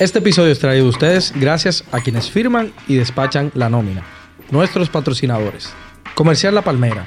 Este 0.00 0.18
episodio 0.18 0.50
es 0.50 0.58
traído 0.58 0.86
a 0.86 0.88
ustedes 0.88 1.32
gracias 1.36 1.84
a 1.92 2.00
quienes 2.00 2.28
firman 2.28 2.72
y 2.88 2.96
despachan 2.96 3.52
la 3.54 3.68
nómina, 3.68 4.02
nuestros 4.50 4.90
patrocinadores. 4.90 5.72
Comercial 6.16 6.52
La 6.52 6.62
Palmera, 6.62 7.06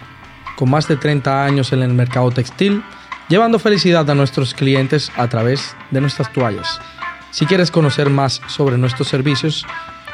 con 0.55 0.69
más 0.69 0.87
de 0.87 0.95
30 0.95 1.43
años 1.43 1.73
en 1.73 1.81
el 1.81 1.93
mercado 1.93 2.31
textil, 2.31 2.81
llevando 3.27 3.59
felicidad 3.59 4.09
a 4.09 4.15
nuestros 4.15 4.53
clientes 4.53 5.11
a 5.17 5.27
través 5.27 5.75
de 5.91 5.99
nuestras 5.99 6.31
toallas. 6.31 6.79
Si 7.31 7.45
quieres 7.45 7.71
conocer 7.71 8.09
más 8.09 8.41
sobre 8.47 8.77
nuestros 8.77 9.09
servicios, 9.09 9.65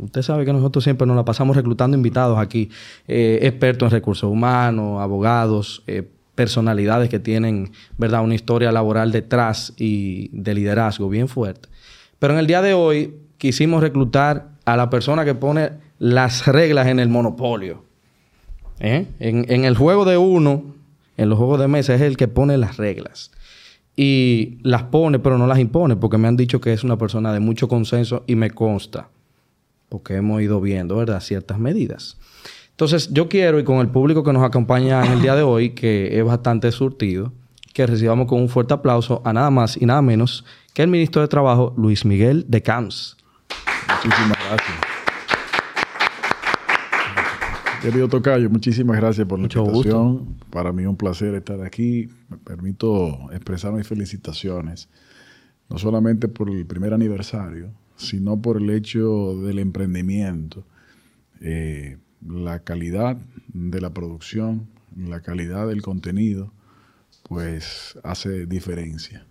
Usted 0.00 0.22
sabe 0.22 0.44
que 0.46 0.52
nosotros 0.52 0.82
siempre 0.82 1.06
nos 1.06 1.16
la 1.16 1.24
pasamos 1.24 1.54
reclutando 1.54 1.96
invitados 1.96 2.38
aquí, 2.38 2.70
eh, 3.06 3.40
expertos 3.42 3.86
en 3.86 3.90
recursos 3.90 4.30
humanos, 4.30 5.02
abogados, 5.02 5.82
eh, 5.86 6.08
personalidades 6.34 7.10
que 7.10 7.18
tienen, 7.18 7.72
¿verdad?, 7.98 8.24
una 8.24 8.34
historia 8.34 8.72
laboral 8.72 9.12
detrás 9.12 9.74
y 9.76 10.30
de 10.32 10.54
liderazgo 10.54 11.10
bien 11.10 11.28
fuerte. 11.28 11.68
Pero 12.18 12.32
en 12.32 12.38
el 12.38 12.46
día 12.46 12.62
de 12.62 12.72
hoy 12.72 13.16
quisimos 13.36 13.82
reclutar 13.82 14.52
a 14.64 14.76
la 14.76 14.88
persona 14.88 15.24
que 15.24 15.34
pone 15.34 15.72
las 15.98 16.46
reglas 16.46 16.86
en 16.86 16.98
el 16.98 17.08
monopolio. 17.08 17.84
¿Eh? 18.80 19.06
En, 19.20 19.44
en, 19.48 19.64
el 19.64 19.76
juego 19.76 20.04
de 20.04 20.16
uno, 20.16 20.64
en 21.16 21.28
los 21.28 21.38
juegos 21.38 21.60
de 21.60 21.68
mesa, 21.68 21.94
es 21.94 22.00
el 22.00 22.16
que 22.16 22.28
pone 22.28 22.56
las 22.56 22.76
reglas. 22.76 23.30
Y 23.96 24.58
las 24.62 24.84
pone, 24.84 25.18
pero 25.18 25.38
no 25.38 25.46
las 25.46 25.58
impone, 25.58 25.96
porque 25.96 26.18
me 26.18 26.28
han 26.28 26.36
dicho 26.36 26.60
que 26.60 26.72
es 26.72 26.82
una 26.82 26.96
persona 26.96 27.32
de 27.32 27.40
mucho 27.40 27.68
consenso 27.68 28.24
y 28.26 28.36
me 28.36 28.50
consta, 28.50 29.08
porque 29.88 30.14
hemos 30.14 30.40
ido 30.40 30.60
viendo, 30.60 30.96
¿verdad?, 30.96 31.20
ciertas 31.20 31.58
medidas. 31.58 32.16
Entonces, 32.70 33.10
yo 33.12 33.28
quiero, 33.28 33.58
y 33.58 33.64
con 33.64 33.78
el 33.78 33.88
público 33.88 34.24
que 34.24 34.32
nos 34.32 34.42
acompaña 34.42 35.04
en 35.04 35.12
el 35.12 35.22
día 35.22 35.34
de 35.34 35.42
hoy, 35.42 35.70
que 35.70 36.18
es 36.18 36.24
bastante 36.24 36.72
surtido, 36.72 37.32
que 37.72 37.86
recibamos 37.86 38.26
con 38.26 38.40
un 38.40 38.48
fuerte 38.48 38.74
aplauso 38.74 39.22
a 39.24 39.32
nada 39.32 39.50
más 39.50 39.80
y 39.80 39.86
nada 39.86 40.02
menos 40.02 40.44
que 40.74 40.82
el 40.82 40.88
ministro 40.88 41.22
de 41.22 41.28
Trabajo, 41.28 41.74
Luis 41.76 42.04
Miguel 42.04 42.44
de 42.48 42.62
Camps. 42.62 43.16
Muchísimas 43.88 44.38
gracias. 44.48 44.81
Querido 47.82 48.08
Tocayo, 48.08 48.48
muchísimas 48.48 48.96
gracias 48.96 49.26
por 49.26 49.40
la 49.40 49.42
Mucho 49.42 49.64
invitación. 49.64 50.18
gusto. 50.18 50.46
Para 50.50 50.72
mí 50.72 50.86
un 50.86 50.96
placer 50.96 51.34
estar 51.34 51.60
aquí. 51.62 52.08
Me 52.28 52.36
permito 52.36 53.28
expresar 53.32 53.72
mis 53.72 53.88
felicitaciones, 53.88 54.88
no 55.68 55.78
solamente 55.78 56.28
por 56.28 56.48
el 56.48 56.64
primer 56.64 56.94
aniversario, 56.94 57.72
sino 57.96 58.40
por 58.40 58.58
el 58.58 58.70
hecho 58.70 59.36
del 59.42 59.58
emprendimiento. 59.58 60.64
Eh, 61.40 61.98
la 62.24 62.60
calidad 62.60 63.16
de 63.52 63.80
la 63.80 63.92
producción, 63.92 64.68
la 64.96 65.20
calidad 65.20 65.66
del 65.66 65.82
contenido, 65.82 66.52
pues 67.28 67.98
hace 68.04 68.46
diferencia. 68.46 69.26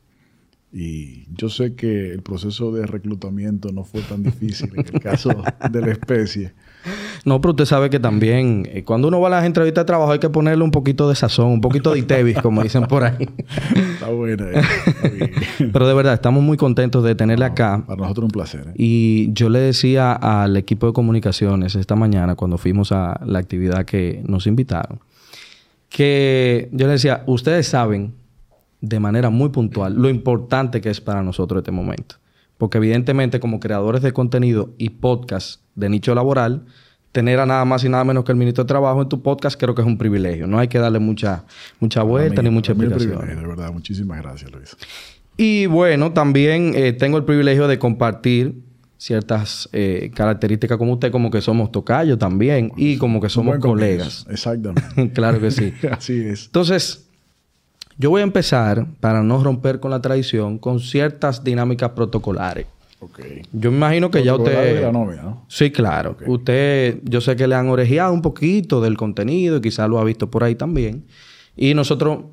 Y 0.74 1.26
yo 1.34 1.48
sé 1.48 1.76
que 1.76 2.12
el 2.12 2.22
proceso 2.22 2.74
de 2.74 2.86
reclutamiento 2.86 3.72
no 3.72 3.86
fue 3.86 4.02
tan 4.02 4.24
difícil 4.24 4.72
en 4.76 4.86
el 4.94 5.00
caso 5.00 5.30
de 5.72 5.82
la 5.82 5.92
especie. 5.92 6.54
No, 7.26 7.40
pero 7.40 7.52
usted 7.52 7.66
sabe 7.66 7.90
que 7.90 8.00
también 8.00 8.68
eh, 8.72 8.84
cuando 8.84 9.08
uno 9.08 9.20
va 9.22 9.28
a 9.28 9.32
las 9.32 9.46
entrevistas 9.46 9.84
de 9.84 9.86
trabajo 9.86 10.12
hay 10.12 10.20
que 10.20 10.30
ponerle 10.30 10.64
un 10.64 10.72
poquito 10.72 11.08
de 11.08 11.16
sazón, 11.16 11.48
un 11.48 11.62
poquito 11.62 11.94
de 11.94 12.00
itevis, 12.00 12.40
como 12.42 12.64
dicen 12.64 12.84
por 12.86 13.04
ahí. 13.04 13.30
Está 13.94 14.10
buena. 14.10 14.46
eh, 14.46 14.62
está 14.88 15.08
bien. 15.10 15.32
Pero 15.72 15.88
de 15.88 15.94
verdad, 15.94 16.14
estamos 16.14 16.42
muy 16.42 16.58
contentos 16.58 17.04
de 17.04 17.14
tenerle 17.16 17.46
acá. 17.46 17.84
Para 17.86 18.02
nosotros 18.02 18.26
un 18.26 18.32
placer. 18.32 18.68
¿eh? 18.70 18.74
Y 18.76 19.34
yo 19.34 19.50
le 19.50 19.60
decía 19.60 20.14
al 20.14 20.58
equipo 20.58 20.88
de 20.88 20.94
comunicaciones 20.94 21.76
esta 21.76 21.96
mañana, 21.96 22.36
cuando 22.36 22.58
fuimos 22.58 22.92
a 22.92 23.20
la 23.26 23.40
actividad 23.40 23.86
que 23.86 24.22
nos 24.26 24.48
invitaron, 24.48 25.00
que 25.90 26.70
yo 26.72 26.88
le 26.88 26.94
decía, 26.94 27.24
ustedes 27.28 27.68
saben 27.68 28.14
de 28.80 29.00
manera 29.00 29.30
muy 29.30 29.50
puntual 29.50 29.94
lo 29.94 30.10
importante 30.10 30.82
que 30.82 30.90
es 30.90 31.00
para 31.02 31.22
nosotros 31.22 31.60
este 31.60 31.72
momento. 31.72 32.16
Porque 32.62 32.78
evidentemente 32.78 33.40
como 33.40 33.60
creadores 33.60 34.04
de 34.04 34.14
contenido 34.14 34.76
y 34.78 34.90
podcast 34.90 35.62
de 35.74 35.90
nicho 35.90 36.14
laboral, 36.14 36.64
tener 37.12 37.40
a 37.40 37.48
nada 37.48 37.66
más 37.66 37.84
y 37.84 37.90
nada 37.90 38.04
menos 38.04 38.24
que 38.24 38.32
el 38.34 38.38
ministro 38.38 38.66
de 38.66 38.68
Trabajo 38.68 39.02
en 39.02 39.10
tu 39.10 39.24
podcast 39.24 39.60
creo 39.60 39.74
que 39.74 39.82
es 39.82 39.88
un 39.88 39.98
privilegio. 39.98 40.46
No 40.46 40.60
hay 40.60 40.68
que 40.68 40.78
darle 40.78 41.00
mucha, 41.00 41.44
mucha 41.80 42.04
vuelta 42.04 42.44
mí- 42.44 42.50
ni 42.50 42.54
mucha 42.54 42.74
explicación. 42.74 43.28
De 43.28 43.34
verdad, 43.48 43.74
muchísimas 43.74 44.22
gracias, 44.22 44.52
Luis. 44.52 44.78
Y 45.38 45.66
bueno, 45.66 46.14
también 46.14 46.74
eh, 46.76 46.94
tengo 46.94 47.18
el 47.18 47.24
privilegio 47.24 47.68
de 47.68 47.80
compartir 47.80 48.62
ciertas 49.00 49.68
eh, 49.74 50.12
características 50.14 50.78
como 50.78 50.94
usted, 50.94 51.12
como 51.12 51.32
que 51.32 51.42
somos 51.42 51.72
tocayos 51.72 52.20
también 52.20 52.72
y 52.78 52.98
como 52.98 53.20
que 53.20 53.30
somos 53.30 53.58
colegas. 53.58 54.26
comienzo. 54.26 54.30
Exactamente. 54.52 55.12
claro 55.14 55.40
que 55.40 55.50
sí. 55.50 55.74
Así 55.92 56.14
es. 56.28 56.46
Entonces, 56.46 57.08
yo 58.02 58.10
voy 58.10 58.22
a 58.22 58.24
empezar, 58.24 58.88
para 59.00 59.22
no 59.22 59.44
romper 59.44 59.80
con 59.80 59.92
la 59.92 60.02
tradición, 60.02 60.58
con 60.58 60.80
ciertas 60.80 61.44
dinámicas 61.44 61.92
protocolares. 61.92 62.66
Ok. 63.00 63.20
Yo 63.54 63.70
me 63.70 63.78
imagino 63.78 64.10
que 64.10 64.24
ya 64.24 64.36
usted... 64.36 64.76
de 64.76 64.82
la 64.82 64.92
nómina, 64.92 65.22
¿no? 65.22 65.46
Sí, 65.48 65.70
claro. 65.70 66.18
Usted, 66.26 67.00
yo 67.04 67.22
sé 67.22 67.36
que 67.36 67.48
le 67.48 67.54
han 67.54 67.70
orejeado 67.70 68.12
un 68.12 68.24
poquito 68.24 68.82
del 68.82 68.98
contenido 68.98 69.58
y 69.58 69.62
quizás 69.62 69.88
lo 69.88 70.00
ha 70.00 70.04
visto 70.04 70.32
por 70.32 70.44
ahí 70.44 70.56
también. 70.56 71.06
Y 71.56 71.76
nosotros 71.76 72.24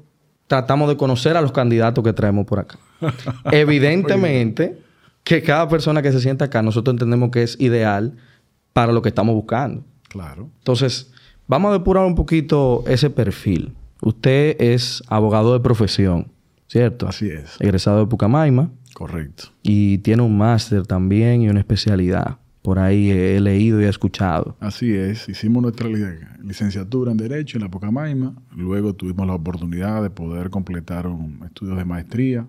tratamos 0.47 0.89
de 0.89 0.97
conocer 0.97 1.37
a 1.37 1.43
los 1.43 1.53
candidatos 1.53 2.03
que 2.03 2.15
traemos 2.15 2.47
por 2.47 2.61
acá. 2.61 2.79
Evidentemente 3.53 4.79
que 5.23 5.43
cada 5.43 5.69
persona 5.69 6.01
que 6.01 6.13
se 6.13 6.21
sienta 6.21 6.47
acá, 6.47 6.63
nosotros 6.63 6.95
entendemos 6.95 7.31
que 7.31 7.43
es 7.43 7.61
ideal 7.61 8.17
para 8.73 8.93
lo 8.93 9.03
que 9.03 9.11
estamos 9.11 9.35
buscando. 9.35 9.85
Claro. 10.09 10.49
Entonces, 10.61 11.13
vamos 11.47 11.69
a 11.69 11.73
depurar 11.75 12.07
un 12.07 12.15
poquito 12.15 12.85
ese 12.87 13.11
perfil. 13.11 13.75
Usted 14.01 14.57
es 14.61 15.03
abogado 15.09 15.53
de 15.53 15.61
profesión, 15.61 16.29
¿cierto? 16.69 17.09
Así 17.09 17.29
es. 17.29 17.57
Egresado 17.61 18.01
de 18.01 18.07
Pucamaima 18.07 18.71
Correcto. 18.95 19.45
y 19.63 19.99
tiene 19.99 20.23
un 20.23 20.37
máster 20.39 20.87
también 20.87 21.43
y 21.43 21.49
una 21.49 21.61
especialidad. 21.61 22.39
Por 22.63 22.79
ahí 22.79 23.11
he 23.11 23.41
leído 23.41 23.81
y 23.81 23.85
he 23.85 23.89
escuchado. 23.89 24.57
Así 24.61 24.93
es. 24.93 25.29
Hicimos 25.29 25.63
nuestra 25.63 25.89
li- 25.89 26.19
licenciatura 26.45 27.11
en 27.13 27.17
Derecho 27.17 27.57
en 27.57 27.63
la 27.65 27.71
Pocamaima. 27.71 28.35
Luego 28.55 28.95
tuvimos 28.95 29.27
la 29.27 29.35
oportunidad 29.35 30.03
de 30.03 30.11
poder 30.11 30.51
completar 30.51 31.07
un 31.07 31.41
estudios 31.47 31.79
de 31.79 31.85
maestría 31.85 32.47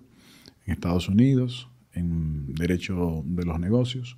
en 0.65 0.73
Estados 0.73 1.07
Unidos 1.09 1.69
en 1.93 2.53
Derecho 2.55 3.23
de 3.25 3.45
los 3.45 3.59
Negocios. 3.59 4.17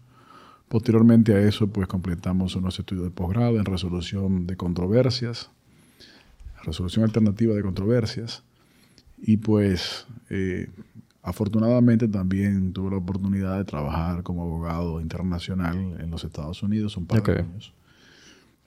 Posteriormente 0.69 1.33
a 1.33 1.39
eso, 1.41 1.67
pues 1.67 1.87
completamos 1.87 2.55
unos 2.55 2.79
estudios 2.79 3.05
de 3.05 3.11
posgrado 3.11 3.57
en 3.57 3.65
resolución 3.65 4.47
de 4.47 4.55
controversias, 4.55 5.51
resolución 6.63 7.05
alternativa 7.05 7.55
de 7.55 7.61
controversias. 7.61 8.43
Y 9.17 9.37
pues 9.37 10.07
eh, 10.29 10.69
afortunadamente 11.21 12.07
también 12.07 12.73
tuve 12.73 12.91
la 12.91 12.97
oportunidad 12.97 13.57
de 13.57 13.65
trabajar 13.65 14.23
como 14.23 14.41
abogado 14.43 14.99
internacional 14.99 15.97
en 15.99 16.09
los 16.09 16.23
Estados 16.23 16.63
Unidos 16.63 16.97
un 16.97 17.05
par 17.05 17.21
de 17.23 17.31
Ok. 17.33 17.39
años. 17.39 17.73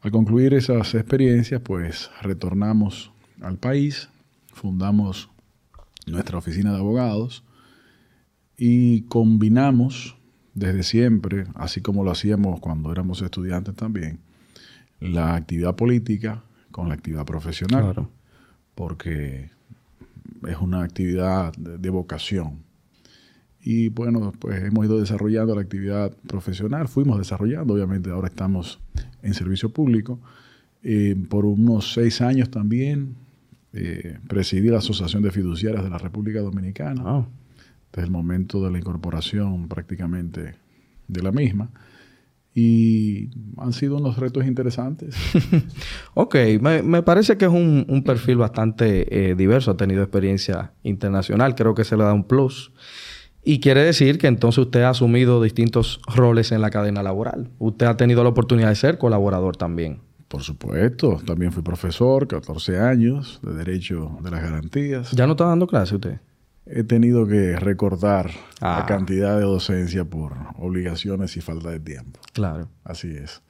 Al 0.03 0.11
concluir 0.11 0.55
esas 0.55 0.95
experiencias, 0.95 1.61
pues 1.63 2.11
retornamos 2.21 3.11
al 3.41 3.57
país, 3.57 4.09
fundamos 4.53 5.31
nuestra 6.07 6.39
oficina 6.39 6.73
de 6.73 6.79
abogados 6.79 7.43
y 8.57 9.03
combinamos 9.03 10.17
desde 10.55 10.83
siempre, 10.83 11.47
así 11.55 11.81
como 11.81 12.05
lo 12.05 12.11
hacíamos 12.11 12.61
cuando 12.61 12.93
éramos 12.93 13.23
estudiantes 13.23 13.75
también, 13.75 14.21
la 15.01 15.35
actividad 15.35 15.75
política 15.75 16.45
con 16.75 16.89
la 16.89 16.95
actividad 16.95 17.25
profesional, 17.25 18.09
porque 18.75 19.49
es 20.49 20.57
una 20.59 20.83
actividad 20.83 21.53
de, 21.55 21.91
vocación. 21.91 22.65
Y 23.63 23.91
bueno, 23.91 24.33
pues 24.41 24.61
hemos 24.61 24.85
ido 24.85 24.99
desarrollando 24.99 25.55
la 25.55 25.61
actividad 25.61 26.11
profesional, 26.27 26.89
fuimos 26.89 27.17
desarrollando, 27.19 27.75
obviamente 27.75 28.11
ahora 28.11 28.27
estamos 28.27 28.81
en 29.23 29.35
servicio 29.35 29.69
público. 29.69 30.19
Eh, 30.83 31.15
por 31.29 31.45
unos 31.45 31.93
seis 31.93 32.21
años 32.21 32.51
también 32.51 33.15
eh, 33.73 34.19
presidí 34.27 34.67
la 34.67 34.79
Asociación 34.79 35.23
de 35.23 35.31
Fiduciarias 35.31 35.85
de 35.85 35.91
la 35.91 35.99
República 35.99 36.41
Dominicana, 36.41 37.25
desde 37.93 38.07
el 38.07 38.11
momento 38.11 38.65
de 38.65 38.73
la 38.73 38.79
incorporación 38.79 39.69
prácticamente 39.69 40.57
de 41.07 41.23
la 41.23 41.31
misma. 41.31 41.71
Y 42.55 43.31
han 43.57 43.73
sido 43.73 43.97
unos 43.97 44.17
retos 44.17 44.47
interesantes. 44.47 45.17
ok, 46.15 46.37
me, 46.61 47.03
parece 47.03 47.37
que 47.37 47.47
es 47.47 47.51
un, 47.51 48.03
perfil 48.07 48.37
bastante 48.37 49.31
eh, 49.31 49.35
diverso, 49.35 49.73
ha 49.73 49.77
tenido 49.77 50.03
experiencia 50.03 50.73
internacional, 50.85 51.57
creo 51.57 51.75
que 51.75 51.85
se 51.85 51.97
le 51.97 52.05
da 52.05 52.13
un 52.13 52.25
plus. 52.25 52.73
Y 53.43 53.61
quiere 53.61 53.83
decir 53.85 54.19
que 54.19 54.29
entonces 54.29 54.59
usted 54.59 54.83
ha 54.83 54.91
asumido 54.91 55.43
distintos 55.43 56.01
roles 56.15 56.53
en 56.53 56.61
la 56.61 56.71
cadena 56.71 57.03
laboral. 57.03 57.51
Usted 57.59 57.87
ha 57.87 57.97
tenido 57.97 58.23
la 58.23 58.31
oportunidad 58.31 58.69
de 58.69 58.77
ser 58.77 58.99
colaborador 58.99 59.57
también. 59.57 60.01
Por 60.29 60.43
supuesto, 60.43 61.21
también 61.27 61.53
fui 61.53 61.63
profesor, 61.63 62.27
14 62.27 62.79
años 62.79 63.41
de 63.43 63.53
Derecho 63.53 64.17
de 64.23 64.31
las 64.31 64.43
Garantías. 64.43 65.11
¿Ya 65.13 65.27
no 65.27 65.33
está 65.33 65.45
dando 65.45 65.67
clase 65.67 65.97
usted? 65.97 66.21
He 66.67 66.83
tenido 66.85 67.27
que 67.27 67.57
recortar 67.57 68.31
la 68.61 68.79
Ah. 68.79 68.87
cantidad 68.87 69.37
de 69.37 69.43
docencia 69.45 70.05
por 70.05 70.33
obligaciones 70.57 71.37
y 71.37 71.41
falta 71.41 71.71
de 71.71 71.81
tiempo. 71.81 72.21
Claro. 72.33 72.69
Así 72.85 73.11
es. 73.11 73.43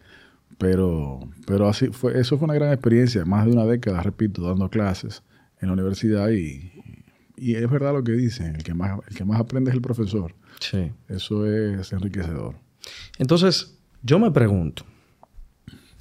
Pero, 0.58 1.20
pero 1.46 1.68
así 1.68 1.88
fue, 1.88 2.18
eso 2.20 2.38
fue 2.38 2.46
una 2.46 2.54
gran 2.54 2.72
experiencia, 2.72 3.24
más 3.24 3.44
de 3.46 3.52
una 3.52 3.64
década, 3.66 4.02
repito, 4.02 4.42
dando 4.42 4.68
clases 4.68 5.22
en 5.60 5.68
la 5.68 5.74
universidad 5.74 6.30
y, 6.30 6.72
y 7.36 7.54
es 7.56 7.68
verdad 7.70 7.92
lo 7.92 8.04
que 8.04 8.12
dicen, 8.12 8.54
el 8.56 8.62
que 8.62 8.74
más, 8.74 8.98
el 9.08 9.16
que 9.16 9.24
más 9.24 9.40
aprende 9.40 9.70
es 9.70 9.74
el 9.76 9.82
profesor. 9.82 10.34
Sí. 10.60 10.92
Eso 11.08 11.46
es 11.46 11.92
enriquecedor. 11.92 12.56
Entonces, 13.18 13.78
yo 14.02 14.18
me 14.18 14.30
pregunto, 14.30 14.84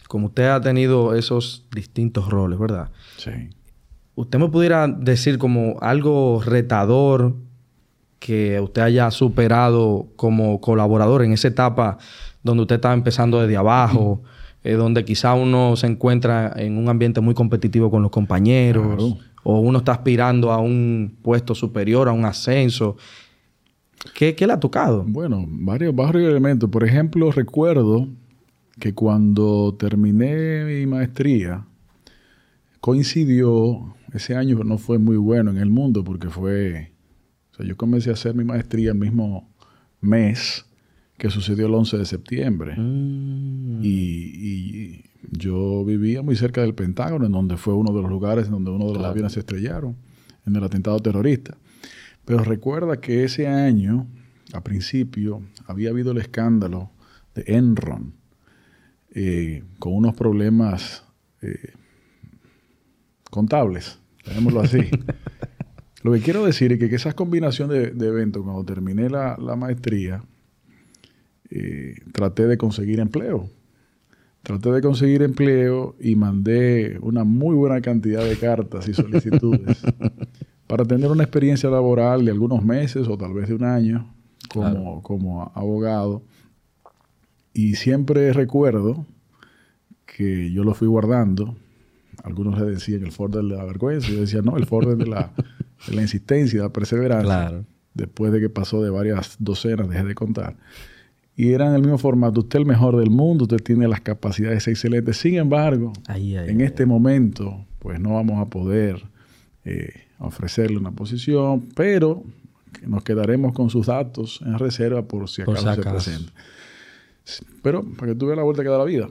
como 0.07 0.27
usted 0.27 0.45
ha 0.49 0.61
tenido 0.61 1.15
esos 1.15 1.67
distintos 1.73 2.29
roles, 2.29 2.59
¿verdad? 2.59 2.91
Sí. 3.17 3.31
¿Usted 4.15 4.39
me 4.39 4.47
pudiera 4.49 4.87
decir 4.87 5.37
como 5.37 5.77
algo 5.81 6.41
retador 6.45 7.35
que 8.19 8.59
usted 8.59 8.81
haya 8.83 9.09
superado 9.11 10.07
como 10.15 10.61
colaborador 10.61 11.23
en 11.23 11.33
esa 11.33 11.47
etapa 11.49 11.97
donde 12.43 12.61
usted 12.61 12.75
estaba 12.75 12.93
empezando 12.93 13.41
desde 13.41 13.57
abajo, 13.57 14.21
eh, 14.63 14.73
donde 14.73 15.03
quizá 15.03 15.33
uno 15.33 15.75
se 15.75 15.87
encuentra 15.87 16.53
en 16.55 16.77
un 16.77 16.87
ambiente 16.89 17.19
muy 17.21 17.33
competitivo 17.33 17.89
con 17.91 18.01
los 18.01 18.11
compañeros, 18.11 18.85
Claro. 18.95 19.17
o 19.43 19.59
uno 19.59 19.79
está 19.79 19.93
aspirando 19.93 20.51
a 20.51 20.59
un 20.59 21.17
puesto 21.21 21.53
superior, 21.55 22.07
a 22.07 22.11
un 22.13 22.23
ascenso? 22.23 22.95
¿Qué, 24.13 24.35
qué 24.35 24.45
le 24.47 24.53
ha 24.53 24.59
tocado? 24.59 25.03
Bueno, 25.07 25.45
varios, 25.47 25.95
varios 25.95 26.29
elementos. 26.29 26.69
Por 26.69 26.83
ejemplo, 26.83 27.31
recuerdo 27.31 28.07
que 28.79 28.93
cuando 28.93 29.75
terminé 29.77 30.63
mi 30.65 30.85
maestría, 30.85 31.65
coincidió, 32.79 33.95
ese 34.13 34.35
año 34.35 34.63
no 34.63 34.77
fue 34.77 34.97
muy 34.99 35.17
bueno 35.17 35.51
en 35.51 35.57
el 35.57 35.69
mundo 35.69 36.03
porque 36.03 36.29
fue, 36.29 36.91
o 37.51 37.55
sea, 37.55 37.65
yo 37.65 37.75
comencé 37.77 38.09
a 38.09 38.13
hacer 38.13 38.35
mi 38.35 38.43
maestría 38.43 38.91
el 38.91 38.97
mismo 38.97 39.51
mes 40.01 40.65
que 41.17 41.29
sucedió 41.29 41.67
el 41.67 41.73
11 41.73 41.97
de 41.97 42.05
septiembre. 42.05 42.75
Mm, 42.77 43.81
Y, 43.83 43.89
y 43.89 45.05
yo 45.31 45.83
vivía 45.85 46.21
muy 46.21 46.35
cerca 46.35 46.61
del 46.61 46.73
Pentágono, 46.75 47.25
en 47.25 47.31
donde 47.31 47.57
fue 47.57 47.73
uno 47.73 47.93
de 47.93 48.01
los 48.01 48.09
lugares 48.11 48.49
donde 48.49 48.71
uno 48.71 48.85
de 48.85 48.91
los 48.91 48.97
Claro. 48.99 49.11
aviones 49.11 49.33
se 49.33 49.39
estrellaron, 49.39 49.95
en 50.45 50.55
el 50.55 50.63
atentado 50.63 50.99
terrorista. 50.99 51.57
Pero 52.25 52.43
recuerda 52.43 52.99
que 52.99 53.23
ese 53.23 53.47
año, 53.47 54.07
a 54.53 54.61
principio, 54.63 55.41
había 55.65 55.89
habido 55.89 56.11
el 56.11 56.17
escándalo 56.17 56.91
de 57.35 57.43
Enron, 57.47 58.13
eh, 59.15 59.63
con 59.79 59.93
unos 59.95 60.15
problemas 60.15 61.03
eh, 61.41 61.73
contables, 63.29 63.99
así. 64.61 64.79
Lo 66.03 66.11
que 66.13 66.19
quiero 66.19 66.45
decir 66.45 66.73
es 66.73 66.79
que, 66.79 66.89
que 66.89 66.95
esas 66.95 67.13
combinaciones 67.13 67.77
de, 67.77 67.91
de 67.91 68.07
eventos, 68.07 68.43
cuando 68.43 68.63
terminé 68.65 69.09
la, 69.09 69.37
la 69.37 69.55
maestría, 69.55 70.23
eh, 71.49 71.95
traté 72.11 72.47
de 72.47 72.57
conseguir 72.57 72.99
empleo. 72.99 73.49
Traté 74.41 74.71
de 74.71 74.81
conseguir 74.81 75.21
empleo 75.21 75.95
y 76.01 76.15
mandé 76.17 76.97
una 77.01 77.23
muy 77.23 77.55
buena 77.55 77.79
cantidad 77.79 78.25
de 78.25 78.35
cartas 78.37 78.87
y 78.89 78.93
solicitudes 78.93 79.81
para 80.67 80.83
tener 80.83 81.09
una 81.09 81.23
experiencia 81.23 81.69
laboral 81.69 82.25
de 82.25 82.31
algunos 82.31 82.63
meses 82.65 83.07
o 83.07 83.17
tal 83.17 83.33
vez 83.33 83.47
de 83.47 83.55
un 83.55 83.63
año 83.63 84.13
como, 84.49 84.69
Claro. 84.71 84.99
como 85.03 85.51
abogado. 85.55 86.23
Y 87.53 87.75
siempre 87.75 88.33
recuerdo 88.33 89.05
que 90.05 90.51
yo 90.51 90.65
lo 90.65 90.73
fui 90.73 90.87
guardando. 90.89 91.55
Algunos 92.23 92.59
le 92.59 92.65
decían 92.67 93.03
el 93.03 93.11
folder 93.11 93.43
de 93.43 93.55
la 93.55 93.65
vergüenza. 93.65 94.09
Yo 94.09 94.21
decía, 94.21 94.41
no, 94.41 94.57
el 94.57 94.65
folder 94.65 94.97
de 94.97 95.05
la, 95.07 95.31
de 95.87 95.95
la 95.95 96.01
insistencia, 96.01 96.59
de 96.59 96.65
la 96.67 96.73
perseverancia 96.73 97.23
claro. 97.25 97.65
después 97.93 98.31
de 98.31 98.39
que 98.39 98.49
pasó 98.49 98.81
de 98.83 98.89
varias 98.89 99.35
docenas, 99.39 99.89
dejé 99.89 100.03
de 100.03 100.15
contar. 100.15 100.55
Y 101.35 101.53
eran 101.53 101.73
el 101.73 101.81
mismo 101.81 101.97
formato, 101.97 102.41
usted 102.41 102.59
el 102.59 102.65
mejor 102.65 102.95
del 102.97 103.09
mundo, 103.09 103.45
usted 103.45 103.57
tiene 103.57 103.87
las 103.87 104.01
capacidades 104.01 104.67
excelentes. 104.67 105.17
Sin 105.17 105.35
embargo, 105.35 105.91
Ahí, 106.07 106.37
ahí, 106.37 106.49
en 106.49 106.59
ahí. 106.61 106.67
este 106.67 106.85
momento, 106.85 107.65
pues 107.79 107.99
no 107.99 108.13
vamos 108.13 108.39
a 108.39 108.49
poder 108.49 109.01
eh, 109.65 109.89
ofrecerle 110.19 110.77
una 110.77 110.91
posición, 110.91 111.69
pero 111.75 112.23
nos 112.85 113.03
quedaremos 113.03 113.53
con 113.53 113.69
sus 113.71 113.87
datos 113.87 114.41
en 114.45 114.59
reserva 114.59 115.01
por 115.07 115.27
si 115.27 115.41
Por 115.43 115.57
acaso 115.57 115.69
si 115.69 115.75
se 115.75 115.81
acaso. 115.81 115.95
presenta. 116.11 116.33
Pero 117.63 117.83
para 117.83 118.11
que 118.11 118.15
tú 118.19 118.25
veas 118.27 118.37
la 118.37 118.43
vuelta 118.43 118.61
que 118.63 118.69
da 118.69 118.77
la 118.77 118.83
vida. 118.85 119.09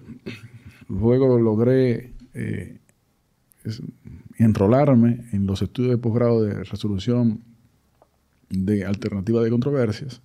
Luego 0.88 1.38
logré 1.38 2.12
eh, 2.34 2.78
es- 3.64 3.82
enrolarme 4.38 5.24
en 5.32 5.46
los 5.46 5.62
estudios 5.62 5.90
de 5.92 5.98
posgrado 5.98 6.42
de 6.42 6.64
resolución 6.64 7.40
de 8.50 8.84
alternativa 8.84 9.42
de 9.42 9.50
controversias 9.50 10.20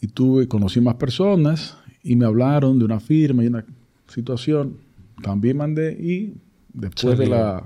y 0.00 0.08
tuve, 0.08 0.48
conocí 0.48 0.80
más 0.80 0.94
personas 0.96 1.76
y 2.02 2.16
me 2.16 2.24
hablaron 2.26 2.78
de 2.78 2.84
una 2.84 2.98
firma 3.00 3.44
y 3.44 3.46
una 3.48 3.64
situación. 4.08 4.78
También 5.22 5.56
mandé 5.58 5.92
y 5.92 6.34
después 6.72 7.16
de 7.18 7.26
la 7.28 7.64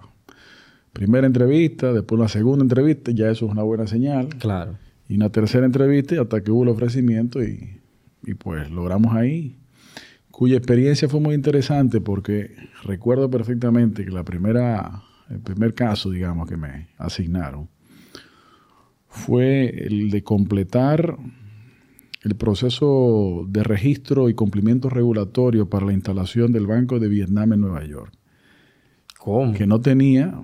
primera 0.92 1.26
entrevista, 1.26 1.92
después 1.92 2.20
la 2.20 2.28
segunda 2.28 2.62
entrevista, 2.64 3.11
ya 3.12 3.30
eso 3.30 3.46
es 3.46 3.52
una 3.52 3.62
buena 3.62 3.87
señal. 3.87 4.28
Claro. 4.38 4.76
Y 5.08 5.14
una 5.16 5.30
tercera 5.30 5.64
entrevista 5.64 6.20
hasta 6.20 6.42
que 6.42 6.50
hubo 6.50 6.64
el 6.64 6.68
ofrecimiento 6.70 7.42
y, 7.42 7.80
y 8.25 8.35
pues 8.35 8.70
logramos 8.70 9.14
ahí. 9.14 9.56
Cuya 10.37 10.59
experiencia 10.59 11.09
fue 11.09 11.19
muy 11.19 11.35
interesante 11.35 12.02
porque 12.02 12.55
recuerdo 12.85 13.31
perfectamente 13.31 14.05
que 14.05 14.11
la 14.11 14.23
primera, 14.23 15.02
el 15.31 15.40
primer 15.40 15.73
caso, 15.73 16.11
digamos, 16.11 16.47
que 16.47 16.59
me 16.59 16.88
asignaron 16.99 17.71
fue 19.09 19.87
el 19.87 20.11
de 20.11 20.23
completar 20.23 21.16
el 22.23 22.35
proceso 22.35 23.47
de 23.49 23.62
registro 23.62 24.28
y 24.28 24.35
cumplimiento 24.35 24.90
regulatorio 24.90 25.71
para 25.71 25.87
la 25.87 25.95
instalación 25.95 26.52
del 26.52 26.66
Banco 26.66 27.00
de 27.00 27.09
Vietnam 27.09 27.55
en 27.55 27.62
Nueva 27.62 27.87
York, 27.87 28.12
¿Cómo? 29.19 29.55
que 29.55 29.66
no 29.66 29.81
tenía 29.81 30.38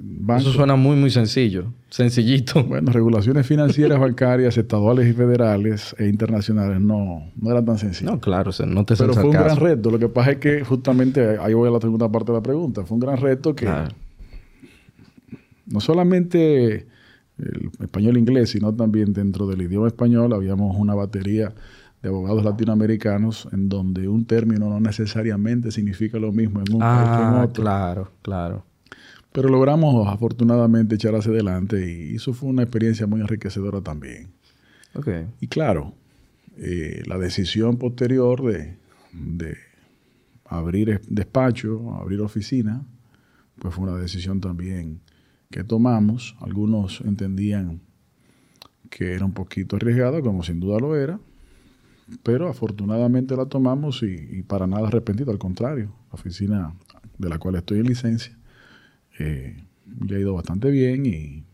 banco- 0.00 0.42
Eso 0.42 0.52
suena 0.52 0.76
muy, 0.76 0.96
muy 0.96 1.10
sencillo. 1.10 1.72
Sencillito. 1.90 2.62
bueno, 2.68 2.92
regulaciones 2.92 3.46
financieras, 3.46 3.98
bancarias, 4.00 4.56
estaduales 4.56 5.08
y 5.08 5.12
federales 5.12 5.94
e 5.98 6.08
internacionales 6.08 6.80
no, 6.80 7.30
no 7.36 7.50
eran 7.50 7.64
tan 7.64 7.78
sencillas. 7.78 8.12
No, 8.14 8.20
claro, 8.20 8.50
no 8.66 8.84
te 8.84 8.96
Pero 8.96 9.12
fue 9.14 9.24
un 9.24 9.32
caso. 9.32 9.44
gran 9.44 9.56
reto. 9.58 9.90
Lo 9.90 9.98
que 9.98 10.08
pasa 10.08 10.32
es 10.32 10.38
que 10.38 10.64
justamente 10.64 11.38
ahí 11.38 11.54
voy 11.54 11.68
a 11.68 11.72
la 11.72 11.80
segunda 11.80 12.10
parte 12.10 12.32
de 12.32 12.38
la 12.38 12.42
pregunta. 12.42 12.84
Fue 12.84 12.94
un 12.94 13.00
gran 13.00 13.16
reto 13.18 13.54
que 13.54 13.68
no 15.66 15.80
solamente 15.80 16.86
el 17.38 17.70
español 17.80 18.16
e 18.16 18.20
inglés, 18.20 18.50
sino 18.50 18.74
también 18.74 19.12
dentro 19.12 19.46
del 19.46 19.62
idioma 19.62 19.86
español 19.88 20.32
habíamos 20.32 20.76
una 20.76 20.94
batería 20.94 21.52
de 22.02 22.08
abogados 22.08 22.44
latinoamericanos 22.44 23.48
en 23.52 23.68
donde 23.68 24.08
un 24.08 24.24
término 24.24 24.68
no 24.68 24.80
necesariamente 24.80 25.70
significa 25.70 26.18
lo 26.18 26.32
mismo 26.32 26.60
en 26.60 26.74
un 26.74 26.80
país 26.80 27.08
que 27.08 27.22
en 27.22 27.28
Ah, 27.28 27.42
otro. 27.44 27.62
claro, 27.62 28.10
claro. 28.22 28.64
Pero 29.32 29.48
logramos 29.48 30.06
afortunadamente 30.08 30.94
echar 30.96 31.14
hacia 31.14 31.32
adelante 31.32 31.90
y 31.90 32.16
eso 32.16 32.32
fue 32.34 32.50
una 32.50 32.62
experiencia 32.62 33.06
muy 33.06 33.20
enriquecedora 33.20 33.80
también. 33.80 34.28
Ok. 34.94 35.08
Y 35.40 35.46
claro, 35.48 35.94
eh, 36.58 37.02
la 37.06 37.16
decisión 37.18 37.78
posterior 37.78 38.42
de, 38.44 38.76
de 39.12 39.56
abrir 40.44 40.90
es- 40.90 41.00
despacho, 41.08 41.94
abrir 41.94 42.20
oficina, 42.20 42.84
pues 43.58 43.74
fue 43.74 43.84
una 43.84 43.96
decisión 43.96 44.40
también 44.40 45.00
que 45.50 45.64
tomamos. 45.64 46.36
Algunos 46.40 47.00
entendían 47.00 47.80
que 48.90 49.14
era 49.14 49.24
un 49.24 49.32
poquito 49.32 49.76
arriesgado, 49.76 50.20
como 50.20 50.42
sin 50.42 50.60
duda 50.60 50.78
lo 50.78 50.94
era, 50.94 51.18
pero 52.22 52.48
afortunadamente 52.48 53.34
la 53.34 53.46
tomamos 53.46 54.02
y, 54.02 54.42
para 54.42 54.66
nada 54.66 54.88
arrepentido, 54.88 55.30
al 55.30 55.38
contrario, 55.38 55.94
la 56.10 56.14
oficina 56.14 56.74
de 57.16 57.28
la 57.30 57.38
cual 57.38 57.54
estoy 57.54 57.78
en 57.78 57.86
licencia 57.86 58.36
eh, 59.22 59.56
le 60.06 60.16
ha 60.16 60.18
ido 60.18 60.34
bastante 60.34 60.70
bien 60.70 61.06
y, 61.06 61.44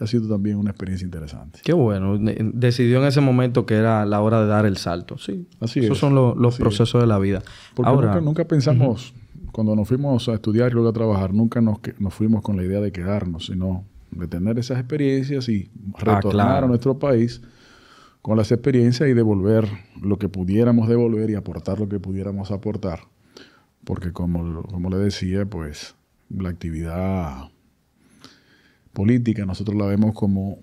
ha 0.00 0.06
sido 0.06 0.28
también 0.28 0.58
una 0.58 0.70
experiencia 0.70 1.04
interesante. 1.04 1.58
Qué 1.64 1.72
bueno. 1.72 2.18
Decidió 2.18 3.00
en 3.00 3.08
ese 3.08 3.20
momento 3.20 3.66
que 3.66 3.74
era 3.74 4.06
la 4.06 4.20
hora 4.20 4.40
de 4.40 4.46
dar 4.46 4.64
el 4.64 4.76
salto. 4.76 5.18
Sí. 5.18 5.48
Así 5.58 5.80
Esos 5.80 5.98
son 5.98 6.14
los 6.14 6.56
procesos 6.56 7.00
de 7.00 7.08
la 7.08 7.18
vida. 7.18 7.42
Porque 7.74 7.90
Ahora, 7.90 8.20
nunca, 8.20 8.44
pensamos, 8.44 9.12
cuando 9.50 9.74
nos 9.74 9.88
fuimos 9.88 10.28
a 10.28 10.34
estudiar 10.34 10.70
y 10.70 10.74
luego 10.74 10.90
a 10.90 10.92
trabajar, 10.92 11.34
nunca 11.34 11.60
nos, 11.60 11.78
nos 11.98 12.14
fuimos 12.14 12.42
con 12.42 12.56
la 12.56 12.62
idea 12.62 12.80
de 12.80 12.92
quedarnos, 12.92 13.46
sino 13.46 13.86
de 14.12 14.28
tener 14.28 14.56
esas 14.60 14.78
experiencias 14.78 15.48
y 15.48 15.68
ah, 15.94 16.04
retornar 16.04 16.62
a 16.62 16.68
nuestro 16.68 17.00
país 17.00 17.42
con 18.22 18.36
las 18.36 18.52
experiencias 18.52 19.08
y 19.08 19.14
devolver 19.14 19.66
lo 20.00 20.18
que 20.18 20.28
pudiéramos 20.28 20.88
devolver 20.88 21.30
y 21.30 21.34
aportar 21.34 21.80
lo 21.80 21.88
que 21.88 21.98
pudiéramos 21.98 22.50
aportar. 22.50 23.00
Porque 23.84 24.12
como, 24.12 24.62
como 24.64 24.90
le 24.90 24.98
decía, 24.98 25.46
pues 25.46 25.96
la 26.30 26.48
actividad 26.50 27.50
política 28.92 29.46
nosotros 29.46 29.76
la 29.76 29.86
vemos 29.86 30.14
como 30.14 30.58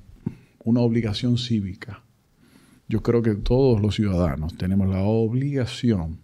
una 0.63 0.81
obligación 0.81 1.37
cívica. 1.37 2.03
Yo 2.87 3.01
creo 3.01 3.21
que 3.21 3.35
todos 3.35 3.81
los 3.81 3.95
ciudadanos 3.95 4.57
tenemos 4.57 4.89
la 4.89 5.01
obligación 5.01 6.19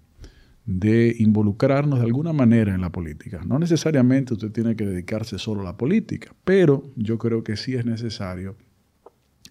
de 0.65 1.15
involucrarnos 1.19 1.99
de 1.99 2.05
alguna 2.05 2.33
manera 2.33 2.73
en 2.75 2.81
la 2.81 2.91
política. 2.91 3.41
No 3.45 3.57
necesariamente 3.59 4.33
usted 4.33 4.51
tiene 4.51 4.75
que 4.75 4.85
dedicarse 4.85 5.39
solo 5.39 5.61
a 5.61 5.65
la 5.65 5.77
política, 5.77 6.35
pero 6.43 6.91
yo 6.95 7.17
creo 7.17 7.43
que 7.43 7.57
sí 7.57 7.75
es 7.75 7.85
necesario 7.85 8.55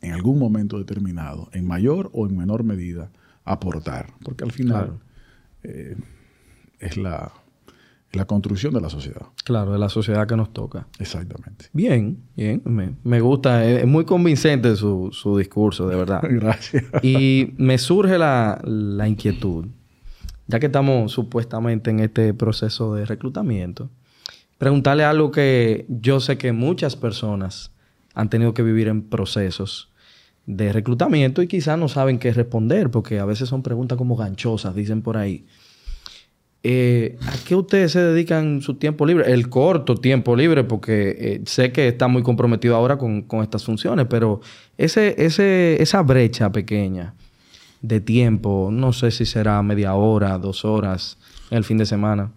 en 0.03 0.13
algún 0.13 0.39
momento 0.39 0.79
determinado, 0.79 1.49
en 1.53 1.67
mayor 1.67 2.11
o 2.13 2.27
en 2.27 2.37
menor 2.37 2.65
medida, 2.65 3.11
aportar, 3.45 4.13
porque 4.23 4.45
al 4.45 4.53
final 4.53 5.01
eh, 5.63 5.97
es 6.79 6.97
la, 6.97 7.33
la 8.13 8.25
construcción 8.25 8.75
de 8.75 8.81
la 8.81 8.91
sociedad. 8.91 9.27
Claro, 9.45 9.73
de 9.73 9.79
la 9.79 9.89
sociedad 9.89 10.27
que 10.27 10.37
nos 10.37 10.53
toca. 10.53 10.87
Exactamente. 10.99 11.67
Bien, 11.73 12.19
bien. 12.37 12.63
Me, 13.05 13.21
gusta. 13.21 13.65
Es, 13.65 13.87
muy 13.87 14.05
convincente 14.05 14.75
su, 14.77 15.37
discurso, 15.39 15.89
de 15.89 15.97
verdad. 15.97 16.21
Gracias. 16.29 16.85
Y 17.03 17.55
me 17.57 17.79
surge 17.79 18.19
la, 18.19 18.61
la, 18.65 19.07
inquietud, 19.07 19.67
ya 20.49 20.59
que 20.59 20.67
estamos 20.67 21.13
supuestamente 21.13 21.91
en 21.91 22.01
este 22.01 22.35
proceso 22.35 22.95
de 22.95 23.05
reclutamiento, 23.05 23.91
preguntarle 24.59 25.05
algo 25.05 25.31
que 25.31 25.87
yo 25.89 26.21
sé 26.21 26.37
que 26.37 26.53
muchas 26.53 26.97
personas 26.97 27.73
han 28.15 28.29
tenido 28.29 28.55
que 28.55 28.63
vivir 28.63 28.89
en 28.89 29.03
procesos 29.03 29.93
de 30.47 30.73
reclutamiento 30.73 31.43
y 31.43 31.47
quizás 31.47 31.79
no 31.79 31.89
saben 31.89 32.19
qué 32.19 32.33
responder, 32.33 32.91
porque 32.91 33.21
a 33.21 33.25
veces 33.25 33.49
son 33.49 33.63
preguntas 33.63 33.97
como 33.97 34.17
ganchosas, 34.17 34.75
dicen 34.75 35.01
por 35.03 35.17
ahí. 35.17 35.47
Eh, 36.63 37.17
¿A 37.27 37.33
qué 37.47 37.55
ustedes 37.55 37.93
se 37.93 38.01
dedican 38.01 38.61
su 38.61 38.75
tiempo 38.75 39.07
libre? 39.07 39.33
El 39.33 39.49
corto 39.49 39.95
tiempo 39.95 40.37
libre, 40.37 40.65
porque 40.65 41.17
eh, 41.19 41.41
sé 41.47 41.73
que 41.73 41.89
está 41.89 42.07
muy 42.07 42.23
comprometido 42.23 42.77
ahora 42.77 42.99
con, 42.99 43.25
estas 43.43 43.65
funciones, 43.65 44.07
pero 44.11 44.41
ese, 44.77 45.15
ese, 45.25 45.81
esa 45.81 46.03
brecha 46.03 46.53
pequeña 46.53 47.15
de 47.81 48.01
tiempo, 48.01 48.69
no 48.71 48.93
sé 48.93 49.11
si 49.11 49.25
será 49.25 49.63
media 49.63 49.95
hora, 49.95 50.37
dos 50.37 50.67
horas 50.67 51.17
en 51.51 51.59
el 51.59 51.65
fin 51.65 51.79
de 51.79 51.87
semana. 51.87 52.31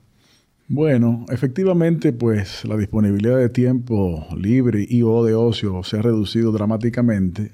Bueno, 0.69 1.25
efectivamente, 1.29 2.13
pues 2.13 2.63
la 2.63 2.77
disponibilidad 2.77 3.37
de 3.37 3.49
tiempo 3.49 4.25
libre 4.37 4.85
y 4.87 5.01
o 5.01 5.25
de 5.25 5.33
ocio 5.33 5.83
se 5.83 5.97
ha 5.97 6.01
reducido 6.01 6.53
dramáticamente, 6.53 7.51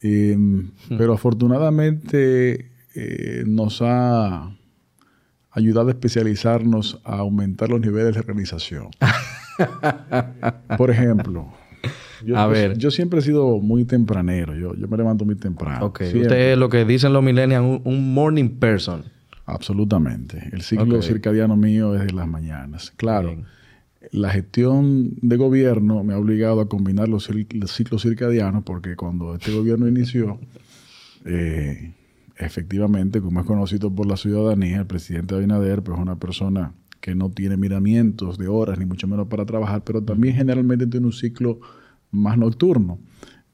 em, 0.00 0.72
hmm. 0.90 0.98
pero 0.98 1.12
afortunadamente 1.12 2.72
eh, 2.96 3.44
nos 3.46 3.80
ha 3.80 4.50
ayudado 5.54 5.88
a 5.88 5.92
especializarnos 5.92 7.00
a 7.04 7.18
aumentar 7.18 7.70
los 7.70 7.80
niveles 7.80 8.14
de 8.14 8.20
organización. 8.20 8.88
Por 10.76 10.90
ejemplo, 10.90 11.48
yo, 12.24 12.36
a 12.36 12.46
ver. 12.46 12.76
yo 12.76 12.90
siempre 12.90 13.20
he 13.20 13.22
sido 13.22 13.60
muy 13.60 13.84
tempranero. 13.84 14.54
Yo, 14.56 14.74
yo 14.74 14.88
me 14.88 14.96
levanto 14.96 15.24
muy 15.24 15.36
temprano. 15.36 15.86
Usted 15.86 16.52
es 16.52 16.58
lo 16.58 16.68
que 16.68 16.84
dicen 16.84 17.12
los 17.12 17.22
millennials, 17.22 17.80
un, 17.84 18.14
morning 18.14 18.48
person. 18.48 19.04
Absolutamente. 19.46 20.48
El 20.52 20.62
ciclo 20.62 21.00
circadiano 21.02 21.56
mío 21.56 21.94
es 21.94 22.06
de 22.06 22.12
las 22.12 22.26
mañanas. 22.26 22.92
Claro, 22.96 23.36
la 24.10 24.30
gestión 24.30 25.12
de 25.20 25.36
gobierno 25.36 26.02
me 26.02 26.14
ha 26.14 26.18
obligado 26.18 26.60
a 26.60 26.68
combinar 26.68 27.08
los, 27.08 27.30
ciclos 27.66 28.02
circadianos 28.02 28.64
porque 28.64 28.96
cuando 28.96 29.34
este 29.34 29.52
gobierno 29.52 29.86
inició, 29.86 30.40
eh, 31.26 31.92
efectivamente, 32.36 33.20
como 33.20 33.40
es 33.40 33.46
conocido 33.46 33.94
por 33.94 34.06
la 34.06 34.16
ciudadanía, 34.16 34.78
el 34.78 34.86
presidente 34.86 35.34
Abinader 35.34 35.82
pues, 35.82 35.98
es 35.98 36.02
una 36.02 36.18
persona 36.18 36.72
que 37.00 37.14
no 37.14 37.30
tiene 37.30 37.56
miramientos 37.56 38.38
de 38.38 38.48
horas, 38.48 38.78
ni 38.78 38.86
mucho 38.86 39.06
menos 39.06 39.28
para 39.28 39.44
trabajar, 39.44 39.82
pero 39.84 40.02
también 40.02 40.34
generalmente 40.34 40.86
tiene 40.86 41.06
un 41.06 41.12
ciclo 41.12 41.60
más 42.10 42.38
nocturno. 42.38 42.98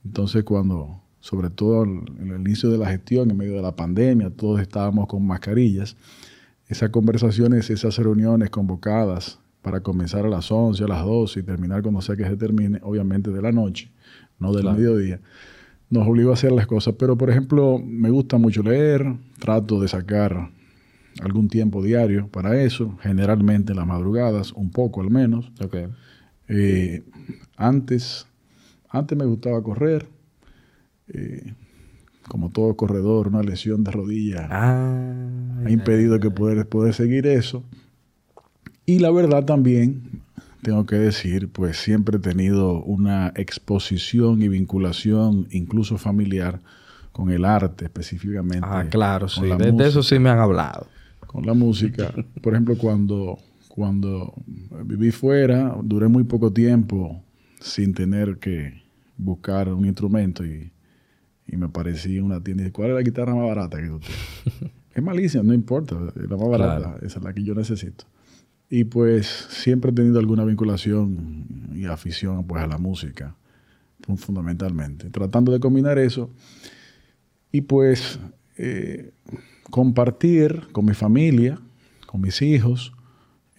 Entonces, 0.05 0.45
cuando, 0.45 1.03
sobre 1.19 1.51
todo 1.51 1.83
en 1.85 2.31
el 2.31 2.41
inicio 2.41 2.71
de 2.71 2.79
la 2.79 2.89
gestión, 2.89 3.31
en 3.31 3.37
medio 3.37 3.57
de 3.57 3.63
la 3.63 3.75
pandemia, 3.75 4.31
todos 4.31 4.61
estábamos 4.61 5.09
con 5.09 5.27
mascarillas, 5.27 5.97
esas 6.69 6.91
conversaciones, 6.91 7.69
esas 7.71 7.99
reuniones 7.99 8.51
convocadas 8.51 9.41
para 9.63 9.81
comenzar 9.81 10.25
a 10.25 10.29
las 10.29 10.51
11, 10.51 10.85
a 10.85 10.89
las 10.89 11.05
12 11.05 11.41
y 11.41 11.43
terminar 11.43 11.83
cuando 11.83 12.01
sea 12.01 12.17
que 12.17 12.25
se 12.25 12.37
termine, 12.37 12.79
obviamente 12.83 13.31
de 13.31 13.43
la 13.43 13.51
noche, 13.51 13.91
no 14.39 14.53
del 14.53 14.67
mediodía 14.67 15.21
nos 15.90 16.06
obligó 16.06 16.30
a 16.30 16.35
hacer 16.35 16.52
las 16.52 16.66
cosas. 16.66 16.94
Pero, 16.99 17.16
por 17.16 17.30
ejemplo, 17.30 17.78
me 17.85 18.11
gusta 18.11 18.38
mucho 18.38 18.62
leer, 18.62 19.04
trato 19.38 19.80
de 19.80 19.88
sacar 19.88 20.50
algún 21.20 21.49
tiempo 21.49 21.82
diario 21.82 22.28
para 22.28 22.62
eso, 22.62 22.97
generalmente 23.02 23.73
en 23.73 23.78
las 23.78 23.87
madrugadas, 23.87 24.52
un 24.52 24.70
poco 24.70 25.00
al 25.02 25.11
menos. 25.11 25.52
Okay. 25.61 25.88
Eh, 26.49 27.02
antes, 27.56 28.26
antes 28.88 29.18
me 29.18 29.25
gustaba 29.25 29.62
correr. 29.62 30.06
Eh, 31.09 31.54
como 32.28 32.50
todo 32.50 32.76
corredor, 32.76 33.26
una 33.26 33.42
lesión 33.42 33.82
de 33.82 33.90
rodilla 33.90 34.47
ah, 34.52 35.62
ha 35.64 35.70
impedido 35.70 36.20
que 36.20 36.30
poder, 36.30 36.68
poder 36.68 36.94
seguir 36.94 37.26
eso. 37.26 37.64
Y 38.87 39.00
la 39.00 39.11
verdad 39.11 39.44
también, 39.44 40.23
tengo 40.62 40.87
que 40.87 40.97
decir, 40.97 41.49
pues 41.50 41.76
siempre 41.79 42.19
he 42.19 42.21
tenido 42.21 42.83
una 42.83 43.33
exposición 43.35 44.43
y 44.43 44.49
vinculación, 44.49 45.49
incluso 45.50 45.99
familiar, 45.99 46.61
con 47.12 47.31
el 47.31 47.45
arte 47.45 47.87
específicamente. 47.87 48.67
Ah, 48.69 48.87
claro, 48.88 49.29
sí. 49.29 49.43
de, 49.43 49.87
eso 49.87 50.02
sí 50.02 50.19
me 50.19 50.31
han 50.31 50.38
hablado. 50.38 50.87
Con 51.26 51.47
la 51.47 51.55
música. 51.55 52.12
Por 52.43 52.55
ejemplo, 52.55 52.76
cuando, 52.76 53.38
cuando 53.69 54.35
viví 54.85 55.11
fuera, 55.11 55.76
duré 55.83 56.09
muy 56.09 56.25
poco 56.25 56.52
tiempo 56.52 57.23
sin 57.61 57.95
tener 57.95 58.38
que 58.38 58.83
buscar 59.17 59.73
un 59.73 59.85
instrumento 59.87 60.45
y, 60.45 60.73
y 61.47 61.57
me 61.57 61.67
aparecí 61.67 62.19
una 62.19 62.43
tienda 62.43 62.62
y 62.62 62.64
dije, 62.64 62.73
¿cuál 62.73 62.90
es 62.90 62.95
la 62.97 63.02
guitarra 63.02 63.35
más 63.35 63.47
barata 63.47 63.79
que 63.79 63.88
tú 63.88 64.00
tienes? 64.00 64.73
es 64.95 65.02
malísima, 65.02 65.43
no 65.43 65.55
importa, 65.55 65.97
la 65.97 66.37
más 66.37 66.49
barata, 66.49 66.97
esa 67.02 67.19
es 67.19 67.25
la 67.25 67.33
que 67.33 67.43
yo 67.43 67.55
necesito. 67.55 68.05
Y 68.71 68.85
pues 68.85 69.27
siempre 69.27 69.91
he 69.91 69.95
tenido 69.95 70.21
alguna 70.21 70.45
vinculación 70.45 71.73
y 71.75 71.85
afición 71.87 72.47
pues 72.47 72.62
a 72.62 72.69
la 72.69 72.79
música, 72.79 73.35
fundamentalmente. 74.17 75.11
Tratando 75.11 75.50
de 75.50 75.59
combinar 75.59 75.99
eso 75.99 76.31
y 77.50 77.62
pues 77.62 78.21
eh, 78.57 79.11
compartir 79.71 80.69
con 80.71 80.85
mi 80.85 80.95
familia, 80.95 81.59
con 82.07 82.21
mis 82.21 82.41
hijos, 82.43 82.93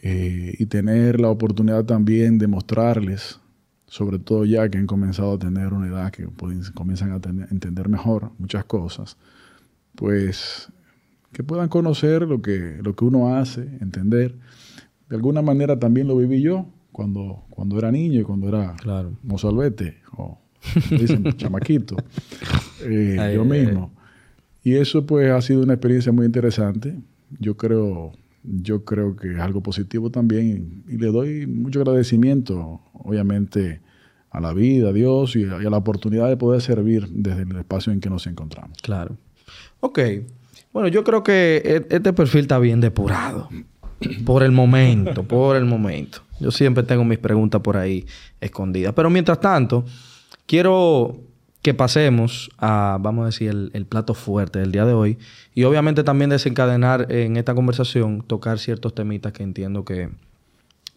eh, 0.04 0.56
y 0.58 0.66
tener 0.66 1.20
la 1.20 1.30
oportunidad 1.30 1.86
también 1.86 2.40
de 2.40 2.48
mostrarles, 2.48 3.40
sobre 3.86 4.18
todo 4.18 4.46
ya 4.46 4.68
que 4.68 4.80
han 4.80 4.88
comenzado 4.88 5.34
a 5.34 5.40
tener 5.40 5.74
una 5.74 5.88
edad 5.88 6.12
que 6.12 6.28
comienzan 6.74 7.12
a 7.12 7.22
entender 7.52 7.88
mejor 7.88 8.32
muchas 8.40 8.66
cosas, 8.66 9.18
pues 9.96 10.70
que 11.32 11.44
puedan 11.44 11.70
conocer 11.70 12.24
lo 12.24 12.42
que, 12.42 12.80
lo 12.82 12.96
que 12.96 13.06
uno 13.06 13.36
hace, 13.36 13.62
entender 13.80 14.36
de 15.12 15.18
alguna 15.18 15.42
manera 15.42 15.78
también 15.78 16.08
lo 16.08 16.16
viví 16.16 16.42
yo 16.42 16.68
cuando, 16.94 17.44
cuando 17.50 17.78
era 17.78 17.92
niño 17.92 18.22
y 18.22 18.24
cuando 18.24 18.48
era 18.48 18.78
claro. 18.78 19.12
mozalbete 19.24 19.98
o 20.16 20.40
dicen 20.90 21.24
chamaquito, 21.38 21.98
eh, 22.86 23.34
yo 23.36 23.44
mismo. 23.44 23.92
Y 24.64 24.76
eso 24.76 25.06
pues 25.06 25.30
ha 25.30 25.42
sido 25.42 25.64
una 25.64 25.74
experiencia 25.74 26.14
muy 26.14 26.26
interesante. 26.26 26.98
Yo 27.40 27.58
creo, 27.58 28.14
yo 28.44 28.86
creo 28.86 29.18
que 29.18 29.34
es 29.34 29.40
algo 29.40 29.62
positivo 29.62 30.12
también 30.12 30.86
y, 30.88 30.98
le 30.98 31.08
doy 31.08 31.46
mucho 31.46 31.82
agradecimiento, 31.82 32.80
obviamente, 32.94 33.82
a 34.30 34.40
la 34.40 34.54
vida, 34.54 34.90
a 34.90 34.94
Dios 34.94 35.36
y 35.36 35.44
a, 35.44 35.62
y 35.62 35.66
a, 35.66 35.70
la 35.70 35.78
oportunidad 35.78 36.30
de 36.30 36.38
poder 36.38 36.62
servir 36.62 37.10
desde 37.10 37.42
el 37.42 37.58
espacio 37.58 37.92
en 37.92 38.00
que 38.00 38.10
nos 38.10 38.28
encontramos. 38.28 38.78
Claro. 38.82 39.18
Ok. 39.82 40.00
Bueno, 40.72 40.88
yo 40.88 41.04
creo 41.04 41.22
que 41.22 41.62
e, 41.66 41.94
este 41.94 42.14
perfil 42.14 42.42
está 42.42 42.60
bien 42.60 42.80
depurado. 42.80 43.50
Por 44.26 44.44
el 44.44 44.52
momento, 44.52 45.24
por 45.24 45.56
el 45.56 45.66
momento. 45.66 46.22
Yo 46.40 46.52
siempre 46.52 46.84
tengo 46.84 47.04
mis 47.04 47.20
preguntas 47.20 47.62
por 47.62 47.78
ahí 47.78 48.06
escondidas. 48.40 48.94
Pero 48.94 49.10
mientras 49.10 49.40
tanto, 49.40 49.86
quiero 50.46 51.20
que 51.62 51.74
pasemos 51.74 52.50
a, 52.58 52.98
vamos 53.00 53.24
a 53.24 53.26
decir, 53.28 53.70
el, 53.74 53.86
plato 53.86 54.14
fuerte 54.14 54.60
del 54.60 54.72
día 54.72 54.86
de 54.86 54.94
hoy. 54.94 55.18
Y 55.54 55.64
obviamente 55.64 56.04
también 56.04 56.30
desencadenar 56.30 57.12
en 57.12 57.38
esta 57.38 57.54
conversación, 57.54 58.24
tocar 58.24 58.58
ciertos 58.58 58.96
temitas 58.96 59.32
que 59.34 59.44
entiendo 59.44 59.86
que 59.86 60.10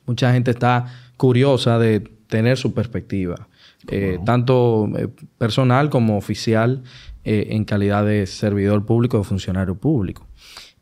mucha 0.07 0.33
gente 0.33 0.51
está 0.51 0.87
curiosa 1.17 1.79
de 1.79 2.01
tener 2.29 2.57
su 2.57 2.73
perspectiva, 2.73 3.49
eh, 3.89 4.19
tanto 4.25 4.89
eh, 4.97 5.09
personal 5.37 5.91
como 5.91 6.17
oficial, 6.17 6.83
eh, 7.25 7.49
en 7.51 7.65
calidad 7.65 8.05
de 8.05 8.27
servidor 8.27 8.85
público 8.87 9.19
o 9.19 9.25
funcionario 9.25 9.75
público. 9.75 10.27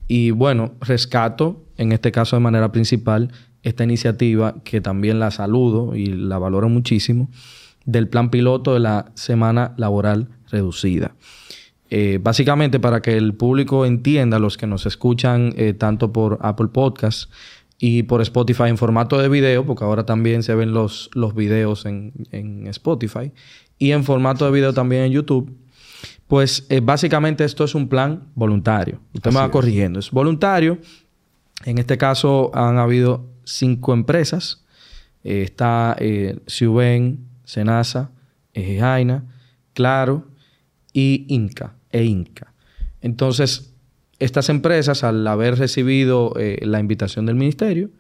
Y 0.07 0.31
bueno, 0.31 0.75
rescato, 0.81 1.65
en 1.83 1.93
este 1.93 2.13
caso 2.13 2.37
de 2.37 2.41
manera 2.41 2.73
principal, 2.73 3.33
esta 3.63 3.85
iniciativa 3.85 4.57
que 4.65 4.81
también 4.81 5.21
la 5.21 5.31
saludo 5.31 5.95
y 5.95 6.07
la 6.07 6.39
valoro 6.39 6.69
muchísimo 6.69 7.29
del 7.85 8.09
plan 8.09 8.31
piloto 8.31 8.75
de 8.75 8.81
la 8.81 9.13
semana 9.15 9.75
laboral 9.77 10.29
reducida. 10.51 11.15
Eh, 11.91 12.19
básicamente 12.23 12.81
para 12.81 13.03
que 13.03 13.17
el 13.17 13.35
público 13.35 13.85
entienda, 13.85 14.39
los 14.39 14.57
que 14.57 14.67
nos 14.67 14.87
escuchan 14.87 15.53
eh, 15.57 15.75
tanto 15.75 16.11
por 16.13 16.39
Apple 16.41 16.69
Podcasts 16.69 17.29
y 17.79 18.05
por 18.05 18.23
Spotify 18.23 18.69
en 18.69 18.79
formato 18.79 19.19
de 19.19 19.29
video, 19.29 19.67
porque 19.67 19.85
ahora 19.85 20.07
también 20.07 20.43
se 20.43 20.55
ven 20.55 20.73
los, 20.73 21.11
los 21.13 21.35
videos 21.35 21.85
en, 21.85 22.67
Spotify, 22.69 23.33
y 23.77 23.91
en 23.91 24.05
formato 24.05 24.47
de 24.47 24.53
video 24.53 24.73
también 24.73 25.03
en 25.03 25.13
YouTube, 25.13 25.55
pues 26.29 26.65
eh, 26.71 26.81
básicamente 26.81 27.45
esto 27.45 27.65
es 27.65 27.75
un 27.75 27.89
plan 27.89 28.29
voluntario. 28.35 29.01
Usted 29.13 29.31
me 29.31 29.41
va 29.41 29.51
corrigiendo. 29.51 29.99
Es 29.99 30.11
voluntario. 30.11 30.79
En 31.65 31.79
este 31.79 31.99
caso 31.99 32.51
han 32.55 32.79
habido 32.79 33.29
cinco 33.45 33.93
empresas. 33.93 34.65
está 35.23 35.97
Ciuben, 36.47 37.27
Senasa, 37.45 38.11
Ejejaina, 38.55 39.25
Claro 39.75 40.27
y 40.93 41.27
Inca 41.29 41.77
e 41.91 42.05
Inca. 42.05 42.53
Entonces, 43.01 43.75
estas 44.19 44.49
empresas, 44.49 45.03
al 45.03 45.27
haber 45.27 45.59
recibido 45.59 46.35
eh, 46.39 46.59
la 46.63 46.79
invitación 46.79 47.27
del 47.27 47.35
ministerio 47.35 47.91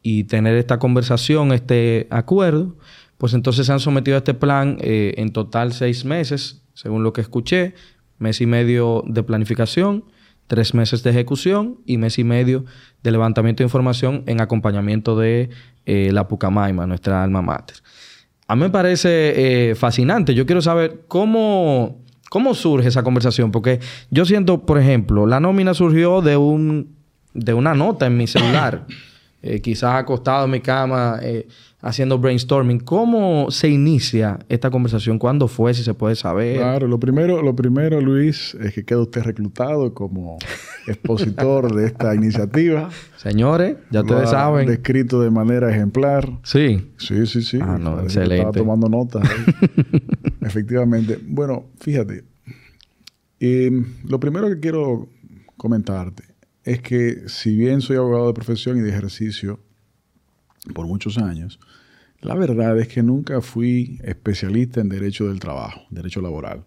y 0.00 0.24
tener 0.24 0.56
esta 0.56 0.78
conversación, 0.78 1.52
este 1.52 2.06
acuerdo, 2.10 2.76
pues 3.18 3.34
entonces 3.34 3.66
se 3.66 3.72
han 3.72 3.80
sometido 3.80 4.16
a 4.16 4.18
este 4.18 4.34
plan 4.34 4.78
eh, 4.80 5.14
en 5.16 5.32
total 5.32 5.72
seis 5.72 6.04
meses, 6.04 6.62
según 6.74 7.02
lo 7.02 7.12
que 7.12 7.22
escuché, 7.22 7.74
mes 8.18 8.40
y 8.40 8.46
medio 8.46 9.02
de 9.06 9.22
planificación, 9.24 10.04
tres 10.46 10.74
meses 10.74 11.02
de 11.02 11.10
ejecución 11.10 11.78
y 11.86 11.98
mes 11.98 12.18
y 12.18 12.24
medio 12.24 12.64
de 13.02 13.10
levantamiento 13.10 13.62
de 13.62 13.66
información 13.66 14.22
en 14.26 14.40
acompañamiento 14.40 15.18
de 15.18 15.50
eh, 15.86 16.10
la 16.12 16.28
Pucamaima, 16.28 16.86
nuestra 16.86 17.22
alma 17.22 17.42
mater. 17.42 17.76
A 18.48 18.54
mí 18.54 18.62
me 18.62 18.70
parece 18.70 19.70
eh, 19.70 19.74
fascinante. 19.74 20.34
Yo 20.34 20.46
quiero 20.46 20.62
saber 20.62 21.02
cómo, 21.08 21.98
cómo 22.30 22.54
surge 22.54 22.88
esa 22.88 23.02
conversación, 23.02 23.50
porque 23.50 23.80
yo 24.10 24.24
siento, 24.24 24.64
por 24.64 24.78
ejemplo, 24.78 25.26
la 25.26 25.40
nómina 25.40 25.74
surgió 25.74 26.22
de, 26.22 26.36
un, 26.36 26.94
de 27.34 27.54
una 27.54 27.74
nota 27.74 28.06
en 28.06 28.16
mi 28.16 28.26
celular, 28.26 28.86
eh, 29.42 29.60
quizás 29.60 29.96
acostado 29.96 30.44
en 30.44 30.52
mi 30.52 30.60
cama, 30.60 31.18
haciendo 31.80 32.18
brainstorming. 32.18 32.80
¿Cómo 32.80 33.50
se 33.50 33.68
inicia 33.68 34.38
esta 34.48 34.70
conversación? 34.70 35.18
¿Cuándo 35.18 35.48
fue? 35.48 35.74
Si 35.74 35.82
se 35.82 35.94
puede 35.94 36.16
saber. 36.16 36.56
Claro, 36.56 36.86
lo 36.88 36.98
primero, 36.98 37.42
lo 37.42 37.54
primero, 37.54 38.00
Luis, 38.00 38.56
es 38.60 38.74
que 38.74 38.84
queda 38.84 39.00
usted 39.00 39.22
reclutado 39.22 39.94
como 39.94 40.38
expositor 40.86 41.74
de 41.74 41.86
esta 41.86 42.14
iniciativa. 42.14 42.90
Señores, 43.16 43.76
ya 43.90 44.00
ustedes 44.00 44.30
saben. 44.30 44.66
Descrito 44.66 45.20
de 45.20 45.30
manera 45.30 45.70
ejemplar. 45.70 46.28
Sí. 46.42 46.92
Sí, 46.96 47.26
sí, 47.26 47.42
sí. 47.42 47.58
Ah, 47.60 47.78
no, 47.78 48.00
excelente. 48.00 48.36
Estaba 48.36 48.52
tomando 48.52 48.88
notas. 48.88 49.28
Efectivamente. 50.40 51.18
Bueno, 51.22 51.66
fíjate. 51.80 52.24
Eh, 53.38 53.70
lo 54.04 54.18
primero 54.18 54.48
que 54.48 54.60
quiero 54.60 55.08
comentarte 55.56 56.24
es 56.64 56.80
que 56.80 57.28
si 57.28 57.56
bien 57.56 57.80
soy 57.80 57.96
abogado 57.96 58.26
de 58.26 58.34
profesión 58.34 58.78
y 58.78 58.80
de 58.80 58.90
ejercicio 58.90 59.60
por 60.74 60.86
muchos 60.86 61.18
años, 61.18 61.60
la 62.20 62.34
verdad 62.34 62.78
es 62.78 62.88
que 62.88 63.02
nunca 63.02 63.40
fui 63.40 63.98
especialista 64.02 64.80
en 64.80 64.88
derecho 64.88 65.28
del 65.28 65.38
trabajo, 65.38 65.82
derecho 65.90 66.20
laboral. 66.20 66.64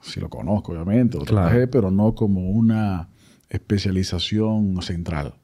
Sí 0.00 0.20
lo 0.20 0.30
conozco, 0.30 0.72
obviamente, 0.72 1.18
lo 1.18 1.24
trabajé, 1.24 1.66
pero 1.66 1.90
no 1.90 2.14
como 2.14 2.50
una 2.50 3.08
especialización 3.48 4.80
central. 4.82 5.34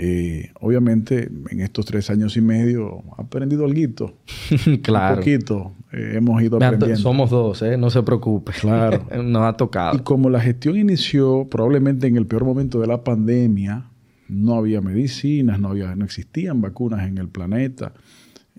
Eh, 0.00 0.52
obviamente, 0.60 1.28
en 1.50 1.60
estos 1.60 1.84
tres 1.84 2.08
años 2.10 2.36
y 2.36 2.40
medio 2.40 3.02
he 3.18 3.22
aprendido 3.22 3.64
algo. 3.64 4.14
claro. 4.82 5.14
Un 5.14 5.18
poquito. 5.18 5.72
Eh, 5.92 6.12
hemos 6.16 6.40
ido 6.42 6.56
aprendiendo. 6.56 6.96
Somos 6.96 7.30
dos, 7.30 7.62
¿eh? 7.62 7.76
No 7.76 7.90
se 7.90 8.02
preocupe. 8.02 8.52
Claro. 8.52 9.04
Nos 9.24 9.42
ha 9.42 9.54
tocado. 9.54 9.96
Y 9.96 10.00
como 10.00 10.30
la 10.30 10.40
gestión 10.40 10.76
inició 10.76 11.48
probablemente 11.50 12.06
en 12.06 12.16
el 12.16 12.26
peor 12.26 12.44
momento 12.44 12.80
de 12.80 12.86
la 12.86 13.02
pandemia, 13.02 13.90
no 14.28 14.54
había 14.54 14.80
medicinas, 14.80 15.58
no, 15.58 15.68
había, 15.68 15.96
no 15.96 16.04
existían 16.04 16.60
vacunas 16.60 17.08
en 17.08 17.18
el 17.18 17.28
planeta. 17.28 17.92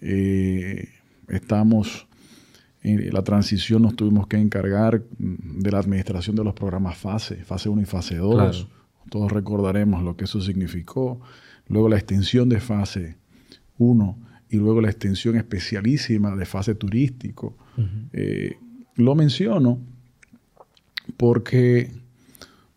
Eh, 0.01 0.89
estamos 1.27 2.07
en 2.81 3.13
la 3.13 3.23
transición, 3.23 3.81
nos 3.81 3.95
tuvimos 3.95 4.27
que 4.27 4.37
encargar 4.37 5.03
de 5.17 5.71
la 5.71 5.79
administración 5.79 6.35
de 6.35 6.43
los 6.43 6.53
programas 6.53 6.97
fase, 6.97 7.43
fase 7.43 7.69
1 7.69 7.81
y 7.81 7.85
fase 7.85 8.15
2. 8.15 8.67
Todos 9.09 9.31
recordaremos 9.31 10.03
lo 10.03 10.15
que 10.15 10.25
eso 10.25 10.39
significó. 10.41 11.19
Luego 11.67 11.89
la 11.89 11.97
extensión 11.97 12.47
de 12.47 12.59
fase 12.59 13.17
1 13.77 14.17
y 14.49 14.57
luego 14.57 14.81
la 14.81 14.89
extensión 14.89 15.35
especialísima 15.35 16.35
de 16.35 16.45
fase 16.45 16.75
turístico. 16.75 17.55
Eh, 18.13 18.57
lo 18.95 19.15
menciono 19.15 19.79
porque 21.17 21.91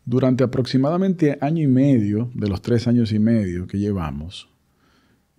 durante 0.04 0.44
aproximadamente 0.44 1.38
año 1.40 1.62
y 1.62 1.68
medio, 1.68 2.30
de 2.34 2.48
los 2.48 2.60
tres 2.60 2.86
años 2.86 3.12
y 3.12 3.18
medio 3.18 3.66
que 3.66 3.78
llevamos, 3.78 4.48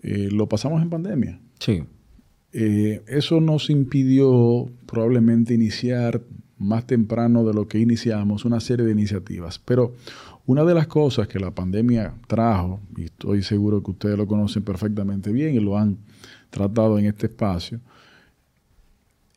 eh, 0.02 0.30
lo 0.32 0.48
pasamos 0.48 0.82
en 0.82 0.90
pandemia. 0.90 1.40
Sí. 1.64 1.86
Eh, 2.52 3.02
eso 3.08 3.40
nos 3.40 3.70
impidió 3.70 4.70
probablemente 4.86 5.54
iniciar 5.54 6.22
más 6.58 6.86
temprano 6.86 7.46
de 7.46 7.54
lo 7.54 7.68
que 7.68 7.80
iniciamos 7.80 8.44
una 8.44 8.60
serie 8.60 8.86
de 8.86 8.92
iniciativas. 8.92 9.60
Pero 9.60 9.94
una 10.46 10.66
de 10.66 10.74
las 10.74 10.88
cosas 10.88 11.28
que 11.30 11.40
la 11.40 11.52
pandemia 11.52 12.16
trajo, 12.28 12.82
y 12.98 13.06
estoy 13.06 13.44
seguro 13.44 13.82
que 13.82 13.92
ustedes 13.92 14.18
lo 14.18 14.28
conocen 14.28 14.64
perfectamente 14.64 15.32
bien 15.32 15.56
y 15.56 15.60
lo 15.60 15.78
han 15.78 16.00
tratado 16.50 17.00
en 17.00 17.06
este 17.06 17.28
espacio, 17.28 17.80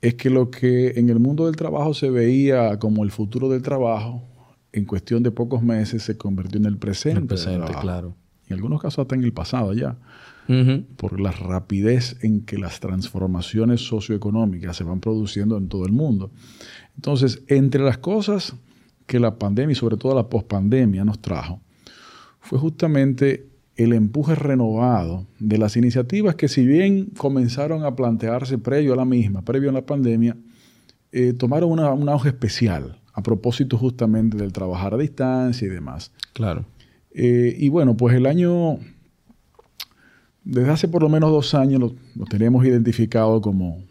es 0.01 0.15
que 0.15 0.29
lo 0.29 0.51
que 0.51 0.95
en 0.97 1.09
el 1.09 1.21
mundo 1.21 1.47
del 1.47 1.55
trabajo 1.55 1.95
se 1.95 2.11
veía 2.11 2.79
como 2.81 3.05
el 3.05 3.13
futuro 3.13 3.49
del 3.49 3.63
trabajo, 3.63 4.23
en 4.73 4.85
cuestión 4.85 5.23
de 5.23 5.31
pocos 5.31 5.63
meses 5.63 6.03
se 6.03 6.19
convirtió 6.19 6.59
en 6.59 6.67
el 6.67 6.77
presente. 6.77 7.21
El 7.21 7.27
presente, 7.27 7.73
claro. 7.81 8.17
En 8.49 8.55
algunos 8.55 8.83
casos 8.83 8.99
hasta 9.01 9.15
en 9.15 9.23
el 9.23 9.33
pasado 9.33 9.73
ya. 9.75 9.97
Por 10.97 11.21
la 11.21 11.33
rapidez 11.33 12.17
en 12.23 12.43
que 12.43 12.59
las 12.59 12.81
transformaciones 12.81 13.81
socioeconómicas 13.81 14.77
se 14.77 14.85
van 14.85 15.01
produciendo 15.01 15.57
en 15.59 15.69
todo 15.69 15.87
el 15.87 15.93
mundo. 15.93 16.31
Entonces, 16.95 17.43
entre 17.49 17.83
las 17.83 17.99
cosas 17.99 18.55
que 19.07 19.21
la 19.21 19.39
pandemia 19.39 19.73
y 19.73 19.77
sobre 19.77 19.97
todo 19.97 20.15
la 20.15 20.29
pospandemia 20.29 21.05
nos 21.05 21.21
trajo, 21.21 21.61
fue 22.41 22.59
justamente 22.59 23.49
el 23.77 23.93
empuje 23.93 24.35
renovado 24.35 25.27
de 25.39 25.59
las 25.59 25.77
iniciativas 25.77 26.35
que 26.35 26.49
si 26.49 26.65
bien 26.65 27.11
comenzaron 27.17 27.85
a 27.85 27.95
plantearse 27.95 28.59
previo 28.59 28.95
a 28.95 28.97
la 28.97 29.05
misma, 29.05 29.43
previo 29.43 29.71
a 29.71 29.73
la 29.73 29.85
pandemia, 29.85 30.37
eh, 31.13 31.33
tomaron 31.33 31.71
una, 31.73 31.93
un 31.93 32.09
auge 32.09 32.29
especial 32.29 33.01
a 33.13 33.23
propósito 33.23 33.79
justamente 33.79 34.37
del 34.37 34.53
trabajar 34.53 34.95
a 34.95 34.99
distancia 34.99 35.67
y 35.67 35.71
demás. 35.71 36.13
Claro. 36.35 36.67
Eh, 37.13 37.57
y 37.59 37.71
bueno, 37.71 37.97
pues 37.97 38.15
el 38.15 38.27
año, 38.27 38.79
desde 40.47 40.71
hace 40.71 40.89
por 40.89 41.03
lo 41.03 41.09
menos 41.09 41.31
dos 41.31 41.55
años 41.55 41.81
lo, 41.81 42.25
teníamos 42.27 42.65
identificado 42.65 43.41
como, 43.41 43.83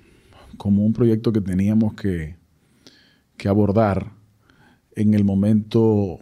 como 0.57 0.85
un 0.85 0.93
proyecto 0.93 1.33
que 1.33 1.41
teníamos 1.41 1.93
que, 1.93 2.37
que 3.35 3.49
abordar 3.49 4.13
en 4.95 5.13
el 5.13 5.25
momento 5.25 6.19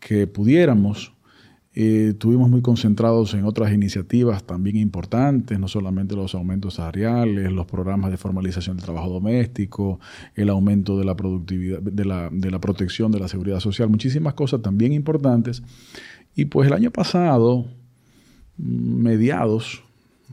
que 0.00 0.26
pudiéramos 0.26 1.12
eh, 1.76 2.10
estuvimos 2.10 2.50
muy 2.50 2.62
concentrados 2.62 3.34
en 3.34 3.44
otras 3.44 3.72
iniciativas 3.72 4.44
también 4.44 4.76
importantes, 4.76 5.58
no 5.58 5.66
solamente 5.66 6.14
los 6.14 6.34
aumentos 6.34 6.74
salariales, 6.74 7.50
los 7.50 7.66
programas 7.66 8.12
de 8.12 8.16
formalización 8.16 8.76
del 8.76 8.84
trabajo 8.84 9.10
doméstico, 9.10 9.98
el 10.36 10.50
aumento 10.50 10.96
de 10.96 11.04
la 11.04 11.16
productividad, 11.16 11.80
de 11.80 12.04
la, 12.04 12.28
de 12.30 12.50
la 12.52 12.60
protección 12.60 13.10
de 13.10 13.18
la 13.18 13.26
seguridad 13.26 13.58
social, 13.58 13.88
muchísimas 13.88 14.34
cosas 14.34 14.62
también 14.62 14.92
importantes. 14.92 15.64
Y 16.36 16.44
pues 16.44 16.68
el 16.68 16.74
año 16.74 16.92
pasado, 16.92 17.66
mediados 18.56 19.82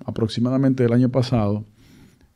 aproximadamente 0.05 0.83
del 0.83 0.93
año 0.93 1.09
pasado, 1.09 1.63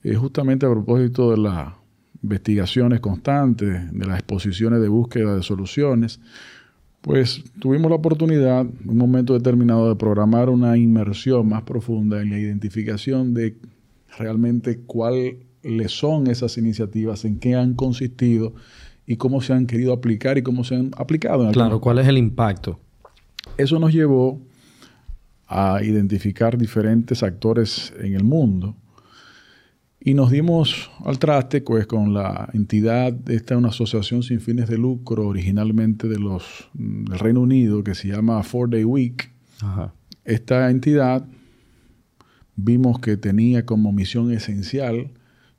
eh, 0.03 0.15
justamente 0.15 0.65
a 0.65 0.69
propósito 0.69 1.31
de 1.31 1.37
las 1.37 1.73
investigaciones 2.21 2.99
constantes, 2.99 3.91
de 3.91 4.05
las 4.05 4.19
exposiciones 4.19 4.81
de 4.81 4.87
búsqueda 4.87 5.35
de 5.35 5.43
soluciones, 5.43 6.19
pues 7.01 7.43
tuvimos 7.59 7.89
la 7.91 7.97
oportunidad 7.97 8.61
en 8.61 8.89
un 8.89 8.97
momento 8.97 9.33
determinado 9.33 9.89
de 9.89 9.95
programar 9.95 10.49
una 10.49 10.75
inmersión 10.75 11.47
más 11.47 11.61
profunda 11.61 12.21
en 12.21 12.31
la 12.31 12.39
identificación 12.39 13.35
de 13.35 13.55
realmente 14.17 14.79
cuál 14.79 15.37
le 15.61 15.87
son 15.87 16.27
esas 16.27 16.57
iniciativas, 16.57 17.25
en 17.25 17.37
qué 17.37 17.55
han 17.55 17.75
consistido 17.75 18.53
y 19.05 19.17
cómo 19.17 19.41
se 19.41 19.53
han 19.53 19.67
querido 19.67 19.93
aplicar 19.93 20.37
y 20.37 20.41
cómo 20.41 20.63
se 20.63 20.75
han 20.75 20.91
aplicado. 20.97 21.51
claro, 21.51 21.79
¿cuál 21.79 21.99
es 21.99 22.07
el 22.07 22.17
impacto? 22.17 22.79
Eso 23.57 23.77
nos 23.77 23.93
llevó 23.93 24.39
a 25.47 25.79
identificar 25.83 26.57
diferentes 26.57 27.23
actores 27.23 27.93
en 27.99 28.15
el 28.15 28.23
mundo 28.23 28.75
y 30.07 30.13
nos 30.13 30.29
dimos 30.29 30.91
al 31.03 31.17
traste 31.17 31.61
pues, 31.61 31.87
con 31.87 32.13
la 32.13 32.47
entidad, 32.53 33.11
esta 33.27 33.55
es 33.55 33.57
una 33.57 33.69
asociación 33.69 34.21
sin 34.21 34.39
fines 34.39 34.69
de 34.69 34.77
lucro 34.77 35.27
originalmente 35.27 36.07
de 36.07 36.19
los, 36.19 36.69
del 36.75 37.17
Reino 37.17 37.41
Unido 37.41 37.83
que 37.83 37.95
se 37.95 38.09
llama 38.09 38.43
Four 38.43 38.69
Day 38.69 38.83
Week. 38.83 39.31
Esta 40.23 40.69
entidad 40.69 41.25
vimos 42.55 42.99
que 42.99 43.17
tenía 43.17 43.65
como 43.65 43.91
misión 43.91 44.31
esencial 44.31 45.09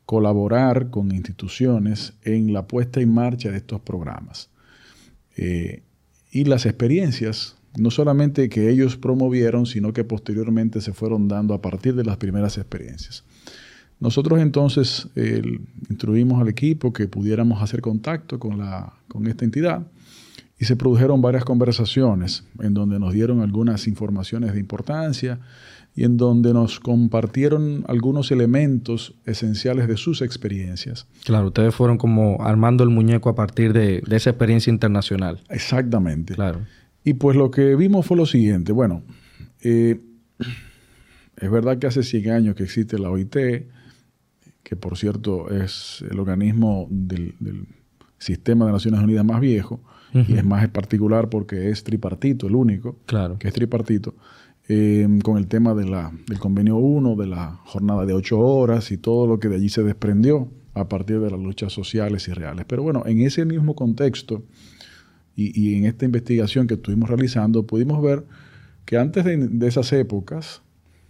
colaborar 0.04 0.90
con 0.90 1.10
instituciones 1.10 2.12
en 2.22 2.52
la 2.52 2.68
puesta 2.68 3.00
en 3.00 3.12
marcha 3.12 3.50
de 3.50 3.56
estos 3.56 3.80
programas. 3.80 4.48
Eh, 5.36 5.82
y 6.30 6.44
las 6.44 6.66
experiencias, 6.66 7.56
no 7.76 7.90
solamente 7.90 8.48
que 8.48 8.70
ellos 8.70 8.96
promovieron, 8.96 9.66
sino 9.66 9.92
que 9.92 10.04
posteriormente 10.04 10.80
se 10.80 10.92
fueron 10.92 11.28
dando 11.28 11.54
a 11.54 11.60
partir 11.60 11.94
de 11.94 12.04
las 12.04 12.16
primeras 12.16 12.58
experiencias. 12.58 13.24
Nosotros 13.98 14.40
entonces 14.40 15.08
instruimos 15.88 16.40
al 16.40 16.48
equipo 16.48 16.92
que 16.92 17.08
pudiéramos 17.08 17.62
hacer 17.62 17.80
contacto 17.80 18.38
con, 18.38 18.58
la, 18.58 18.92
con 19.08 19.26
esta 19.26 19.44
entidad 19.44 19.86
y 20.58 20.64
se 20.66 20.76
produjeron 20.76 21.20
varias 21.22 21.44
conversaciones 21.44 22.44
en 22.60 22.74
donde 22.74 22.98
nos 22.98 23.12
dieron 23.12 23.40
algunas 23.40 23.86
informaciones 23.86 24.52
de 24.52 24.60
importancia 24.60 25.40
y 25.94 26.04
en 26.04 26.18
donde 26.18 26.52
nos 26.52 26.78
compartieron 26.78 27.84
algunos 27.88 28.30
elementos 28.30 29.14
esenciales 29.24 29.88
de 29.88 29.96
sus 29.96 30.20
experiencias. 30.20 31.06
Claro, 31.24 31.46
ustedes 31.46 31.74
fueron 31.74 31.96
como 31.96 32.36
armando 32.42 32.84
el 32.84 32.90
muñeco 32.90 33.30
a 33.30 33.34
partir 33.34 33.72
de, 33.72 34.02
de 34.06 34.16
esa 34.16 34.30
experiencia 34.30 34.70
internacional. 34.70 35.40
Exactamente. 35.48 36.34
Claro. 36.34 36.60
Y 37.06 37.14
pues 37.14 37.36
lo 37.36 37.52
que 37.52 37.76
vimos 37.76 38.04
fue 38.04 38.16
lo 38.16 38.26
siguiente, 38.26 38.72
bueno, 38.72 39.04
eh, 39.62 40.00
es 41.36 41.50
verdad 41.52 41.78
que 41.78 41.86
hace 41.86 42.02
100 42.02 42.30
años 42.32 42.56
que 42.56 42.64
existe 42.64 42.98
la 42.98 43.10
OIT, 43.10 43.36
que 44.64 44.76
por 44.76 44.98
cierto 44.98 45.48
es 45.48 46.04
el 46.10 46.18
organismo 46.18 46.88
del, 46.90 47.34
sistema 48.18 48.66
de 48.66 48.72
Naciones 48.72 49.00
Unidas 49.00 49.24
más 49.24 49.40
viejo, 49.40 49.80
y 50.12 50.36
es 50.36 50.44
más 50.44 50.66
particular 50.70 51.28
porque 51.28 51.70
es 51.70 51.84
tripartito, 51.84 52.48
el 52.48 52.56
único, 52.56 52.98
claro. 53.06 53.38
que 53.38 53.46
es 53.46 53.54
tripartito, 53.54 54.16
eh, 54.68 55.06
con 55.22 55.36
el 55.36 55.46
tema 55.46 55.74
de 55.74 55.84
la, 55.84 56.12
del 56.26 56.40
convenio 56.40 56.74
1, 56.74 57.14
de 57.14 57.26
la 57.28 57.60
jornada 57.66 58.04
de 58.04 58.14
ocho 58.14 58.40
horas 58.40 58.90
y 58.90 58.98
todo 58.98 59.28
lo 59.28 59.38
que 59.38 59.48
de 59.48 59.54
allí 59.54 59.68
se 59.68 59.84
desprendió 59.84 60.50
a 60.74 60.88
partir 60.88 61.20
de 61.20 61.30
las 61.30 61.38
luchas 61.38 61.72
sociales 61.72 62.26
y 62.26 62.32
reales. 62.32 62.64
Pero 62.66 62.82
bueno, 62.82 63.04
en 63.06 63.20
ese 63.20 63.44
mismo 63.44 63.76
contexto 63.76 64.42
y, 65.36 65.60
y 65.60 65.76
en 65.76 65.84
esta 65.84 66.04
investigación 66.04 66.66
que 66.66 66.74
estuvimos 66.74 67.08
realizando, 67.08 67.66
pudimos 67.66 68.02
ver 68.02 68.24
que 68.84 68.96
antes 68.96 69.24
de, 69.24 69.36
de 69.36 69.68
esas 69.68 69.92
épocas, 69.92 70.62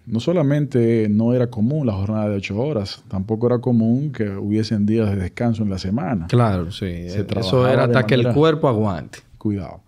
no 0.06 0.20
solamente 0.20 1.08
no 1.10 1.34
era 1.34 1.48
común 1.48 1.86
la 1.86 1.92
jornada 1.92 2.28
de 2.28 2.36
ocho 2.36 2.58
horas, 2.58 3.02
tampoco 3.08 3.48
era 3.48 3.58
común 3.58 4.12
que 4.12 4.28
hubiesen 4.30 4.86
días 4.86 5.10
de 5.10 5.16
descanso 5.16 5.62
en 5.64 5.70
la 5.70 5.78
semana. 5.78 6.26
Claro, 6.28 6.70
sí. 6.70 6.86
Eso 6.86 7.68
era 7.68 7.84
hasta 7.84 8.06
que 8.06 8.14
el 8.14 8.32
cuerpo 8.32 8.68
aguante. 8.68 9.18
Cuidado. 9.38 9.82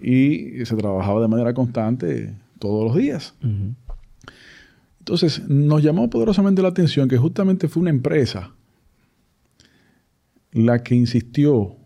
Y 0.00 0.64
se 0.64 0.76
trabajaba 0.76 1.20
de 1.20 1.28
manera 1.28 1.52
constante 1.52 2.32
todos 2.60 2.84
los 2.84 2.96
días. 2.96 3.34
Entonces, 5.00 5.48
nos 5.48 5.82
llamó 5.82 6.08
poderosamente 6.08 6.62
la 6.62 6.68
atención 6.68 7.08
que 7.08 7.16
justamente 7.16 7.66
fue 7.66 7.80
una 7.80 7.90
empresa 7.90 8.52
la 10.52 10.82
que 10.82 10.94
insistió 10.94 11.76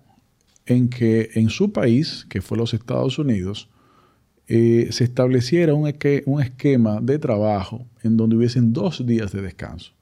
en 0.67 0.89
que 0.89 1.31
en 1.35 1.49
su 1.49 1.73
país, 1.73 2.27
que 2.29 2.41
fue 2.41 2.59
los 2.59 2.75
Estados 2.75 3.19
Unidos, 3.19 3.69
eh, 4.47 4.89
se 4.91 5.05
estableciera 5.05 5.75
un, 5.75 5.91
un 6.27 6.43
esquema 6.43 7.01
de 7.01 7.19
trabajo 7.19 7.87
en 8.03 8.17
donde 8.17 8.37
hubiesen 8.37 8.73
dos 8.73 9.07
días 9.07 9.33
de 9.33 9.43
descanso. 9.43 9.93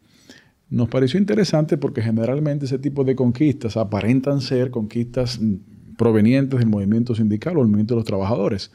Nos 0.69 0.89
pareció 0.89 1.21
interesante 1.21 1.77
porque 1.77 2.03
generalmente 2.03 2.65
ese 2.65 2.79
tipo 2.79 3.05
de 3.05 3.15
conquistas 3.15 3.77
aparentan 3.77 4.41
ser 4.41 4.71
conquistas 4.71 5.39
provenientes 5.99 6.59
del 6.59 6.69
movimiento 6.69 7.15
sindical 7.15 7.57
o 7.57 7.61
el 7.61 7.67
movimiento 7.67 7.95
de 7.95 8.01
los 8.01 8.07
trabajadores. 8.07 8.73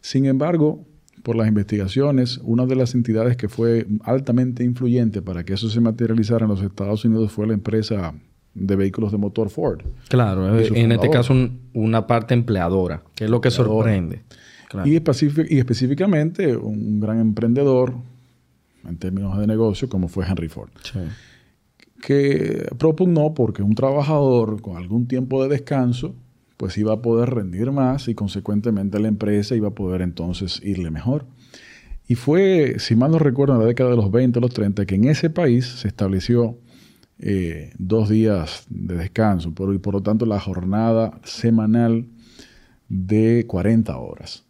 Sin 0.00 0.26
embargo, 0.26 0.86
por 1.22 1.36
las 1.36 1.48
investigaciones, 1.48 2.38
una 2.44 2.66
de 2.66 2.76
las 2.76 2.94
entidades 2.94 3.36
que 3.36 3.48
fue 3.48 3.86
altamente 4.04 4.64
influyente 4.64 5.22
para 5.22 5.44
que 5.44 5.54
eso 5.54 5.68
se 5.68 5.80
materializara 5.80 6.44
en 6.44 6.50
los 6.50 6.62
Estados 6.62 7.04
Unidos 7.04 7.32
fue 7.32 7.46
la 7.46 7.54
empresa 7.54 8.14
de 8.54 8.76
vehículos 8.76 9.12
de 9.12 9.18
motor 9.18 9.50
Ford. 9.50 9.82
Claro, 10.08 10.58
en 10.58 10.92
este 10.92 11.10
caso 11.10 11.34
una 11.72 12.06
parte 12.06 12.34
empleadora, 12.34 13.02
que 13.14 13.24
es 13.24 13.30
lo 13.30 13.40
que 13.40 13.50
sorprende. 13.50 14.22
Y, 14.84 14.94
específicamente 14.96 16.56
un 16.56 17.00
gran 17.00 17.18
emprendedor 17.18 17.94
en 18.88 18.96
términos 18.98 19.38
de 19.38 19.46
negocio 19.46 19.88
como 19.88 20.08
fue 20.08 20.26
Henry 20.26 20.48
Ford. 20.48 20.70
Que 22.00 22.68
propugnó 22.78 23.34
porque 23.34 23.62
un 23.62 23.74
trabajador 23.74 24.62
con 24.62 24.76
algún 24.76 25.06
tiempo 25.06 25.42
de 25.42 25.48
descanso 25.50 26.14
pues 26.56 26.76
iba 26.76 26.92
a 26.92 27.00
poder 27.00 27.30
rendir 27.30 27.72
más 27.72 28.06
y 28.08 28.14
consecuentemente 28.14 29.00
la 29.00 29.08
empresa 29.08 29.54
iba 29.54 29.68
a 29.68 29.74
poder 29.74 30.02
entonces 30.02 30.60
irle 30.62 30.90
mejor. 30.90 31.24
Y 32.06 32.16
fue, 32.16 32.74
si 32.78 32.96
mal 32.96 33.12
no 33.12 33.18
recuerdo, 33.18 33.54
en 33.54 33.60
la 33.60 33.66
década 33.66 33.90
de 33.90 33.96
los 33.96 34.10
20 34.10 34.40
los 34.40 34.52
30, 34.52 34.84
que 34.84 34.96
en 34.96 35.04
ese 35.04 35.30
país 35.30 35.64
se 35.64 35.88
estableció 35.88 36.58
eh, 37.22 37.72
dos 37.78 38.08
días 38.08 38.64
de 38.70 38.96
descanso 38.96 39.52
por, 39.52 39.74
y 39.74 39.78
por 39.78 39.94
lo 39.94 40.02
tanto 40.02 40.24
la 40.24 40.40
jornada 40.40 41.20
semanal 41.22 42.06
de 42.88 43.44
40 43.46 43.96
horas. 43.96 44.44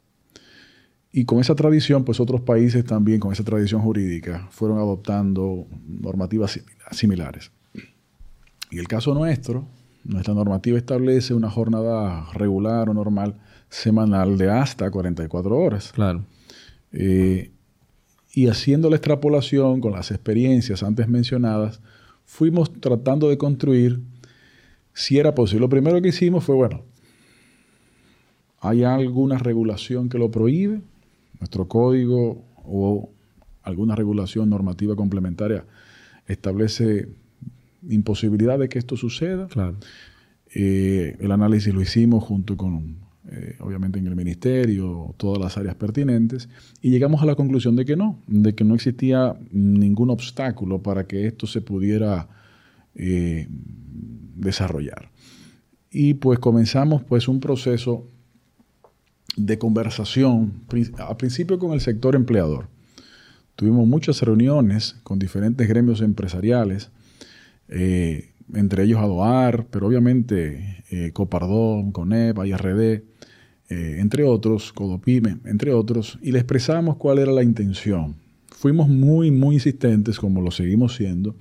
Y 1.12 1.24
con 1.24 1.40
esa 1.40 1.56
tradición, 1.56 2.04
pues 2.04 2.20
otros 2.20 2.42
países 2.42 2.84
también, 2.84 3.18
con 3.18 3.32
esa 3.32 3.42
tradición 3.42 3.80
jurídica, 3.82 4.46
fueron 4.52 4.78
adoptando 4.78 5.66
normativas 5.84 6.60
similares. 6.92 7.50
Y 8.70 8.78
el 8.78 8.86
caso 8.86 9.12
nuestro, 9.14 9.66
nuestra 10.04 10.34
normativa 10.34 10.78
establece 10.78 11.34
una 11.34 11.50
jornada 11.50 12.26
regular 12.34 12.88
o 12.88 12.94
normal 12.94 13.34
semanal 13.68 14.38
de 14.38 14.50
hasta 14.50 14.88
44 14.88 15.56
horas. 15.56 15.90
Claro. 15.92 16.24
Eh, 16.92 17.50
y 18.32 18.46
haciendo 18.46 18.88
la 18.88 18.96
extrapolación 18.96 19.80
con 19.80 19.90
las 19.90 20.12
experiencias 20.12 20.84
antes 20.84 21.08
mencionadas, 21.08 21.80
fuimos 22.30 22.72
tratando 22.80 23.28
de 23.28 23.36
construir 23.36 24.00
si 24.94 25.18
era 25.18 25.34
posible. 25.34 25.62
Lo 25.62 25.68
primero 25.68 26.00
que 26.00 26.08
hicimos 26.08 26.44
fue, 26.44 26.54
bueno, 26.54 26.84
¿hay 28.60 28.84
alguna 28.84 29.36
regulación 29.36 30.08
que 30.08 30.16
lo 30.16 30.30
prohíbe? 30.30 30.80
Nuestro 31.40 31.66
código 31.66 32.44
o 32.64 33.10
alguna 33.62 33.96
regulación 33.96 34.48
normativa 34.48 34.94
complementaria 34.94 35.66
establece 36.28 37.08
imposibilidad 37.88 38.60
de 38.60 38.68
que 38.68 38.78
esto 38.78 38.96
suceda. 38.96 39.48
Claro. 39.48 39.76
Eh, 40.54 41.16
el 41.18 41.32
análisis 41.32 41.74
lo 41.74 41.82
hicimos 41.82 42.22
junto 42.22 42.56
con, 42.56 42.96
eh, 43.32 43.54
obviamente, 43.60 44.00
en 44.00 44.08
el 44.08 44.16
ministerio, 44.16 45.14
todas 45.16 45.40
las 45.40 45.56
áreas 45.56 45.76
pertinentes, 45.76 46.48
y 46.82 46.90
llegamos 46.90 47.22
a 47.22 47.26
la 47.26 47.36
conclusión 47.36 47.76
de 47.76 47.84
que 47.84 47.94
no, 47.94 48.18
de 48.26 48.56
que 48.56 48.64
no 48.64 48.74
existía 48.74 49.38
ningún 49.52 50.10
obstáculo 50.10 50.82
para 50.82 51.06
que 51.06 51.28
esto 51.28 51.46
se 51.46 51.60
pudiera 51.60 52.28
eh, 52.96 53.46
desarrollar. 54.34 55.10
Y 55.92 56.14
pues 56.14 56.40
comenzamos 56.40 57.04
pues 57.04 57.28
un 57.28 57.38
proceso 57.38 58.08
de 59.36 59.58
conversación, 59.58 60.64
al 60.98 61.16
principio 61.16 61.60
con 61.60 61.72
el 61.72 61.80
sector 61.80 62.16
empleador. 62.16 62.66
Tuvimos 63.54 63.86
muchas 63.86 64.20
reuniones 64.22 64.96
con 65.04 65.20
diferentes 65.20 65.68
gremios 65.68 66.00
empresariales, 66.00 66.90
eh, 67.68 68.32
entre 68.54 68.82
ellos 68.82 68.98
Adoar, 68.98 69.66
pero 69.70 69.86
obviamente 69.86 70.82
Copardón, 71.12 71.92
CONEP, 71.92 72.36
IRD, 72.44 73.09
eh, 73.70 73.98
entre 74.00 74.24
otros, 74.24 74.72
Codopime, 74.72 75.38
entre 75.44 75.72
otros, 75.72 76.18
y 76.20 76.32
le 76.32 76.38
expresamos 76.38 76.96
cuál 76.96 77.20
era 77.20 77.30
la 77.30 77.44
intención. 77.44 78.16
Fuimos 78.48 78.88
muy, 78.88 79.30
muy 79.30 79.54
insistentes, 79.54 80.18
como 80.18 80.42
lo 80.42 80.50
seguimos 80.50 80.96
siendo, 80.96 81.36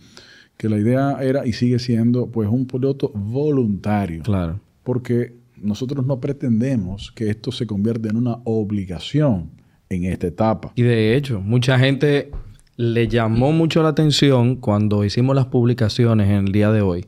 que 0.56 0.70
la 0.70 0.78
idea 0.78 1.18
era 1.22 1.46
y 1.48 1.54
sigue 1.54 1.80
siendo 1.80 2.28
pues 2.28 2.48
un 2.48 2.68
piloto 2.68 3.12
voluntario. 3.16 4.24
Claro. 4.24 4.60
Porque 4.84 5.36
nosotros 5.58 6.06
no 6.06 6.20
pretendemos 6.20 7.12
que 7.12 7.30
esto 7.30 7.52
se 7.52 7.66
convierta 7.66 8.10
en 8.10 8.18
una 8.18 8.38
obligación 8.44 9.50
en 9.90 10.06
esta 10.06 10.28
etapa. 10.28 10.72
Y 10.76 10.84
de 10.84 11.16
hecho, 11.16 11.42
mucha 11.42 11.80
gente 11.80 12.32
le 12.78 13.08
llamó 13.08 13.52
mucho 13.52 13.82
la 13.82 13.90
atención 13.90 14.56
cuando 14.56 15.04
hicimos 15.04 15.36
las 15.36 15.48
publicaciones 15.48 16.30
en 16.30 16.46
el 16.46 16.52
día 16.52 16.72
de 16.72 16.82
hoy 16.82 17.08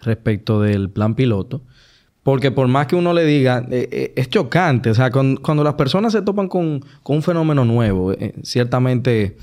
respecto 0.00 0.60
del 0.60 0.90
plan 0.90 1.14
piloto. 1.14 1.62
Porque 2.22 2.52
por 2.52 2.68
más 2.68 2.86
que 2.86 2.94
uno 2.94 3.12
le 3.12 3.24
diga, 3.24 3.66
eh, 3.70 3.88
eh, 3.90 4.12
es 4.16 4.28
chocante. 4.28 4.90
O 4.90 4.94
sea, 4.94 5.10
cuando 5.10 5.64
las 5.64 5.74
personas 5.74 6.12
se 6.12 6.22
topan 6.22 6.48
con, 6.48 6.84
un 7.04 7.22
fenómeno 7.22 7.64
nuevo, 7.64 8.12
eh, 8.12 8.34
ciertamente 8.42 9.36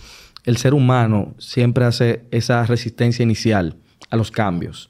el 0.45 0.57
ser 0.57 0.73
humano 0.73 1.35
siempre 1.37 1.85
hace 1.85 2.23
esa 2.31 2.65
resistencia 2.65 3.23
inicial 3.23 3.75
a 4.09 4.15
los 4.15 4.31
cambios. 4.31 4.89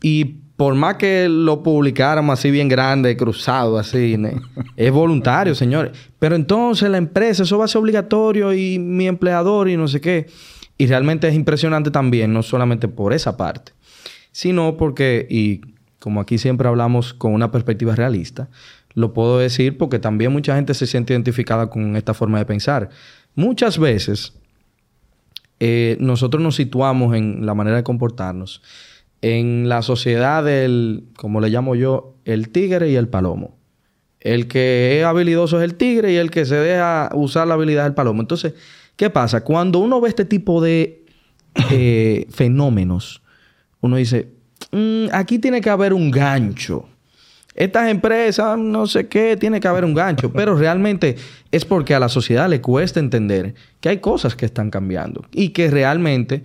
Y 0.00 0.24
por 0.56 0.74
más 0.74 0.96
que 0.96 1.28
lo 1.28 1.62
publicáramos 1.62 2.38
así 2.38 2.50
bien 2.50 2.68
grande, 2.68 3.16
cruzado, 3.16 3.78
así, 3.78 4.16
es 4.76 4.92
voluntario, 4.92 5.56
señores. 5.56 5.92
Pero 6.20 6.36
entonces 6.36 6.88
la 6.88 6.98
empresa, 6.98 7.42
eso 7.42 7.58
va 7.58 7.64
a 7.64 7.68
ser 7.68 7.80
obligatorio 7.80 8.54
y 8.54 8.78
mi 8.78 9.08
empleador 9.08 9.68
y 9.68 9.76
no 9.76 9.88
sé 9.88 10.00
qué. 10.00 10.28
Y 10.78 10.86
realmente 10.86 11.26
es 11.26 11.34
impresionante 11.34 11.90
también, 11.90 12.32
no 12.32 12.42
solamente 12.42 12.86
por 12.86 13.12
esa 13.12 13.36
parte, 13.36 13.72
sino 14.30 14.76
porque, 14.76 15.26
y 15.28 15.62
como 16.06 16.20
aquí 16.20 16.38
siempre 16.38 16.68
hablamos 16.68 17.14
con 17.14 17.34
una 17.34 17.50
perspectiva 17.50 17.96
realista, 17.96 18.48
lo 18.94 19.12
puedo 19.12 19.40
decir 19.40 19.76
porque 19.76 19.98
también 19.98 20.30
mucha 20.30 20.54
gente 20.54 20.72
se 20.72 20.86
siente 20.86 21.12
identificada 21.12 21.68
con 21.68 21.96
esta 21.96 22.14
forma 22.14 22.38
de 22.38 22.44
pensar. 22.44 22.90
Muchas 23.34 23.76
veces 23.76 24.32
eh, 25.58 25.96
nosotros 25.98 26.40
nos 26.40 26.54
situamos 26.54 27.16
en 27.16 27.44
la 27.44 27.54
manera 27.54 27.78
de 27.78 27.82
comportarnos 27.82 28.62
en 29.20 29.68
la 29.68 29.82
sociedad 29.82 30.44
del, 30.44 31.08
como 31.16 31.40
le 31.40 31.48
llamo 31.48 31.74
yo, 31.74 32.14
el 32.24 32.50
tigre 32.50 32.88
y 32.88 32.94
el 32.94 33.08
palomo. 33.08 33.58
El 34.20 34.46
que 34.46 35.00
es 35.00 35.04
habilidoso 35.04 35.58
es 35.58 35.64
el 35.64 35.74
tigre 35.74 36.12
y 36.12 36.16
el 36.18 36.30
que 36.30 36.44
se 36.44 36.54
deja 36.54 37.10
usar 37.14 37.48
la 37.48 37.54
habilidad 37.54 37.82
del 37.82 37.94
palomo. 37.94 38.20
Entonces, 38.20 38.54
¿qué 38.94 39.10
pasa? 39.10 39.42
Cuando 39.42 39.80
uno 39.80 40.00
ve 40.00 40.08
este 40.08 40.24
tipo 40.24 40.62
de 40.62 41.04
eh, 41.72 42.28
fenómenos, 42.30 43.22
uno 43.80 43.96
dice, 43.96 44.35
mm, 44.72 45.06
aquí 45.12 45.38
tiene 45.38 45.60
que 45.60 45.70
haber 45.70 45.92
un 45.92 46.10
gancho. 46.10 46.86
Estas 47.54 47.88
empresas, 47.88 48.58
no 48.58 48.86
sé 48.86 49.08
qué, 49.08 49.36
tiene 49.38 49.60
que 49.60 49.68
haber 49.68 49.84
un 49.84 49.94
gancho. 49.94 50.30
Pero 50.30 50.56
realmente 50.56 51.16
es 51.50 51.64
porque 51.64 51.94
a 51.94 51.98
la 51.98 52.10
sociedad 52.10 52.50
le 52.50 52.60
cuesta 52.60 53.00
entender 53.00 53.54
que 53.80 53.88
hay 53.88 53.98
cosas 53.98 54.36
que 54.36 54.44
están 54.44 54.70
cambiando 54.70 55.24
y 55.32 55.50
que 55.50 55.70
realmente 55.70 56.42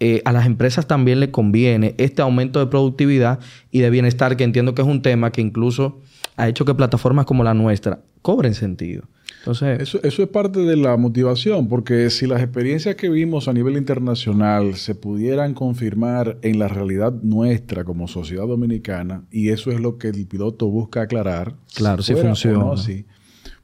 eh, 0.00 0.22
a 0.24 0.32
las 0.32 0.46
empresas 0.46 0.86
también 0.86 1.20
le 1.20 1.30
conviene 1.30 1.94
este 1.98 2.22
aumento 2.22 2.60
de 2.60 2.66
productividad 2.66 3.40
y 3.70 3.80
de 3.80 3.90
bienestar, 3.90 4.36
que 4.36 4.44
entiendo 4.44 4.74
que 4.74 4.82
es 4.82 4.88
un 4.88 5.02
tema 5.02 5.30
que 5.30 5.42
incluso 5.42 6.00
ha 6.36 6.48
hecho 6.48 6.64
que 6.64 6.74
plataformas 6.74 7.26
como 7.26 7.44
la 7.44 7.54
nuestra 7.54 8.00
cobren 8.24 8.54
sentido. 8.54 9.04
Entonces, 9.40 9.82
eso, 9.82 10.00
eso 10.02 10.22
es 10.22 10.28
parte 10.30 10.60
de 10.60 10.76
la 10.76 10.96
motivación, 10.96 11.68
porque 11.68 12.08
si 12.08 12.26
las 12.26 12.40
experiencias 12.40 12.94
que 12.94 13.10
vimos 13.10 13.48
a 13.48 13.52
nivel 13.52 13.76
internacional 13.76 14.76
se 14.76 14.94
pudieran 14.94 15.52
confirmar 15.52 16.38
en 16.40 16.58
la 16.58 16.68
realidad 16.68 17.12
nuestra 17.20 17.84
como 17.84 18.08
sociedad 18.08 18.46
dominicana, 18.46 19.26
y 19.30 19.50
eso 19.50 19.70
es 19.70 19.78
lo 19.78 19.98
que 19.98 20.08
el 20.08 20.26
piloto 20.26 20.68
busca 20.68 21.02
aclarar, 21.02 21.56
claro, 21.74 22.02
si, 22.02 22.14
funciona, 22.14 22.64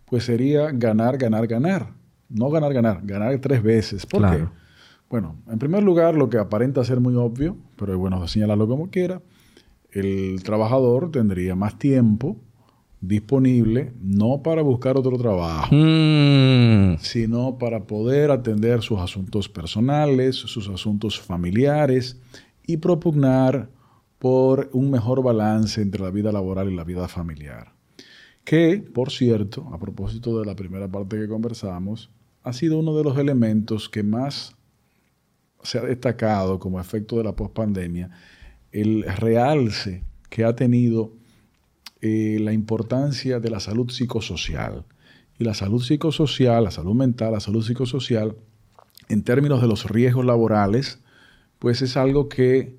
pues 0.05 0.25
sería 0.25 0.71
ganar, 0.73 1.17
ganar, 1.17 1.47
ganar. 1.47 1.95
No 2.29 2.51
ganar, 2.51 2.75
ganar, 2.75 3.01
ganar 3.03 3.39
tres 3.39 3.63
veces. 3.63 4.05
¿Por 4.05 4.31
qué? 4.31 4.47
Bueno, 5.09 5.37
en 5.51 5.59
primer 5.59 5.83
lugar, 5.83 6.15
lo 6.15 6.29
que 6.29 6.37
aparenta 6.37 6.85
ser 6.85 7.01
muy 7.01 7.15
obvio, 7.15 7.57
pero 7.77 7.95
es 7.95 7.99
bueno 7.99 8.29
señalarlo 8.29 8.69
como 8.69 8.91
quiera, 8.91 9.23
el 9.91 10.43
trabajador 10.43 11.11
tendría 11.11 11.57
más 11.57 11.79
tiempo 11.79 12.37
disponible, 13.01 13.93
no 14.01 14.43
para 14.43 14.63
buscar 14.63 14.97
otro 14.97 15.17
trabajo, 15.17 15.75
mm. 15.75 16.99
sino 16.99 17.57
para 17.59 17.85
poder 17.85 18.31
atender 18.31 18.83
sus 18.83 18.99
asuntos 18.99 19.49
personales, 19.49 20.37
sus 20.37 20.69
asuntos 20.69 21.19
familiares 21.19 22.21
y 22.67 22.77
propugnar 22.77 23.71
por 24.19 24.69
un 24.73 24.91
mejor 24.91 25.23
balance 25.23 25.81
entre 25.81 26.03
la 26.03 26.11
vida 26.11 26.31
laboral 26.31 26.71
y 26.71 26.77
la 26.77 26.85
vida 26.85 27.09
familiar. 27.09 27.73
Que, 28.45 28.79
por 28.79 29.11
cierto, 29.11 29.69
a 29.73 29.79
propósito 29.79 30.39
de 30.39 30.47
la 30.47 30.55
primera 30.55 30.89
parte 30.89 31.19
que 31.19 31.29
conversamos, 31.29 32.11
ha 32.43 32.53
sido 32.53 32.79
uno 32.79 32.95
de 32.97 33.05
los 33.05 33.17
elementos 33.19 33.89
que 33.89 34.03
más 34.03 34.55
se 35.63 35.79
ha 35.79 35.83
destacado 35.83 36.59
como 36.59 36.81
efecto 36.81 37.17
de 37.17 37.25
la 37.25 37.37
pospandemia 37.37 38.11
el 38.73 39.03
realce 39.03 40.05
que 40.29 40.45
ha 40.45 40.55
tenido 40.55 41.13
eh, 42.03 42.39
la 42.41 42.53
importancia 42.53 43.41
de 43.41 43.51
la 43.51 43.61
salud 43.61 43.91
psicosocial. 43.91 44.85
Y 45.39 45.45
la 45.45 45.55
salud 45.55 45.83
psicosocial, 45.83 46.65
la 46.65 46.71
salud 46.71 46.95
mental, 46.95 47.33
la 47.33 47.41
salud 47.41 47.63
psicosocial, 47.63 48.37
en 49.09 49.23
términos 49.23 49.61
de 49.61 49.69
los 49.69 49.85
riesgos 49.91 50.25
laborales, 50.25 51.01
pues 51.59 51.83
es 51.83 51.97
algo 51.97 52.29
que 52.29 52.79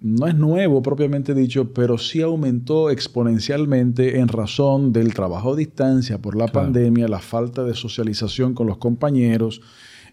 no 0.00 0.26
es 0.26 0.34
nuevo 0.34 0.82
propiamente 0.82 1.34
dicho, 1.34 1.72
pero 1.72 1.96
sí 1.96 2.20
aumentó 2.20 2.90
exponencialmente 2.90 4.18
en 4.18 4.28
razón 4.28 4.92
del 4.92 5.14
trabajo 5.14 5.54
a 5.54 5.56
distancia 5.56 6.18
por 6.20 6.36
la 6.36 6.48
pandemia, 6.48 7.08
la 7.08 7.20
falta 7.20 7.64
de 7.64 7.74
socialización 7.74 8.52
con 8.52 8.66
los 8.66 8.76
compañeros, 8.76 9.62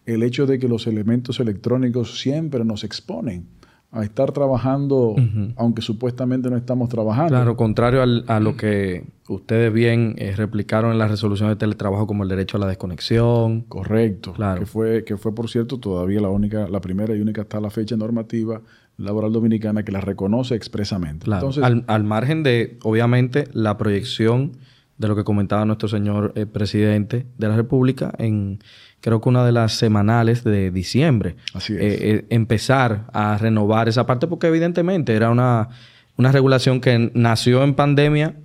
el 0.06 0.24
hecho 0.24 0.46
de 0.46 0.60
que 0.60 0.70
los 0.70 0.88
elementos 0.88 1.40
electrónicos 1.40 2.20
siempre 2.20 2.64
nos 2.64 2.84
exponen 2.84 3.48
a 3.94 4.04
estar 4.04 4.32
trabajando, 4.32 5.16
aunque 5.58 5.82
supuestamente 5.82 6.50
no 6.50 6.56
estamos 6.56 6.88
trabajando. 6.88 7.30
Claro, 7.30 7.58
contrario 7.58 8.02
a 8.02 8.40
lo 8.40 8.56
que 8.56 9.04
ustedes 9.28 9.72
bien 9.74 10.16
eh, 10.18 10.34
replicaron 10.36 10.94
en 10.94 10.98
la 10.98 11.10
resolución 11.10 11.50
de 11.50 11.58
teletrabajo 11.58 12.08
como 12.08 12.24
el 12.24 12.30
derecho 12.30 12.56
a 12.56 12.62
la 12.62 12.68
desconexión. 12.68 13.62
Correcto. 13.62 14.32
Claro. 14.32 14.62
Que 14.62 14.66
fue, 14.66 15.04
que 15.04 15.18
fue, 15.18 15.36
por 15.36 15.50
cierto, 15.50 15.78
todavía 15.78 16.22
la 16.22 16.30
única, 16.30 16.70
la 16.70 16.80
primera 16.80 17.14
y 17.16 17.20
única 17.20 17.42
hasta 17.42 17.60
la 17.60 17.70
fecha 17.70 17.98
normativa 17.98 18.62
laboral 18.98 19.34
dominicana 19.34 19.84
que 19.84 19.92
la 19.92 20.00
reconoce 20.00 20.56
expresamente. 20.56 21.26
Claro. 21.26 21.48
Entonces, 21.48 21.84
al, 21.86 22.04
margen 22.06 22.44
de, 22.44 22.78
obviamente, 22.84 23.50
la 23.52 23.78
proyección 23.78 24.54
de 24.98 25.08
lo 25.10 25.18
que 25.18 25.26
comentaba 25.26 25.66
nuestro 25.66 25.90
señor 25.90 26.32
eh, 26.36 26.46
presidente 26.46 27.26
de 27.38 27.48
la 27.48 27.58
República 27.58 28.14
en 28.20 28.60
creo 29.02 29.20
que 29.20 29.30
una 29.30 29.46
de 29.46 29.52
las 29.52 29.74
semanales 29.74 30.44
de 30.44 30.72
diciembre. 30.72 31.36
Así 31.54 31.74
es. 31.74 31.82
Eh, 31.82 31.98
eh, 32.02 32.26
empezar 32.30 33.08
a 33.12 33.38
renovar 33.38 33.90
esa 33.90 34.06
parte 34.06 34.28
porque 34.28 34.48
evidentemente 34.48 35.14
era 35.14 35.30
una, 35.30 35.70
una 36.18 36.32
regulación 36.32 36.80
que 36.80 37.12
nació 37.14 37.64
en 37.64 37.74
pandemia, 37.74 38.36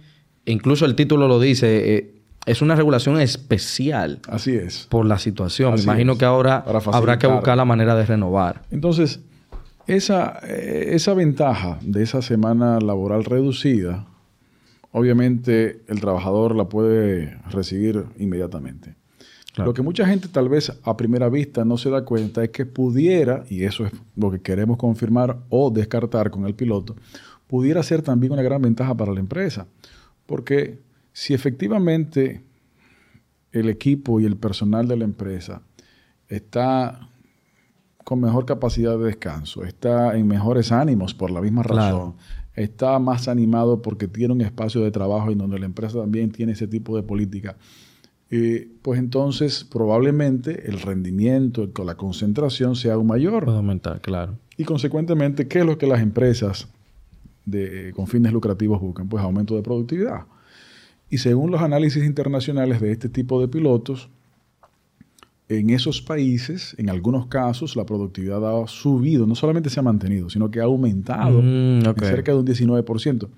incluso 0.47 0.87
el 0.87 0.95
título 0.95 1.29
lo 1.29 1.39
dice, 1.39 1.97
eh, 1.97 2.15
es 2.47 2.63
una 2.63 2.75
regulación 2.75 3.21
especial. 3.21 4.21
Así 4.29 4.55
es. 4.57 4.87
Por 4.89 5.07
la 5.07 5.19
situación. 5.19 5.75
Me 5.75 5.83
imagino 5.83 6.17
que 6.17 6.25
ahora 6.25 6.65
habrá 6.93 7.19
que 7.19 7.27
buscar 7.27 7.57
la 7.57 7.65
manera 7.65 7.95
de 7.95 8.07
renovar. 8.07 8.63
Entonces, 8.71 9.21
esa, 9.87 10.39
esa 10.49 11.15
ventaja 11.15 11.79
de 11.83 12.03
esa 12.03 12.23
semana 12.23 12.79
laboral 12.81 13.25
reducida, 13.25 14.07
obviamente 14.93 15.83
el 15.89 16.01
trabajador 16.01 16.55
la 16.55 16.69
puede 16.69 17.37
recibir 17.51 18.05
inmediatamente. 18.17 18.95
Lo 19.65 19.73
que 19.73 19.83
mucha 19.83 20.07
gente 20.07 20.29
tal 20.29 20.49
vez 20.49 20.73
a 20.83 20.97
primera 20.97 21.29
vista 21.29 21.65
no 21.65 21.79
se 21.79 21.89
da 21.89 22.05
cuenta 22.05 22.45
es 22.45 22.51
que 22.51 22.67
pudiera, 22.67 23.45
y 23.49 23.65
eso 23.65 23.87
es 23.87 23.93
lo 24.15 24.31
que 24.31 24.41
queremos 24.41 24.77
confirmar 24.77 25.39
o 25.49 25.71
descartar 25.71 26.31
con 26.31 26.47
el 26.47 26.55
piloto, 26.55 26.95
pudiera 27.47 27.83
ser 27.83 28.03
también 28.03 28.33
una 28.33 28.43
gran 28.43 28.61
ventaja 28.61 28.95
para 28.95 29.13
la 29.13 29.21
empresa. 29.21 29.67
Porque 30.27 30.81
si 31.13 31.33
efectivamente 31.33 32.43
el 33.53 33.69
equipo 33.69 34.21
y 34.21 34.27
el 34.27 34.37
personal 34.37 34.89
de 34.89 34.97
la 34.97 35.05
empresa 35.05 35.63
está 36.29 37.09
con 38.05 38.21
mejor 38.21 38.45
capacidad 38.45 38.99
de 38.99 39.05
descanso, 39.05 39.65
está 39.65 40.17
en 40.17 40.29
mejores 40.29 40.71
ánimos 40.71 41.15
por 41.15 41.31
la 41.31 41.41
misma 41.41 41.63
razón, 41.63 42.15
está 42.55 42.99
más 42.99 43.27
animado 43.27 43.81
porque 43.81 44.07
tiene 44.07 44.35
un 44.35 44.43
espacio 44.43 44.83
de 44.83 44.91
trabajo 44.91 45.31
en 45.31 45.39
donde 45.39 45.59
la 45.59 45.67
empresa 45.67 45.99
también 46.01 46.31
tiene 46.31 46.53
ese 46.53 46.69
tipo 46.69 46.95
de 46.97 47.03
política 47.03 47.57
pues 48.83 48.99
entonces 48.99 49.65
probablemente 49.65 50.69
el 50.69 50.81
rendimiento, 50.81 51.71
la 51.85 51.95
concentración 51.95 52.75
sea 52.75 52.95
aún 52.95 53.07
mayor. 53.07 53.45
Puede 53.45 53.57
aumentar, 53.57 54.01
claro. 54.01 54.39
Y 54.57 54.65
consecuentemente, 54.65 55.47
¿qué 55.47 55.61
es 55.61 55.67
lo 55.67 55.79
que 55.79 55.87
las 55.87 56.01
empresas 56.01 56.69
de, 57.45 57.93
con 57.95 58.07
fines 58.07 58.33
lucrativos 58.33 58.81
buscan? 58.81 59.09
Pues 59.09 59.23
aumento 59.23 59.55
de 59.55 59.63
productividad. 59.63 60.27
Y 61.09 61.19
según 61.19 61.53
los 61.53 61.63
análisis 61.63 62.05
internacionales 62.05 62.81
de 62.81 62.91
este 62.91 63.09
tipo 63.09 63.41
de 63.41 63.47
pilotos, 63.47 64.11
en 65.49 65.71
esos 65.71 66.03
países, 66.03 66.75
en 66.79 66.91
algunos 66.91 67.27
casos, 67.27 67.77
la 67.77 67.87
productividad 67.87 68.45
ha 68.45 68.67
subido, 68.67 69.27
no 69.27 69.37
solamente 69.37 69.71
se 69.71 69.79
ha 69.79 69.83
mantenido, 69.83 70.29
sino 70.29 70.51
que 70.51 70.61
ha 70.61 70.65
aumentado 70.65 71.41
mm, 71.41 71.83
cerca 72.01 72.33
de 72.33 72.39
un 72.39 72.47
19%, 72.47 73.29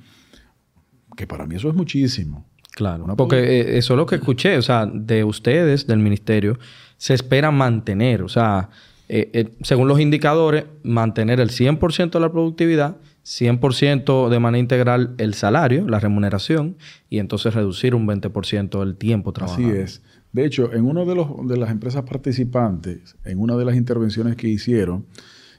que 1.14 1.26
para 1.26 1.46
mí 1.46 1.56
eso 1.56 1.68
es 1.68 1.74
muchísimo. 1.74 2.46
Claro, 2.78 3.06
porque 3.16 3.38
eh, 3.38 3.76
eso 3.76 3.94
es 3.94 3.96
lo 3.96 4.06
que 4.06 4.14
escuché, 4.14 4.56
o 4.56 4.62
sea, 4.62 4.86
de 4.86 5.24
ustedes, 5.24 5.88
del 5.88 5.98
ministerio, 5.98 6.60
se 6.96 7.12
espera 7.12 7.50
mantener, 7.50 8.22
o 8.22 8.28
sea, 8.28 8.70
eh, 9.08 9.30
eh, 9.32 9.50
según 9.62 9.88
los 9.88 9.98
indicadores, 9.98 10.66
mantener 10.84 11.40
el 11.40 11.50
100% 11.50 12.12
de 12.12 12.20
la 12.20 12.30
productividad, 12.30 12.98
100% 13.24 14.28
de 14.28 14.38
manera 14.38 14.60
integral 14.60 15.16
el 15.18 15.34
salario, 15.34 15.88
la 15.88 15.98
remuneración, 15.98 16.76
y 17.10 17.18
entonces 17.18 17.52
reducir 17.52 17.96
un 17.96 18.06
20% 18.06 18.80
el 18.80 18.96
tiempo 18.96 19.32
trabajado. 19.32 19.66
Así 19.66 19.76
es. 19.76 20.02
De 20.30 20.46
hecho, 20.46 20.72
en 20.72 20.86
una 20.86 21.04
de, 21.04 21.16
los, 21.16 21.48
de 21.48 21.56
las 21.56 21.72
empresas 21.72 22.04
participantes, 22.04 23.16
en 23.24 23.40
una 23.40 23.56
de 23.56 23.64
las 23.64 23.74
intervenciones 23.74 24.36
que 24.36 24.46
hicieron, 24.46 25.04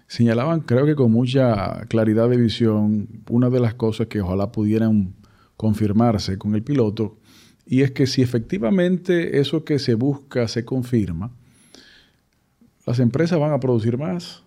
señalaban, 0.08 0.62
creo 0.62 0.86
que 0.86 0.96
con 0.96 1.12
mucha 1.12 1.86
claridad 1.90 2.30
de 2.30 2.38
visión, 2.38 3.10
una 3.30 3.50
de 3.50 3.60
las 3.60 3.74
cosas 3.74 4.08
que 4.08 4.22
ojalá 4.22 4.54
pudieran 4.54 5.16
confirmarse 5.60 6.38
con 6.38 6.56
el 6.56 6.64
piloto, 6.64 7.18
y 7.66 7.82
es 7.82 7.92
que 7.92 8.08
si 8.08 8.22
efectivamente 8.22 9.42
eso 9.42 9.66
que 9.66 9.78
se 9.78 9.94
busca 9.94 10.48
se 10.48 10.64
confirma, 10.64 11.32
las 12.86 13.00
empresas 13.00 13.38
van 13.38 13.52
a 13.52 13.60
producir 13.60 13.98
más, 13.98 14.42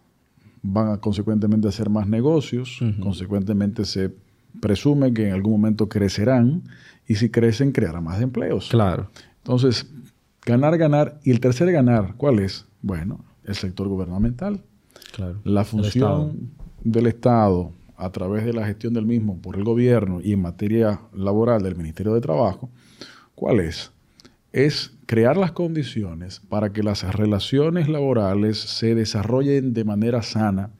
van 0.63 0.89
a 0.89 0.97
consecuentemente 0.97 1.69
hacer 1.69 1.91
más 1.91 2.09
negocios, 2.09 2.81
consecuentemente 2.99 3.85
se 3.85 4.15
presume 4.63 5.13
que 5.13 5.29
en 5.29 5.35
algún 5.35 5.53
momento 5.53 5.87
crecerán 5.87 6.63
y 7.07 7.17
si 7.17 7.29
crecen 7.29 7.73
crearán 7.73 8.05
más 8.05 8.23
empleos. 8.23 8.71
Claro. 8.71 9.11
Entonces, 9.37 9.87
ganar, 10.47 10.79
ganar. 10.79 11.21
Y 11.25 11.31
el 11.31 11.41
tercer 11.41 11.71
ganar, 11.73 12.15
¿cuál 12.17 12.39
es? 12.39 12.65
Bueno, 12.81 13.23
el 13.45 13.55
sector 13.55 13.87
gubernamental. 13.87 14.63
Claro. 15.15 15.43
La 15.45 15.65
función 15.65 16.53
del 16.83 17.07
Estado 17.07 17.71
a 18.03 18.11
través 18.11 18.45
de 18.45 18.53
la 18.53 18.67
gestión 18.67 18.95
del 18.95 19.07
mismo 19.07 19.41
por 19.41 19.57
el 19.57 19.63
gobierno 19.63 20.21
y 20.21 20.33
en 20.33 20.43
materia 20.43 21.03
laboral 21.15 21.63
del 21.63 21.77
Ministerio 21.77 22.15
de 22.15 22.21
Trabajo, 22.21 22.69
¿cuál 23.35 23.61
es? 23.61 23.93
Es 24.53 24.93
crear 25.07 25.37
las 25.37 25.53
condiciones 25.53 26.41
para 26.49 26.73
que 26.73 26.83
las 26.83 27.05
relaciones 27.15 27.89
laborales 27.89 28.59
se 28.59 28.95
desarrollen 28.95 29.73
de 29.73 29.85
manera 29.85 30.23
sana, 30.23 30.71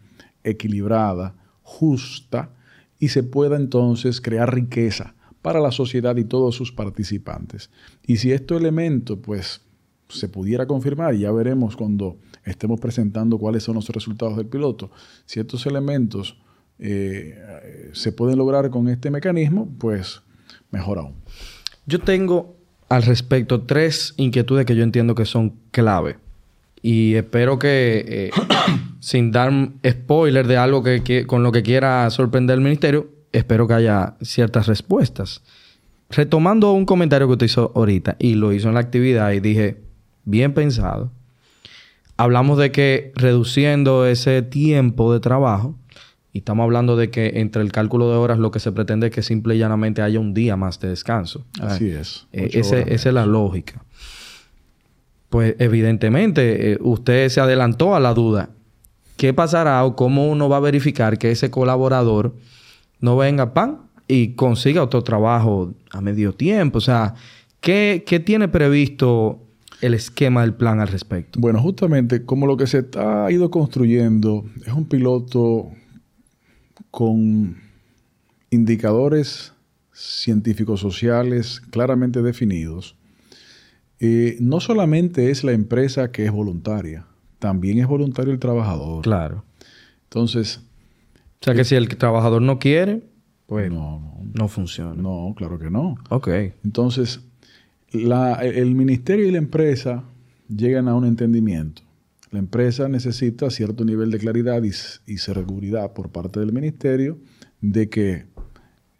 equilibrada, 0.43 1.35
justa 1.63 2.51
y 2.99 3.09
se 3.09 3.23
pueda 3.23 3.57
entonces 3.57 4.21
crear 4.21 4.53
riqueza 4.53 5.15
para 5.43 5.61
la 5.61 5.71
sociedad 5.71 6.17
y 6.17 6.25
todos 6.25 6.57
sus 6.57 6.73
participantes. 6.73 7.71
Y 8.05 8.17
si 8.17 8.33
este 8.33 8.57
elemento 8.57 9.23
pues 9.23 9.63
se 10.09 10.29
pudiera 10.29 10.67
confirmar, 10.67 11.15
y 11.15 11.21
ya 11.21 11.33
veremos 11.33 11.77
cuando 11.77 12.19
estemos 12.45 12.81
presentando 12.81 13.39
cuáles 13.39 13.63
son 13.63 13.77
los 13.77 13.89
resultados 13.89 14.37
del 14.37 14.47
piloto, 14.47 14.91
si 15.25 15.41
estos 15.41 15.67
elementos 15.67 16.42
eh, 16.85 17.91
se 17.93 18.11
pueden 18.11 18.39
lograr 18.39 18.69
con 18.71 18.89
este 18.89 19.11
mecanismo, 19.11 19.69
pues 19.79 20.21
mejor 20.73 20.99
aún. 20.99 21.15
Yo 21.87 22.01
tengo 22.01 22.57
al 22.89 23.05
respecto 23.05 23.63
tres 23.63 24.15
inquietudes 24.17 24.67
que 24.67 24.75
yo 24.75 24.83
entiendo 24.83 25.15
que 25.15 25.25
son 25.25 25.55
clave. 25.71 26.19
Y 26.83 27.15
espero 27.15 27.59
que, 27.59 28.05
eh, 28.07 28.31
sin 29.01 29.31
dar 29.31 29.53
spoiler 29.89 30.49
de 30.49 30.57
algo 30.57 30.83
que, 30.83 31.25
con 31.27 31.45
lo 31.45 31.53
que 31.53 31.63
quiera 31.63 32.11
sorprender 32.11 32.55
el 32.55 32.65
ministerio, 32.65 33.09
espero 33.31 33.69
que 33.69 33.75
haya 33.75 34.17
ciertas 34.21 34.67
respuestas. 34.67 35.43
Retomando 36.11 36.73
un 36.73 36.85
comentario 36.85 37.29
que 37.29 37.35
usted 37.35 37.47
hizo 37.47 37.73
ahorita 37.77 38.17
y 38.19 38.35
lo 38.35 38.53
hizo 38.53 38.69
en 38.69 38.75
la 38.75 38.81
actividad 38.81 39.31
y 39.33 39.41
dije, 39.41 39.79
bien 40.25 40.53
pensado, 40.53 41.13
hablamos 42.17 42.59
de 42.59 42.73
que 42.73 43.13
reduciendo 43.15 44.05
ese 44.05 44.43
tiempo 44.43 45.13
de 45.13 45.21
trabajo, 45.21 45.77
y 46.33 46.39
estamos 46.39 46.65
hablando 46.65 46.97
de 46.97 47.11
que 47.11 47.41
entre 47.41 47.61
el 47.61 47.73
cálculo 47.73 48.11
de 48.11 48.17
horas 48.17 48.39
lo 48.39 48.51
que 48.51 48.59
se 48.59 48.73
pretende 48.73 49.09
es 49.09 49.13
que 49.13 49.23
simple 49.23 49.55
y 49.55 49.59
llanamente 49.59 50.01
haya 50.01 50.19
un 50.19 50.33
día 50.33 50.57
más 50.57 50.81
de 50.81 50.89
descanso. 50.89 51.45
Así 51.61 51.91
es. 51.91 52.27
Eh, 52.33 52.51
esa 52.55 52.79
es 52.79 53.05
la 53.07 53.27
lógica. 53.27 53.85
Pues 55.29 55.57
evidentemente 55.59 56.73
eh, 56.73 56.79
usted 56.81 57.29
se 57.29 57.41
adelantó 57.41 57.95
a 57.95 58.01
la 58.01 58.15
duda. 58.15 58.49
¿Qué 59.19 59.35
pasará 59.35 59.85
o 59.85 59.95
cómo 59.95 60.31
uno 60.31 60.49
va 60.49 60.57
a 60.57 60.61
verificar 60.61 61.19
que 61.19 61.31
ese 61.31 61.51
colaborador 61.51 62.35
no 63.01 63.17
venga 63.19 63.53
pan 63.53 63.83
y 64.09 64.29
consiga 64.29 64.83
otro 64.83 65.03
trabajo 65.03 65.75
a 65.91 66.01
medio 66.01 66.33
tiempo? 66.33 66.79
O 66.79 66.81
sea, 66.81 67.15
¿qué, 67.61 68.05
qué 68.07 68.21
tiene 68.21 68.49
previsto 68.49 69.39
el 69.83 69.93
esquema 69.93 70.41
del 70.41 70.55
plan 70.55 70.81
al 70.81 70.89
respecto? 70.89 71.39
Bueno, 71.39 71.61
justamente 71.61 72.25
como 72.25 72.47
lo 72.47 72.57
que 72.57 72.67
se 72.67 72.87
ha 72.97 73.31
ido 73.31 73.51
construyendo 73.51 74.47
es 74.67 74.73
un 74.73 74.87
piloto 74.87 75.73
con 76.93 77.57
indicadores 78.51 79.55
científicos 79.93 80.79
sociales 80.79 81.61
claramente 81.71 82.23
definidos, 82.23 82.97
eh, 83.99 84.37
no 84.41 84.61
solamente 84.61 85.31
es 85.31 85.43
la 85.43 85.53
empresa 85.53 86.13
que 86.13 86.27
es 86.27 86.31
voluntaria, 86.31 87.07
también 87.39 87.79
es 87.79 87.87
voluntario 87.87 88.33
el 88.33 88.39
trabajador. 88.39 89.03
Claro. 89.03 89.43
Entonces... 90.05 90.61
O 91.41 91.45
sea 91.45 91.55
que 91.55 91.65
si 91.65 91.75
el 91.75 91.89
trabajador 91.89 92.43
no 92.43 92.59
quiere, 92.59 93.03
pues 93.47 93.71
no, 93.71 94.21
no, 94.35 94.49
funciona. 94.49 94.95
No, 94.95 95.35
claro 95.37 95.59
que 95.59 95.71
no. 95.71 95.97
Ok. 96.11 96.29
Entonces, 96.63 97.21
el 97.93 98.75
ministerio 98.75 99.27
y 99.27 99.31
la 99.31 99.39
empresa 99.39 100.05
llegan 100.49 100.89
a 100.89 100.95
un 100.95 101.07
entendimiento. 101.07 101.83
La 102.33 102.39
empresa 102.39 102.89
necesita 102.89 103.51
cierto 103.51 103.85
nivel 103.85 104.11
de 104.11 104.19
claridad 104.19 104.63
y, 104.63 104.73
seguridad 105.19 105.93
por 105.93 106.11
parte 106.11 106.41
del 106.41 106.51
ministerio 106.51 107.19
de 107.61 107.91
que 107.91 108.25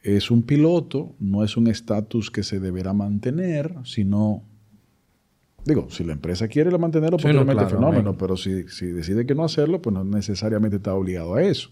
es 0.03 0.31
un 0.31 0.43
piloto, 0.43 1.17
no 1.19 1.43
es 1.43 1.57
un 1.57 1.67
estatus 1.67 2.31
que 2.31 2.43
se 2.43 2.61
deberá 2.61 2.93
mantener, 2.93 3.75
sino 3.85 4.45
Digo, 5.65 5.87
si 5.91 6.03
la 6.03 6.13
empresa 6.13 6.49
quiere 6.49 6.77
mantenerlo, 6.77 7.19
sí, 7.19 7.29
fenómeno, 7.29 8.19
pero 8.19 8.37
si, 8.37 8.65
decide 8.93 9.25
que 9.27 9.35
no 9.35 9.45
hacerlo, 9.45 9.81
pues 9.81 9.95
no 9.95 10.05
necesariamente 10.05 10.77
está 10.77 10.93
obligado 10.93 11.37
a 11.37 11.43
eso. 11.43 11.71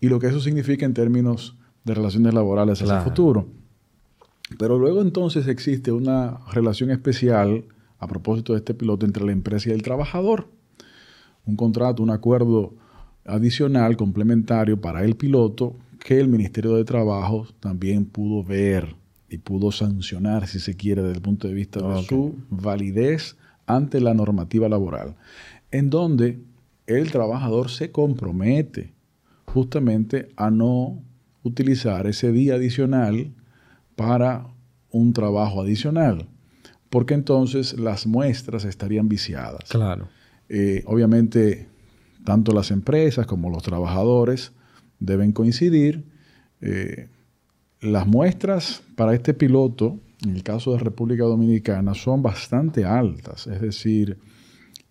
Y 0.00 0.08
lo 0.08 0.18
que 0.18 0.28
eso 0.28 0.40
significa 0.40 0.86
en 0.86 0.94
términos 0.94 1.56
de 1.84 1.94
relaciones 1.94 2.32
laborales 2.34 2.80
hacia 2.80 2.96
el 2.96 3.04
futuro. 3.04 3.46
Pero 4.58 4.78
luego 4.78 5.02
entonces 5.02 5.46
existe 5.46 5.92
una 5.92 6.38
relación 6.50 6.90
especial 6.90 7.66
a 7.98 8.06
propósito 8.06 8.52
de 8.52 8.58
este 8.58 8.74
piloto 8.74 9.06
entre 9.06 9.24
la 9.24 9.32
empresa 9.32 9.70
y 9.70 9.72
el 9.72 9.82
trabajador. 9.82 10.48
Un 11.44 11.56
contrato, 11.56 12.02
un 12.02 12.10
acuerdo 12.10 12.74
adicional, 13.24 13.96
complementario 13.96 14.80
para 14.80 15.04
el 15.04 15.16
piloto 15.16 15.76
que 15.98 16.20
el 16.20 16.28
Ministerio 16.28 16.74
de 16.74 16.84
Trabajo 16.84 17.46
también 17.60 18.04
pudo 18.04 18.44
ver 18.44 18.96
y 19.28 19.38
pudo 19.38 19.72
sancionar, 19.72 20.46
si 20.46 20.58
se 20.58 20.74
quiere, 20.74 21.02
desde 21.02 21.16
el 21.16 21.22
punto 21.22 21.48
de 21.48 21.54
vista 21.54 21.80
de 21.80 22.02
su 22.04 22.36
validez 22.48 23.36
ante 23.66 24.00
la 24.00 24.14
normativa 24.14 24.68
laboral, 24.68 25.16
en 25.70 25.90
donde 25.90 26.40
el 26.86 27.10
trabajador 27.10 27.68
se 27.68 27.90
compromete 27.90 28.94
justamente 29.44 30.28
a 30.36 30.50
no 30.50 31.02
utilizar 31.42 32.06
ese 32.06 32.32
día 32.32 32.54
adicional 32.54 33.32
para 33.96 34.46
un 34.90 35.12
trabajo 35.12 35.60
adicional 35.60 36.28
porque 36.90 37.14
entonces 37.14 37.78
las 37.78 38.06
muestras 38.06 38.64
estarían 38.64 39.08
viciadas. 39.08 39.68
Claro. 39.68 40.08
Eh, 40.48 40.82
obviamente, 40.86 41.68
tanto 42.24 42.52
las 42.52 42.70
empresas 42.70 43.26
como 43.26 43.50
los 43.50 43.62
trabajadores 43.62 44.52
deben 44.98 45.32
coincidir. 45.32 46.04
Eh, 46.60 47.08
las 47.80 48.06
muestras 48.06 48.82
para 48.96 49.14
este 49.14 49.34
piloto, 49.34 49.98
en 50.24 50.34
el 50.34 50.42
caso 50.42 50.72
de 50.72 50.78
República 50.78 51.24
Dominicana, 51.24 51.94
son 51.94 52.22
bastante 52.22 52.84
altas. 52.84 53.46
Es 53.46 53.60
decir, 53.60 54.18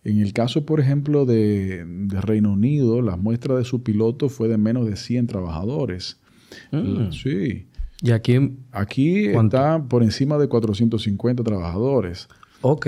en 0.04 0.20
el 0.20 0.32
caso, 0.32 0.66
por 0.66 0.80
ejemplo, 0.80 1.26
de, 1.26 1.86
Reino 2.22 2.54
Unido, 2.54 3.02
las 3.02 3.18
muestras 3.18 3.58
de 3.58 3.66
su 3.66 3.84
piloto 3.84 4.30
fue 4.30 4.48
de 4.48 4.58
menos 4.58 4.86
de 4.86 4.96
100 4.96 5.28
trabajadores. 5.28 6.18
Mm. 6.72 7.12
Sí. 7.12 7.67
¿Y 8.02 8.12
aquí? 8.12 8.58
Aquí 8.72 9.28
está 9.28 9.84
por 9.84 10.04
encima 10.04 10.38
de 10.38 10.48
450 10.48 11.44
trabajadores. 11.44 12.28
Ok. 12.62 12.88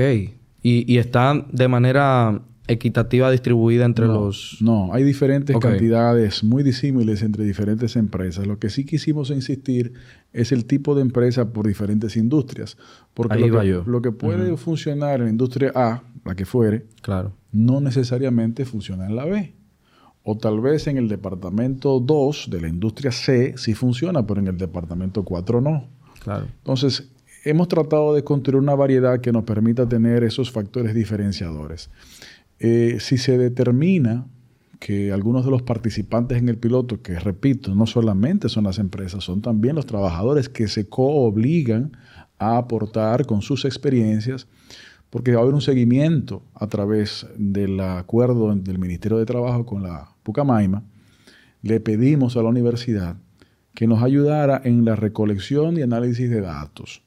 ¿Y, 0.62 0.92
y 0.94 0.98
está 0.98 1.46
de 1.52 1.68
manera 1.68 2.42
equitativa 2.70 3.32
distribuida 3.32 3.86
entre 3.86 4.06
los...? 4.06 4.58
No, 4.62 4.94
hay 4.94 5.04
diferentes 5.04 5.58
cantidades 5.58 6.44
muy 6.44 6.62
disímiles 6.64 7.24
entre 7.24 7.44
diferentes 7.44 7.96
empresas. 7.96 8.46
Lo 8.46 8.60
que 8.60 8.70
sí 8.70 8.86
quisimos 8.86 9.32
insistir 9.32 9.94
es 10.32 10.52
el 10.52 10.66
tipo 10.66 10.94
de 10.94 11.02
empresa 11.02 11.52
por 11.52 11.68
diferentes 11.68 12.16
industrias. 12.16 12.78
Porque 13.14 13.40
lo, 13.40 13.62
que, 13.62 13.82
lo 13.86 14.02
que 14.02 14.12
puede 14.12 14.56
funcionar 14.58 15.20
en 15.20 15.26
la 15.26 15.30
industria 15.32 15.72
A, 15.74 16.04
la 16.24 16.36
que 16.36 16.46
fuere, 16.46 16.86
claro. 17.02 17.34
no 17.52 17.82
necesariamente 17.82 18.66
funciona 18.66 19.08
en 19.08 19.16
la 19.16 19.26
B. 19.26 19.56
O 20.32 20.38
tal 20.38 20.60
vez 20.62 20.86
en 20.86 20.98
el 20.98 21.08
departamento 21.08 22.00
2 22.00 22.50
de 22.52 22.62
la 22.62 22.68
industria 22.68 23.12
C 23.12 23.56
sí 23.58 23.74
funciona, 23.74 24.28
pero 24.28 24.40
en 24.40 24.48
el 24.48 24.58
departamento 24.60 25.24
4 25.24 25.60
no. 25.60 25.88
Claro. 26.24 26.46
Entonces, 26.60 27.10
hemos 27.46 27.68
tratado 27.68 28.14
de 28.14 28.24
construir 28.24 28.62
una 28.62 28.76
variedad 28.76 29.22
que 29.22 29.32
nos 29.32 29.44
permita 29.44 29.90
tener 29.90 30.24
esos 30.24 30.52
factores 30.52 30.94
diferenciadores. 30.94 31.90
Eh, 32.60 32.98
si 33.00 33.18
se 33.18 33.40
determina 33.40 34.28
que 34.80 35.12
algunos 35.12 35.46
de 35.46 35.50
los 35.50 35.64
participantes 35.64 36.38
en 36.38 36.48
el 36.48 36.60
piloto, 36.60 37.02
que 37.02 37.18
repito, 37.18 37.74
no 37.74 37.88
solamente 37.88 38.50
son 38.50 38.66
las 38.66 38.78
empresas, 38.78 39.24
son 39.24 39.42
también 39.42 39.76
los 39.76 39.88
trabajadores 39.88 40.48
que 40.48 40.68
se 40.68 40.88
coobligan 40.88 41.98
a 42.38 42.58
aportar 42.58 43.26
con 43.26 43.42
sus 43.42 43.66
experiencias, 43.66 44.46
porque 45.10 45.32
va 45.32 45.40
a 45.40 45.42
haber 45.44 45.56
un 45.56 45.62
seguimiento 45.62 46.44
a 46.54 46.68
través 46.68 47.28
del 47.38 47.80
acuerdo 47.80 48.54
del 48.56 48.80
Ministerio 48.80 49.18
de 49.18 49.26
Trabajo 49.26 49.66
con 49.66 49.84
la 49.84 50.10
Pucamaima, 50.24 50.84
le 51.62 51.80
pedimos 51.80 52.38
a 52.38 52.44
la 52.44 52.50
universidad 52.50 53.18
que 53.74 53.88
nos 53.88 54.04
ayudara 54.04 54.62
en 54.64 54.86
la 54.86 54.96
recolección 54.96 55.78
y 55.78 55.82
análisis 55.82 56.30
de 56.30 56.42
datos. 56.42 57.02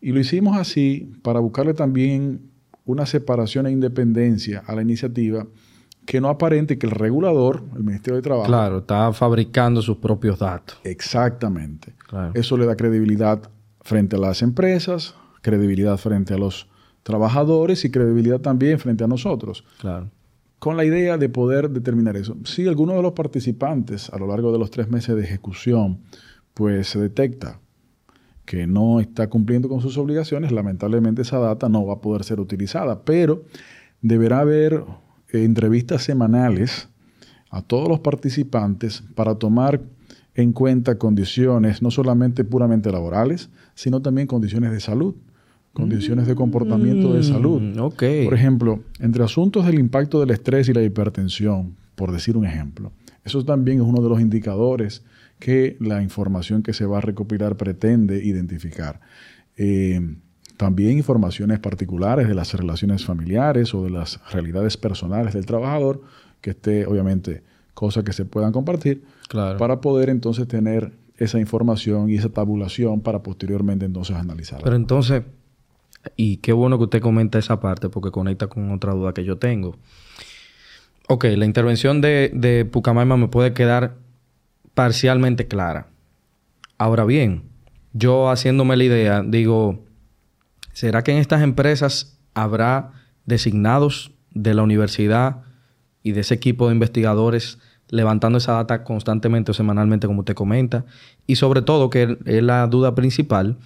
Y 0.00 0.12
lo 0.12 0.20
hicimos 0.20 0.56
así 0.56 1.12
para 1.22 1.40
buscarle 1.40 1.74
también 1.74 2.50
una 2.84 3.06
separación 3.06 3.66
e 3.66 3.70
independencia 3.70 4.62
a 4.66 4.74
la 4.74 4.82
iniciativa 4.82 5.46
que 6.04 6.20
no 6.20 6.28
aparente 6.28 6.78
que 6.78 6.86
el 6.86 6.92
regulador, 6.92 7.62
el 7.76 7.84
Ministerio 7.84 8.16
de 8.16 8.22
Trabajo... 8.22 8.46
Claro, 8.46 8.78
está 8.78 9.12
fabricando 9.12 9.80
sus 9.82 9.98
propios 9.98 10.40
datos. 10.40 10.80
Exactamente. 10.82 11.94
Eso 12.34 12.56
le 12.56 12.66
da 12.66 12.76
credibilidad 12.76 13.40
frente 13.82 14.16
a 14.16 14.18
las 14.18 14.42
empresas, 14.42 15.14
credibilidad 15.40 15.96
frente 15.98 16.34
a 16.34 16.38
los 16.38 16.68
trabajadores 17.02 17.84
y 17.84 17.90
credibilidad 17.90 18.40
también 18.40 18.78
frente 18.78 19.04
a 19.04 19.08
nosotros. 19.08 19.64
Claro. 19.80 20.10
con 20.58 20.76
la 20.76 20.84
idea 20.84 21.18
de 21.18 21.28
poder 21.28 21.70
determinar 21.70 22.16
eso. 22.16 22.36
Si 22.44 22.68
alguno 22.68 22.94
de 22.94 23.02
los 23.02 23.14
participantes 23.14 24.08
a 24.10 24.18
lo 24.18 24.28
largo 24.28 24.52
de 24.52 24.60
los 24.60 24.70
tres 24.70 24.88
meses 24.88 25.16
de 25.16 25.22
ejecución, 25.24 25.98
pues 26.54 26.86
se 26.86 27.00
detecta 27.00 27.58
que 28.44 28.66
no 28.66 29.00
está 29.00 29.28
cumpliendo 29.28 29.68
con 29.68 29.80
sus 29.80 29.98
obligaciones, 29.98 30.52
lamentablemente 30.52 31.22
esa 31.22 31.38
data 31.38 31.68
no 31.68 31.84
va 31.84 31.94
a 31.94 32.00
poder 32.00 32.24
ser 32.24 32.38
utilizada, 32.38 33.02
pero 33.04 33.44
deberá 34.02 34.40
haber 34.40 34.84
eh, 35.32 35.44
entrevistas 35.44 36.02
semanales 36.02 36.88
a 37.50 37.62
todos 37.62 37.88
los 37.88 38.00
participantes 38.00 39.02
para 39.14 39.34
tomar 39.36 39.80
en 40.34 40.52
cuenta 40.52 40.96
condiciones 40.96 41.82
no 41.82 41.90
solamente 41.90 42.44
puramente 42.44 42.90
laborales, 42.90 43.50
sino 43.74 44.00
también 44.00 44.26
condiciones 44.26 44.72
de 44.72 44.80
salud, 44.80 45.14
condiciones 45.72 46.26
de 46.26 46.34
comportamiento 46.34 47.12
de 47.14 47.20
Mm, 47.20 47.22
salud. 47.22 47.78
ok. 47.78 48.02
Por 48.24 48.34
ejemplo, 48.34 48.80
entre 49.00 49.24
asuntos 49.24 49.64
del 49.66 49.78
impacto 49.78 50.20
del 50.20 50.30
estrés 50.30 50.68
y 50.68 50.72
la 50.72 50.82
hipertensión, 50.82 51.76
por 51.94 52.12
decir 52.12 52.36
un 52.36 52.44
ejemplo, 52.46 52.92
eso 53.24 53.44
también 53.44 53.78
es 53.80 53.84
uno 53.84 54.02
de 54.02 54.08
los 54.08 54.20
indicadores 54.20 55.02
que 55.38 55.76
la 55.80 56.02
información 56.02 56.62
que 56.62 56.72
se 56.72 56.84
va 56.86 56.98
a 56.98 57.00
recopilar 57.00 57.56
pretende 57.56 58.24
identificar. 58.24 59.00
Eh, 59.56 60.00
también 60.56 60.96
informaciones 60.98 61.58
particulares 61.58 62.28
de 62.28 62.34
las 62.34 62.52
relaciones 62.54 63.04
familiares 63.04 63.74
o 63.74 63.82
de 63.84 63.90
las 63.90 64.20
realidades 64.30 64.76
personales 64.76 65.34
del 65.34 65.46
trabajador, 65.46 66.02
que 66.40 66.50
esté, 66.50 66.86
obviamente, 66.86 67.42
cosas 67.74 68.04
que 68.04 68.12
se 68.12 68.24
puedan 68.24 68.52
compartir, 68.52 69.02
Claro. 69.28 69.58
para 69.58 69.80
poder 69.80 70.10
entonces 70.10 70.46
tener 70.46 70.92
esa 71.16 71.40
información 71.40 72.10
y 72.10 72.16
esa 72.16 72.28
tabulación 72.28 73.00
para 73.00 73.22
posteriormente 73.22 73.84
entonces 73.86 74.14
analizarla. 74.16 74.64
Pero 74.64 74.76
entonces, 74.76 75.22
y 76.16 76.38
qué 76.38 76.52
bueno 76.52 76.78
que 76.78 76.84
usted 76.84 77.00
comenta 77.00 77.38
esa 77.38 77.60
parte 77.60 77.88
porque 77.88 78.10
conecta 78.10 78.46
con 78.46 78.70
otra 78.70 78.92
duda 78.92 79.12
que 79.12 79.24
yo 79.24 79.38
tengo. 79.38 79.76
Ok, 81.08 81.24
la 81.36 81.44
intervención 81.44 82.00
de, 82.00 82.30
de 82.34 82.64
Pucamaima 82.64 83.16
me 83.16 83.28
puede 83.28 83.52
quedar 83.52 83.96
parcialmente 84.74 85.46
clara. 85.46 85.88
Ahora 86.78 87.04
bien, 87.04 87.44
yo 87.92 88.30
haciéndome 88.30 88.76
la 88.76 88.84
idea, 88.84 89.22
digo, 89.22 89.84
¿será 90.72 91.02
que 91.02 91.12
en 91.12 91.18
estas 91.18 91.42
empresas 91.42 92.18
habrá 92.34 92.92
designados 93.26 94.12
de 94.30 94.54
la 94.54 94.62
universidad 94.62 95.42
y 96.02 96.12
de 96.12 96.22
ese 96.22 96.34
equipo 96.34 96.68
de 96.68 96.74
investigadores 96.74 97.58
levantando 97.88 98.38
esa 98.38 98.54
data 98.54 98.82
constantemente 98.84 99.50
o 99.50 99.54
semanalmente, 99.54 100.06
como 100.06 100.20
usted 100.20 100.34
comenta? 100.34 100.86
Y 101.26 101.36
sobre 101.36 101.62
todo, 101.62 101.90
que 101.90 102.16
es 102.24 102.42
la 102.42 102.66
duda 102.66 102.94
principal, 102.94 103.58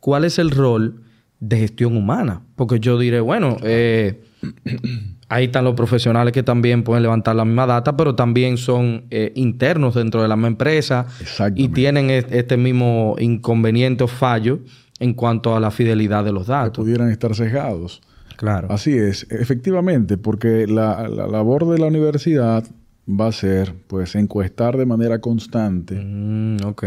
¿cuál 0.00 0.24
es 0.24 0.38
el 0.38 0.50
rol 0.50 1.02
de 1.40 1.58
gestión 1.58 1.96
humana? 1.96 2.42
Porque 2.56 2.80
yo 2.80 2.98
diré, 2.98 3.20
bueno, 3.20 3.56
eh, 3.62 4.22
ahí 5.28 5.44
están 5.46 5.64
los 5.64 5.74
profesionales 5.74 6.32
que 6.32 6.42
también 6.42 6.82
pueden 6.84 7.02
levantar 7.02 7.36
la 7.36 7.44
misma 7.44 7.66
data, 7.66 7.96
pero 7.96 8.14
también 8.14 8.56
son 8.56 9.04
eh, 9.10 9.32
internos 9.34 9.94
dentro 9.94 10.22
de 10.22 10.28
la 10.28 10.36
misma 10.36 10.48
empresa 10.48 11.06
y 11.54 11.68
tienen 11.68 12.10
es- 12.10 12.26
este 12.30 12.56
mismo 12.56 13.16
inconveniente 13.18 14.04
o 14.04 14.08
fallo 14.08 14.60
en 15.00 15.14
cuanto 15.14 15.56
a 15.56 15.60
la 15.60 15.70
fidelidad 15.70 16.24
de 16.24 16.32
los 16.32 16.46
que 16.46 16.52
datos. 16.52 16.84
pudieran 16.84 17.10
estar 17.10 17.34
sesgados. 17.34 18.00
Claro. 18.36 18.68
Así 18.70 18.92
es, 18.96 19.26
efectivamente, 19.30 20.16
porque 20.18 20.66
la, 20.66 21.08
la 21.08 21.26
labor 21.26 21.68
de 21.68 21.78
la 21.78 21.86
universidad 21.86 22.64
va 23.08 23.28
a 23.28 23.32
ser, 23.32 23.74
pues, 23.86 24.14
encuestar 24.14 24.76
de 24.76 24.86
manera 24.86 25.20
constante 25.20 25.94
Mm, 26.02 26.56
ok. 26.64 26.84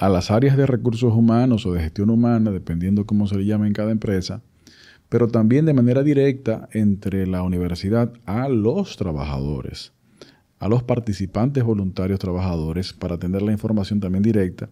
A 0.00 0.08
las 0.08 0.30
áreas 0.30 0.56
de 0.56 0.64
recursos 0.66 1.12
humanos 1.14 1.66
o 1.66 1.72
de 1.74 1.80
gestión 1.80 2.08
humana, 2.08 2.50
dependiendo 2.50 3.04
cómo 3.04 3.26
se 3.26 3.36
le 3.36 3.44
llame 3.44 3.66
en 3.66 3.74
cada 3.74 3.92
empresa, 3.92 4.40
pero 5.10 5.28
también 5.28 5.66
de 5.66 5.74
manera 5.74 6.02
directa 6.02 6.68
entre 6.72 7.26
la 7.26 7.42
universidad 7.42 8.10
a 8.24 8.48
los 8.48 8.96
trabajadores, 8.96 9.92
a 10.58 10.68
los 10.68 10.82
participantes 10.82 11.64
voluntarios 11.64 12.18
trabajadores, 12.18 12.94
para 12.94 13.18
tener 13.18 13.42
la 13.42 13.52
información 13.52 14.00
también 14.00 14.22
directa 14.22 14.70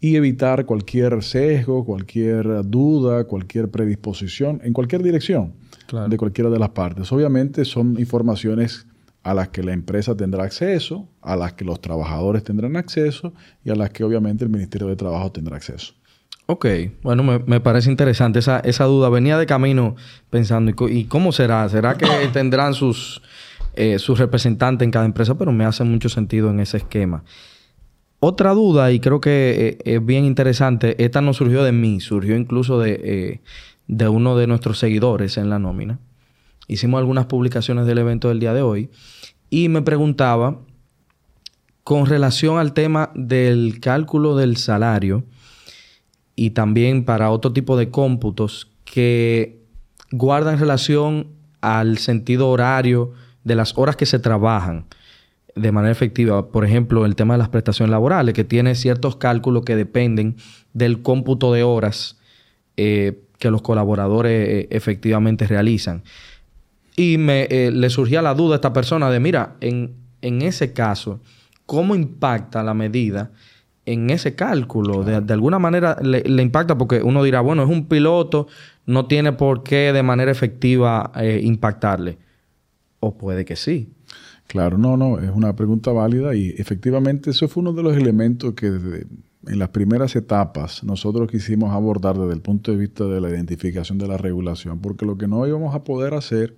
y 0.00 0.16
evitar 0.16 0.66
cualquier 0.66 1.22
sesgo, 1.22 1.84
cualquier 1.86 2.62
duda, 2.68 3.24
cualquier 3.24 3.70
predisposición 3.70 4.60
en 4.64 4.72
cualquier 4.74 5.02
dirección 5.02 5.54
Claro. 5.86 6.08
de 6.10 6.18
cualquiera 6.18 6.50
de 6.50 6.58
las 6.58 6.68
partes. 6.70 7.10
Obviamente 7.12 7.64
son 7.64 7.98
informaciones 7.98 8.86
a 9.28 9.34
las 9.34 9.48
que 9.48 9.62
la 9.62 9.74
empresa 9.74 10.16
tendrá 10.16 10.44
acceso, 10.44 11.06
a 11.20 11.36
las 11.36 11.52
que 11.52 11.62
los 11.62 11.82
trabajadores 11.82 12.42
tendrán 12.44 12.76
acceso 12.76 13.34
y 13.62 13.68
a 13.68 13.74
las 13.74 13.90
que 13.90 14.02
obviamente 14.02 14.42
el 14.42 14.50
Ministerio 14.50 14.88
de 14.88 14.96
Trabajo 14.96 15.30
tendrá 15.30 15.56
acceso. 15.56 15.92
Ok, 16.46 16.66
bueno, 17.02 17.22
me, 17.22 17.38
me 17.40 17.60
parece 17.60 17.90
interesante 17.90 18.38
esa, 18.38 18.60
esa 18.60 18.84
duda. 18.84 19.10
Venía 19.10 19.36
de 19.36 19.44
camino 19.44 19.96
pensando, 20.30 20.72
¿y, 20.88 21.04
cómo 21.04 21.30
será? 21.32 21.68
¿Será 21.68 21.98
que 21.98 22.06
tendrán 22.32 22.72
sus, 22.72 23.20
eh, 23.74 23.98
sus 23.98 24.18
representantes 24.18 24.86
en 24.86 24.90
cada 24.90 25.04
empresa? 25.04 25.36
Pero 25.36 25.52
me 25.52 25.66
hace 25.66 25.84
mucho 25.84 26.08
sentido 26.08 26.48
en 26.48 26.60
ese 26.60 26.78
esquema. 26.78 27.22
Otra 28.20 28.54
duda, 28.54 28.90
y 28.92 28.98
creo 28.98 29.20
que 29.20 29.78
eh, 29.84 29.94
es 29.96 30.04
bien 30.04 30.24
interesante, 30.24 31.04
esta 31.04 31.20
no 31.20 31.34
surgió 31.34 31.62
de 31.64 31.72
mí, 31.72 32.00
surgió 32.00 32.34
incluso 32.34 32.80
de, 32.80 33.00
eh, 33.04 33.40
de 33.88 34.08
uno 34.08 34.38
de 34.38 34.46
nuestros 34.46 34.78
seguidores 34.78 35.36
en 35.36 35.50
la 35.50 35.58
nómina. 35.58 35.98
Hicimos 36.68 36.98
algunas 36.98 37.26
publicaciones 37.26 37.86
del 37.86 37.98
evento 37.98 38.28
del 38.28 38.40
día 38.40 38.52
de 38.52 38.62
hoy 38.62 38.90
y 39.50 39.68
me 39.68 39.82
preguntaba 39.82 40.60
con 41.82 42.04
relación 42.04 42.58
al 42.58 42.74
tema 42.74 43.10
del 43.14 43.80
cálculo 43.80 44.36
del 44.36 44.58
salario 44.58 45.24
y 46.36 46.50
también 46.50 47.04
para 47.04 47.30
otro 47.30 47.52
tipo 47.52 47.78
de 47.78 47.88
cómputos 47.90 48.70
que 48.84 49.62
guardan 50.12 50.58
relación 50.58 51.28
al 51.62 51.96
sentido 51.98 52.50
horario 52.50 53.12
de 53.44 53.54
las 53.54 53.76
horas 53.76 53.96
que 53.96 54.06
se 54.06 54.18
trabajan 54.18 54.84
de 55.56 55.72
manera 55.72 55.90
efectiva. 55.90 56.50
Por 56.50 56.64
ejemplo, 56.64 57.06
el 57.06 57.16
tema 57.16 57.34
de 57.34 57.38
las 57.38 57.48
prestaciones 57.48 57.90
laborales, 57.90 58.34
que 58.34 58.44
tiene 58.44 58.74
ciertos 58.74 59.16
cálculos 59.16 59.64
que 59.64 59.74
dependen 59.74 60.36
del 60.72 61.02
cómputo 61.02 61.52
de 61.52 61.62
horas 61.62 62.18
eh, 62.76 63.22
que 63.38 63.50
los 63.50 63.62
colaboradores 63.62 64.48
eh, 64.48 64.68
efectivamente 64.70 65.46
realizan. 65.46 66.02
Y 66.98 67.16
me, 67.16 67.44
eh, 67.48 67.70
le 67.70 67.90
surgía 67.90 68.20
la 68.22 68.34
duda 68.34 68.54
a 68.54 68.56
esta 68.56 68.72
persona 68.72 69.08
de, 69.08 69.20
mira, 69.20 69.54
en, 69.60 69.92
en 70.20 70.42
ese 70.42 70.72
caso, 70.72 71.20
¿cómo 71.64 71.94
impacta 71.94 72.62
la 72.64 72.74
medida 72.74 73.30
en 73.86 74.10
ese 74.10 74.34
cálculo? 74.34 75.04
De, 75.04 75.20
de 75.20 75.32
alguna 75.32 75.60
manera 75.60 75.96
le, 76.02 76.22
le 76.22 76.42
impacta 76.42 76.76
porque 76.76 77.00
uno 77.00 77.22
dirá, 77.22 77.40
bueno, 77.40 77.62
es 77.62 77.68
un 77.68 77.86
piloto, 77.86 78.48
no 78.86 79.06
tiene 79.06 79.32
por 79.32 79.62
qué 79.62 79.92
de 79.92 80.02
manera 80.02 80.32
efectiva 80.32 81.12
eh, 81.14 81.40
impactarle. 81.44 82.18
O 82.98 83.16
puede 83.16 83.44
que 83.44 83.54
sí. 83.54 83.92
Claro, 84.48 84.76
no, 84.76 84.96
no, 84.96 85.20
es 85.20 85.30
una 85.30 85.54
pregunta 85.54 85.92
válida 85.92 86.34
y 86.34 86.48
efectivamente 86.58 87.30
eso 87.30 87.46
fue 87.46 87.60
uno 87.60 87.72
de 87.74 87.82
los 87.84 87.96
elementos 87.96 88.54
que 88.54 88.70
desde- 88.72 89.06
en 89.46 89.58
las 89.60 89.68
primeras 89.68 90.16
etapas 90.16 90.82
nosotros 90.82 91.30
quisimos 91.30 91.72
abordar 91.72 92.18
desde 92.18 92.32
el 92.34 92.40
punto 92.40 92.72
de 92.72 92.76
vista 92.76 93.04
de 93.04 93.20
la 93.20 93.30
identificación 93.30 93.96
de 93.98 94.08
la 94.08 94.16
regulación, 94.16 94.80
porque 94.80 95.06
lo 95.06 95.16
que 95.16 95.28
no 95.28 95.46
íbamos 95.46 95.74
a 95.76 95.84
poder 95.84 96.12
hacer 96.14 96.56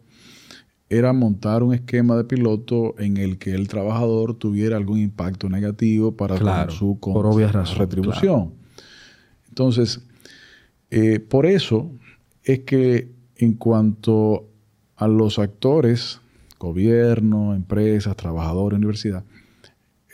era 0.91 1.13
montar 1.13 1.63
un 1.63 1.73
esquema 1.73 2.17
de 2.17 2.25
piloto 2.25 2.97
en 2.99 3.17
el 3.17 3.39
que 3.39 3.55
el 3.55 3.69
trabajador 3.69 4.35
tuviera 4.35 4.77
algún 4.77 4.99
impacto 4.99 5.49
negativo 5.49 6.17
para 6.17 6.37
Claro, 6.37 6.73
su 6.73 6.99
por 6.99 7.27
obvias 7.27 7.53
razones, 7.53 7.79
retribución. 7.79 8.55
Entonces, 9.49 10.03
eh, 10.91 11.21
por 11.21 11.47
eso 11.47 11.93
es 12.43 12.61
que 12.61 13.13
en 13.37 13.55
cuanto 13.55 14.49
a 14.97 15.07
los 15.07 15.39
actores, 15.39 16.21
gobierno, 16.59 17.55
empresas, 17.55 18.17
trabajadores, 18.17 18.77
universidad, 18.77 19.23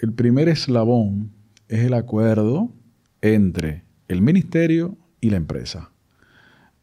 el 0.02 0.12
primer 0.12 0.50
eslabón 0.50 1.32
es 1.68 1.84
el 1.84 1.94
acuerdo 1.94 2.70
entre 3.22 3.82
el 4.08 4.20
ministerio 4.20 4.98
y 5.22 5.30
la 5.30 5.38
empresa. 5.38 5.90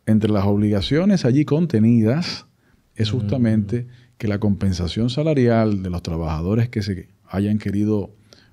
Entre 0.08 0.32
las 0.32 0.46
obligaciones 0.46 1.26
allí 1.26 1.46
contenidas 1.46 2.48
es 2.96 3.10
justamente 3.12 3.88
que 4.18 4.28
la 4.28 4.39
compensación 4.39 5.10
salarial 5.10 5.82
de 5.84 5.89
los 5.89 6.04
trabajadores 6.04 6.70
que 6.70 6.82
se 6.82 7.10
hayan 7.30 7.58
querido 7.58 8.12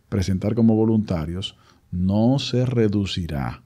presentar 0.09 0.55
como 0.55 0.74
voluntarios 0.74 1.57
no 1.91 2.38
se 2.38 2.64
reducirá, 2.66 3.62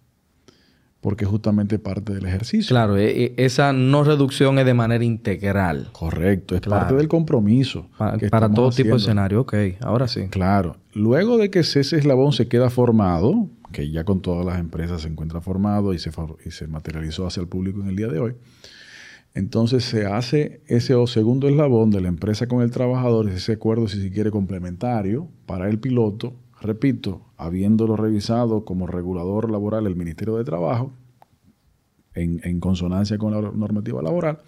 porque 1.01 1.25
es 1.25 1.31
justamente 1.31 1.79
parte 1.79 2.15
del 2.15 2.25
ejercicio. 2.27 2.69
Claro, 2.75 2.97
e- 2.97 3.25
e- 3.25 3.35
esa 3.37 3.73
no 3.73 4.05
reducción 4.05 4.59
es 4.59 4.65
de 4.67 4.75
manera 4.75 5.05
integral. 5.05 5.91
Correcto, 5.93 6.55
es 6.55 6.63
Claro. 6.63 6.81
parte 6.81 6.97
del 6.97 7.09
compromiso. 7.09 7.89
Pa- 7.99 8.17
que 8.19 8.29
para 8.29 8.51
todo 8.51 8.71
tipo 8.71 8.91
de 8.91 8.97
escenario. 8.97 9.43
Ok, 9.43 9.55
ahora 9.81 10.09
sí. 10.09 10.29
Claro. 10.31 10.77
Luego 10.95 11.37
de 11.39 11.51
que 11.51 11.61
ese 11.61 11.81
eslabón 11.81 12.33
se 12.33 12.49
queda 12.49 12.71
formado, 12.71 13.49
que 13.73 13.91
ya 13.91 14.05
con 14.05 14.21
todas 14.23 14.45
las 14.47 14.59
empresas 14.59 15.03
se 15.03 15.09
encuentra 15.09 15.41
formado 15.41 15.93
y 15.95 15.99
se, 15.99 16.11
for- 16.11 16.39
y 16.45 16.51
se 16.51 16.67
materializó 16.67 17.27
hacia 17.27 17.41
el 17.43 17.49
público 17.49 17.81
en 17.83 17.89
el 17.89 17.97
día 17.97 18.09
de 18.09 18.19
hoy, 18.21 18.35
entonces 19.35 19.85
se 19.85 20.07
hace 20.07 20.63
ese 20.69 20.95
segundo 21.09 21.49
eslabón 21.49 21.91
de 21.91 22.01
la 22.01 22.09
empresa 22.09 22.47
con 22.47 22.63
el 22.63 22.71
trabajador, 22.71 23.29
ese 23.29 23.53
acuerdo, 23.53 23.89
si 23.89 24.01
se 24.01 24.13
quiere, 24.13 24.31
complementario 24.31 25.29
para 25.45 25.69
el 25.69 25.81
piloto, 25.81 26.35
repito, 26.61 27.23
habiéndolo 27.37 27.97
revisado 27.97 28.65
como 28.65 28.87
regulador 28.87 29.51
laboral 29.51 29.89
el 29.89 29.97
Ministerio 29.97 30.37
de 30.37 30.45
Trabajo, 30.45 30.93
en, 32.15 32.41
en 32.45 32.61
consonancia 32.61 33.19
con 33.19 33.33
la 33.33 33.41
normativa 33.41 34.01
laboral, 34.01 34.39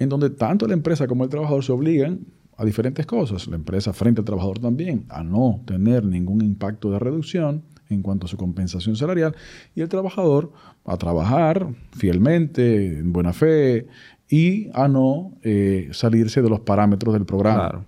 en 0.00 0.08
donde 0.08 0.30
tanto 0.30 0.66
la 0.66 0.74
empresa 0.74 1.06
como 1.06 1.22
el 1.22 1.30
trabajador 1.30 1.62
se 1.62 1.70
obligan 1.70 2.26
a 2.56 2.64
diferentes 2.64 3.06
cosas. 3.06 3.46
La 3.46 3.54
empresa 3.54 3.92
frente 3.92 4.20
al 4.20 4.24
trabajador 4.24 4.58
también, 4.58 5.04
a 5.10 5.22
no 5.22 5.62
tener 5.64 6.04
ningún 6.04 6.44
impacto 6.44 6.90
de 6.90 6.98
reducción 6.98 7.62
en 7.90 8.02
cuanto 8.02 8.26
a 8.26 8.28
su 8.28 8.36
compensación 8.36 8.96
salarial. 8.96 9.34
Y 9.74 9.80
el 9.80 9.88
trabajador 9.88 10.52
a 10.84 10.96
trabajar 10.96 11.68
fielmente, 11.92 12.98
en 12.98 13.12
buena 13.12 13.32
fe, 13.32 13.86
y 14.28 14.68
a 14.74 14.88
no 14.88 15.32
eh, 15.42 15.88
salirse 15.92 16.42
de 16.42 16.50
los 16.50 16.60
parámetros 16.60 17.14
del 17.14 17.24
programa. 17.24 17.84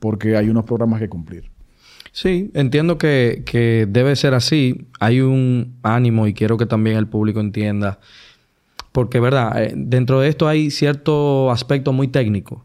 Porque 0.00 0.36
hay 0.36 0.48
unos 0.48 0.64
programas 0.64 1.00
que 1.00 1.08
cumplir. 1.08 1.50
Sí, 2.12 2.50
entiendo 2.54 2.98
que, 2.98 3.42
que, 3.46 3.86
debe 3.88 4.16
ser 4.16 4.34
así. 4.34 4.86
Hay 5.00 5.20
un 5.20 5.76
ánimo 5.82 6.26
y 6.26 6.34
quiero 6.34 6.56
que 6.56 6.66
también 6.66 6.96
el 6.96 7.06
público 7.06 7.40
entienda. 7.40 7.98
Porque, 8.92 9.20
¿verdad? 9.20 9.62
Eh, 9.62 9.72
dentro 9.76 10.20
de 10.20 10.28
esto 10.28 10.48
hay 10.48 10.70
cierto 10.70 11.50
aspecto 11.50 11.92
muy 11.92 12.08
técnico. 12.08 12.64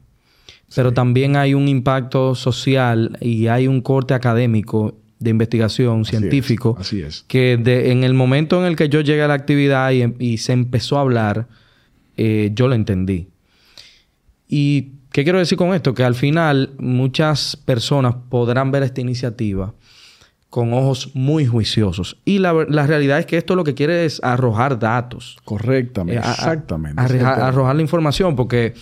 Pero 0.76 0.92
también 0.92 1.36
hay 1.36 1.54
un 1.54 1.68
impacto 1.68 2.34
social 2.34 3.18
y 3.22 3.48
hay 3.48 3.68
un 3.68 3.82
corte 3.82 4.14
académico 4.14 4.98
de 5.24 5.30
investigación 5.30 6.06
científico. 6.06 6.76
así 6.80 7.02
es. 7.02 7.24
Que 7.28 7.54
en 7.54 8.04
el 8.04 8.14
momento 8.14 8.60
en 8.60 8.68
el 8.68 8.76
que 8.76 8.90
yo 8.90 9.02
llegué 9.02 9.24
a 9.24 9.28
la 9.28 9.34
actividad 9.34 9.92
y, 9.92 10.38
se 10.38 10.54
empezó 10.54 10.98
a 10.98 11.02
hablar, 11.02 11.48
eh, 12.18 12.52
yo 12.54 12.68
lo 12.68 12.76
entendí. 12.76 13.30
¿Y 14.48 14.92
qué 15.12 15.24
quiero 15.24 15.40
decir 15.40 15.58
con 15.58 15.74
esto? 15.74 15.94
Que 15.94 16.04
al 16.04 16.16
final 16.16 16.74
muchas 16.78 17.56
personas 17.56 18.16
podrán 18.30 18.72
ver 18.72 18.84
esta 18.84 19.00
iniciativa 19.00 19.74
con 20.50 20.74
ojos 20.74 21.12
muy 21.16 21.48
juiciosos. 21.48 22.18
Y 22.26 22.38
la, 22.38 22.54
realidad 22.54 23.18
es 23.18 23.26
que 23.26 23.38
esto 23.38 23.56
lo 23.56 23.64
que 23.64 23.74
quiere 23.74 24.06
es 24.06 24.20
arrojar 24.24 24.78
datos. 24.78 25.38
Correctamente, 25.46 26.22
eh, 26.22 26.30
exactamente. 26.30 27.02
arrojar 27.02 27.76
la 27.76 27.82
información, 27.82 28.36
porque, 28.36 28.74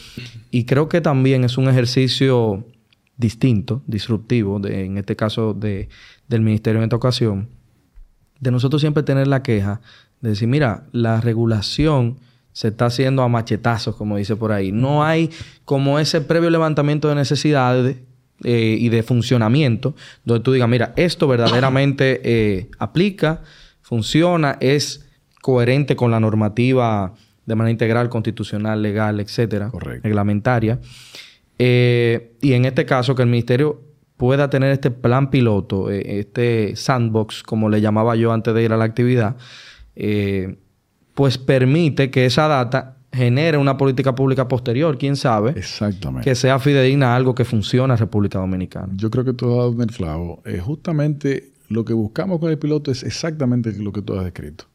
y 0.50 0.66
creo 0.66 0.90
que 0.90 1.00
también 1.00 1.46
es 1.46 1.58
un 1.58 1.70
ejercicio 1.70 2.66
distinto, 3.22 3.82
disruptivo, 3.88 4.60
de, 4.60 4.84
en 4.84 4.98
este 4.98 5.16
caso 5.16 5.54
de, 5.54 5.88
del 6.32 6.42
ministerio 6.42 6.80
en 6.80 6.86
esta 6.86 6.96
ocasión, 6.96 7.50
de 8.40 8.50
nosotros 8.52 8.82
siempre 8.82 9.04
tener 9.04 9.28
la 9.28 9.44
queja 9.44 9.82
de 10.22 10.30
decir, 10.30 10.48
mira, 10.48 10.86
la 10.92 11.22
regulación 11.22 12.18
se 12.54 12.70
está 12.70 12.88
haciendo 12.88 13.22
a 13.22 13.28
machetazos, 13.28 13.96
como 13.96 14.18
dice 14.18 14.36
por 14.36 14.52
ahí. 14.52 14.72
No 14.72 15.04
hay 15.04 15.30
como 15.66 16.00
ese 16.00 16.22
previo 16.22 16.50
levantamiento 16.50 17.08
de 17.08 17.16
necesidades 17.16 17.98
eh, 18.44 18.78
y 18.80 18.90
de 18.90 19.04
funcionamiento, 19.04 19.96
donde 20.26 20.44
tú 20.44 20.52
digas, 20.52 20.70
mira, 20.70 20.94
esto 20.96 21.28
verdaderamente 21.28 22.22
eh, 22.24 22.70
aplica, 22.80 23.42
funciona, 23.82 24.58
es 24.60 25.06
coherente 25.42 25.96
con 25.96 26.12
la 26.12 26.20
normativa 26.20 27.14
de 27.46 27.56
manera 27.56 27.72
integral, 27.72 28.10
constitucional, 28.10 28.82
legal, 28.82 29.20
etcétera, 29.20 29.72
reglamentaria. 30.04 30.80
Eh, 31.58 32.38
y 32.42 32.54
en 32.54 32.66
este 32.66 32.86
caso, 32.86 33.16
que 33.16 33.22
el 33.22 33.30
ministerio 33.30 33.91
pueda 34.22 34.52
tener 34.52 34.70
este 34.70 34.92
plan 34.92 35.32
piloto, 35.32 35.90
este 35.90 36.76
sandbox, 36.76 37.42
como 37.42 37.70
le 37.70 37.82
llamaba 37.82 38.16
yo 38.16 38.32
antes 38.32 38.54
de 38.54 38.62
ir 38.62 38.72
a 38.72 38.78
la 38.78 38.84
actividad, 38.84 39.36
pues 41.16 41.40
permite 41.40 42.12
que 42.12 42.28
esa 42.28 42.48
data 42.48 42.98
genere 43.12 43.58
una 43.58 43.78
política 43.78 44.14
pública 44.14 44.48
posterior, 44.48 45.00
quién 45.00 45.16
sabe. 45.16 45.56
Exactamente. 45.58 46.30
Que 46.30 46.36
sea 46.36 46.60
fidedigna 46.60 47.14
a 47.14 47.16
algo 47.16 47.34
que 47.34 47.46
funciona 47.46 47.96
en 47.96 47.98
República 47.98 48.38
Dominicana. 48.38 48.94
Yo 48.96 49.10
creo 49.10 49.26
que 49.26 49.34
tú 49.34 49.50
has 49.50 49.58
dado 49.58 49.74
en 49.74 49.82
el 49.82 49.92
clavo. 49.92 50.44
Eh, 50.46 50.60
justamente 50.60 51.54
lo 51.68 51.84
que 51.84 51.94
buscamos 51.94 52.40
con 52.40 52.52
el 52.52 52.60
piloto 52.60 52.92
es 52.92 53.02
exactamente 53.02 53.74
lo 53.74 53.92
que 53.92 54.04
tú 54.04 54.14
has 54.14 54.24
descrito. 54.24 54.66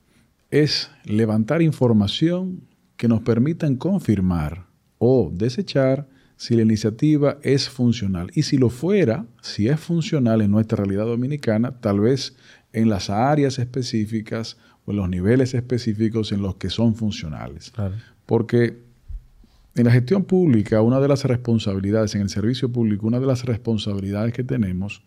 Es 0.50 0.90
levantar 1.04 1.62
información 1.62 2.62
que 2.96 3.06
nos 3.06 3.20
permitan 3.20 3.76
confirmar 3.76 4.66
o 4.98 5.30
desechar 5.32 6.08
si 6.36 6.54
la 6.54 6.62
iniciativa 6.62 7.38
es 7.42 7.68
funcional. 7.68 8.30
Y 8.34 8.42
si 8.42 8.58
lo 8.58 8.68
fuera, 8.68 9.26
si 9.40 9.68
es 9.68 9.80
funcional 9.80 10.42
en 10.42 10.50
nuestra 10.50 10.76
realidad 10.76 11.06
dominicana, 11.06 11.80
tal 11.80 12.00
vez 12.00 12.36
en 12.72 12.88
las 12.88 13.10
áreas 13.10 13.58
específicas 13.58 14.58
o 14.84 14.90
en 14.90 14.98
los 14.98 15.08
niveles 15.08 15.54
específicos 15.54 16.32
en 16.32 16.42
los 16.42 16.56
que 16.56 16.70
son 16.70 16.94
funcionales. 16.94 17.70
Claro. 17.70 17.94
Porque 18.26 18.86
en 19.76 19.84
la 19.84 19.92
gestión 19.92 20.24
pública, 20.24 20.80
una 20.80 21.00
de 21.00 21.08
las 21.08 21.24
responsabilidades, 21.24 22.14
en 22.14 22.22
el 22.22 22.30
servicio 22.30 22.72
público, 22.72 23.06
una 23.06 23.20
de 23.20 23.26
las 23.26 23.44
responsabilidades 23.44 24.32
que 24.32 24.42
tenemos 24.42 25.02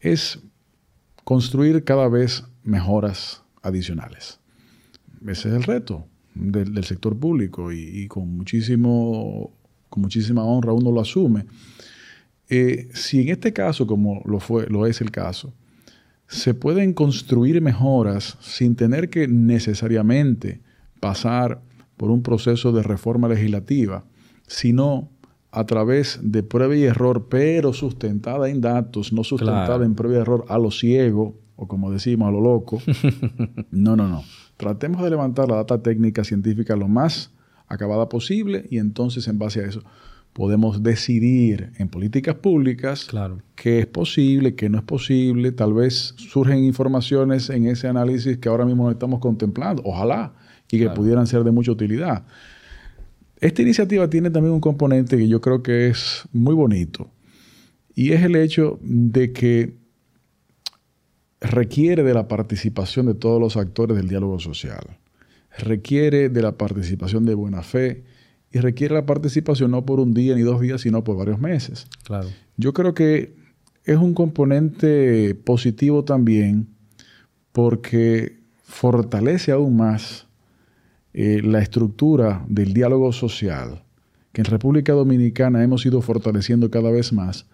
es 0.00 0.40
construir 1.24 1.84
cada 1.84 2.08
vez 2.08 2.44
mejoras 2.64 3.42
adicionales. 3.62 4.40
Ese 5.26 5.48
es 5.48 5.54
el 5.54 5.62
reto 5.62 6.06
del, 6.34 6.82
sector 6.84 7.18
público 7.18 7.72
y, 7.72 8.08
con, 8.08 8.36
muchísimo, 8.36 9.52
con 9.92 10.00
muchísima 10.00 10.42
honra 10.42 10.72
uno 10.72 10.90
lo 10.90 11.02
asume. 11.02 11.44
Eh, 12.48 12.88
si 12.94 13.20
en 13.20 13.28
este 13.28 13.52
caso, 13.52 13.86
como 13.86 14.22
lo, 14.24 14.40
fue, 14.40 14.66
lo 14.68 14.86
es 14.86 15.02
el 15.02 15.10
caso, 15.10 15.52
se 16.28 16.54
pueden 16.54 16.94
construir 16.94 17.60
mejoras 17.60 18.38
sin 18.40 18.74
tener 18.74 19.10
que 19.10 19.28
necesariamente 19.28 20.62
pasar 20.98 21.60
por 21.98 22.10
un 22.10 22.22
proceso 22.22 22.72
de 22.72 22.82
reforma 22.82 23.28
legislativa, 23.28 24.04
sino 24.46 25.10
a 25.50 25.66
través 25.66 26.18
de 26.22 26.42
prueba 26.42 26.74
y 26.74 26.84
error, 26.84 27.26
pero 27.28 27.74
sustentada 27.74 28.48
en 28.48 28.62
datos, 28.62 29.12
no 29.12 29.24
sustentada 29.24 29.84
en 29.84 29.94
prueba 29.94 30.16
y 30.16 30.20
error 30.22 30.46
a 30.48 30.56
lo 30.56 30.70
ciego, 30.70 31.36
o 31.56 31.68
como 31.68 31.92
decimos, 31.92 32.28
a 32.28 32.30
lo 32.30 32.40
loco. 32.40 32.80
no, 33.70 33.94
no, 33.94 34.08
no. 34.08 34.24
Tratemos 34.56 35.02
de 35.02 35.10
levantar 35.10 35.50
la 35.50 35.56
data 35.56 35.82
técnica 35.82 36.24
científica 36.24 36.76
lo 36.76 36.88
más 36.88 37.30
acabada 37.72 38.08
posible 38.08 38.66
y 38.70 38.78
entonces 38.78 39.26
en 39.28 39.38
base 39.38 39.60
a 39.60 39.66
eso 39.66 39.82
podemos 40.32 40.82
decidir 40.82 41.72
en 41.78 41.88
políticas 41.88 42.36
públicas 42.36 43.04
claro. 43.04 43.42
qué 43.54 43.80
es 43.80 43.86
posible, 43.86 44.54
qué 44.54 44.68
no 44.68 44.78
es 44.78 44.84
posible. 44.84 45.52
Tal 45.52 45.74
vez 45.74 46.14
surgen 46.16 46.64
informaciones 46.64 47.50
en 47.50 47.66
ese 47.66 47.88
análisis 47.88 48.38
que 48.38 48.48
ahora 48.48 48.64
mismo 48.64 48.84
no 48.84 48.90
estamos 48.90 49.20
contemplando. 49.20 49.82
Ojalá 49.84 50.32
y 50.70 50.78
que 50.78 50.88
pudieran 50.88 51.26
ser 51.26 51.44
de 51.44 51.50
mucha 51.50 51.70
utilidad. 51.70 52.24
Esta 53.38 53.60
iniciativa 53.60 54.08
tiene 54.08 54.30
también 54.30 54.54
un 54.54 54.60
componente 54.60 55.18
que 55.18 55.28
yo 55.28 55.40
creo 55.40 55.62
que 55.62 55.88
es 55.88 56.26
muy 56.32 56.54
bonito 56.54 57.10
y 57.94 58.12
es 58.12 58.22
el 58.22 58.36
hecho 58.36 58.78
de 58.82 59.32
que 59.32 59.74
requiere 61.40 62.04
de 62.04 62.14
la 62.14 62.28
participación 62.28 63.06
de 63.06 63.14
todos 63.14 63.40
los 63.40 63.56
actores 63.56 63.96
del 63.96 64.08
diálogo 64.08 64.38
social, 64.38 64.98
requiere 65.58 66.28
de 66.28 66.42
la 66.42 66.56
participación 66.56 67.24
de 67.24 67.34
buena 67.34 67.62
fe 67.62 68.04
y 68.50 68.58
requiere 68.58 68.94
la 68.94 69.06
participación 69.06 69.70
no 69.70 69.84
por 69.84 70.00
un 70.00 70.14
día 70.14 70.34
ni 70.34 70.42
dos 70.42 70.60
días, 70.60 70.82
sino 70.82 71.04
por 71.04 71.16
varios 71.16 71.40
meses. 71.40 71.86
Claro. 72.04 72.28
Yo 72.56 72.72
creo 72.72 72.94
que 72.94 73.34
es 73.84 73.96
un 73.96 74.14
componente 74.14 75.34
positivo 75.34 76.04
también 76.04 76.68
porque 77.52 78.40
fortalece 78.62 79.52
aún 79.52 79.76
más 79.76 80.26
eh, 81.14 81.42
la 81.42 81.60
estructura 81.60 82.44
del 82.48 82.72
diálogo 82.72 83.12
social, 83.12 83.82
que 84.32 84.40
en 84.40 84.46
República 84.46 84.92
Dominicana 84.92 85.62
hemos 85.62 85.84
ido 85.84 86.00
fortaleciendo 86.00 86.70
cada 86.70 86.90
vez 86.90 87.12
más, 87.12 87.46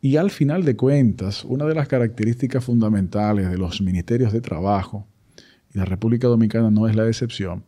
y 0.00 0.16
al 0.16 0.30
final 0.30 0.64
de 0.64 0.76
cuentas, 0.76 1.44
una 1.44 1.64
de 1.64 1.74
las 1.74 1.88
características 1.88 2.64
fundamentales 2.64 3.50
de 3.50 3.58
los 3.58 3.80
ministerios 3.80 4.32
de 4.32 4.40
trabajo, 4.40 5.06
la 5.78 5.84
República 5.84 6.28
Dominicana 6.28 6.70
no 6.70 6.88
es 6.88 6.94
la 6.94 7.06
excepción, 7.06 7.64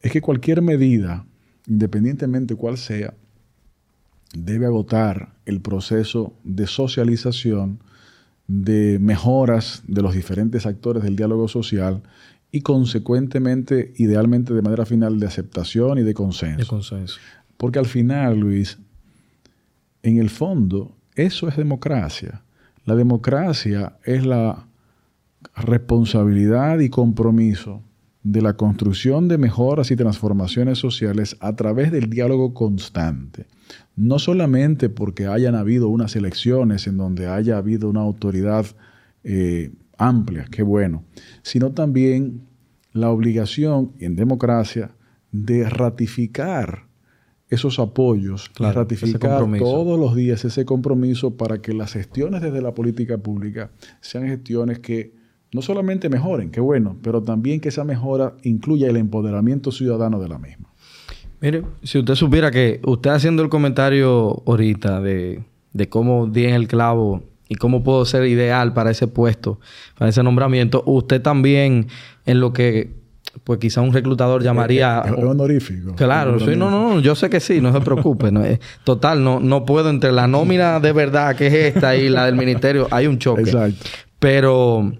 es 0.00 0.12
que 0.12 0.20
cualquier 0.20 0.62
medida, 0.62 1.26
independientemente 1.66 2.54
cuál 2.54 2.78
sea, 2.78 3.14
debe 4.34 4.66
agotar 4.66 5.34
el 5.46 5.60
proceso 5.60 6.34
de 6.44 6.66
socialización, 6.66 7.80
de 8.46 8.98
mejoras 9.00 9.82
de 9.86 10.02
los 10.02 10.14
diferentes 10.14 10.66
actores 10.66 11.02
del 11.02 11.16
diálogo 11.16 11.48
social 11.48 12.02
y 12.50 12.62
consecuentemente, 12.62 13.92
idealmente 13.96 14.54
de 14.54 14.62
manera 14.62 14.86
final, 14.86 15.20
de 15.20 15.26
aceptación 15.26 15.98
y 15.98 16.02
de 16.02 16.14
consenso. 16.14 16.58
De 16.58 16.66
consenso. 16.66 17.18
Porque 17.56 17.78
al 17.78 17.86
final, 17.86 18.38
Luis, 18.38 18.78
en 20.02 20.18
el 20.18 20.30
fondo, 20.30 20.96
eso 21.14 21.48
es 21.48 21.56
democracia. 21.56 22.42
La 22.84 22.94
democracia 22.94 23.98
es 24.04 24.24
la 24.24 24.67
responsabilidad 25.62 26.78
y 26.80 26.88
compromiso 26.88 27.82
de 28.22 28.42
la 28.42 28.54
construcción 28.54 29.28
de 29.28 29.38
mejoras 29.38 29.90
y 29.90 29.96
transformaciones 29.96 30.78
sociales 30.78 31.36
a 31.40 31.56
través 31.56 31.92
del 31.92 32.10
diálogo 32.10 32.52
constante. 32.52 33.46
No 33.96 34.18
solamente 34.18 34.88
porque 34.88 35.26
hayan 35.26 35.54
habido 35.54 35.88
unas 35.88 36.16
elecciones 36.16 36.86
en 36.86 36.96
donde 36.96 37.26
haya 37.26 37.56
habido 37.56 37.88
una 37.88 38.00
autoridad 38.00 38.66
eh, 39.24 39.72
amplia, 39.96 40.46
qué 40.50 40.62
bueno, 40.62 41.04
sino 41.42 41.72
también 41.72 42.42
la 42.92 43.10
obligación 43.10 43.92
en 43.98 44.16
democracia 44.16 44.90
de 45.32 45.68
ratificar 45.68 46.88
esos 47.50 47.78
apoyos, 47.78 48.50
de 48.58 48.72
ratificar 48.72 49.46
todos 49.58 49.98
los 49.98 50.14
días 50.14 50.44
ese 50.44 50.64
compromiso 50.64 51.36
para 51.36 51.62
que 51.62 51.72
las 51.72 51.92
gestiones 51.94 52.42
desde 52.42 52.60
la 52.60 52.74
política 52.74 53.16
pública 53.16 53.70
sean 54.00 54.26
gestiones 54.26 54.80
que 54.80 55.17
no 55.52 55.62
solamente 55.62 56.08
mejoren, 56.08 56.50
qué 56.50 56.60
bueno, 56.60 56.96
pero 57.02 57.22
también 57.22 57.60
que 57.60 57.68
esa 57.68 57.84
mejora 57.84 58.34
incluya 58.42 58.88
el 58.88 58.96
empoderamiento 58.96 59.72
ciudadano 59.72 60.20
de 60.20 60.28
la 60.28 60.38
misma. 60.38 60.68
Mire, 61.40 61.62
si 61.82 61.98
usted 61.98 62.14
supiera 62.14 62.50
que 62.50 62.80
usted 62.84 63.10
haciendo 63.10 63.42
el 63.42 63.48
comentario 63.48 64.42
ahorita 64.46 65.00
de, 65.00 65.44
de 65.72 65.88
cómo 65.88 66.26
di 66.26 66.44
en 66.44 66.54
el 66.54 66.66
clavo 66.66 67.22
y 67.48 67.54
cómo 67.54 67.82
puedo 67.82 68.04
ser 68.04 68.26
ideal 68.26 68.74
para 68.74 68.90
ese 68.90 69.06
puesto, 69.06 69.60
para 69.96 70.10
ese 70.10 70.22
nombramiento, 70.22 70.82
usted 70.84 71.22
también 71.22 71.86
en 72.26 72.40
lo 72.40 72.52
que 72.52 72.98
pues 73.44 73.58
quizá 73.58 73.80
un 73.80 73.92
reclutador 73.92 74.42
llamaría... 74.42 75.02
Es, 75.06 75.12
honorífico. 75.12 75.94
Claro, 75.94 76.40
sí, 76.40 76.56
no, 76.56 76.70
no, 76.70 77.00
yo 77.00 77.14
sé 77.14 77.30
que 77.30 77.40
sí, 77.40 77.60
no 77.60 77.72
se 77.72 77.80
preocupe. 77.80 78.32
no, 78.32 78.42
total, 78.84 79.22
no, 79.22 79.38
no 79.38 79.64
puedo 79.64 79.90
entre 79.90 80.12
la 80.12 80.26
nómina 80.26 80.80
de 80.80 80.92
verdad 80.92 81.36
que 81.36 81.46
es 81.46 81.54
esta 81.76 81.96
y 81.96 82.08
la 82.08 82.26
del 82.26 82.34
ministerio, 82.34 82.88
hay 82.90 83.06
un 83.06 83.18
choque. 83.18 83.42
Exacto. 83.42 83.86
Pero, 84.18 84.92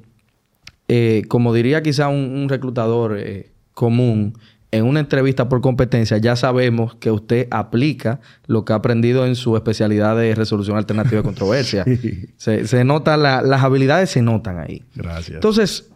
eh, 0.88 1.22
como 1.28 1.52
diría 1.52 1.82
quizá 1.82 2.08
un, 2.08 2.48
reclutador 2.48 3.16
eh, 3.18 3.50
común, 3.74 4.36
en 4.70 4.84
una 4.84 5.00
entrevista 5.00 5.48
por 5.48 5.62
competencia 5.62 6.18
ya 6.18 6.36
sabemos 6.36 6.94
que 6.96 7.10
usted 7.10 7.48
aplica 7.50 8.20
lo 8.46 8.64
que 8.64 8.74
ha 8.74 8.76
aprendido 8.76 9.24
en 9.24 9.34
su 9.34 9.56
especialidad 9.56 10.16
de 10.16 10.34
resolución 10.34 10.76
alternativa 10.76 11.18
de 11.18 11.24
controversia. 11.24 11.84
se, 12.36 12.66
se, 12.66 12.84
nota, 12.84 13.16
las 13.16 13.62
habilidades 13.62 14.10
se 14.10 14.20
notan 14.20 14.58
ahí. 14.58 14.82
Gracias. 14.94 15.36
Entonces, 15.36 15.88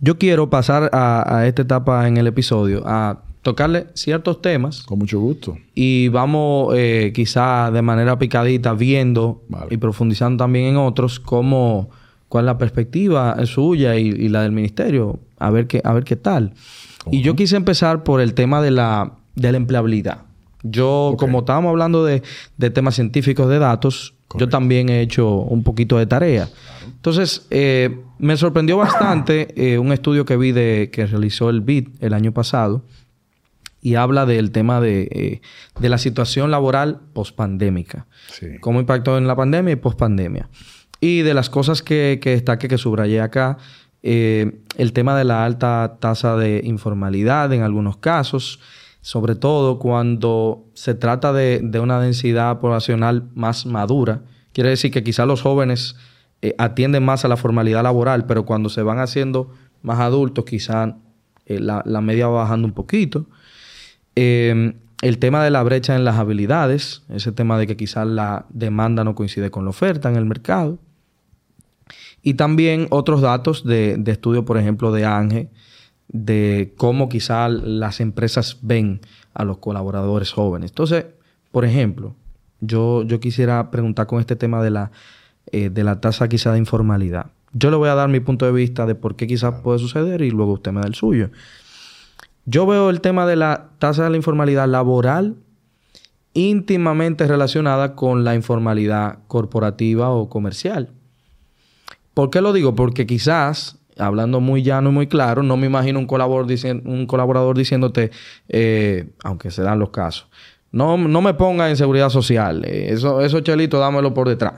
yo 0.00 0.18
quiero 0.18 0.48
pasar 0.48 0.90
a, 0.92 1.44
esta 1.46 1.62
etapa 1.62 2.06
en 2.06 2.16
el 2.18 2.26
episodio 2.26 2.82
a 2.86 3.22
tocarle 3.42 3.86
ciertos 3.94 4.40
temas. 4.40 4.82
Con 4.82 4.98
mucho 4.98 5.18
gusto. 5.18 5.56
Y 5.74 6.08
vamos 6.08 6.74
eh, 6.76 7.12
quizá 7.14 7.70
de 7.70 7.82
manera 7.82 8.18
picadita 8.18 8.74
viendo 8.74 9.42
y 9.70 9.76
profundizando 9.78 10.44
también 10.44 10.66
en 10.66 10.76
otros 10.76 11.18
cómo, 11.18 11.90
cuál 12.28 12.44
es 12.44 12.46
la 12.46 12.58
perspectiva 12.58 13.36
suya 13.46 13.96
y, 13.96 14.28
la 14.28 14.42
del 14.42 14.52
ministerio. 14.52 15.20
A 15.38 15.50
ver 15.50 15.66
qué, 15.66 15.80
a 15.84 15.92
ver 15.92 16.04
qué 16.04 16.16
tal. 16.16 16.52
Y 17.10 17.22
yo 17.22 17.36
quise 17.36 17.56
empezar 17.56 18.02
por 18.02 18.20
el 18.20 18.34
tema 18.34 18.60
de 18.60 18.70
la, 18.70 19.12
de 19.34 19.52
la 19.52 19.58
empleabilidad. 19.58 20.22
Yo, 20.62 21.14
como 21.18 21.40
estábamos 21.40 21.70
hablando 21.70 22.04
de, 22.04 22.22
temas 22.70 22.96
científicos 22.96 23.48
de 23.48 23.58
datos, 23.58 24.14
yo 24.36 24.48
también 24.48 24.88
he 24.88 25.00
hecho 25.00 25.36
un 25.36 25.62
poquito 25.62 25.98
de 25.98 26.06
tarea. 26.06 26.48
Entonces, 26.86 27.46
eh, 27.50 28.00
me 28.18 28.36
sorprendió 28.36 28.76
bastante 28.76 29.48
eh, 29.56 29.78
un 29.78 29.92
estudio 29.92 30.24
que 30.24 30.36
vi 30.36 30.52
de 30.52 30.90
que 30.92 31.06
realizó 31.06 31.48
el 31.48 31.60
BID 31.60 31.88
el 32.00 32.12
año 32.12 32.32
pasado 32.32 32.82
y 33.80 33.94
habla 33.94 34.26
del 34.26 34.50
tema 34.50 34.80
de, 34.80 35.08
eh, 35.12 35.40
de 35.80 35.88
la 35.88 35.98
situación 35.98 36.50
laboral 36.50 37.00
pospandémica. 37.12 38.06
Sí. 38.32 38.58
Cómo 38.60 38.80
impactó 38.80 39.16
en 39.16 39.28
la 39.28 39.36
pandemia 39.36 39.72
y 39.72 39.76
pospandemia. 39.76 40.48
Y 41.00 41.22
de 41.22 41.34
las 41.34 41.48
cosas 41.50 41.82
que, 41.82 42.18
que 42.20 42.30
destaque, 42.30 42.68
que 42.68 42.78
subrayé 42.78 43.20
acá, 43.20 43.58
eh, 44.02 44.60
el 44.76 44.92
tema 44.92 45.18
de 45.18 45.24
la 45.24 45.44
alta 45.44 45.96
tasa 45.98 46.36
de 46.36 46.60
informalidad 46.64 47.52
en 47.52 47.62
algunos 47.62 47.96
casos, 47.96 48.60
sobre 49.00 49.34
todo 49.34 49.78
cuando 49.78 50.64
se 50.74 50.94
trata 50.94 51.32
de, 51.32 51.60
una 51.80 52.00
densidad 52.00 52.60
poblacional 52.60 53.28
más 53.34 53.66
madura. 53.66 54.22
Quiere 54.52 54.70
decir 54.70 54.90
que 54.90 55.02
quizás 55.02 55.26
los 55.26 55.42
jóvenes 55.42 55.96
eh, 56.42 56.54
atienden 56.58 57.04
más 57.04 57.24
a 57.24 57.28
la 57.28 57.36
formalidad 57.36 57.82
laboral, 57.82 58.26
pero 58.26 58.44
cuando 58.44 58.68
se 58.68 58.82
van 58.82 58.98
haciendo 58.98 59.52
más 59.82 59.98
adultos, 59.98 60.44
quizás 60.44 60.94
eh, 61.46 61.58
la, 61.60 61.82
media 62.00 62.28
va 62.28 62.42
bajando 62.42 62.66
un 62.66 62.74
poquito. 62.74 63.26
el 64.14 65.18
tema 65.20 65.44
de 65.44 65.50
la 65.50 65.62
brecha 65.62 65.96
en 65.96 66.04
las 66.04 66.16
habilidades, 66.16 67.02
ese 67.08 67.32
tema 67.32 67.58
de 67.58 67.66
que 67.66 67.76
quizás 67.76 68.06
la 68.06 68.46
demanda 68.50 69.04
no 69.04 69.14
coincide 69.14 69.50
con 69.50 69.64
la 69.64 69.70
oferta 69.70 70.08
en 70.08 70.16
el 70.16 70.24
mercado. 70.24 70.78
Y 72.28 72.34
también 72.34 72.88
otros 72.90 73.22
datos 73.22 73.64
de, 73.64 74.02
estudio, 74.04 74.44
por 74.44 74.58
ejemplo, 74.58 74.92
de 74.92 75.06
ANGE, 75.06 75.48
de 76.08 76.74
cómo 76.76 77.08
quizás 77.08 77.50
las 77.50 78.00
empresas 78.00 78.58
ven 78.60 79.00
a 79.32 79.44
los 79.44 79.56
colaboradores 79.56 80.30
jóvenes. 80.30 80.72
Entonces, 80.72 81.06
por 81.52 81.64
ejemplo, 81.64 82.14
yo, 82.60 83.02
yo 83.04 83.18
quisiera 83.18 83.70
preguntar 83.70 84.06
con 84.06 84.20
este 84.20 84.36
tema 84.36 84.62
de 84.62 84.68
la, 84.68 84.90
eh, 85.52 85.70
de 85.70 85.84
la 85.84 86.02
tasa 86.02 86.28
quizá 86.28 86.52
de 86.52 86.58
informalidad. 86.58 87.30
Yo 87.54 87.70
le 87.70 87.78
voy 87.78 87.88
a 87.88 87.94
dar 87.94 88.10
mi 88.10 88.20
punto 88.20 88.44
de 88.44 88.52
vista 88.52 88.84
de 88.84 88.94
por 88.94 89.16
qué 89.16 89.26
quizás 89.26 89.62
puede 89.62 89.78
suceder 89.78 90.20
y 90.20 90.30
luego 90.30 90.52
usted 90.52 90.70
me 90.70 90.82
da 90.82 90.86
el 90.86 90.94
suyo. 90.94 91.30
Yo 92.44 92.66
veo 92.66 92.90
el 92.90 93.00
tema 93.00 93.24
de 93.24 93.36
la 93.36 93.70
tasa 93.78 94.04
de 94.04 94.10
la 94.10 94.18
informalidad 94.18 94.68
laboral 94.68 95.36
íntimamente 96.34 97.26
relacionada 97.26 97.94
con 97.94 98.22
la 98.22 98.34
informalidad 98.34 99.20
corporativa 99.28 100.10
o 100.10 100.28
comercial. 100.28 100.90
¿Por 102.18 102.30
qué 102.30 102.40
lo 102.40 102.52
digo? 102.52 102.74
Porque 102.74 103.06
quizás, 103.06 103.78
hablando 103.96 104.40
muy 104.40 104.64
llano 104.64 104.90
y 104.90 104.92
muy 104.92 105.06
claro, 105.06 105.44
no 105.44 105.56
me 105.56 105.68
imagino 105.68 106.00
un 106.00 106.06
colaborador, 106.08 106.50
un 106.84 107.06
colaborador 107.06 107.56
diciéndote, 107.56 108.10
eh, 108.48 109.10
aunque 109.22 109.52
se 109.52 109.62
dan 109.62 109.78
los 109.78 109.90
casos, 109.90 110.26
no, 110.72 110.98
no 110.98 111.22
me 111.22 111.34
ponga 111.34 111.70
en 111.70 111.76
seguridad 111.76 112.10
social, 112.10 112.64
eh, 112.64 112.88
eso, 112.90 113.20
eso 113.20 113.38
chelito, 113.38 113.78
dámelo 113.78 114.14
por 114.14 114.28
detrás. 114.28 114.54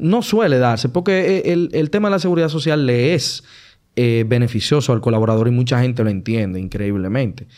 no 0.00 0.22
suele 0.22 0.56
darse, 0.56 0.88
porque 0.88 1.42
el, 1.44 1.90
tema 1.90 2.08
de 2.08 2.12
la 2.12 2.18
seguridad 2.20 2.48
social 2.48 2.86
le 2.86 3.12
es 3.12 3.44
eh, 3.94 4.24
beneficioso 4.26 4.94
al 4.94 5.02
colaborador 5.02 5.48
y 5.48 5.50
mucha 5.50 5.82
gente 5.82 6.04
lo 6.04 6.08
entiende 6.08 6.58
increíblemente. 6.58 7.48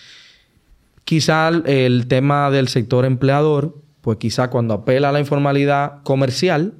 Quizá 1.04 1.50
el 1.50 2.08
tema 2.08 2.50
del 2.50 2.66
sector 2.66 3.04
empleador, 3.04 3.80
pues 4.00 4.18
quizá 4.18 4.50
cuando 4.50 4.74
apela 4.74 5.10
a 5.10 5.12
la 5.12 5.20
informalidad 5.20 6.02
comercial 6.02 6.74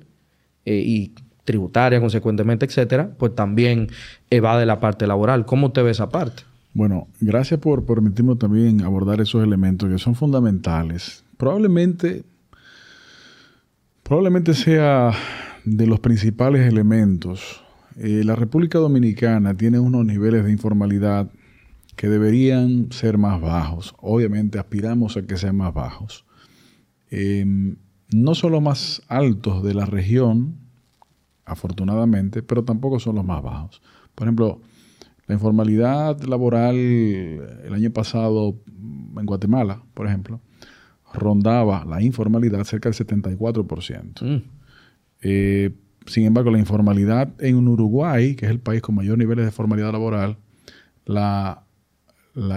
y 0.65 1.13
tributaria, 1.49 1.99
consecuentemente, 1.99 2.67
etcétera, 2.67 3.11
pues 3.17 3.35
también 3.35 3.89
evade 4.29 4.67
la 4.67 4.81
parte 4.81 5.07
laboral. 5.07 5.47
¿Cómo 5.47 5.69
usted 5.69 5.83
ve 5.83 5.93
esa 5.93 6.11
parte? 6.11 6.43
Bueno, 6.75 7.09
gracias 7.21 7.59
por 7.59 7.87
permitirme 7.87 8.37
también 8.37 8.83
abordar 8.83 9.23
esos 9.23 9.43
elementos 9.43 9.89
que 9.89 9.97
son 9.97 10.15
fundamentales. 10.15 11.25
Probablemente, 11.39 12.23
probablemente 14.03 14.53
sea 14.53 15.13
de 15.65 15.87
los 15.87 16.01
principales 16.01 16.69
elementos. 16.69 17.65
Eh, 17.97 18.25
la 18.25 18.37
República 18.37 18.79
Dominicana 18.79 19.55
tiene 19.55 19.79
unos 19.79 20.05
niveles 20.05 20.45
de 20.45 20.53
informalidad 20.53 21.31
que 21.97 22.09
deberían 22.09 22.93
ser 22.93 23.17
más 23.17 23.41
bajos. 23.41 23.95
Obviamente 24.03 24.59
aspiramos 24.59 25.17
a 25.17 25.23
que 25.23 25.39
sean 25.39 25.57
más 25.57 25.73
bajos. 25.73 26.27
Em, 27.11 27.77
no 28.13 28.35
son 28.35 28.53
los 28.53 28.63
más 28.63 29.03
altos 29.09 29.63
de 29.63 29.73
la 29.73 29.87
región, 29.87 30.68
afortunadamente, 31.49 32.43
pero 32.43 32.65
tampoco 32.65 33.01
son 33.01 33.17
los 33.17 33.25
más 33.25 33.43
bajos. 33.43 33.83
Por 34.15 34.27
ejemplo, 34.27 34.61
la 35.27 35.35
informalidad 35.35 36.21
laboral 36.23 36.77
el 36.77 37.73
año 37.73 37.91
pasado 37.91 38.57
en 39.17 39.27
Guatemala, 39.27 39.83
por 39.95 40.07
ejemplo, 40.07 40.41
rondaba 41.13 41.85
la 41.85 42.03
informalidad 42.03 42.65
cerca 42.65 42.89
del 42.91 42.99
74%. 42.99 44.23
Mm. 44.23 44.43
Eh, 45.23 45.71
sin 46.07 46.25
embargo, 46.25 46.51
la 46.51 46.59
informalidad 46.59 47.31
en 47.41 47.69
Uruguay, 47.69 48.35
que 48.35 48.47
es 48.47 48.51
el 48.51 48.61
país 48.61 48.81
con 48.81 48.95
mayor 48.95 49.19
niveles 49.19 49.45
de 49.45 49.51
formalidad 49.51 49.93
laboral, 49.93 50.39
la, 51.05 51.65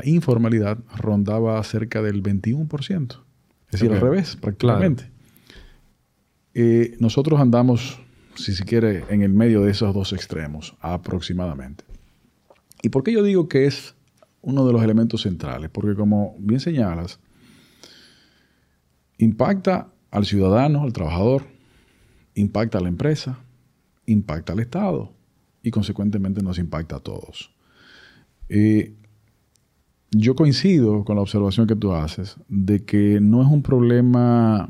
informalidad 0.03 0.77
rondaba 0.95 1.61
cerca 1.63 2.01
del 2.01 2.23
21%. 2.23 3.17
Es 3.65 3.71
decir, 3.71 3.91
al 3.91 3.99
revés, 3.99 4.35
prácticamente. 4.35 5.09
Eh, 6.53 6.95
nosotros 6.99 7.39
andamos 7.39 7.99
si 8.35 8.53
se 8.53 8.65
quiere, 8.65 9.03
en 9.09 9.21
el 9.21 9.31
medio 9.31 9.61
de 9.61 9.71
esos 9.71 9.93
dos 9.93 10.13
extremos, 10.13 10.75
aproximadamente. 10.79 11.83
¿Y 12.81 12.89
por 12.89 13.03
qué 13.03 13.11
yo 13.11 13.23
digo 13.23 13.47
que 13.47 13.65
es 13.65 13.95
uno 14.41 14.65
de 14.65 14.73
los 14.73 14.83
elementos 14.83 15.21
centrales? 15.21 15.69
Porque 15.69 15.95
como 15.95 16.35
bien 16.39 16.59
señalas, 16.59 17.19
impacta 19.17 19.89
al 20.09 20.25
ciudadano, 20.25 20.83
al 20.83 20.93
trabajador, 20.93 21.45
impacta 22.33 22.79
a 22.79 22.81
la 22.81 22.89
empresa, 22.89 23.39
impacta 24.05 24.53
al 24.53 24.59
Estado 24.59 25.13
y 25.61 25.71
consecuentemente 25.71 26.41
nos 26.41 26.57
impacta 26.57 26.97
a 26.97 26.99
todos. 26.99 27.51
Eh, 28.49 28.95
yo 30.11 30.35
coincido 30.35 31.05
con 31.05 31.15
la 31.15 31.21
observación 31.21 31.67
que 31.67 31.75
tú 31.75 31.93
haces 31.93 32.35
de 32.49 32.83
que 32.83 33.19
no 33.21 33.41
es 33.41 33.47
un 33.47 33.61
problema 33.61 34.69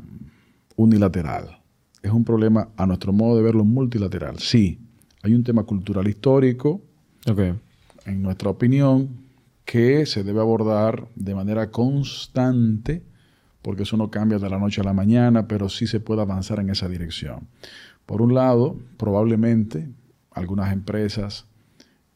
unilateral 0.76 1.61
es 2.02 2.10
un 2.10 2.24
problema, 2.24 2.68
a 2.76 2.86
nuestro 2.86 3.12
modo 3.12 3.36
de 3.36 3.42
verlo, 3.42 3.64
multilateral. 3.64 4.38
Sí, 4.38 4.78
hay 5.22 5.34
un 5.34 5.44
tema 5.44 5.62
cultural 5.64 6.08
histórico, 6.08 6.82
en 8.04 8.22
nuestra 8.22 8.50
opinión, 8.50 9.08
que 9.64 10.06
se 10.06 10.24
debe 10.24 10.40
abordar 10.40 11.06
de 11.14 11.34
manera 11.34 11.70
constante, 11.70 13.02
porque 13.62 13.84
eso 13.84 13.96
no 13.96 14.10
cambia 14.10 14.38
de 14.38 14.50
la 14.50 14.58
noche 14.58 14.80
a 14.80 14.84
la 14.84 14.92
mañana, 14.92 15.46
pero 15.46 15.68
sí 15.68 15.86
se 15.86 16.00
puede 16.00 16.22
avanzar 16.22 16.58
en 16.58 16.70
esa 16.70 16.88
dirección. 16.88 17.46
Por 18.06 18.20
un 18.20 18.34
lado, 18.34 18.76
probablemente 18.96 19.88
algunas 20.32 20.72
empresas 20.72 21.46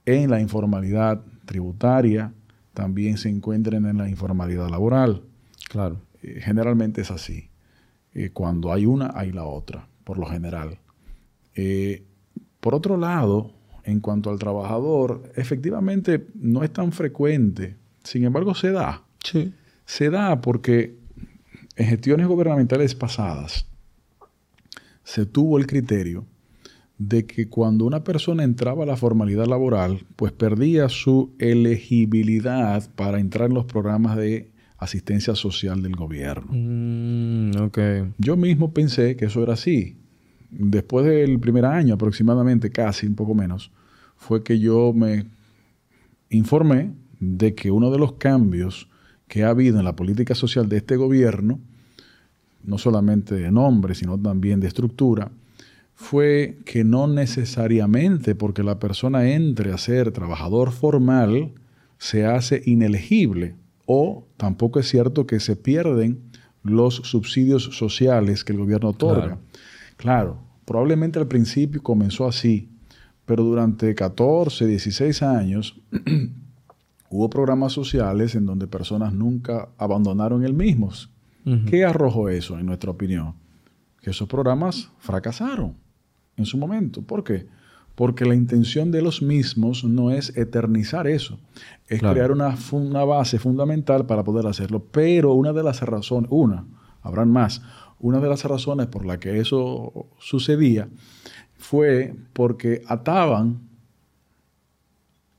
en 0.05 0.31
la 0.31 0.41
informalidad 0.41 1.23
tributaria 1.45 2.33
también 2.75 3.17
se 3.17 3.29
encuentren 3.29 3.87
en 3.87 3.99
la 3.99 4.09
informalidad 4.09 4.69
laboral. 4.69 5.23
Claro. 5.69 6.01
Eh, 6.23 6.41
generalmente 6.43 7.01
es 7.01 7.11
así. 7.11 7.49
Eh, 8.19 8.31
cuando 8.33 8.73
hay 8.73 8.87
una, 8.87 9.11
hay 9.15 9.31
la 9.31 9.45
otra, 9.45 9.87
por 10.03 10.17
lo 10.17 10.25
general. 10.25 10.79
Eh, 11.55 12.03
por 12.61 12.75
otro 12.75 12.97
lado, 12.97 13.51
en 13.85 14.01
cuanto 14.01 14.31
al 14.31 14.39
trabajador, 14.39 15.31
efectivamente 15.37 16.27
no 16.35 16.65
es 16.65 16.73
tan 16.73 16.93
frecuente, 16.93 17.77
sin 18.05 18.25
embargo 18.25 18.55
se 18.55 18.73
da. 18.73 19.03
Sí. 19.23 19.53
Se 19.85 20.09
da 20.09 20.41
porque 20.41 20.97
en 21.77 21.89
gestiones 21.89 22.27
gubernamentales 22.27 22.95
pasadas 22.95 23.67
se 25.05 25.27
tuvo 25.27 25.59
el 25.59 25.67
criterio 25.67 26.25
de 26.97 27.27
que 27.27 27.51
cuando 27.51 27.85
una 27.85 28.03
persona 28.03 28.45
entraba 28.45 28.85
a 28.85 28.87
la 28.87 28.97
formalidad 28.97 29.45
laboral, 29.45 30.07
pues 30.17 30.33
perdía 30.33 30.89
su 30.89 31.35
elegibilidad 31.39 32.89
para 32.95 33.21
entrar 33.21 33.51
en 33.51 33.55
los 33.57 33.67
programas 33.67 34.17
de 34.17 34.56
asistencia 34.79 35.35
social 35.35 35.83
del 35.83 35.97
gobierno. 35.97 36.49
Mm, 36.51 37.63
ok. 37.63 37.79
Yo 38.19 38.37
mismo 38.37 38.73
pensé 38.73 39.17
que 39.17 39.27
eso 39.27 39.43
era 39.43 39.55
así. 39.55 39.97
Después 40.51 41.07
del 41.07 41.39
primer 41.41 41.65
año 41.65 41.95
aproximadamente, 41.95 42.71
casi 42.71 43.07
un 43.07 43.15
poco 43.15 43.35
menos, 43.35 43.71
fue 44.17 44.43
que 44.43 44.59
yo 44.59 44.93
me 44.93 45.27
informé 46.31 46.93
de 47.21 47.55
que 47.55 47.71
uno 47.71 47.91
de 47.91 47.99
los 47.99 48.15
cambios 48.15 48.89
que 49.29 49.45
ha 49.45 49.51
habido 49.51 49.79
en 49.79 49.85
la 49.85 49.97
política 49.97 50.35
social 50.35 50.69
de 50.69 50.79
este 50.79 50.97
gobierno, 50.97 51.59
no 52.63 52.79
solamente 52.79 53.35
de 53.35 53.51
nombre, 53.51 53.95
sino 53.95 54.19
también 54.19 54.61
de 54.61 54.69
estructura, 54.69 55.31
fue 55.95 56.59
que 56.65 56.85
no 56.85 57.07
necesariamente 57.07 58.35
porque 58.35 58.63
la 58.63 58.79
persona 58.79 59.31
entre 59.31 59.73
a 59.73 59.79
ser 59.79 60.13
trabajador 60.13 60.71
formal 60.73 61.53
se 61.99 62.27
hace 62.27 62.63
inelegible 62.67 63.55
o 63.87 64.27
tampoco 64.37 64.81
es 64.81 64.89
cierto 64.89 65.27
que 65.27 65.41
se 65.41 65.57
pierden 65.57 66.21
los 66.63 66.97
subsidios 66.97 67.65
sociales 67.65 68.45
que 68.45 68.53
el 68.53 68.59
gobierno 68.59 68.91
otorga. 68.91 69.39
Claro, 69.97 70.39
probablemente 70.65 71.19
al 71.19 71.29
principio 71.29 71.83
comenzó 71.83 72.27
así, 72.27 72.69
pero 73.25 73.45
durante 73.45 73.95
14, 73.95 74.67
16 74.67 75.23
años 75.23 75.81
hubo 77.11 77.31
programas 77.31 77.73
sociales 77.73 78.35
en 78.35 78.47
donde 78.47 78.67
personas 78.67 79.13
nunca 79.13 79.69
abandonaron 79.79 80.45
el 80.45 80.53
mismo. 80.53 80.91
¿Qué 81.69 81.85
arrojó 81.85 82.29
eso, 82.29 82.59
en 82.59 82.67
nuestra 82.67 82.91
opinión? 82.91 83.35
Que 84.01 84.11
esos 84.11 84.29
programas 84.29 84.91
fracasaron 84.99 85.77
en 86.37 86.45
su 86.45 86.59
momento. 86.59 87.03
¿Por 87.03 87.23
qué? 87.23 87.47
Porque 87.97 88.25
la 88.25 88.35
intención 88.35 88.93
de 88.93 89.03
los 89.03 89.23
mismos 89.23 89.83
no 89.83 90.13
es 90.13 90.37
eternizar 90.37 91.09
eso, 91.09 91.41
es 91.89 92.01
crear 92.01 92.31
una, 92.31 92.55
una, 92.71 93.05
base 93.05 93.39
fundamental 93.39 94.07
para 94.07 94.23
poder 94.23 94.47
hacerlo. 94.47 94.85
Pero 94.93 95.33
una 95.33 95.53
de 95.53 95.65
las 95.65 95.81
razones, 95.81 96.29
una, 96.31 96.67
habrán 97.03 97.31
más, 97.31 97.63
una 97.99 98.21
de 98.21 98.29
las 98.29 98.45
razones 98.45 98.87
por 98.87 99.05
la 99.05 99.19
que 99.19 99.41
eso 99.41 100.07
sucedía 100.19 100.89
fue 101.59 102.15
porque 102.33 102.83
ataban 102.87 103.61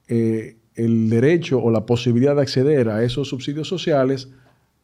eh, 0.07 0.57
el 0.75 1.09
derecho 1.09 1.61
o 1.61 1.71
la 1.71 1.85
posibilidad 1.85 2.35
de 2.35 2.41
acceder 2.41 2.89
a 2.89 3.03
esos 3.03 3.29
subsidios 3.29 3.67
sociales 3.67 4.29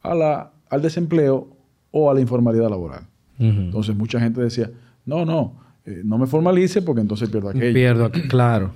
a 0.02 0.16
la, 0.16 0.54
al 0.70 0.82
desempleo 0.82 1.56
o 1.92 2.10
a 2.10 2.14
la 2.14 2.22
informalidad 2.22 2.70
laboral. 2.70 3.08
Entonces 3.40 3.96
mucha 3.96 4.20
gente 4.20 4.42
decía, 4.42 4.72
no, 5.06 5.26
no, 5.26 5.63
eh, 5.86 6.02
no 6.04 6.18
me 6.18 6.28
formalice 6.28 6.82
porque 6.82 7.02
entonces 7.02 7.30
pierdo 7.30 7.50
aquello. 7.50 7.74
Pierdo, 7.74 8.12
claro. 8.30 8.74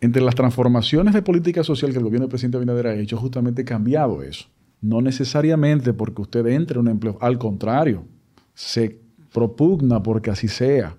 Entre 0.00 0.22
las 0.22 0.34
transformaciones 0.34 1.14
de 1.14 1.22
política 1.22 1.64
social 1.64 1.90
que 1.90 1.98
el 1.98 2.04
gobierno 2.04 2.24
del 2.24 2.30
presidente 2.30 2.58
Abinader 2.58 2.86
ha 2.88 2.94
hecho, 2.94 3.16
justamente 3.16 3.64
cambiado 3.64 4.22
eso. 4.22 4.46
No 4.80 5.00
necesariamente 5.00 5.92
porque 5.92 6.22
usted 6.22 6.46
entre 6.46 6.76
en 6.76 6.82
un 6.82 6.88
empleo, 6.88 7.18
al 7.20 7.38
contrario, 7.38 8.04
se 8.54 9.00
propugna 9.32 10.02
porque 10.02 10.30
así 10.30 10.48
sea, 10.48 10.96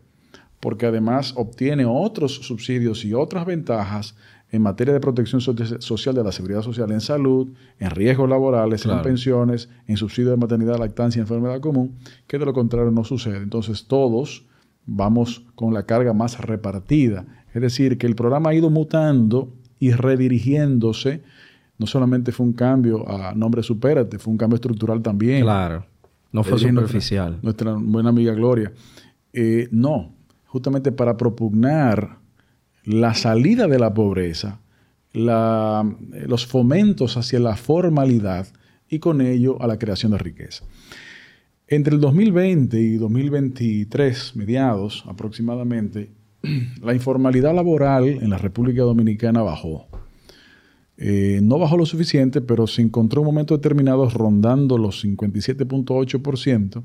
porque 0.60 0.88
además 0.88 1.34
obtiene 1.36 1.86
otros 1.86 2.36
subsidios 2.36 3.06
y 3.06 3.14
otras 3.14 3.46
ventajas 3.46 4.16
en 4.52 4.62
materia 4.62 4.94
de 4.94 5.00
protección 5.00 5.42
social 5.42 6.16
de 6.16 6.24
la 6.24 6.32
seguridad 6.32 6.62
social 6.62 6.92
en 6.92 7.02
salud, 7.02 7.50
en 7.80 7.92
riesgos 7.92 8.30
laborales, 8.30 8.86
en 8.86 9.02
pensiones, 9.02 9.70
en 9.88 9.98
subsidio 9.98 10.32
de 10.32 10.38
maternidad, 10.38 10.80
lactancia 10.80 11.20
y 11.20 11.22
enfermedad 11.22 11.60
común, 11.60 11.98
que 12.28 12.40
de 12.40 12.46
lo 12.46 12.54
contrario 12.54 12.92
no 12.92 13.04
sucede. 13.04 13.38
Entonces 13.38 13.86
todos 13.86 14.47
vamos 14.88 15.46
con 15.54 15.74
la 15.74 15.84
carga 15.84 16.14
más 16.14 16.40
repartida. 16.40 17.26
Es 17.54 17.62
decir, 17.62 17.98
que 17.98 18.08
el 18.08 18.16
programa 18.16 18.50
ha 18.50 18.56
ido 18.56 18.72
mutando 18.72 19.54
y 19.80 19.92
redirigiéndose. 19.92 21.22
No 21.78 21.86
solamente 21.86 22.32
fue 22.32 22.48
un 22.48 22.54
cambio 22.54 23.08
a 23.08 23.36
nombre 23.36 23.62
Supérate, 23.62 24.18
fue 24.18 24.32
un 24.32 24.38
cambio 24.38 24.56
estructural 24.56 25.04
también. 25.04 25.44
Claro, 25.44 25.86
no 26.32 26.44
fue 26.44 26.58
superficial. 26.58 27.38
Nuestra, 27.44 27.74
buena 27.74 28.10
amiga 28.10 28.34
Gloria. 28.34 28.72
Eh, 29.34 29.68
no, 29.72 30.16
justamente 30.46 30.92
para 30.92 31.18
propugnar 31.18 32.18
la 32.84 33.14
salida 33.14 33.68
de 33.68 33.78
la 33.78 33.94
pobreza, 33.94 34.60
los 35.14 36.48
fomentos 36.48 37.18
hacia 37.18 37.40
la 37.40 37.56
formalidad 37.56 38.48
y 38.90 39.00
con 39.00 39.22
ello 39.22 39.62
a 39.62 39.68
la 39.68 39.78
creación 39.78 40.14
de 40.14 40.20
riqueza. 40.20 40.64
Entre 41.70 41.94
el 41.94 42.00
2020 42.00 42.80
y 42.80 42.96
2023, 42.96 44.38
mediados 44.38 45.04
aproximadamente, 45.06 46.12
la 46.82 46.94
informalidad 46.94 47.54
laboral 47.54 48.08
en 48.08 48.30
la 48.30 48.38
República 48.38 48.84
Dominicana 48.84 49.42
bajó. 49.42 49.86
Eh, 50.96 51.42
no 51.44 51.60
bajó 51.60 51.76
lo 51.78 51.86
suficiente, 51.86 52.40
pero 52.40 52.68
se 52.68 52.82
encontró 52.82 53.22
en 53.22 53.28
momentos 53.28 53.58
determinados 53.58 54.14
rondando 54.14 54.78
los 54.78 55.04
57.8% 55.04 56.84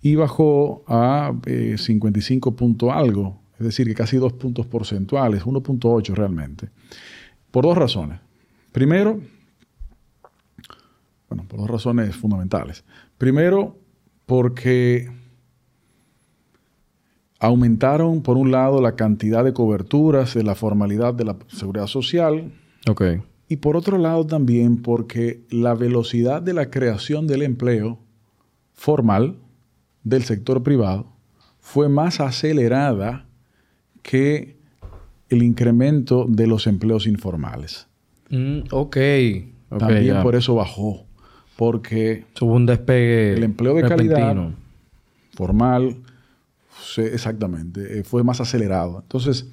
y 0.00 0.14
bajó 0.14 0.84
a 0.88 1.34
55 1.76 2.56
eh, 2.58 2.90
algo, 2.90 3.42
es 3.58 3.66
decir, 3.66 3.86
que 3.86 3.94
casi 3.94 4.16
dos 4.16 4.32
puntos 4.32 4.64
porcentuales, 4.66 5.44
1.8 5.44 6.14
realmente, 6.14 6.70
por 7.50 7.64
dos 7.64 7.76
razones. 7.76 8.20
Primero, 8.72 9.20
bueno, 11.28 11.44
por 11.46 11.60
dos 11.60 11.68
razones 11.68 12.16
fundamentales. 12.16 12.84
Primero, 13.18 13.77
porque 14.28 15.10
aumentaron, 17.40 18.20
por 18.20 18.36
un 18.36 18.50
lado, 18.50 18.82
la 18.82 18.94
cantidad 18.94 19.42
de 19.42 19.54
coberturas 19.54 20.34
de 20.34 20.42
la 20.42 20.54
formalidad 20.54 21.14
de 21.14 21.24
la 21.24 21.36
seguridad 21.46 21.86
social. 21.86 22.52
Ok. 22.86 23.02
Y 23.48 23.56
por 23.56 23.74
otro 23.74 23.96
lado 23.96 24.26
también 24.26 24.82
porque 24.82 25.40
la 25.48 25.74
velocidad 25.74 26.42
de 26.42 26.52
la 26.52 26.68
creación 26.68 27.26
del 27.26 27.40
empleo 27.40 28.00
formal 28.74 29.38
del 30.04 30.24
sector 30.24 30.62
privado 30.62 31.10
fue 31.58 31.88
más 31.88 32.20
acelerada 32.20 33.26
que 34.02 34.58
el 35.30 35.42
incremento 35.42 36.26
de 36.28 36.46
los 36.46 36.66
empleos 36.66 37.06
informales. 37.06 37.88
Mm, 38.28 38.58
ok. 38.72 38.96
También 39.70 40.22
por 40.22 40.34
eso 40.36 40.54
bajó 40.54 41.07
porque 41.58 42.24
hubo 42.40 42.54
un 42.54 42.66
despegue 42.66 43.32
el 43.32 43.42
empleo 43.42 43.74
de 43.74 43.82
calidad 43.82 44.36
formal 45.34 45.96
exactamente 46.98 47.98
eh, 47.98 48.04
fue 48.04 48.22
más 48.22 48.40
acelerado. 48.40 49.00
Entonces 49.02 49.48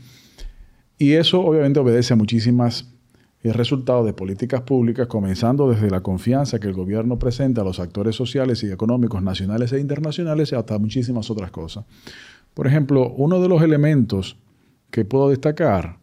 y 1.00 1.14
eso 1.14 1.42
obviamente 1.42 1.80
obedece 1.80 2.14
a 2.14 2.16
muchísimas 2.16 2.94
eh, 3.42 3.52
resultados 3.52 4.06
de 4.06 4.14
políticas 4.14 4.62
públicas 4.62 5.08
comenzando 5.08 5.68
desde 5.68 5.90
la 5.90 6.02
confianza 6.02 6.60
que 6.60 6.68
el 6.68 6.76
gobierno 6.76 7.18
presenta 7.18 7.62
a 7.62 7.64
los 7.64 7.80
actores 7.80 8.16
sociales 8.16 8.62
y 8.62 8.72
económicos 8.72 9.24
nacionales 9.24 9.74
e 9.74 9.80
internacionales 9.80 10.52
y 10.52 10.56
hasta 10.56 10.78
muchísimas 10.78 11.32
otras 11.32 11.50
cosas. 11.50 11.86
Por 12.54 12.68
ejemplo 12.68 13.16
uno 13.18 13.42
de 13.42 13.50
los 13.50 13.64
elementos 13.64 14.38
que 14.92 15.06
puedo 15.06 15.30
destacar 15.30 15.98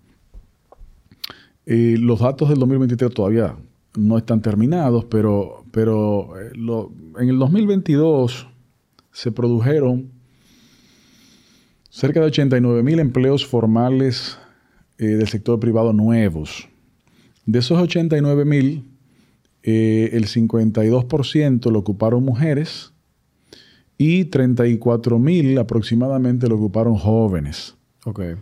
eh, 1.64 1.94
los 1.96 2.18
datos 2.18 2.48
del 2.48 2.58
2023 2.58 3.14
todavía 3.14 3.56
no 3.96 4.18
están 4.18 4.40
terminados, 4.40 5.04
pero, 5.04 5.61
pero 5.72 6.38
eh, 6.40 6.52
en 7.18 7.28
el 7.28 7.38
2022 7.38 8.46
se 9.10 9.32
produjeron 9.32 10.12
cerca 11.90 12.20
de 12.20 12.26
89 12.26 12.82
mil 12.82 13.00
empleos 13.00 13.44
formales 13.44 14.38
eh, 14.98 15.06
del 15.06 15.28
sector 15.28 15.58
privado 15.58 15.92
nuevos. 15.92 16.68
De 17.44 17.58
esos 17.58 17.78
89 17.78 18.44
mil, 18.44 18.84
eh, 19.62 20.10
el 20.12 20.26
52% 20.26 21.70
lo 21.70 21.78
ocuparon 21.78 22.24
mujeres 22.24 22.92
y 23.98 24.26
34 24.26 25.18
mil 25.18 25.58
aproximadamente 25.58 26.48
lo 26.48 26.56
ocuparon 26.56 26.96
jóvenes. 26.96 27.76
Okay. 28.04 28.34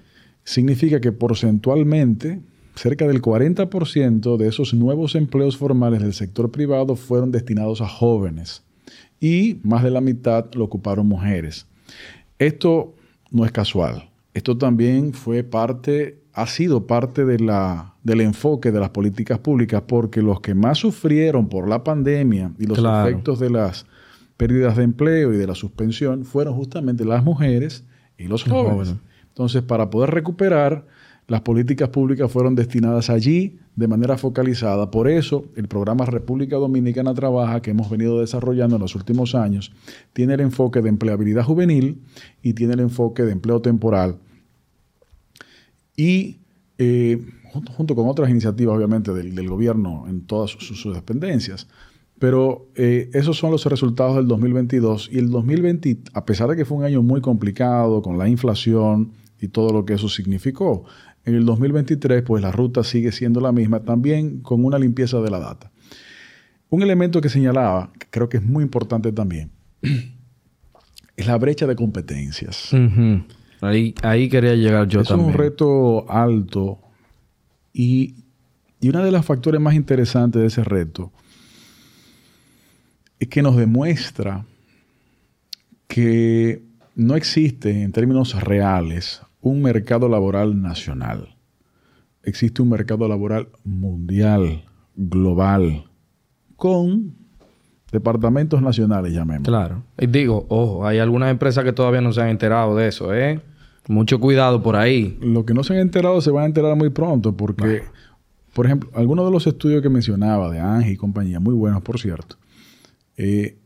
Significa 0.43 1.01
que 1.01 1.13
porcentualmente 1.13 2.41
cerca 2.81 3.07
del 3.07 3.21
40% 3.21 4.39
de 4.39 4.49
esos 4.49 4.73
nuevos 4.73 5.15
empleos 5.15 5.59
formales 5.59 6.01
del 6.01 6.15
sector 6.15 6.51
privado 6.51 6.97
fueron 6.97 7.31
destinados 7.31 7.83
a 7.83 7.89
jóvenes 7.89 8.63
y 9.21 9.61
más 9.63 9.83
de 9.83 9.91
la 9.91 10.01
mitad 10.01 10.47
lo 10.55 10.65
ocuparon 10.65 11.07
mujeres. 11.07 11.67
Esto 12.39 12.95
no 13.31 13.45
es 13.45 13.53
casual. 13.53 14.09
Esto 14.33 14.57
también 14.57 15.13
fue 15.13 15.43
parte, 15.43 16.23
ha 16.33 16.47
sido 16.47 16.87
parte 16.87 17.27
de 17.27 17.39
la, 17.39 17.97
del 18.03 18.23
enfoque 18.23 18.73
de 18.73 18.81
las 18.81 18.89
políticas 18.89 19.41
públicas 19.41 19.83
porque 19.87 20.23
los 20.23 20.41
que 20.41 20.55
más 20.55 20.79
sufrieron 20.79 21.51
por 21.51 21.69
la 21.69 21.85
pandemia 21.85 22.53
y 22.59 22.65
los 22.65 22.79
efectos 22.79 23.39
de 23.41 23.51
las 23.51 23.85
pérdidas 24.39 24.79
de 24.79 24.85
empleo 24.85 25.35
y 25.35 25.37
de 25.37 25.47
la 25.47 25.55
suspensión 25.55 26.25
fueron 26.25 26.55
justamente 26.55 27.05
las 27.05 27.23
mujeres 27.23 27.85
y 28.17 28.25
los 28.25 28.43
jóvenes. 28.43 28.95
Entonces, 29.29 29.63
para 29.63 29.91
poder 29.91 30.13
recuperar 30.13 30.87
las 31.31 31.43
políticas 31.43 31.91
públicas 31.91 32.29
fueron 32.29 32.57
destinadas 32.57 33.09
allí 33.09 33.61
de 33.77 33.87
manera 33.87 34.19
focalizada. 34.19 34.91
Por 34.91 35.09
eso, 35.09 35.45
el 35.55 35.69
programa 35.69 36.05
República 36.05 36.57
Dominicana 36.57 37.15
Trabaja, 37.15 37.63
que 37.63 37.71
hemos 37.71 37.89
venido 37.89 38.19
desarrollando 38.19 38.75
en 38.75 38.83
los 38.83 38.97
últimos 38.97 39.37
años, 39.37 39.71
tiene 40.13 40.35
el 40.35 40.41
enfoque 40.41 40.83
de 40.83 40.89
empleabilidad 40.89 41.45
juvenil 41.45 42.03
y 42.43 42.55
tiene 42.55 42.73
el 42.73 42.81
enfoque 42.81 43.23
de 43.23 43.31
empleo 43.31 43.63
temporal. 43.63 44.19
Y 45.97 46.41
eh, 46.79 47.25
junto, 47.77 47.95
con 47.95 48.09
otras 48.09 48.29
iniciativas, 48.29 48.77
obviamente, 48.77 49.15
del, 49.15 49.49
gobierno 49.49 50.07
en 50.09 50.23
todas 50.23 50.51
sus, 50.51 50.93
dependencias. 50.93 51.69
Pero 52.19 52.67
eh, 52.75 53.09
esos 53.13 53.39
son 53.39 53.53
los 53.53 53.65
resultados 53.67 54.17
del 54.17 54.27
2022 54.27 55.09
y 55.13 55.19
el 55.19 55.31
2020, 55.31 55.99
a 56.13 56.25
pesar 56.25 56.49
de 56.49 56.57
que 56.57 56.65
fue 56.65 56.79
un 56.79 56.85
año 56.85 57.03
muy 57.05 57.21
complicado 57.21 58.03
con 58.03 58.19
la 58.19 58.29
inflación 58.29 59.13
y 59.41 59.49
todo 59.49 59.73
lo 59.73 59.85
que 59.85 59.95
eso 59.95 60.09
significó, 60.09 60.85
en 61.25 61.35
el 61.35 61.45
2023, 61.45 62.23
pues 62.23 62.43
la 62.43 62.51
ruta 62.51 62.83
sigue 62.83 63.13
siendo 63.13 63.41
la 63.41 63.53
misma, 63.53 63.81
también 63.81 64.41
con 64.41 64.65
una 64.65 64.79
limpieza 64.79 65.21
de 65.21 65.31
la 65.31 65.39
data. 65.39 65.71
Un 66.71 66.83
elemento 66.83 67.21
que 67.21 67.29
señalaba, 67.29 67.93
que 67.99 68.07
creo 68.11 68.29
que 68.29 68.39
es 68.39 68.43
muy 68.43 68.63
importante 68.63 69.13
también, 69.13 69.51
es 71.17 71.27
la 71.27 71.37
brecha 71.37 71.67
de 71.67 71.77
competencias. 71.77 72.71
ahí, 73.61 73.95
ahí, 74.03 74.29
quería 74.29 74.55
llegar 74.55 74.89
yo 74.89 75.03
también. 75.03 75.31
Es 75.31 75.35
un 75.35 75.39
reto 75.39 76.11
alto 76.11 76.81
y, 77.73 78.15
y 78.81 78.89
uno 78.89 79.05
de 79.05 79.11
los 79.11 79.25
factores 79.25 79.61
más 79.61 79.75
interesantes 79.75 80.41
de 80.41 80.49
ese 80.49 80.65
reto 80.65 81.13
es 83.19 83.29
que 83.29 83.43
nos 83.43 83.57
demuestra 83.57 84.47
que 85.87 86.63
no 86.95 87.17
existe 87.17 87.83
en 87.83 87.93
términos 87.93 88.41
reales 88.43 89.21
un 89.41 89.63
mercado 89.63 90.09
laboral 90.09 90.61
nacional. 90.61 91.37
Existe 92.23 92.63
un 92.63 92.71
mercado 92.71 93.09
laboral 93.09 93.49
mundial, 93.65 94.65
global, 94.95 95.85
con 96.57 97.15
departamentos 97.91 98.61
nacionales, 98.63 99.13
llamemos. 99.13 99.49
Claro. 99.49 99.83
Y 99.99 100.07
digo, 100.07 100.47
ojo, 100.49 100.87
hay 100.87 100.99
algunas 100.99 101.31
empresas 101.31 101.65
que 101.65 101.73
todavía 101.73 102.01
no 102.01 102.13
se 102.13 102.21
han 102.21 102.29
enterado 102.29 102.77
de 102.77 102.89
eso, 102.89 103.15
¿eh? 103.15 103.41
Mucho 103.89 104.21
cuidado 104.21 104.63
por 104.63 104.77
ahí. 104.77 105.19
Lo 105.21 105.45
que 105.45 105.55
no 105.55 105.65
se 105.65 105.73
han 105.73 105.81
enterado 105.81 106.21
se 106.21 106.31
van 106.31 106.45
a 106.45 106.47
enterar 106.47 106.77
muy 106.77 106.91
pronto 106.91 107.37
porque, 107.37 107.83
por 108.53 108.67
ejemplo, 108.67 108.91
algunos 108.95 109.25
de 109.25 109.33
los 109.33 109.47
estudios 109.47 109.83
que 109.83 109.89
mencionaba 109.89 110.51
de 110.51 110.61
Ángel 110.61 110.93
y 110.93 110.97
compañía, 110.97 111.41
muy 111.41 111.55
buenos 111.55 111.83
por 111.83 111.99
cierto, 111.99 112.37
eh, 113.17 113.59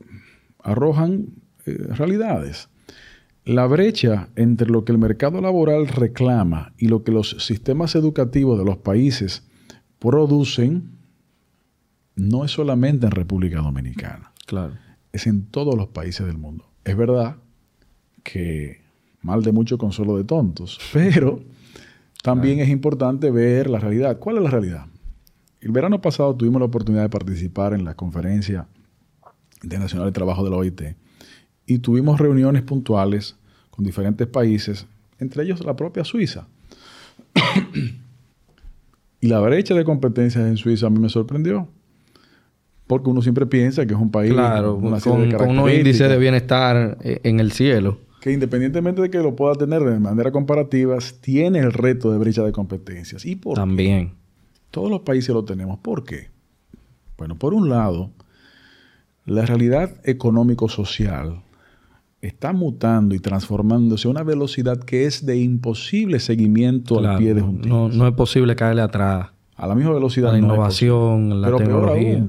arrojan 0.62 1.26
eh, 1.66 1.88
realidades. 1.90 2.68
La 3.44 3.66
brecha 3.66 4.28
entre 4.36 4.70
lo 4.70 4.86
que 4.86 4.92
el 4.92 4.98
mercado 4.98 5.40
laboral 5.42 5.86
reclama 5.86 6.72
y 6.78 6.88
lo 6.88 7.04
que 7.04 7.12
los 7.12 7.36
sistemas 7.40 7.94
educativos 7.94 8.58
de 8.58 8.64
los 8.64 8.78
países 8.78 9.46
producen 9.98 10.92
no 12.16 12.44
es 12.44 12.52
solamente 12.52 13.04
en 13.04 13.12
República 13.12 13.60
Dominicana. 13.60 14.32
Claro. 14.46 14.72
Es 15.12 15.26
en 15.26 15.44
todos 15.44 15.76
los 15.76 15.88
países 15.88 16.26
del 16.26 16.38
mundo. 16.38 16.64
Es 16.84 16.96
verdad 16.96 17.36
que 18.22 18.80
mal 19.20 19.42
de 19.42 19.52
mucho 19.52 19.76
consuelo 19.76 20.16
de 20.16 20.24
tontos, 20.24 20.78
pero 20.94 21.42
también 22.22 22.60
es 22.60 22.70
importante 22.70 23.30
ver 23.30 23.68
la 23.68 23.78
realidad. 23.78 24.18
¿Cuál 24.18 24.38
es 24.38 24.42
la 24.42 24.50
realidad? 24.50 24.86
El 25.60 25.72
verano 25.72 26.00
pasado 26.00 26.34
tuvimos 26.34 26.60
la 26.60 26.66
oportunidad 26.66 27.02
de 27.02 27.10
participar 27.10 27.74
en 27.74 27.84
la 27.84 27.94
conferencia 27.94 28.68
internacional 29.62 30.06
de 30.06 30.12
trabajo 30.12 30.44
de 30.44 30.50
la 30.50 30.56
OIT 30.56 30.82
y 31.66 31.78
tuvimos 31.78 32.20
reuniones 32.20 32.62
puntuales 32.62 33.36
con 33.70 33.84
diferentes 33.84 34.26
países, 34.26 34.86
entre 35.18 35.44
ellos 35.44 35.64
la 35.64 35.74
propia 35.76 36.04
Suiza. 36.04 36.46
y 39.20 39.26
la 39.26 39.40
brecha 39.40 39.74
de 39.74 39.84
competencias 39.84 40.46
en 40.46 40.56
Suiza 40.56 40.86
a 40.86 40.90
mí 40.90 40.98
me 40.98 41.08
sorprendió. 41.08 41.68
Porque 42.86 43.08
uno 43.08 43.22
siempre 43.22 43.46
piensa 43.46 43.86
que 43.86 43.94
es 43.94 43.98
un 43.98 44.10
país 44.10 44.32
claro, 44.32 44.78
con, 44.78 45.30
con 45.32 45.50
unos 45.50 45.72
índices 45.72 46.08
de 46.08 46.18
bienestar 46.18 46.98
eh, 47.02 47.20
en 47.24 47.40
el 47.40 47.50
cielo. 47.52 47.98
Que 48.20 48.30
independientemente 48.30 49.00
de 49.00 49.10
que 49.10 49.18
lo 49.18 49.34
pueda 49.34 49.54
tener 49.54 49.82
de 49.82 49.98
manera 49.98 50.30
comparativa, 50.32 50.98
tiene 51.20 51.60
el 51.60 51.72
reto 51.72 52.12
de 52.12 52.18
brecha 52.18 52.42
de 52.42 52.52
competencias. 52.52 53.24
¿Y 53.24 53.36
por 53.36 53.54
También. 53.56 54.08
Qué? 54.08 54.14
Todos 54.70 54.90
los 54.90 55.00
países 55.00 55.34
lo 55.34 55.44
tenemos. 55.44 55.78
¿Por 55.78 56.04
qué? 56.04 56.28
Bueno, 57.16 57.38
por 57.38 57.54
un 57.54 57.70
lado, 57.70 58.10
la 59.24 59.46
realidad 59.46 59.94
económico-social 60.04 61.43
está 62.26 62.52
mutando 62.52 63.14
y 63.14 63.18
transformándose 63.18 64.08
a 64.08 64.10
una 64.10 64.22
velocidad 64.22 64.78
que 64.78 65.06
es 65.06 65.26
de 65.26 65.38
imposible 65.38 66.20
seguimiento 66.20 66.98
al 66.98 67.18
pie 67.18 67.34
de 67.34 67.42
un 67.42 67.60
no, 67.60 67.88
no, 67.88 68.06
es 68.06 68.14
posible 68.14 68.56
caerle 68.56 68.82
atrás. 68.82 69.30
A 69.56 69.66
la 69.66 69.74
misma 69.74 69.92
velocidad. 69.92 70.32
La 70.32 70.38
innovación, 70.38 71.40
la 71.40 71.56
tecnología. 71.56 72.26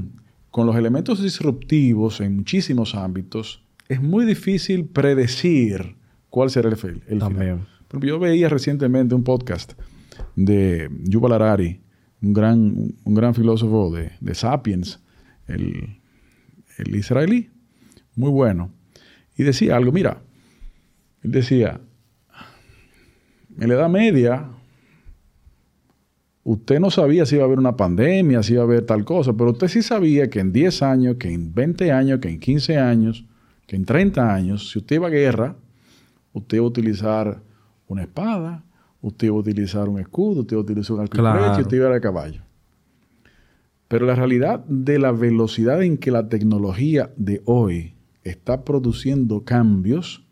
con 0.51 0.67
los 0.67 0.75
elementos 0.75 1.21
disruptivos 1.23 2.21
en 2.21 2.35
muchísimos 2.35 2.93
ámbitos, 2.93 3.63
es 3.87 4.01
muy 4.01 4.25
difícil 4.25 4.85
predecir 4.85 5.95
cuál 6.29 6.49
será 6.49 6.69
el, 6.69 6.77
el 7.07 7.19
También. 7.19 7.65
Final. 7.89 8.03
yo 8.03 8.19
veía 8.19 8.49
recientemente 8.49 9.15
un 9.15 9.23
podcast 9.23 9.73
de 10.35 10.89
Yuval 11.03 11.33
Harari, 11.33 11.81
un 12.21 12.33
gran, 12.33 12.93
un 13.03 13.15
gran 13.15 13.33
filósofo 13.33 13.91
de, 13.91 14.11
de 14.19 14.35
Sapiens, 14.35 14.99
el, 15.47 15.99
el 16.77 16.95
israelí, 16.95 17.49
muy 18.15 18.29
bueno. 18.29 18.71
Y 19.35 19.43
decía 19.43 19.75
algo, 19.75 19.91
mira, 19.91 20.21
él 21.23 21.31
decía, 21.31 21.81
en 23.59 23.69
la 23.69 23.75
Edad 23.75 23.89
Media, 23.89 24.49
usted 26.43 26.79
no 26.79 26.91
sabía 26.91 27.25
si 27.25 27.35
iba 27.35 27.43
a 27.43 27.47
haber 27.47 27.59
una 27.59 27.75
pandemia, 27.75 28.43
si 28.43 28.53
iba 28.53 28.61
a 28.61 28.65
haber 28.65 28.85
tal 28.85 29.03
cosa, 29.03 29.33
pero 29.33 29.51
usted 29.51 29.67
sí 29.67 29.81
sabía 29.81 30.29
que 30.29 30.39
en 30.39 30.53
10 30.53 30.81
años, 30.83 31.15
que 31.17 31.31
en 31.31 31.53
20 31.53 31.91
años, 31.91 32.19
que 32.19 32.29
en 32.29 32.39
15 32.39 32.77
años, 32.77 33.25
que 33.65 33.75
en 33.75 33.85
30 33.85 34.33
años, 34.33 34.69
si 34.69 34.79
usted 34.79 34.97
iba 34.97 35.07
a 35.07 35.11
guerra, 35.11 35.55
usted 36.33 36.57
iba 36.57 36.65
a 36.65 36.69
utilizar 36.69 37.41
una 37.87 38.03
espada, 38.03 38.63
usted 39.01 39.27
iba 39.27 39.35
a 39.35 39.39
utilizar 39.39 39.89
un 39.89 39.99
escudo, 39.99 40.41
usted 40.41 40.53
iba 40.53 40.61
a 40.61 40.63
utilizar 40.63 40.95
un 40.95 41.01
arco 41.01 41.17
y 41.57 41.61
usted 41.61 41.77
iba 41.77 41.87
a 41.87 41.89
ir 41.89 41.95
a 41.95 42.01
caballo. 42.01 42.41
Pero 43.87 44.05
la 44.05 44.15
realidad 44.15 44.63
de 44.65 44.99
la 44.99 45.11
velocidad 45.11 45.81
en 45.83 45.97
que 45.97 46.11
la 46.11 46.29
tecnología 46.29 47.11
de 47.17 47.41
hoy 47.45 47.94
está 48.25 48.65
produciendo 48.65 49.45
cambios 49.45 50.23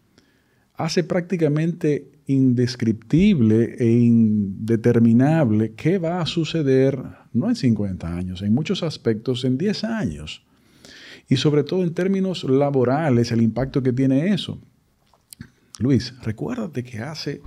hace 0.75 1.03
prácticamente 1.03 2.11
indescriptible 2.25 3.75
e 3.77 3.91
indeterminable 3.91 5.73
qué 5.75 5.99
va 5.99 6.19
a 6.19 6.25
suceder, 6.25 7.01
no 7.31 7.47
en 7.49 7.55
50 7.55 8.15
años, 8.15 8.41
en 8.41 8.53
muchos 8.53 8.81
aspectos 8.83 9.45
en 9.45 9.57
10 9.57 9.83
años. 9.83 10.43
Y 11.29 11.37
sobre 11.37 11.63
todo 11.63 11.83
en 11.83 11.93
términos 11.93 12.43
laborales, 12.43 13.31
el 13.31 13.41
impacto 13.41 13.81
que 13.81 13.93
tiene 13.93 14.33
eso. 14.33 14.59
Luis, 15.79 16.13
recuérdate 16.21 16.83
que 16.83 16.99
hace 16.99 17.41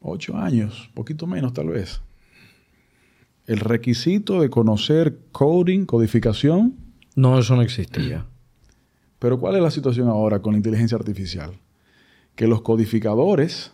8 0.00 0.36
años, 0.36 0.90
poquito 0.94 1.26
menos 1.26 1.54
tal 1.54 1.68
vez, 1.68 2.02
el 3.46 3.60
requisito 3.60 4.40
de 4.40 4.50
conocer 4.50 5.18
coding, 5.32 5.84
codificación, 5.86 6.83
no, 7.14 7.38
eso 7.38 7.56
no 7.56 7.62
existe 7.62 8.06
ya. 8.08 8.26
Pero 9.18 9.38
¿cuál 9.38 9.56
es 9.56 9.62
la 9.62 9.70
situación 9.70 10.08
ahora 10.08 10.40
con 10.40 10.52
la 10.52 10.58
inteligencia 10.58 10.96
artificial? 10.96 11.52
Que 12.34 12.46
los 12.46 12.62
codificadores 12.62 13.72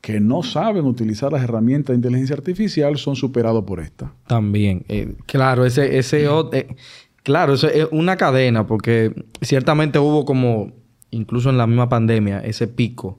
que 0.00 0.18
no 0.18 0.42
saben 0.42 0.86
utilizar 0.86 1.32
las 1.32 1.42
herramientas 1.42 1.88
de 1.88 1.96
inteligencia 1.96 2.34
artificial 2.34 2.96
son 2.96 3.16
superados 3.16 3.64
por 3.64 3.80
esta. 3.80 4.12
También. 4.26 4.84
Eh, 4.88 5.14
claro, 5.26 5.66
ese, 5.66 5.98
ese 5.98 6.26
eh, 6.52 6.76
claro, 7.22 7.54
eso 7.54 7.68
es 7.68 7.86
una 7.90 8.16
cadena, 8.16 8.66
porque 8.66 9.14
ciertamente 9.42 9.98
hubo 9.98 10.24
como, 10.24 10.72
incluso 11.10 11.50
en 11.50 11.58
la 11.58 11.66
misma 11.66 11.88
pandemia, 11.88 12.40
ese 12.40 12.66
pico 12.66 13.18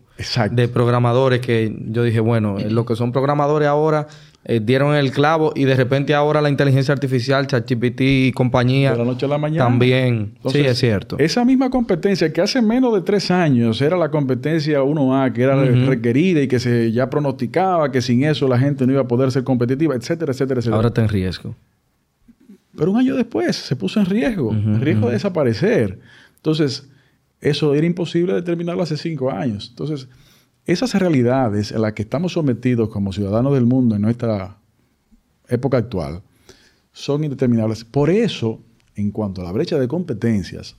de 0.52 0.68
programadores 0.68 1.42
que 1.42 1.76
yo 1.88 2.04
dije, 2.04 2.20
bueno, 2.20 2.58
lo 2.60 2.86
que 2.86 2.96
son 2.96 3.12
programadores 3.12 3.68
ahora 3.68 4.08
eh, 4.44 4.60
dieron 4.60 4.96
el 4.96 5.12
clavo 5.12 5.54
y 5.56 5.66
de 5.66 5.76
repente 5.76 6.16
ahora 6.16 6.42
la 6.42 6.50
inteligencia 6.50 6.94
artificial, 6.94 7.46
ChatGPT 7.46 8.02
y 8.02 8.32
compañía. 8.32 8.92
De 8.92 8.98
la 8.98 9.06
noche 9.06 9.28
a 9.28 9.30
la 9.30 9.38
mañana. 9.38 9.66
También. 9.66 10.34
sí, 10.48 10.60
es 10.60 10.80
cierto. 10.80 11.18
Esa 11.20 11.46
misma 11.46 11.70
competencia 11.70 12.34
que 12.34 12.42
hace 12.42 12.60
menos 12.62 12.94
de 12.96 13.02
tres 13.02 13.30
años 13.30 13.80
era 13.82 13.96
la 13.98 14.10
competencia 14.10 14.82
1A, 14.82 15.32
que 15.34 15.44
era 15.44 15.64
requerida 15.64 16.42
y 16.42 16.48
que 16.48 16.60
se 16.60 16.92
ya 16.92 17.10
pronosticaba 17.10 17.92
que 17.92 18.02
sin 18.02 18.24
eso 18.24 18.48
la 18.48 18.58
gente 18.58 18.88
no 18.88 18.94
iba 18.94 19.02
a 19.02 19.08
poder 19.08 19.32
ser 19.32 19.44
competitiva, 19.44 19.96
etcétera, 19.96 20.32
etcétera, 20.32 20.60
etcétera. 20.60 20.76
Ahora 20.76 20.88
está 20.88 21.02
en 21.02 21.10
riesgo. 21.10 21.56
Pero 22.76 22.92
un 22.92 22.98
año 22.98 23.16
después 23.16 23.56
se 23.56 23.76
puso 23.76 24.00
en 24.00 24.08
riesgo, 24.08 24.52
en 24.54 24.82
riesgo 24.82 25.08
de 25.08 25.14
desaparecer. 25.14 26.00
Entonces, 26.38 26.90
eso 27.42 27.76
era 27.76 27.86
imposible 27.86 28.34
determinarlo 28.34 28.82
hace 28.82 28.98
cinco 28.98 29.30
años. 29.30 29.68
Entonces, 29.70 30.08
esas 30.66 30.94
realidades 30.96 31.72
a 31.72 31.80
las 31.80 31.94
que 31.94 32.04
estamos 32.04 32.34
sometidos 32.34 32.90
como 32.90 33.14
ciudadanos 33.14 33.54
del 33.54 33.66
mundo 33.66 33.96
en 33.96 34.02
nuestra 34.02 34.58
época 35.48 35.78
actual 35.78 36.22
son 36.94 37.24
indeterminables. 37.24 37.84
Por 37.84 38.10
eso, 38.10 38.60
en 38.96 39.12
cuanto 39.12 39.42
a 39.42 39.46
la 39.46 39.52
brecha 39.52 39.80
de 39.80 39.88
competencias, 39.88 40.76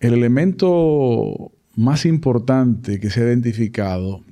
el 0.00 0.14
elemento 0.14 1.52
más 1.76 2.04
importante 2.04 2.98
que 3.00 3.10
se 3.10 3.20
ha 3.20 3.26
identificado 3.26 4.22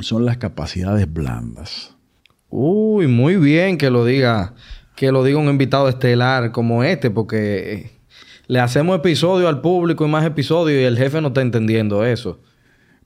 son 0.00 0.24
las 0.24 0.38
capacidades 0.38 1.12
blandas. 1.12 1.94
Uy, 2.50 3.06
muy 3.06 3.36
bien 3.36 3.78
que 3.78 3.90
lo 3.90 4.04
diga, 4.04 4.54
que 4.96 5.12
lo 5.12 5.22
diga 5.22 5.38
un 5.38 5.48
invitado 5.48 5.88
estelar 5.88 6.50
como 6.50 6.82
este, 6.82 7.10
porque 7.10 7.90
le 8.46 8.60
hacemos 8.60 8.98
episodio 8.98 9.48
al 9.48 9.60
público 9.60 10.06
y 10.06 10.08
más 10.08 10.24
episodios 10.24 10.80
y 10.80 10.84
el 10.84 10.96
jefe 10.96 11.20
no 11.20 11.28
está 11.28 11.42
entendiendo 11.42 12.04
eso. 12.04 12.40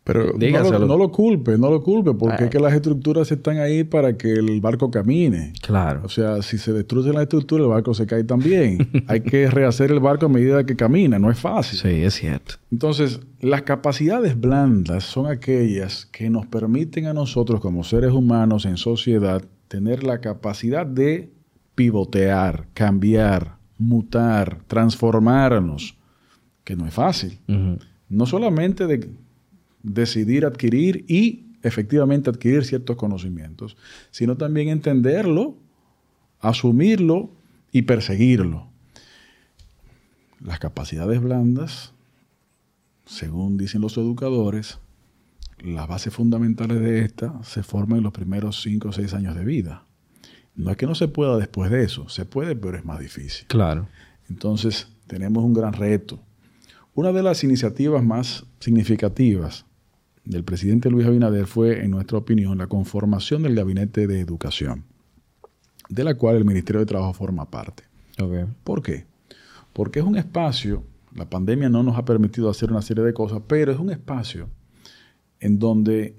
Pero 0.04 0.32
no 0.36 0.70
lo, 0.70 0.78
no 0.86 0.96
lo, 0.98 1.12
culpe, 1.12 1.56
no 1.56 1.70
lo 1.70 1.80
culpe, 1.80 2.12
porque 2.12 2.44
es 2.44 2.50
que 2.50 2.58
las 2.58 2.72
estructuras 2.72 3.30
están 3.30 3.58
ahí 3.58 3.84
para 3.84 4.16
que 4.16 4.32
el 4.32 4.60
barco 4.60 4.90
camine. 4.90 5.52
Claro. 5.62 6.00
O 6.02 6.08
sea, 6.08 6.42
si 6.42 6.58
se 6.58 6.72
destruye 6.72 7.12
la 7.12 7.22
estructura, 7.22 7.62
el 7.62 7.70
barco 7.70 7.94
se 7.94 8.04
cae 8.04 8.24
también. 8.24 8.90
Hay 9.06 9.20
que 9.20 9.48
rehacer 9.48 9.92
el 9.92 10.00
barco 10.00 10.26
a 10.26 10.28
medida 10.28 10.66
que 10.66 10.74
camina, 10.74 11.20
no 11.20 11.30
es 11.30 11.38
fácil. 11.38 11.78
Sí, 11.78 12.02
es 12.02 12.14
cierto. 12.14 12.54
Entonces, 12.72 13.20
las 13.40 13.62
capacidades 13.62 14.40
blandas 14.40 15.04
son 15.04 15.26
aquellas 15.26 16.06
que 16.06 16.28
nos 16.30 16.46
permiten 16.46 17.06
a 17.06 17.12
nosotros 17.12 17.60
como 17.60 17.84
seres 17.84 18.10
humanos 18.10 18.66
en 18.66 18.78
sociedad 18.78 19.44
tener 19.68 20.02
la 20.02 20.20
capacidad 20.20 20.84
de 20.84 21.32
pivotear, 21.76 22.66
cambiar, 22.74 23.56
mutar, 23.78 24.58
transformarnos, 24.66 25.96
que 26.64 26.74
no 26.74 26.86
es 26.86 26.94
fácil. 26.94 27.38
No 28.08 28.26
solamente 28.26 28.86
de 28.86 29.08
decidir 29.82 30.44
adquirir 30.44 31.04
y 31.08 31.52
efectivamente 31.62 32.30
adquirir 32.30 32.64
ciertos 32.64 32.96
conocimientos, 32.96 33.76
sino 34.10 34.36
también 34.36 34.68
entenderlo, 34.68 35.56
asumirlo 36.40 37.30
y 37.70 37.82
perseguirlo. 37.82 38.68
Las 40.40 40.58
capacidades 40.58 41.20
blandas, 41.20 41.92
según 43.06 43.56
dicen 43.56 43.80
los 43.80 43.96
educadores, 43.96 44.78
las 45.58 45.86
bases 45.86 46.12
fundamentales 46.12 46.80
de 46.80 47.00
esta 47.00 47.42
se 47.44 47.62
forman 47.62 47.98
en 47.98 48.04
los 48.04 48.12
primeros 48.12 48.60
5 48.62 48.88
o 48.88 48.92
6 48.92 49.14
años 49.14 49.36
de 49.36 49.44
vida. 49.44 49.84
No 50.54 50.70
es 50.70 50.76
que 50.76 50.86
no 50.86 50.94
se 50.94 51.08
pueda 51.08 51.38
después 51.38 51.70
de 51.70 51.84
eso, 51.84 52.08
se 52.08 52.24
puede, 52.24 52.56
pero 52.56 52.76
es 52.76 52.84
más 52.84 52.98
difícil. 52.98 53.46
Claro. 53.46 53.86
Entonces, 54.28 54.88
tenemos 55.06 55.44
un 55.44 55.54
gran 55.54 55.72
reto. 55.72 56.20
Una 56.94 57.12
de 57.12 57.22
las 57.22 57.42
iniciativas 57.44 58.04
más 58.04 58.44
significativas 58.58 59.64
del 60.24 60.44
presidente 60.44 60.90
Luis 60.90 61.06
Abinader 61.06 61.46
fue, 61.46 61.84
en 61.84 61.90
nuestra 61.90 62.18
opinión, 62.18 62.58
la 62.58 62.66
conformación 62.66 63.42
del 63.42 63.54
Gabinete 63.54 64.06
de 64.06 64.20
Educación, 64.20 64.84
de 65.88 66.04
la 66.04 66.14
cual 66.14 66.36
el 66.36 66.44
Ministerio 66.44 66.80
de 66.80 66.86
Trabajo 66.86 67.12
forma 67.12 67.50
parte. 67.50 67.84
¿Por 68.62 68.82
qué? 68.82 69.04
Porque 69.72 69.98
es 69.98 70.04
un 70.04 70.16
espacio, 70.16 70.84
la 71.14 71.28
pandemia 71.28 71.68
no 71.68 71.82
nos 71.82 71.96
ha 71.96 72.04
permitido 72.04 72.48
hacer 72.48 72.70
una 72.70 72.82
serie 72.82 73.02
de 73.02 73.12
cosas, 73.12 73.42
pero 73.46 73.72
es 73.72 73.78
un 73.78 73.90
espacio 73.90 74.48
en 75.40 75.58
donde, 75.58 76.14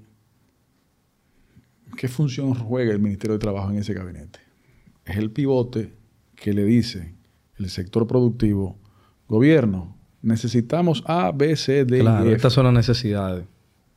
¿qué 1.96 2.08
función 2.08 2.54
juega 2.54 2.92
el 2.92 3.00
Ministerio 3.00 3.34
de 3.34 3.38
Trabajo 3.38 3.70
en 3.70 3.78
ese 3.78 3.94
gabinete? 3.94 4.40
Es 5.06 5.16
el 5.16 5.30
pivote 5.30 5.94
que 6.34 6.52
le 6.52 6.64
dice 6.64 7.14
el 7.56 7.70
sector 7.70 8.06
productivo, 8.06 8.76
gobierno, 9.28 9.96
necesitamos 10.20 11.02
A, 11.06 11.32
B, 11.32 11.56
C, 11.56 11.84
D, 11.84 12.00
claro, 12.00 12.30
Estas 12.30 12.52
son 12.52 12.64
las 12.64 12.74
necesidades 12.74 13.46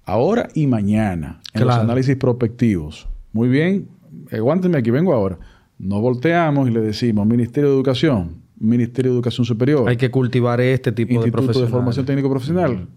ahora 0.08 0.48
y 0.56 0.66
mañana 0.66 1.42
en 1.54 1.68
los 1.68 1.76
análisis 1.76 2.16
prospectivos. 2.16 3.08
Muy 3.34 3.50
bien, 3.50 3.90
aguántenme 4.32 4.80
aquí, 4.80 4.90
vengo 4.90 5.14
ahora. 5.14 5.38
Nos 5.78 6.02
volteamos 6.02 6.68
y 6.68 6.72
le 6.72 6.82
decimos, 6.82 7.28
Ministerio 7.28 7.70
de 7.70 7.76
Educación, 7.76 8.42
Ministerio 8.58 9.12
de 9.12 9.18
Educación 9.18 9.46
Superior. 9.46 9.88
Hay 9.88 9.98
que 9.98 10.10
cultivar 10.10 10.60
este 10.62 10.92
tipo 10.92 11.22
de 11.22 11.28
Instituto 11.28 11.62
de 11.62 11.68
Formación 11.68 12.06
Técnico 12.06 12.30
Profesional. 12.30 12.88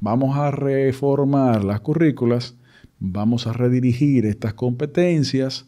Vamos 0.00 0.38
a 0.38 0.50
reformar 0.50 1.64
las 1.64 1.80
currículas, 1.80 2.56
vamos 2.98 3.46
a 3.46 3.52
redirigir 3.52 4.24
estas 4.24 4.54
competencias, 4.54 5.66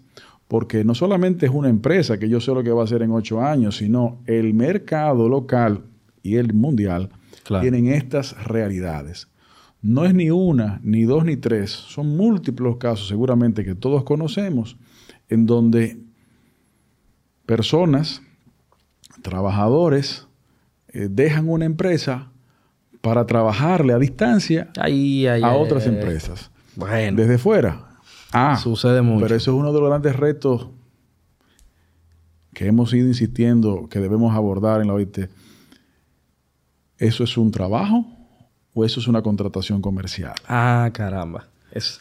porque 0.48 0.84
no 0.84 0.94
solamente 0.94 1.46
es 1.46 1.53
una 1.53 1.68
empresa 1.68 2.18
que 2.18 2.28
yo 2.28 2.40
sé 2.40 2.55
lo 2.55 2.62
que 2.62 2.70
va 2.70 2.82
a 2.82 2.84
hacer 2.84 3.03
en 3.03 3.11
ocho 3.11 3.42
años, 3.42 3.78
sino 3.78 4.22
el 4.26 4.55
mercado 4.55 5.28
local 5.28 5.82
y 6.22 6.36
el 6.36 6.55
mundial 6.55 7.11
tienen 7.61 7.88
estas 7.88 8.42
realidades. 8.46 9.32
No 9.83 10.05
es 10.05 10.14
ni 10.14 10.30
una, 10.30 10.80
ni 10.85 11.03
dos, 11.03 11.24
ni 11.24 11.37
tres. 11.37 11.70
Son 11.72 12.16
múltiples 12.16 12.76
casos 12.76 13.09
seguramente 13.09 13.64
que 13.64 13.74
todos 13.74 14.05
conocemos 14.05 14.76
en 15.28 15.45
donde 15.45 15.99
personas, 17.45 18.22
trabajadores, 19.22 20.28
eh, 20.89 21.09
dejan 21.11 21.49
una 21.49 21.64
empresa 21.64 22.30
para 23.01 23.26
trabajarle 23.26 23.93
a 23.93 23.99
distancia 23.99 24.70
a 24.76 25.53
otras 25.57 25.87
empresas. 25.89 26.53
Bueno. 26.76 27.20
Desde 27.20 27.37
fuera. 27.37 27.99
Ah, 28.33 28.57
sucede 28.57 29.03
mucho. 29.03 29.24
Pero 29.24 29.35
eso 29.35 29.51
es 29.51 29.57
uno 29.59 29.72
de 29.72 29.80
los 29.80 29.89
grandes 29.89 30.14
retos 30.14 30.68
que 32.55 32.66
hemos 32.66 32.95
ido 32.95 33.09
insistiendo 33.09 33.89
que 33.89 33.99
debemos 33.99 34.37
abordar 34.37 34.80
en 34.80 34.87
la 34.87 34.95
OIT. 34.95 35.28
¿Eso 36.99 37.24
es 37.24 37.37
un 37.37 37.51
trabajo 37.51 38.21
o 38.74 38.84
eso 38.84 39.00
es 39.00 39.08
una 39.08 39.22
contratación 39.22 39.80
comercial? 39.80 40.34
Ah, 40.48 40.90
caramba. 40.92 41.46
Es, 41.72 42.00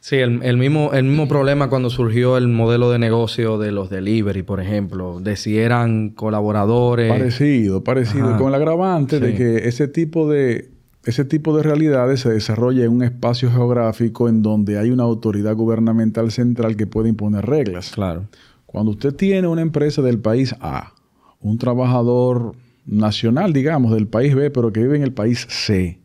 sí, 0.00 0.16
el, 0.16 0.56
mismo, 0.56 0.92
el 0.92 1.04
mismo 1.04 1.28
problema 1.28 1.68
cuando 1.68 1.90
surgió 1.90 2.36
el 2.36 2.48
modelo 2.48 2.90
de 2.90 2.98
negocio 2.98 3.58
de 3.58 3.72
los 3.72 3.90
delivery, 3.90 4.42
por 4.42 4.60
ejemplo, 4.60 5.20
de 5.20 5.36
si 5.36 5.58
eran 5.58 6.10
colaboradores. 6.10 7.10
Parecido, 7.10 7.84
parecido, 7.84 8.36
con 8.36 8.48
el 8.48 8.54
agravante 8.54 9.20
de 9.20 9.34
que 9.34 9.68
ese 9.68 9.88
tipo 9.88 10.28
de, 10.28 10.70
ese 11.04 11.24
tipo 11.24 11.56
de 11.56 11.62
realidades 11.62 12.20
se 12.20 12.30
desarrolla 12.30 12.84
en 12.84 12.92
un 12.92 13.02
espacio 13.02 13.50
geográfico 13.50 14.28
en 14.28 14.42
donde 14.42 14.78
hay 14.78 14.90
una 14.90 15.04
autoridad 15.04 15.54
gubernamental 15.54 16.30
central 16.30 16.76
que 16.76 16.86
puede 16.86 17.08
imponer 17.08 17.46
reglas. 17.46 17.92
Claro. 17.92 18.28
Cuando 18.66 18.90
usted 18.90 19.14
tiene 19.14 19.48
una 19.48 19.62
empresa 19.62 20.02
del 20.02 20.18
país 20.18 20.54
A, 20.60 20.92
un 21.40 21.56
trabajador 21.56 22.54
nacional, 22.88 23.52
digamos, 23.52 23.92
del 23.92 24.08
país 24.08 24.34
B, 24.34 24.50
pero 24.50 24.72
que 24.72 24.80
vive 24.80 24.96
en 24.96 25.02
el 25.02 25.12
país 25.12 25.46
C. 25.48 26.00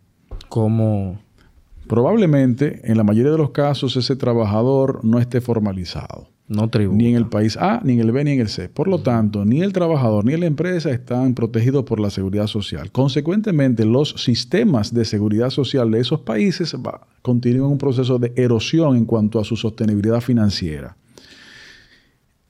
¿Cómo? 0.49 1.19
Probablemente, 1.87 2.81
en 2.83 2.97
la 2.97 3.03
mayoría 3.03 3.31
de 3.31 3.37
los 3.37 3.51
casos, 3.51 3.95
ese 3.97 4.15
trabajador 4.15 5.03
no 5.03 5.19
esté 5.19 5.41
formalizado. 5.41 6.29
No 6.47 6.69
tributa. 6.69 6.97
Ni 6.97 7.07
en 7.07 7.15
el 7.15 7.27
país 7.27 7.57
A, 7.57 7.81
ni 7.83 7.93
en 7.93 7.99
el 8.01 8.11
B, 8.11 8.23
ni 8.23 8.31
en 8.31 8.41
el 8.41 8.49
C. 8.49 8.67
Por 8.67 8.87
lo 8.87 8.99
tanto, 8.99 9.45
ni 9.45 9.61
el 9.61 9.71
trabajador 9.71 10.25
ni 10.25 10.35
la 10.35 10.45
empresa 10.45 10.91
están 10.91 11.35
protegidos 11.35 11.85
por 11.85 11.99
la 11.99 12.09
seguridad 12.09 12.47
social. 12.47 12.91
Consecuentemente, 12.91 13.85
los 13.85 14.09
sistemas 14.17 14.93
de 14.93 15.05
seguridad 15.05 15.49
social 15.49 15.89
de 15.89 16.01
esos 16.01 16.19
países 16.19 16.75
continúan 17.21 17.71
un 17.71 17.77
proceso 17.77 18.19
de 18.19 18.33
erosión 18.35 18.97
en 18.97 19.05
cuanto 19.05 19.39
a 19.39 19.45
su 19.45 19.55
sostenibilidad 19.55 20.19
financiera. 20.19 20.97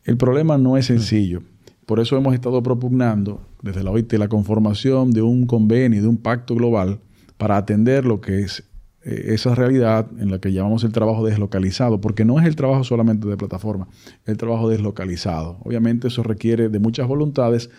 El 0.03 0.17
problema 0.17 0.57
no 0.57 0.75
es 0.75 0.88
sencillo. 0.88 1.43
Por 1.86 1.99
eso 1.99 2.17
hemos 2.17 2.34
estado 2.34 2.63
propugnando 2.63 3.41
desde 3.61 3.84
la 3.84 3.91
OIT 3.91 4.13
la 4.13 4.27
conformación 4.27 5.11
de 5.11 5.21
un 5.21 5.45
convenio, 5.45 6.01
de 6.01 6.07
un 6.07 6.17
pacto 6.17 6.55
global 6.55 6.99
para 7.38 7.57
atender 7.57 8.05
lo 8.05 8.21
que 8.21 8.41
es 8.41 8.63
eh, 9.03 9.34
esa 9.34 9.53
realidad 9.53 10.07
en 10.19 10.31
la 10.31 10.39
que 10.39 10.53
llamamos 10.53 10.84
el 10.84 10.93
trabajo 10.93 11.25
deslocalizado, 11.25 11.99
porque 11.99 12.23
no 12.23 12.39
es 12.39 12.45
el 12.45 12.55
trabajo 12.55 12.84
solamente 12.84 13.27
de 13.27 13.36
plataforma, 13.36 13.88
el 14.25 14.38
trabajo 14.38 14.69
deslocalizado. 14.69 15.57
Obviamente 15.63 16.07
eso 16.07 16.23
requiere 16.23 16.69
de 16.69 16.79
muchas 16.79 17.07
voluntades, 17.07 17.69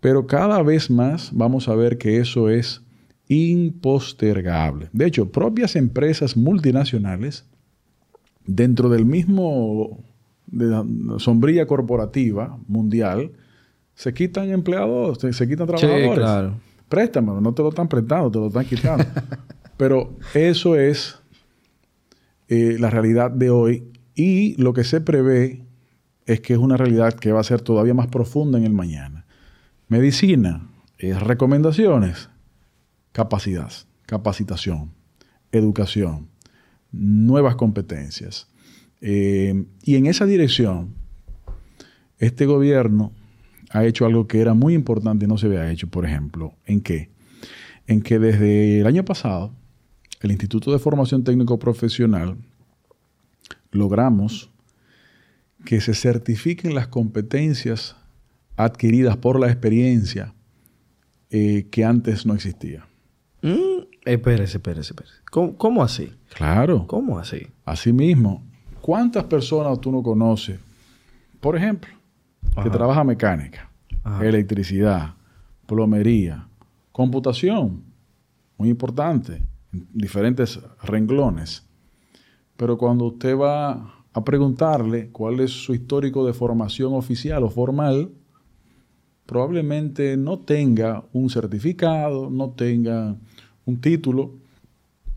pero 0.00 0.26
cada 0.26 0.62
vez 0.62 0.90
más 0.90 1.30
vamos 1.32 1.68
a 1.68 1.74
ver 1.76 1.98
que 1.98 2.18
eso 2.18 2.50
es 2.50 2.82
impostergable. 3.28 4.88
De 4.92 5.06
hecho, 5.06 5.30
propias 5.30 5.76
empresas 5.76 6.36
multinacionales, 6.36 7.44
dentro 8.44 8.88
del 8.88 9.04
mismo 9.04 10.04
de 10.46 10.66
la 10.66 10.84
sombrilla 11.18 11.66
corporativa 11.66 12.58
mundial, 12.68 13.32
se 13.94 14.12
quitan 14.12 14.50
empleados, 14.50 15.18
se, 15.18 15.48
quitan 15.48 15.66
trabajadores. 15.66 16.10
Sí, 16.10 16.14
claro. 16.14 16.54
Préstamelo, 16.88 17.40
no 17.40 17.52
te 17.52 17.62
lo 17.62 17.70
están 17.70 17.88
prestando, 17.88 18.30
te 18.30 18.38
lo 18.38 18.46
están 18.48 18.64
quitando. 18.64 19.04
Pero 19.76 20.16
eso 20.34 20.76
es 20.76 21.18
eh, 22.48 22.76
la 22.78 22.90
realidad 22.90 23.30
de 23.30 23.50
hoy 23.50 23.90
y 24.14 24.60
lo 24.60 24.72
que 24.72 24.84
se 24.84 25.00
prevé 25.00 25.66
es 26.26 26.40
que 26.40 26.54
es 26.54 26.58
una 26.58 26.76
realidad 26.76 27.14
que 27.14 27.32
va 27.32 27.40
a 27.40 27.44
ser 27.44 27.60
todavía 27.60 27.94
más 27.94 28.08
profunda 28.08 28.58
en 28.58 28.64
el 28.64 28.72
mañana. 28.72 29.26
Medicina, 29.88 30.68
eh, 30.98 31.14
recomendaciones, 31.14 32.30
capacidad, 33.12 33.70
capacitación, 34.06 34.92
educación, 35.52 36.28
nuevas 36.92 37.56
competencias. 37.56 38.48
Eh, 39.08 39.66
y 39.84 39.94
en 39.94 40.06
esa 40.06 40.26
dirección, 40.26 40.96
este 42.18 42.44
gobierno 42.44 43.12
ha 43.70 43.84
hecho 43.84 44.04
algo 44.04 44.26
que 44.26 44.40
era 44.40 44.52
muy 44.52 44.74
importante 44.74 45.26
y 45.26 45.28
no 45.28 45.38
se 45.38 45.46
había 45.46 45.70
hecho, 45.70 45.86
por 45.86 46.04
ejemplo, 46.04 46.56
¿en 46.66 46.80
qué? 46.80 47.10
En 47.86 48.02
que 48.02 48.18
desde 48.18 48.80
el 48.80 48.86
año 48.88 49.04
pasado, 49.04 49.54
el 50.22 50.32
Instituto 50.32 50.72
de 50.72 50.80
Formación 50.80 51.22
Técnico 51.22 51.56
Profesional 51.56 52.36
logramos 53.70 54.50
que 55.64 55.80
se 55.80 55.94
certifiquen 55.94 56.74
las 56.74 56.88
competencias 56.88 57.94
adquiridas 58.56 59.16
por 59.16 59.38
la 59.38 59.46
experiencia 59.46 60.34
eh, 61.30 61.68
que 61.70 61.84
antes 61.84 62.26
no 62.26 62.34
existía. 62.34 62.88
Mm, 63.42 63.84
Espérese, 64.04 64.56
espérese, 64.56 64.92
espérese. 64.92 65.14
¿Cómo, 65.30 65.56
cómo 65.56 65.84
así? 65.84 66.12
Claro. 66.34 66.88
¿Cómo 66.88 67.20
así? 67.20 67.46
Así 67.64 67.92
mismo. 67.92 68.42
¿Cuántas 68.86 69.24
personas 69.24 69.80
tú 69.80 69.90
no 69.90 70.00
conoces, 70.00 70.60
por 71.40 71.56
ejemplo, 71.56 71.90
que 72.62 72.70
trabaja 72.70 73.02
mecánica, 73.02 73.68
Ajá. 74.04 74.24
electricidad, 74.24 75.14
plomería, 75.66 76.46
computación, 76.92 77.82
muy 78.56 78.68
importante, 78.68 79.42
en 79.72 79.88
diferentes 79.92 80.60
renglones. 80.84 81.66
Pero 82.56 82.78
cuando 82.78 83.06
usted 83.06 83.36
va 83.36 83.92
a 84.12 84.24
preguntarle 84.24 85.08
cuál 85.10 85.40
es 85.40 85.50
su 85.50 85.74
histórico 85.74 86.24
de 86.24 86.32
formación 86.32 86.94
oficial 86.94 87.42
o 87.42 87.50
formal, 87.50 88.12
probablemente 89.26 90.16
no 90.16 90.38
tenga 90.38 91.02
un 91.12 91.28
certificado, 91.28 92.30
no 92.30 92.50
tenga 92.50 93.16
un 93.64 93.80
título 93.80 94.45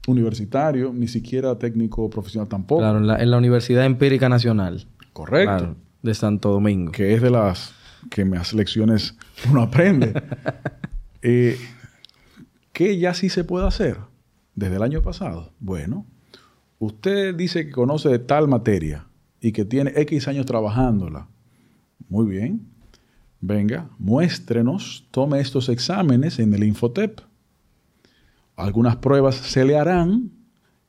universitario, 0.08 0.92
ni 0.94 1.08
siquiera 1.08 1.58
técnico 1.58 2.10
profesional 2.10 2.48
tampoco. 2.48 2.82
Claro, 2.82 3.00
en 3.00 3.08
la, 3.08 3.22
en 3.22 3.32
la 3.32 3.38
Universidad 3.38 3.86
Empírica 3.86 4.30
Nacional. 4.30 4.88
Correcto. 5.14 5.58
Claro, 5.58 5.76
de 6.02 6.14
Santo 6.14 6.52
Domingo. 6.52 6.92
que 6.92 7.14
es 7.14 7.22
de 7.22 7.30
las 7.30 7.74
que 8.10 8.26
más 8.26 8.54
lecciones 8.54 9.16
uno 9.50 9.62
aprende. 9.62 10.14
Eh, 11.22 11.58
¿Qué 12.72 12.98
ya 12.98 13.14
sí 13.14 13.28
se 13.28 13.44
puede 13.44 13.68
hacer 13.68 13.98
desde 14.56 14.78
el 14.78 14.84
año 14.84 15.02
pasado? 15.02 15.52
Bueno, 15.60 16.06
usted 16.78 17.36
dice 17.36 17.66
que 17.66 17.72
conoce 17.74 18.08
de 18.08 18.20
tal 18.20 18.48
materia 18.48 19.06
y 19.42 19.52
que 19.52 19.66
tiene 19.66 19.92
X 19.98 20.30
años 20.30 20.46
trabajándola. 20.46 21.28
Muy 22.08 22.26
bien. 22.26 22.70
Venga, 23.42 23.90
muéstrenos, 23.98 25.10
tome 25.12 25.42
estos 25.42 25.68
exámenes 25.68 26.40
en 26.40 26.54
el 26.54 26.64
Infotep. 26.64 27.20
Algunas 28.60 28.98
pruebas 28.98 29.36
se 29.36 29.66
le 29.66 29.78
harán 29.78 30.32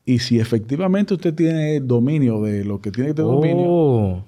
y 0.04 0.18
si 0.18 0.40
efectivamente 0.40 1.14
usted 1.14 1.34
tiene 1.34 1.80
dominio 1.80 2.42
de 2.42 2.64
lo 2.64 2.80
que 2.80 2.90
tiene 2.90 3.10
que 3.10 3.14
tener 3.14 3.30
dominio, 3.30 3.64
Oh, 3.66 4.24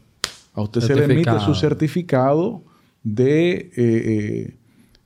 a 0.54 0.62
usted 0.62 0.80
se 0.82 0.94
le 0.94 1.04
emite 1.04 1.40
su 1.40 1.54
certificado 1.54 2.62
de 3.02 3.52
eh, 3.52 3.70
eh, 3.76 4.56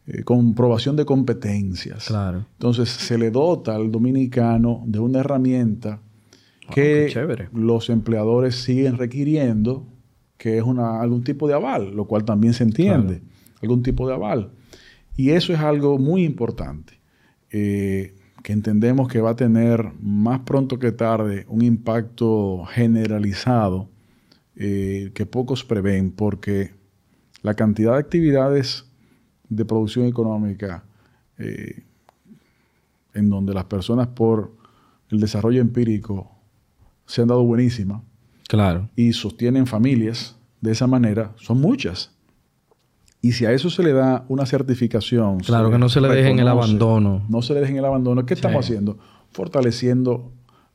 eh, 0.08 0.22
comprobación 0.24 0.96
de 0.96 1.04
competencias. 1.04 2.06
claro. 2.06 2.46
Entonces 2.52 2.88
se 2.88 3.16
le 3.16 3.30
dota 3.30 3.74
al 3.74 3.90
dominicano 3.90 4.82
de 4.86 4.98
una 4.98 5.20
herramienta 5.20 6.00
que 6.72 7.48
los 7.52 7.90
empleadores 7.90 8.56
siguen 8.56 8.98
requiriendo, 8.98 9.86
que 10.36 10.58
es 10.58 10.64
una, 10.64 11.00
algún 11.00 11.22
tipo 11.22 11.46
de 11.48 11.54
aval, 11.54 11.94
lo 11.94 12.06
cual 12.06 12.24
también 12.24 12.54
se 12.54 12.64
entiende, 12.64 13.22
algún 13.62 13.82
tipo 13.82 14.06
de 14.08 14.14
aval. 14.14 14.50
Y 15.16 15.30
eso 15.30 15.52
es 15.52 15.60
algo 15.60 15.98
muy 15.98 16.24
importante, 16.24 17.00
eh, 17.50 18.15
que 18.46 18.52
entendemos 18.52 19.08
que 19.08 19.20
va 19.20 19.30
a 19.30 19.34
tener 19.34 19.92
más 20.00 20.38
pronto 20.42 20.78
que 20.78 20.92
tarde 20.92 21.44
un 21.48 21.62
impacto 21.62 22.64
generalizado 22.66 23.88
eh, 24.54 25.10
que 25.14 25.26
pocos 25.26 25.64
prevén, 25.64 26.12
porque 26.12 26.70
la 27.42 27.54
cantidad 27.54 27.94
de 27.94 27.98
actividades 27.98 28.84
de 29.48 29.64
producción 29.64 30.06
económica 30.06 30.84
eh, 31.38 31.82
en 33.14 33.30
donde 33.30 33.52
las 33.52 33.64
personas 33.64 34.06
por 34.06 34.52
el 35.10 35.18
desarrollo 35.18 35.60
empírico 35.60 36.30
se 37.04 37.22
han 37.22 37.26
dado 37.26 37.42
buenísima 37.42 38.04
Claro. 38.46 38.88
y 38.94 39.12
sostienen 39.12 39.66
familias 39.66 40.36
de 40.60 40.70
esa 40.70 40.86
manera, 40.86 41.32
son 41.34 41.60
muchas. 41.60 42.15
Y 43.26 43.32
si 43.32 43.44
a 43.44 43.50
eso 43.50 43.70
se 43.70 43.82
le 43.82 43.92
da 43.92 44.24
una 44.28 44.46
certificación. 44.46 45.40
Claro, 45.40 45.68
que 45.68 45.78
no 45.78 45.88
se 45.88 46.00
le 46.00 46.06
deje 46.06 46.30
en 46.30 46.38
el 46.38 46.46
abandono. 46.46 47.24
No 47.28 47.42
se 47.42 47.54
le 47.54 47.60
deje 47.60 47.72
en 47.72 47.78
el 47.78 47.84
abandono. 47.84 48.24
¿Qué 48.24 48.34
estamos 48.34 48.64
haciendo? 48.64 48.98
Fortaleciendo 49.32 50.30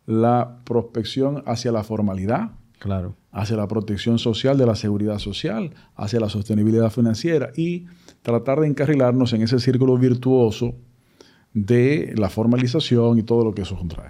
la 0.05 0.57
prospección 0.65 1.43
hacia 1.45 1.71
la 1.71 1.85
formalidad, 1.85 2.51
Claro. 2.77 3.15
hacia 3.31 3.55
la 3.55 3.69
protección 3.69 4.19
social 4.19 4.57
de 4.57 4.65
la 4.65 4.75
seguridad 4.75 5.17
social, 5.19 5.71
hacia 5.95 6.19
la 6.19 6.27
sostenibilidad 6.27 6.89
financiera 6.91 7.51
y 7.55 7.85
tratar 8.21 8.59
de 8.59 8.67
encarrilarnos 8.67 9.31
en 9.31 9.43
ese 9.43 9.57
círculo 9.59 9.97
virtuoso 9.97 10.75
de 11.53 12.13
la 12.17 12.29
formalización 12.29 13.17
y 13.17 13.23
todo 13.23 13.45
lo 13.45 13.53
que 13.53 13.61
eso 13.61 13.77
contrae. 13.77 14.09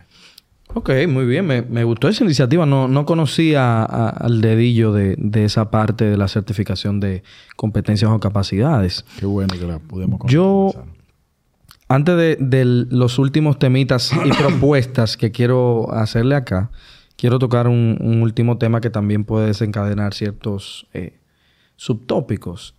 Ok, 0.73 0.89
muy 1.07 1.25
bien. 1.25 1.45
Me, 1.45 1.61
me 1.61 1.83
gustó 1.83 2.07
esa 2.07 2.23
iniciativa. 2.23 2.65
No, 2.65 2.87
no 2.87 3.05
conocía 3.05 3.83
al 3.83 4.41
dedillo 4.41 4.93
de, 4.93 5.15
de 5.17 5.45
esa 5.45 5.69
parte 5.69 6.05
de 6.05 6.17
la 6.17 6.27
certificación 6.27 6.99
de 6.99 7.23
competencias 7.57 8.09
o 8.11 8.19
capacidades. 8.19 9.05
Qué 9.19 9.25
bueno 9.25 9.53
que 9.59 9.65
la 9.65 9.79
pudimos 9.79 10.19
Yo- 10.27 10.71
conversar. 10.73 11.01
Antes 11.89 12.15
de, 12.15 12.37
de 12.39 12.63
los 12.63 13.19
últimos 13.19 13.59
temitas 13.59 14.11
y 14.25 14.29
propuestas 14.41 15.17
que 15.17 15.31
quiero 15.31 15.91
hacerle 15.93 16.35
acá, 16.35 16.71
quiero 17.17 17.37
tocar 17.37 17.67
un, 17.67 17.97
un 17.99 18.21
último 18.21 18.57
tema 18.57 18.79
que 18.79 18.89
también 18.89 19.25
puede 19.25 19.47
desencadenar 19.47 20.13
ciertos 20.13 20.87
eh, 20.93 21.19
subtópicos. 21.75 22.75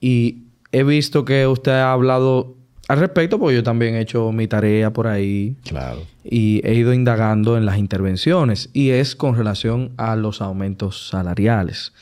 Y 0.00 0.44
he 0.70 0.84
visto 0.84 1.24
que 1.24 1.48
usted 1.48 1.72
ha 1.72 1.92
hablado 1.92 2.54
al 2.92 2.98
respecto, 3.00 3.38
porque 3.38 3.56
yo 3.56 3.62
también 3.62 3.94
he 3.94 4.00
hecho 4.00 4.30
mi 4.32 4.46
tarea 4.48 4.92
por 4.92 5.06
ahí 5.06 5.56
Claro. 5.64 6.00
y 6.24 6.60
he 6.64 6.74
ido 6.74 6.92
indagando 6.92 7.56
en 7.56 7.64
las 7.66 7.78
intervenciones 7.78 8.68
y 8.72 8.90
es 8.90 9.16
con 9.16 9.36
relación 9.36 9.92
a 9.96 10.14
los 10.16 10.40
aumentos 10.42 11.08
salariales. 11.08 11.92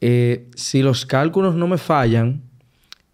Eh, 0.00 0.48
si 0.54 0.82
los 0.82 1.06
cálculos 1.06 1.54
no 1.54 1.66
me 1.68 1.78
fallan, 1.78 2.42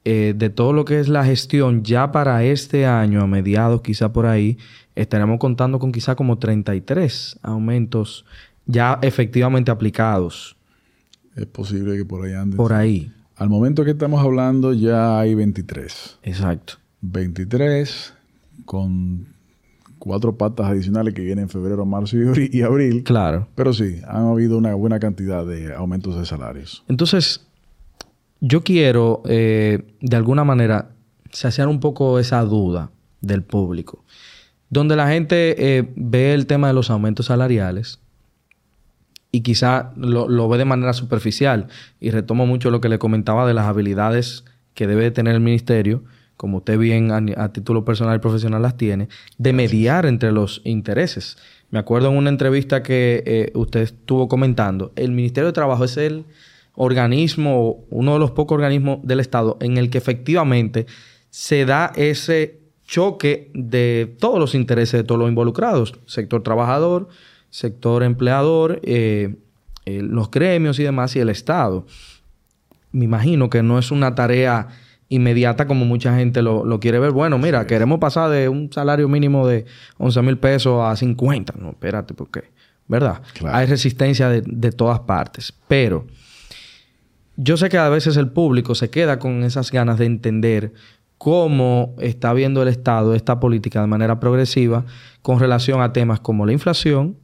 eh, 0.04 0.34
de 0.36 0.50
todo 0.50 0.72
lo 0.72 0.84
que 0.84 1.00
es 1.00 1.08
la 1.08 1.24
gestión, 1.24 1.82
ya 1.82 2.12
para 2.12 2.44
este 2.44 2.86
año, 2.86 3.22
a 3.22 3.26
mediados 3.26 3.82
quizá 3.82 4.12
por 4.12 4.26
ahí, 4.26 4.56
estaremos 4.94 5.38
contando 5.40 5.78
con 5.80 5.90
quizá 5.92 6.14
como 6.14 6.38
33 6.38 7.38
aumentos 7.42 8.24
ya 8.66 8.98
efectivamente 9.02 9.70
aplicados 9.70 10.56
Es 11.36 11.46
posible 11.46 11.96
que 11.96 12.04
por 12.04 12.24
ahí 12.24 12.32
ande. 12.34 12.56
por 12.56 12.72
ahí. 12.72 13.12
Al 13.36 13.48
momento 13.50 13.84
que 13.84 13.90
estamos 13.90 14.24
hablando 14.24 14.72
ya 14.72 15.18
hay 15.20 15.34
23. 15.34 16.18
Exacto. 16.22 16.74
23 17.00 18.14
con 18.64 19.26
cuatro 19.98 20.36
patas 20.36 20.66
adicionales 20.66 21.14
que 21.14 21.22
vienen 21.22 21.44
en 21.44 21.48
febrero, 21.48 21.84
marzo 21.84 22.16
y 22.16 22.20
abri- 22.20 22.50
y 22.52 22.62
abril. 22.62 23.02
Claro. 23.04 23.48
Pero 23.54 23.72
sí, 23.72 24.00
han 24.06 24.26
habido 24.26 24.58
una 24.58 24.74
buena 24.74 24.98
cantidad 24.98 25.44
de 25.46 25.74
aumentos 25.74 26.18
de 26.18 26.26
salarios. 26.26 26.84
Entonces, 26.88 27.46
yo 28.40 28.62
quiero, 28.62 29.22
eh, 29.26 29.82
de 30.00 30.16
alguna 30.16 30.44
manera, 30.44 30.90
saciar 31.32 31.68
un 31.68 31.80
poco 31.80 32.18
esa 32.18 32.42
duda 32.42 32.90
del 33.20 33.42
público, 33.42 34.04
donde 34.70 34.96
la 34.96 35.08
gente 35.08 35.78
eh, 35.78 35.90
ve 35.96 36.34
el 36.34 36.46
tema 36.46 36.68
de 36.68 36.74
los 36.74 36.90
aumentos 36.90 37.26
salariales 37.26 38.00
y 39.32 39.40
quizá 39.40 39.92
lo, 39.96 40.28
lo 40.28 40.48
ve 40.48 40.58
de 40.58 40.64
manera 40.64 40.92
superficial 40.92 41.66
y 42.00 42.10
retomo 42.10 42.46
mucho 42.46 42.70
lo 42.70 42.80
que 42.80 42.88
le 42.88 42.98
comentaba 42.98 43.46
de 43.46 43.54
las 43.54 43.66
habilidades 43.66 44.44
que 44.74 44.86
debe 44.86 45.10
tener 45.10 45.34
el 45.34 45.40
ministerio, 45.40 46.04
como 46.36 46.58
usted 46.58 46.78
bien 46.78 47.10
a, 47.10 47.42
a 47.42 47.52
título 47.52 47.84
personal 47.84 48.16
y 48.16 48.20
profesional 48.20 48.62
las 48.62 48.76
tiene, 48.76 49.08
de 49.38 49.52
mediar 49.52 50.06
entre 50.06 50.32
los 50.32 50.60
intereses. 50.64 51.38
Me 51.70 51.78
acuerdo 51.78 52.10
en 52.10 52.16
una 52.16 52.30
entrevista 52.30 52.82
que 52.82 53.22
eh, 53.26 53.52
usted 53.54 53.80
estuvo 53.80 54.28
comentando, 54.28 54.92
el 54.96 55.12
Ministerio 55.12 55.46
de 55.46 55.52
Trabajo 55.52 55.84
es 55.84 55.96
el 55.96 56.24
organismo, 56.76 57.84
uno 57.90 58.12
de 58.12 58.18
los 58.18 58.30
pocos 58.30 58.56
organismos 58.56 59.00
del 59.02 59.20
Estado 59.20 59.56
en 59.60 59.78
el 59.78 59.90
que 59.90 59.98
efectivamente 59.98 60.86
se 61.30 61.64
da 61.64 61.92
ese 61.96 62.60
choque 62.86 63.50
de 63.54 64.14
todos 64.20 64.38
los 64.38 64.54
intereses 64.54 65.00
de 65.00 65.04
todos 65.04 65.18
los 65.18 65.28
involucrados, 65.28 65.98
sector 66.06 66.42
trabajador, 66.42 67.08
sector 67.50 68.02
empleador, 68.02 68.80
eh, 68.84 69.34
eh, 69.86 70.02
los 70.02 70.30
gremios 70.30 70.78
y 70.78 70.84
demás, 70.84 71.16
y 71.16 71.20
el 71.20 71.30
Estado. 71.30 71.86
Me 72.92 73.04
imagino 73.06 73.50
que 73.50 73.62
no 73.62 73.78
es 73.78 73.90
una 73.90 74.14
tarea 74.14 74.68
inmediata 75.08 75.66
como 75.66 75.84
mucha 75.84 76.16
gente 76.16 76.42
lo, 76.42 76.64
lo 76.64 76.80
quiere 76.80 76.98
ver. 76.98 77.12
Bueno, 77.12 77.38
mira, 77.38 77.66
queremos 77.66 77.98
pasar 77.98 78.30
de 78.30 78.48
un 78.48 78.72
salario 78.72 79.08
mínimo 79.08 79.46
de 79.46 79.66
11 79.98 80.22
mil 80.22 80.38
pesos 80.38 80.82
a 80.82 80.96
50. 80.96 81.54
No, 81.58 81.70
espérate, 81.70 82.14
¿por 82.14 82.30
qué? 82.30 82.44
¿Verdad? 82.88 83.22
Claro. 83.34 83.56
Hay 83.56 83.66
resistencia 83.66 84.28
de, 84.28 84.42
de 84.44 84.72
todas 84.72 85.00
partes. 85.00 85.52
Pero 85.68 86.06
yo 87.36 87.56
sé 87.56 87.68
que 87.68 87.78
a 87.78 87.88
veces 87.88 88.16
el 88.16 88.30
público 88.30 88.74
se 88.74 88.90
queda 88.90 89.18
con 89.18 89.44
esas 89.44 89.70
ganas 89.70 89.98
de 89.98 90.06
entender 90.06 90.72
cómo 91.18 91.94
está 91.98 92.32
viendo 92.32 92.62
el 92.62 92.68
Estado 92.68 93.14
esta 93.14 93.40
política 93.40 93.80
de 93.80 93.86
manera 93.86 94.20
progresiva 94.20 94.84
con 95.22 95.38
relación 95.40 95.80
a 95.80 95.92
temas 95.92 96.20
como 96.20 96.46
la 96.46 96.52
inflación 96.52 97.18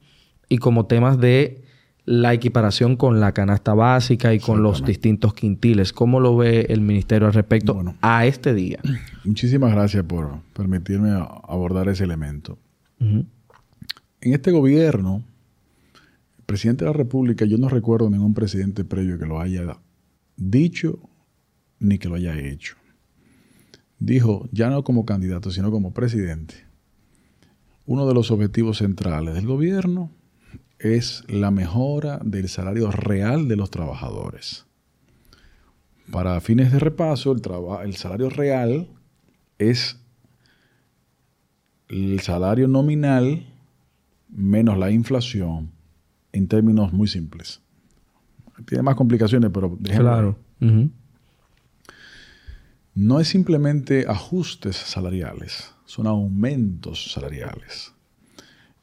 y 0.49 0.59
como 0.59 0.87
temas 0.87 1.19
de 1.19 1.63
la 2.05 2.33
equiparación 2.35 2.97
con 2.97 3.21
la 3.21 3.33
canasta 3.33 3.75
básica 3.75 4.35
y 4.35 4.41
con 4.41 4.63
los 4.63 4.85
distintos 4.85 5.35
quintiles. 5.35 5.93
¿Cómo 5.93 6.19
lo 6.19 6.37
ve 6.37 6.67
el 6.69 6.81
ministerio 6.81 7.29
al 7.29 7.33
respecto 7.35 7.75
Bueno. 7.75 7.95
a 8.01 8.27
este 8.27 8.55
día? 8.55 8.81
Muchísimas 9.25 9.73
gracias 9.73 10.05
por 10.05 10.41
permitirme 10.53 11.11
abordar 11.11 11.89
ese 11.89 12.05
elemento. 12.05 12.59
En 12.99 13.27
este 14.21 14.53
gobierno, 14.53 15.23
el 16.39 16.45
presidente 16.45 16.85
de 16.85 16.91
la 16.91 16.97
República, 16.97 17.45
yo 17.45 17.59
no 17.59 17.69
recuerdo 17.69 18.11
ningún 18.11 18.35
presidente 18.35 18.85
previo 18.85 19.19
que 19.19 19.27
lo 19.27 19.41
haya 19.41 19.79
dicho 20.37 20.99
ni 21.81 21.99
que 21.99 22.09
lo 22.09 22.15
haya 22.17 22.39
hecho. 22.39 22.77
Dijo, 23.99 24.49
ya 24.53 24.71
no 24.71 24.83
como 24.85 25.05
candidato, 25.05 25.51
sino 25.51 25.71
como 25.71 25.93
presidente, 25.93 26.55
uno 27.87 28.07
de 28.07 28.15
los 28.15 28.31
objetivos 28.31 28.79
centrales 28.79 29.35
del 29.35 29.47
gobierno 29.47 30.11
es 30.83 31.25
la 31.29 31.51
mejora 31.51 32.19
del 32.25 32.49
salario 32.49 32.91
real 32.91 33.49
de 33.49 33.57
los 33.57 33.71
trabajadores. 33.71 34.67
Para 36.11 36.41
fines 36.41 36.73
de 36.73 36.81
repaso, 36.81 37.33
el, 37.33 37.41
el 37.85 37.97
salario 37.97 38.29
real 38.29 38.89
es 39.59 39.99
el 41.89 42.21
salario 42.21 42.69
nominal 42.69 43.47
menos 44.29 44.77
la 44.79 44.91
inflación 44.91 45.71
en 46.33 46.49
términos 46.49 46.93
muy 46.93 47.07
simples. 47.07 47.61
Tiene 48.67 48.83
más 48.83 48.97
complicaciones, 48.97 49.51
pero 49.53 49.77
Claro. 49.79 50.39
No 52.95 53.21
es 53.21 53.29
simplemente 53.29 54.05
ajustes 54.09 54.77
salariales, 54.77 55.75
son 55.87 56.07
aumentos 56.07 57.13
salariales. 57.13 57.95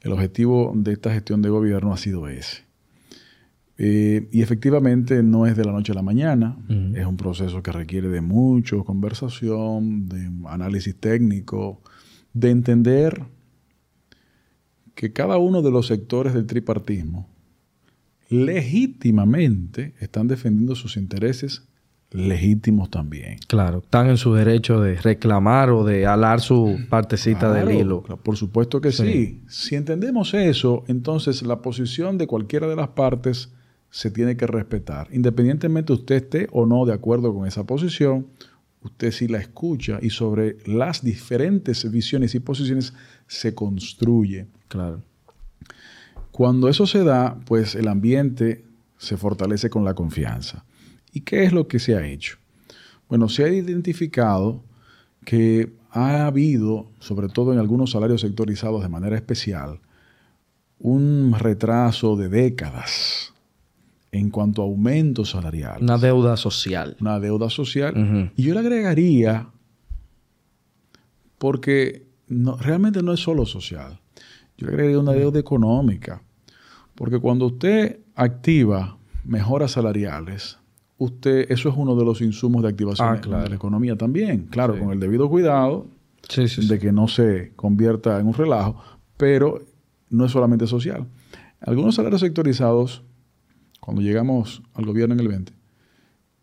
El 0.00 0.12
objetivo 0.12 0.72
de 0.74 0.92
esta 0.92 1.12
gestión 1.12 1.42
de 1.42 1.50
gobierno 1.50 1.92
ha 1.92 1.96
sido 1.96 2.28
ese. 2.28 2.64
Eh, 3.82 4.28
y 4.30 4.42
efectivamente 4.42 5.22
no 5.22 5.46
es 5.46 5.56
de 5.56 5.64
la 5.64 5.72
noche 5.72 5.92
a 5.92 5.94
la 5.94 6.02
mañana, 6.02 6.58
es 6.94 7.06
un 7.06 7.16
proceso 7.16 7.62
que 7.62 7.72
requiere 7.72 8.08
de 8.08 8.20
mucha 8.20 8.76
conversación, 8.84 10.06
de 10.06 10.30
análisis 10.48 10.94
técnico, 10.94 11.80
de 12.34 12.50
entender 12.50 13.24
que 14.94 15.14
cada 15.14 15.38
uno 15.38 15.62
de 15.62 15.70
los 15.70 15.86
sectores 15.86 16.34
del 16.34 16.46
tripartismo 16.46 17.26
legítimamente 18.28 19.94
están 19.98 20.28
defendiendo 20.28 20.74
sus 20.74 20.98
intereses 20.98 21.66
legítimos 22.12 22.90
también. 22.90 23.38
Claro, 23.46 23.78
están 23.78 24.08
en 24.08 24.16
su 24.16 24.34
derecho 24.34 24.80
de 24.80 24.96
reclamar 24.96 25.70
o 25.70 25.84
de 25.84 26.06
alar 26.06 26.40
su 26.40 26.78
partecita 26.88 27.52
del 27.52 27.70
hilo. 27.70 28.02
por 28.02 28.36
supuesto 28.36 28.80
que 28.80 28.92
sí. 28.92 29.42
Si 29.48 29.76
entendemos 29.76 30.34
eso, 30.34 30.84
entonces 30.88 31.42
la 31.42 31.62
posición 31.62 32.18
de 32.18 32.26
cualquiera 32.26 32.66
de 32.66 32.76
las 32.76 32.88
partes 32.88 33.50
se 33.90 34.10
tiene 34.10 34.36
que 34.36 34.46
respetar. 34.46 35.08
Independientemente 35.12 35.92
usted 35.92 36.16
esté 36.16 36.48
o 36.52 36.66
no 36.66 36.84
de 36.84 36.92
acuerdo 36.92 37.34
con 37.34 37.46
esa 37.46 37.64
posición, 37.64 38.26
usted 38.82 39.12
sí 39.12 39.28
la 39.28 39.38
escucha 39.38 39.98
y 40.00 40.10
sobre 40.10 40.56
las 40.66 41.02
diferentes 41.02 41.90
visiones 41.90 42.34
y 42.34 42.40
posiciones 42.40 42.92
se 43.26 43.54
construye. 43.54 44.46
Claro. 44.68 45.02
Cuando 46.30 46.68
eso 46.68 46.86
se 46.86 47.04
da, 47.04 47.38
pues 47.44 47.74
el 47.74 47.88
ambiente 47.88 48.64
se 48.96 49.16
fortalece 49.16 49.70
con 49.70 49.84
la 49.84 49.94
confianza. 49.94 50.64
¿Y 51.12 51.20
qué 51.20 51.44
es 51.44 51.52
lo 51.52 51.68
que 51.68 51.78
se 51.78 51.96
ha 51.96 52.06
hecho? 52.06 52.38
Bueno, 53.08 53.28
se 53.28 53.44
ha 53.44 53.48
identificado 53.48 54.62
que 55.24 55.72
ha 55.90 56.26
habido, 56.26 56.90
sobre 57.00 57.28
todo 57.28 57.52
en 57.52 57.58
algunos 57.58 57.90
salarios 57.90 58.20
sectorizados 58.20 58.82
de 58.82 58.88
manera 58.88 59.16
especial, 59.16 59.80
un 60.78 61.34
retraso 61.38 62.16
de 62.16 62.28
décadas 62.28 63.34
en 64.12 64.30
cuanto 64.30 64.62
a 64.62 64.64
aumento 64.64 65.24
salarial. 65.24 65.82
Una 65.82 65.98
deuda 65.98 66.36
social. 66.36 66.96
Una 67.00 67.20
deuda 67.20 67.50
social. 67.50 68.32
Y 68.36 68.42
yo 68.42 68.54
le 68.54 68.60
agregaría, 68.60 69.48
porque 71.38 72.06
realmente 72.28 73.02
no 73.02 73.12
es 73.12 73.20
solo 73.20 73.44
social, 73.44 74.00
yo 74.56 74.66
le 74.66 74.72
agregaría 74.74 74.98
una 75.00 75.12
deuda 75.12 75.40
económica. 75.40 76.22
Porque 76.94 77.18
cuando 77.18 77.46
usted 77.46 78.00
activa 78.14 78.98
mejoras 79.24 79.72
salariales, 79.72 80.59
usted, 81.00 81.50
eso 81.50 81.68
es 81.70 81.74
uno 81.76 81.96
de 81.96 82.04
los 82.04 82.20
insumos 82.20 82.62
de 82.62 82.68
activación 82.68 83.08
Ah, 83.08 83.16
de 83.42 83.48
la 83.48 83.54
economía 83.56 83.96
también. 83.96 84.46
Claro, 84.50 84.74
Sí. 84.74 84.80
con 84.80 84.90
el 84.92 85.00
debido 85.00 85.28
cuidado 85.30 85.86
Sí, 86.28 86.46
sí, 86.46 86.60
sí. 86.62 86.68
de 86.68 86.78
que 86.78 86.92
no 86.92 87.08
se 87.08 87.52
convierta 87.56 88.20
en 88.20 88.26
un 88.26 88.34
relajo, 88.34 88.82
pero 89.16 89.64
no 90.10 90.26
es 90.26 90.32
solamente 90.32 90.66
social. 90.66 91.06
Algunos 91.60 91.94
salarios 91.94 92.20
sectorizados, 92.20 93.02
cuando 93.80 94.02
llegamos 94.02 94.62
al 94.74 94.84
gobierno 94.84 95.14
en 95.14 95.20
el 95.20 95.28
20 95.28 95.52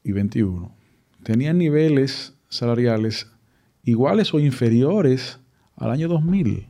y 0.03 0.11
21, 0.11 0.75
tenían 1.23 1.57
niveles 1.59 2.34
salariales 2.49 3.31
iguales 3.84 4.34
o 4.34 4.39
inferiores 4.39 5.39
al 5.75 5.91
año 5.91 6.07
2000, 6.07 6.67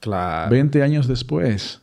Claro. 0.00 0.50
20 0.50 0.82
años 0.82 1.06
después. 1.06 1.80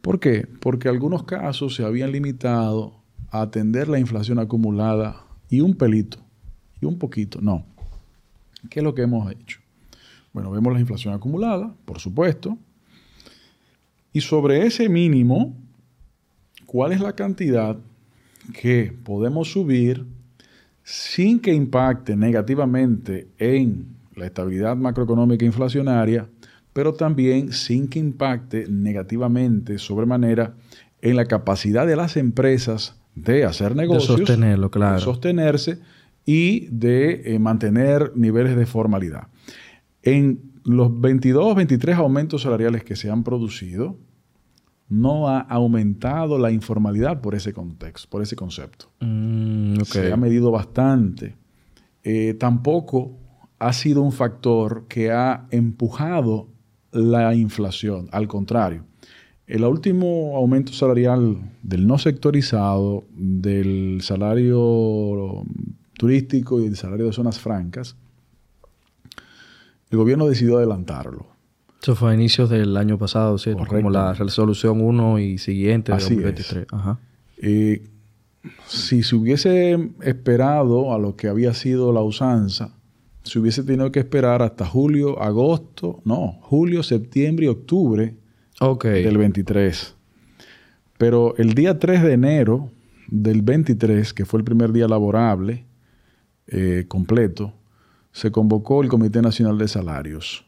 ¿Por 0.00 0.18
qué? 0.18 0.48
Porque 0.60 0.88
algunos 0.88 1.22
casos 1.22 1.76
se 1.76 1.84
habían 1.84 2.10
limitado 2.12 3.03
a 3.34 3.42
atender 3.42 3.88
la 3.88 3.98
inflación 3.98 4.38
acumulada 4.38 5.24
y 5.50 5.60
un 5.60 5.74
pelito, 5.74 6.18
y 6.80 6.86
un 6.86 7.00
poquito, 7.00 7.40
no. 7.40 7.66
¿Qué 8.70 8.78
es 8.78 8.84
lo 8.84 8.94
que 8.94 9.02
hemos 9.02 9.28
hecho? 9.32 9.58
Bueno, 10.32 10.52
vemos 10.52 10.72
la 10.72 10.78
inflación 10.78 11.14
acumulada, 11.14 11.74
por 11.84 11.98
supuesto, 11.98 12.56
y 14.12 14.20
sobre 14.20 14.64
ese 14.64 14.88
mínimo, 14.88 15.52
¿cuál 16.64 16.92
es 16.92 17.00
la 17.00 17.16
cantidad 17.16 17.76
que 18.52 18.96
podemos 19.02 19.50
subir 19.50 20.06
sin 20.84 21.40
que 21.40 21.52
impacte 21.52 22.14
negativamente 22.14 23.26
en 23.38 23.96
la 24.14 24.26
estabilidad 24.26 24.76
macroeconómica 24.76 25.44
inflacionaria, 25.44 26.28
pero 26.72 26.94
también 26.94 27.52
sin 27.52 27.88
que 27.88 27.98
impacte 27.98 28.68
negativamente 28.68 29.78
sobremanera 29.78 30.54
en 31.02 31.16
la 31.16 31.24
capacidad 31.24 31.84
de 31.84 31.96
las 31.96 32.16
empresas 32.16 32.94
de 33.14 33.44
hacer 33.44 33.76
negocios, 33.76 34.18
sostenerlo, 34.18 34.70
claro. 34.70 34.96
de 34.96 35.00
sostenerse 35.00 35.78
y 36.24 36.66
de 36.68 37.34
eh, 37.34 37.38
mantener 37.38 38.12
niveles 38.14 38.56
de 38.56 38.66
formalidad. 38.66 39.28
En 40.02 40.52
los 40.64 41.00
22, 41.00 41.54
23 41.54 41.96
aumentos 41.96 42.42
salariales 42.42 42.84
que 42.84 42.96
se 42.96 43.10
han 43.10 43.22
producido, 43.22 43.98
no 44.88 45.28
ha 45.28 45.40
aumentado 45.40 46.38
la 46.38 46.50
informalidad 46.50 47.20
por 47.20 47.34
ese 47.34 47.52
contexto, 47.52 48.08
por 48.10 48.22
ese 48.22 48.36
concepto. 48.36 48.90
Mm. 49.00 49.80
Se 49.82 50.12
ha 50.12 50.16
medido 50.16 50.50
bastante. 50.50 51.36
Eh, 52.02 52.34
tampoco 52.34 53.18
ha 53.58 53.72
sido 53.72 54.02
un 54.02 54.12
factor 54.12 54.86
que 54.88 55.10
ha 55.10 55.46
empujado 55.50 56.48
la 56.92 57.34
inflación. 57.34 58.08
Al 58.12 58.28
contrario, 58.28 58.84
el 59.46 59.64
último 59.64 60.36
aumento 60.36 60.72
salarial 60.72 61.36
del 61.62 61.86
no 61.86 61.98
sectorizado, 61.98 63.04
del 63.14 64.00
salario 64.02 65.44
turístico 65.98 66.60
y 66.60 66.64
del 66.64 66.76
salario 66.76 67.06
de 67.06 67.12
zonas 67.12 67.38
francas, 67.38 67.96
el 69.90 69.98
gobierno 69.98 70.26
decidió 70.26 70.58
adelantarlo. 70.58 71.26
Eso 71.82 71.94
fue 71.94 72.12
a 72.12 72.14
inicios 72.14 72.48
del 72.48 72.76
año 72.78 72.96
pasado, 72.96 73.36
¿cierto? 73.36 73.58
Correcto. 73.58 73.76
Como 73.76 73.90
la 73.90 74.14
resolución 74.14 74.80
1 74.80 75.18
y 75.18 75.38
siguiente 75.38 75.92
de 75.92 75.98
Así 75.98 76.14
2023. 76.14 76.66
Ajá. 76.72 76.98
Eh, 77.36 77.86
si 78.66 79.02
se 79.02 79.14
hubiese 79.14 79.90
esperado 80.02 80.94
a 80.94 80.98
lo 80.98 81.16
que 81.16 81.28
había 81.28 81.52
sido 81.52 81.92
la 81.92 82.00
usanza, 82.00 82.70
se 83.22 83.38
hubiese 83.38 83.62
tenido 83.62 83.92
que 83.92 84.00
esperar 84.00 84.40
hasta 84.40 84.66
julio, 84.66 85.20
agosto, 85.20 86.00
no, 86.04 86.38
julio, 86.40 86.82
septiembre 86.82 87.46
y 87.46 87.48
octubre 87.48 88.14
Del 89.02 89.18
23. 89.18 89.96
Pero 90.96 91.34
el 91.36 91.54
día 91.54 91.78
3 91.78 92.02
de 92.02 92.12
enero 92.12 92.70
del 93.08 93.42
23, 93.42 94.14
que 94.14 94.24
fue 94.24 94.38
el 94.38 94.44
primer 94.44 94.72
día 94.72 94.86
laborable 94.86 95.64
eh, 96.46 96.84
completo, 96.88 97.52
se 98.12 98.30
convocó 98.30 98.82
el 98.82 98.88
Comité 98.88 99.22
Nacional 99.22 99.58
de 99.58 99.66
Salarios. 99.66 100.46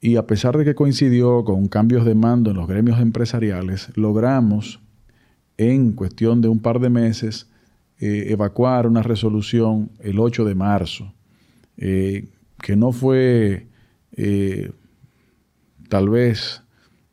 Y 0.00 0.14
a 0.14 0.26
pesar 0.26 0.56
de 0.56 0.64
que 0.64 0.76
coincidió 0.76 1.44
con 1.44 1.66
cambios 1.66 2.04
de 2.04 2.14
mando 2.14 2.52
en 2.52 2.56
los 2.56 2.68
gremios 2.68 3.00
empresariales, 3.00 3.90
logramos 3.96 4.80
en 5.56 5.92
cuestión 5.92 6.40
de 6.40 6.46
un 6.46 6.60
par 6.60 6.78
de 6.78 6.88
meses 6.88 7.50
eh, 7.98 8.26
evacuar 8.28 8.86
una 8.86 9.02
resolución 9.02 9.90
el 9.98 10.20
8 10.20 10.44
de 10.44 10.54
marzo, 10.54 11.12
eh, 11.78 12.28
que 12.62 12.76
no 12.76 12.92
fue 12.92 13.66
tal 15.88 16.08
vez 16.10 16.62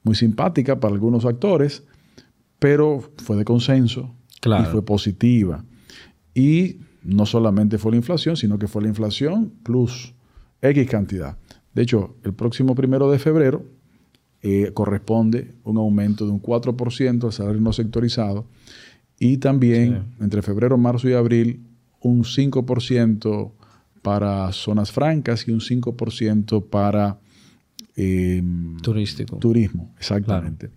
muy 0.06 0.16
simpática 0.16 0.80
para 0.80 0.94
algunos 0.94 1.26
actores, 1.26 1.84
pero 2.60 3.02
fue 3.18 3.36
de 3.36 3.44
consenso 3.44 4.16
Claro. 4.40 4.64
y 4.64 4.72
fue 4.72 4.86
positiva. 4.86 5.66
Y 6.34 6.78
no 7.04 7.26
solamente 7.26 7.78
fue 7.78 7.92
la 7.92 7.98
inflación, 7.98 8.38
sino 8.38 8.58
que 8.60 8.68
fue 8.68 8.84
la 8.84 8.88
inflación 8.90 9.52
plus 9.64 10.14
X 10.62 10.88
cantidad. 10.90 11.38
De 11.74 11.82
hecho, 11.82 12.16
el 12.24 12.34
próximo 12.34 12.76
primero 12.76 13.12
de 13.12 13.20
febrero 13.20 13.66
eh, 14.42 14.72
corresponde 14.74 15.56
un 15.64 15.78
aumento 15.78 16.26
de 16.26 16.32
un 16.32 16.42
4% 16.42 17.24
al 17.26 17.34
salario 17.34 17.60
no 17.62 17.74
sectorizado 17.74 18.46
y 19.20 19.38
también 19.38 20.14
entre 20.22 20.42
febrero, 20.44 20.78
marzo 20.78 21.10
y 21.10 21.14
abril 21.14 21.66
un 22.02 22.24
5% 22.24 23.52
para 24.04 24.52
zonas 24.52 24.92
francas 24.92 25.48
y 25.48 25.52
un 25.52 25.60
5% 25.62 26.64
para 26.70 27.18
eh, 27.96 28.42
Turístico. 28.82 29.38
turismo. 29.38 29.94
Exactamente. 29.98 30.70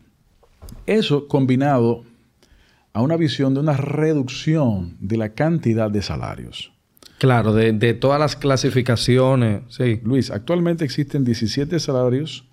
Eso 0.86 1.28
combinado 1.28 2.04
a 2.92 3.02
una 3.02 3.16
visión 3.16 3.54
de 3.54 3.60
una 3.60 3.76
reducción 3.76 4.96
de 5.00 5.16
la 5.16 5.30
cantidad 5.30 5.90
de 5.90 6.02
salarios. 6.02 6.72
Claro, 7.18 7.52
de, 7.52 7.72
de 7.72 7.94
todas 7.94 8.20
las 8.20 8.36
clasificaciones. 8.36 9.62
Sí. 9.68 10.00
Luis, 10.04 10.30
actualmente 10.30 10.84
existen 10.84 11.24
17 11.24 11.78
salarios 11.80 12.44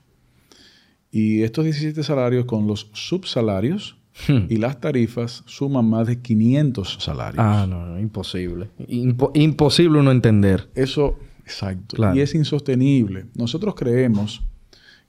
Y 1.11 1.43
estos 1.43 1.63
17 1.63 2.03
salarios 2.03 2.45
con 2.45 2.67
los 2.67 2.89
subsalarios 2.93 3.97
Hmm. 4.29 4.45
y 4.49 4.55
las 4.55 4.79
tarifas 4.79 5.43
suman 5.45 5.89
más 5.89 6.07
de 6.07 6.21
500 6.21 6.99
salarios. 7.01 7.35
Ah, 7.45 7.65
no, 7.69 7.85
no, 7.85 7.99
imposible. 7.99 8.69
Impo- 8.87 9.31
imposible 9.33 9.99
uno 9.99 10.09
entender. 10.11 10.69
Eso, 10.73 11.19
exacto. 11.41 11.97
Claro. 11.97 12.15
Y 12.15 12.21
es 12.21 12.33
insostenible. 12.33 13.25
Nosotros 13.35 13.75
creemos 13.75 14.41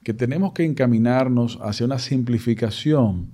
que 0.06 0.14
tenemos 0.14 0.52
que 0.52 0.64
encaminarnos 0.64 1.58
hacia 1.62 1.84
una 1.84 1.98
simplificación 1.98 3.32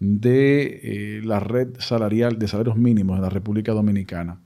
de 0.00 0.80
eh, 0.82 1.22
la 1.24 1.40
red 1.40 1.68
salarial 1.78 2.38
de 2.38 2.46
salarios 2.46 2.76
mínimos 2.76 3.16
en 3.16 3.22
la 3.22 3.30
República 3.30 3.72
Dominicana. 3.72 4.38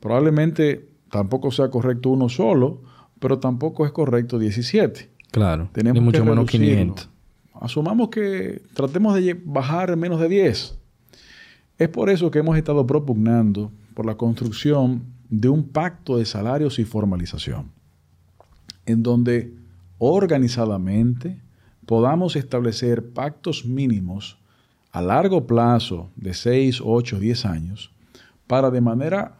Probablemente 0.00 0.88
tampoco 1.10 1.50
sea 1.50 1.68
correcto 1.68 2.08
uno 2.08 2.30
solo, 2.30 2.80
pero 3.18 3.38
tampoco 3.38 3.84
es 3.84 3.92
correcto 3.92 4.38
17. 4.38 5.10
Claro. 5.30 5.68
Tenemos 5.74 6.00
Ni 6.00 6.06
mucho 6.06 6.22
que 6.22 6.30
menos 6.30 6.50
reducirlo. 6.50 6.94
500. 6.94 7.10
Asumamos 7.60 8.08
que 8.08 8.62
tratemos 8.72 9.14
de 9.14 9.38
bajar 9.44 9.94
menos 9.98 10.20
de 10.20 10.28
10. 10.30 10.78
Es 11.76 11.88
por 11.90 12.08
eso 12.08 12.30
que 12.30 12.38
hemos 12.38 12.56
estado 12.56 12.86
propugnando 12.86 13.70
por 13.92 14.06
la 14.06 14.14
construcción 14.14 15.02
de 15.28 15.50
un 15.50 15.68
pacto 15.68 16.16
de 16.16 16.24
salarios 16.24 16.78
y 16.78 16.86
formalización, 16.86 17.72
en 18.86 19.02
donde 19.02 19.59
organizadamente 20.00 21.40
podamos 21.86 22.34
establecer 22.34 23.12
pactos 23.12 23.64
mínimos 23.64 24.38
a 24.90 25.00
largo 25.02 25.46
plazo 25.46 26.10
de 26.16 26.34
6, 26.34 26.80
8, 26.84 27.20
10 27.20 27.44
años 27.46 27.92
para 28.48 28.70
de 28.70 28.80
manera 28.80 29.36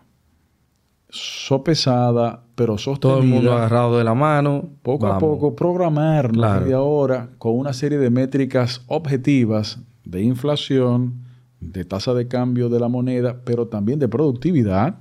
sopesada 1.09 2.45
pero 2.55 2.79
sostenida 2.79 3.01
Todo 3.17 3.23
el 3.23 3.29
mundo 3.29 3.53
agarrado 3.53 3.99
de 3.99 4.05
la 4.05 4.15
mano. 4.15 4.69
poco 4.83 5.07
a 5.09 5.19
poco 5.19 5.57
programarnos 5.57 6.37
Claro. 6.37 6.61
desde 6.61 6.75
ahora 6.75 7.31
con 7.39 7.59
una 7.59 7.73
serie 7.73 7.99
de 7.99 8.11
métricas 8.11 8.83
objetivas 8.87 9.79
de 10.05 10.23
inflación, 10.23 11.23
de 11.61 11.85
tasa 11.85 12.15
de 12.15 12.29
cambio 12.29 12.69
de 12.69 12.79
la 12.81 12.89
moneda, 12.89 13.41
pero 13.45 13.67
también 13.67 13.99
de 13.99 14.09
productividad, 14.09 14.99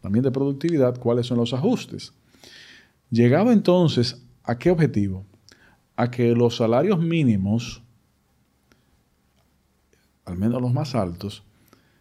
también 0.00 0.22
de 0.24 0.30
productividad, 0.30 0.98
cuáles 0.98 1.26
son 1.26 1.38
los 1.38 1.52
ajustes. 1.52 2.12
Llegado 3.10 3.52
entonces, 3.52 4.21
¿a 4.44 4.58
qué 4.58 4.70
objetivo? 4.70 5.24
A 5.96 6.10
que 6.10 6.34
los 6.34 6.56
salarios 6.56 6.98
mínimos, 7.00 7.82
al 10.24 10.36
menos 10.36 10.60
los 10.60 10.72
más 10.72 10.94
altos, 10.94 11.42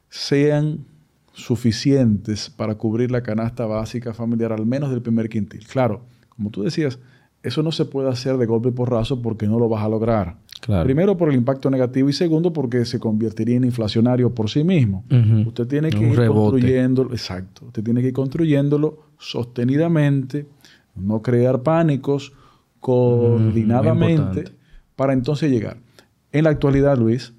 sean 0.09 0.85
suficientes 1.33 2.49
para 2.49 2.75
cubrir 2.75 3.11
la 3.11 3.23
canasta 3.23 3.65
básica 3.65 4.13
familiar, 4.13 4.51
al 4.51 4.65
menos 4.65 4.89
del 4.91 5.01
primer 5.01 5.29
quintil. 5.29 5.65
Claro, 5.67 6.01
como 6.29 6.49
tú 6.49 6.63
decías, 6.63 6.99
eso 7.43 7.63
no 7.63 7.71
se 7.71 7.85
puede 7.85 8.09
hacer 8.09 8.37
de 8.37 8.45
golpe 8.45 8.69
y 8.69 8.71
porrazo 8.71 9.21
porque 9.21 9.47
no 9.47 9.57
lo 9.59 9.69
vas 9.69 9.83
a 9.83 9.89
lograr. 9.89 10.37
Claro. 10.59 10.83
Primero 10.83 11.17
por 11.17 11.29
el 11.29 11.35
impacto 11.35 11.71
negativo 11.71 12.07
y 12.09 12.13
segundo 12.13 12.53
porque 12.53 12.85
se 12.85 12.99
convertiría 12.99 13.55
en 13.57 13.63
inflacionario 13.63 14.35
por 14.35 14.47
sí 14.49 14.63
mismo. 14.63 15.03
Usted 15.47 15.65
tiene 15.65 15.89
que 15.89 15.97
Un 15.97 16.11
ir 16.11 16.17
rebote. 16.17 16.51
construyéndolo, 16.51 17.11
exacto, 17.13 17.65
usted 17.65 17.83
tiene 17.83 18.01
que 18.01 18.09
ir 18.09 18.13
construyéndolo 18.13 18.99
sostenidamente, 19.17 20.45
no 20.95 21.21
crear 21.21 21.63
pánicos, 21.63 22.33
coordinadamente, 22.79 24.45
para 24.95 25.13
entonces 25.13 25.51
llegar. 25.51 25.77
En 26.31 26.45
la 26.45 26.49
actualidad, 26.49 26.97
Luis, 26.97 27.33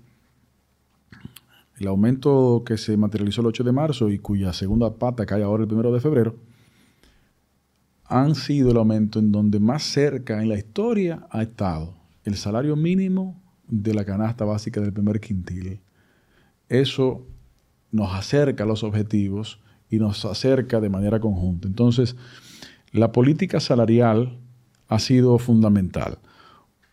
el 1.78 1.88
aumento 1.88 2.62
que 2.64 2.78
se 2.78 2.96
materializó 2.96 3.40
el 3.40 3.48
8 3.48 3.64
de 3.64 3.72
marzo 3.72 4.10
y 4.10 4.18
cuya 4.18 4.52
segunda 4.52 4.94
pata 4.94 5.26
cae 5.26 5.42
ahora 5.42 5.64
el 5.64 5.72
1 5.72 5.92
de 5.92 6.00
febrero, 6.00 6.36
han 8.04 8.34
sido 8.34 8.70
el 8.70 8.76
aumento 8.76 9.18
en 9.18 9.32
donde 9.32 9.58
más 9.58 9.82
cerca 9.82 10.42
en 10.42 10.48
la 10.48 10.56
historia 10.56 11.26
ha 11.30 11.42
estado 11.42 11.94
el 12.24 12.36
salario 12.36 12.76
mínimo 12.76 13.40
de 13.66 13.94
la 13.94 14.04
canasta 14.04 14.44
básica 14.44 14.80
del 14.80 14.92
primer 14.92 15.18
quintil. 15.18 15.80
Eso 16.68 17.26
nos 17.90 18.12
acerca 18.14 18.64
a 18.64 18.66
los 18.66 18.84
objetivos 18.84 19.60
y 19.88 19.98
nos 19.98 20.24
acerca 20.24 20.80
de 20.80 20.88
manera 20.88 21.20
conjunta. 21.20 21.68
Entonces, 21.68 22.16
la 22.92 23.12
política 23.12 23.60
salarial 23.60 24.38
ha 24.88 24.98
sido 24.98 25.38
fundamental. 25.38 26.18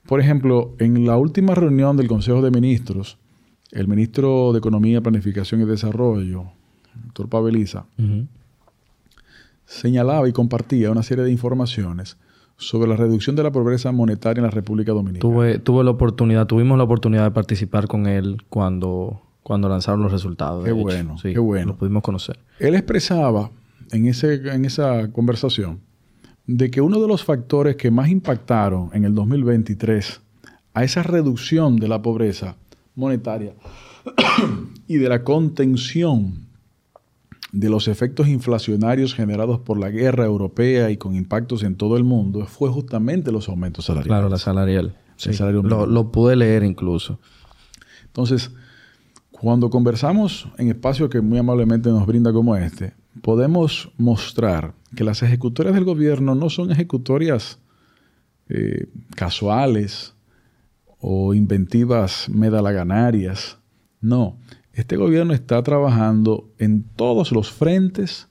Por 0.07 0.21
ejemplo, 0.21 0.73
en 0.79 1.05
la 1.05 1.17
última 1.17 1.53
reunión 1.53 1.97
del 1.97 2.07
Consejo 2.07 2.41
de 2.41 2.51
Ministros, 2.51 3.17
el 3.71 3.87
ministro 3.87 4.51
de 4.53 4.59
Economía, 4.59 5.01
Planificación 5.01 5.61
y 5.61 5.65
Desarrollo, 5.65 6.45
el 6.95 7.01
doctor 7.03 7.29
Paveliza, 7.29 7.85
Ujú. 7.99 8.25
señalaba 9.65 10.27
y 10.27 10.31
compartía 10.33 10.89
una 10.91 11.03
serie 11.03 11.23
de 11.23 11.31
informaciones 11.31 12.17
sobre 12.57 12.89
la 12.89 12.95
reducción 12.95 13.35
de 13.35 13.43
la 13.43 13.51
pobreza 13.51 13.91
monetaria 13.91 14.39
en 14.39 14.45
la 14.45 14.51
República 14.51 14.91
Dominicana. 14.91 15.21
Tuve, 15.21 15.59
tuve 15.59 15.83
la 15.83 15.91
oportunidad, 15.91 16.47
tuvimos 16.47 16.77
la 16.77 16.83
oportunidad 16.85 17.23
de 17.25 17.31
participar 17.31 17.87
con 17.87 18.07
él 18.07 18.37
cuando, 18.49 19.21
cuando 19.43 19.69
lanzaron 19.69 20.01
los 20.01 20.11
resultados. 20.11 20.65
Qué 20.65 20.71
bueno, 20.71 21.17
Sí, 21.17 21.33
qué 21.33 21.39
bueno. 21.39 21.67
Lo 21.73 21.77
pudimos 21.77 22.03
conocer. 22.03 22.39
Él 22.59 22.75
expresaba 22.75 23.51
en, 23.91 24.07
ese, 24.07 24.33
en 24.53 24.65
esa 24.65 25.11
conversación 25.11 25.79
de 26.49 26.71
que 26.71 26.81
uno 26.81 26.99
de 26.99 27.07
los 27.07 27.23
factores 27.23 27.75
que 27.75 27.91
más 27.91 28.09
impactaron 28.09 28.89
en 28.93 29.05
el 29.05 29.13
2023 29.13 30.19
a 30.73 30.83
esa 30.83 31.03
reducción 31.03 31.75
de 31.75 31.87
la 31.87 32.01
pobreza 32.01 32.55
monetaria 32.95 33.53
y 34.87 34.95
de 34.97 35.09
la 35.09 35.23
contención 35.23 36.47
de 37.51 37.69
los 37.69 37.87
efectos 37.87 38.27
inflacionarios 38.27 39.13
generados 39.13 39.59
por 39.59 39.77
la 39.79 39.91
guerra 39.91 40.25
europea 40.25 40.89
y 40.89 40.97
con 40.97 41.15
impactos 41.15 41.61
en 41.61 41.75
todo 41.75 41.97
el 41.97 42.03
mundo 42.03 42.47
fue 42.47 42.69
justamente 42.71 43.31
los 43.31 43.47
aumentos 43.47 43.85
salariales. 43.85 44.07
Claro, 44.07 44.29
la 44.29 44.39
salarial. 44.39 44.95
Sí. 45.17 45.33
salario 45.33 45.61
Lo, 45.61 45.85
lo 45.85 46.11
pude 46.11 46.35
leer 46.35 46.63
incluso. 46.63 47.19
Entonces, 48.05 48.49
cuando 49.29 49.69
conversamos 49.69 50.47
en 50.57 50.69
espacios 50.69 51.11
que 51.11 51.21
muy 51.21 51.37
amablemente 51.37 51.89
nos 51.89 52.07
brinda 52.07 52.33
como 52.33 52.55
este, 52.55 52.93
podemos 53.21 53.91
mostrar 53.97 54.73
que 54.95 55.03
las 55.03 55.23
ejecutorias 55.23 55.75
del 55.75 55.85
gobierno 55.85 56.35
no 56.35 56.49
son 56.49 56.71
ejecutorias 56.71 57.59
eh, 58.49 58.87
casuales 59.15 60.15
o 60.99 61.33
inventivas 61.33 62.27
medalaganarias. 62.29 63.57
No, 64.01 64.37
este 64.73 64.97
gobierno 64.97 65.33
está 65.33 65.61
trabajando 65.63 66.49
en 66.57 66.83
todos 66.83 67.31
los 67.31 67.51
frentes 67.51 68.27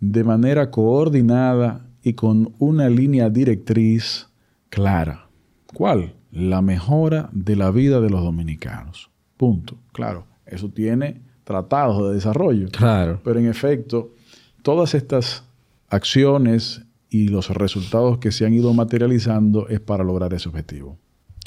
de 0.00 0.24
manera 0.24 0.70
coordinada 0.70 1.86
y 2.02 2.14
con 2.14 2.52
una 2.58 2.88
línea 2.88 3.30
directriz 3.30 4.28
clara. 4.68 5.28
¿Cuál? 5.72 6.14
La 6.30 6.62
mejora 6.62 7.30
de 7.32 7.56
la 7.56 7.70
vida 7.70 8.00
de 8.00 8.10
los 8.10 8.22
dominicanos. 8.22 9.10
Punto. 9.36 9.78
Claro, 9.92 10.26
eso 10.46 10.68
tiene 10.70 11.22
tratados 11.44 12.08
de 12.08 12.14
desarrollo. 12.14 12.68
Claro. 12.70 13.20
Pero 13.24 13.38
en 13.38 13.48
efecto, 13.48 14.14
todas 14.62 14.94
estas 14.94 15.44
acciones 15.88 16.82
y 17.10 17.28
los 17.28 17.50
resultados 17.50 18.18
que 18.18 18.32
se 18.32 18.46
han 18.46 18.54
ido 18.54 18.72
materializando 18.72 19.68
es 19.68 19.80
para 19.80 20.02
lograr 20.04 20.32
ese 20.32 20.48
objetivo. 20.48 20.98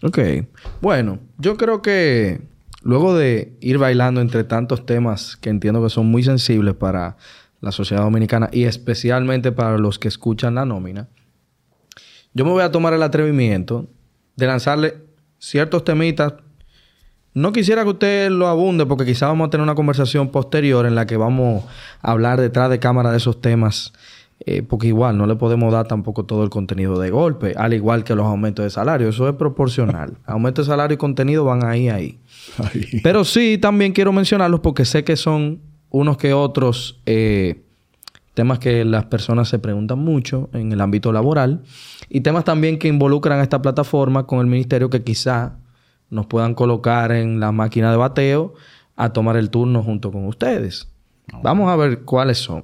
Ok. 0.03 0.19
Bueno, 0.81 1.19
yo 1.37 1.57
creo 1.57 1.81
que 1.81 2.41
luego 2.83 3.15
de 3.15 3.57
ir 3.61 3.77
bailando 3.79 4.21
entre 4.21 4.43
tantos 4.43 4.85
temas 4.85 5.35
que 5.37 5.49
entiendo 5.49 5.81
que 5.81 5.89
son 5.89 6.05
muy 6.05 6.23
sensibles 6.23 6.75
para 6.75 7.17
la 7.61 7.71
sociedad 7.71 8.03
dominicana 8.03 8.49
y 8.51 8.65
especialmente 8.65 9.51
para 9.51 9.77
los 9.79 9.97
que 9.97 10.07
escuchan 10.07 10.55
la 10.55 10.65
nómina, 10.65 11.07
yo 12.33 12.45
me 12.45 12.51
voy 12.51 12.61
a 12.61 12.71
tomar 12.71 12.93
el 12.93 13.01
atrevimiento 13.01 13.87
de 14.35 14.45
lanzarle 14.45 14.97
ciertos 15.39 15.83
temitas. 15.83 16.33
No 17.35 17.51
quisiera 17.51 17.83
que 17.83 17.89
usted 17.89 18.29
lo 18.31 18.47
abunde 18.47 18.85
porque 18.85 19.05
quizá 19.05 19.27
vamos 19.27 19.47
a 19.47 19.49
tener 19.49 19.61
una 19.61 19.75
conversación 19.75 20.29
posterior 20.29 20.85
en 20.85 20.95
la 20.95 21.05
que 21.05 21.17
vamos 21.17 21.65
a 22.01 22.11
hablar 22.11 22.39
detrás 22.39 22.69
de 22.69 22.79
cámara 22.79 23.11
de 23.11 23.17
esos 23.17 23.41
temas. 23.41 23.91
eh, 24.45 24.63
porque 24.63 24.87
igual 24.87 25.17
no 25.17 25.27
le 25.27 25.35
podemos 25.35 25.71
dar 25.71 25.87
tampoco 25.87 26.25
todo 26.25 26.43
el 26.43 26.49
contenido 26.49 26.99
de 26.99 27.09
golpe, 27.09 27.53
al 27.57 27.73
igual 27.73 28.03
que 28.03 28.15
los 28.15 28.25
aumentos 28.25 28.63
de 28.63 28.69
salario. 28.69 29.09
Eso 29.09 29.27
es 29.29 29.35
proporcional. 29.35 30.17
Aumento 30.25 30.61
de 30.61 30.67
salario 30.67 30.95
y 30.95 30.97
contenido 30.97 31.45
van 31.45 31.65
ahí, 31.65 31.89
ahí. 31.89 32.19
Ahí. 32.57 33.01
Pero 33.03 33.23
sí, 33.23 33.57
también 33.57 33.91
quiero 33.93 34.11
mencionarlos 34.11 34.61
porque 34.61 34.85
sé 34.85 35.03
que 35.03 35.15
son 35.15 35.59
unos 35.89 36.17
que 36.17 36.33
otros 36.33 37.01
eh, 37.05 37.63
temas 38.33 38.59
que 38.59 38.85
las 38.85 39.05
personas 39.05 39.47
se 39.49 39.59
preguntan 39.59 39.99
mucho 39.99 40.49
en 40.53 40.71
el 40.71 40.81
ámbito 40.81 41.11
laboral 41.11 41.63
y 42.09 42.21
temas 42.21 42.43
también 42.43 42.77
que 42.77 42.87
involucran 42.87 43.39
a 43.39 43.43
esta 43.43 43.61
plataforma 43.61 44.25
con 44.25 44.39
el 44.39 44.47
ministerio 44.47 44.89
que 44.89 45.03
quizá 45.03 45.57
nos 46.09 46.25
puedan 46.27 46.53
colocar 46.53 47.11
en 47.11 47.39
la 47.39 47.51
máquina 47.51 47.91
de 47.91 47.97
bateo 47.97 48.53
a 48.95 49.13
tomar 49.13 49.37
el 49.37 49.49
turno 49.49 49.83
junto 49.83 50.11
con 50.11 50.25
ustedes. 50.25 50.87
Vamos 51.41 51.69
a 51.69 51.75
ver 51.75 52.01
cuáles 52.01 52.37
son. 52.37 52.63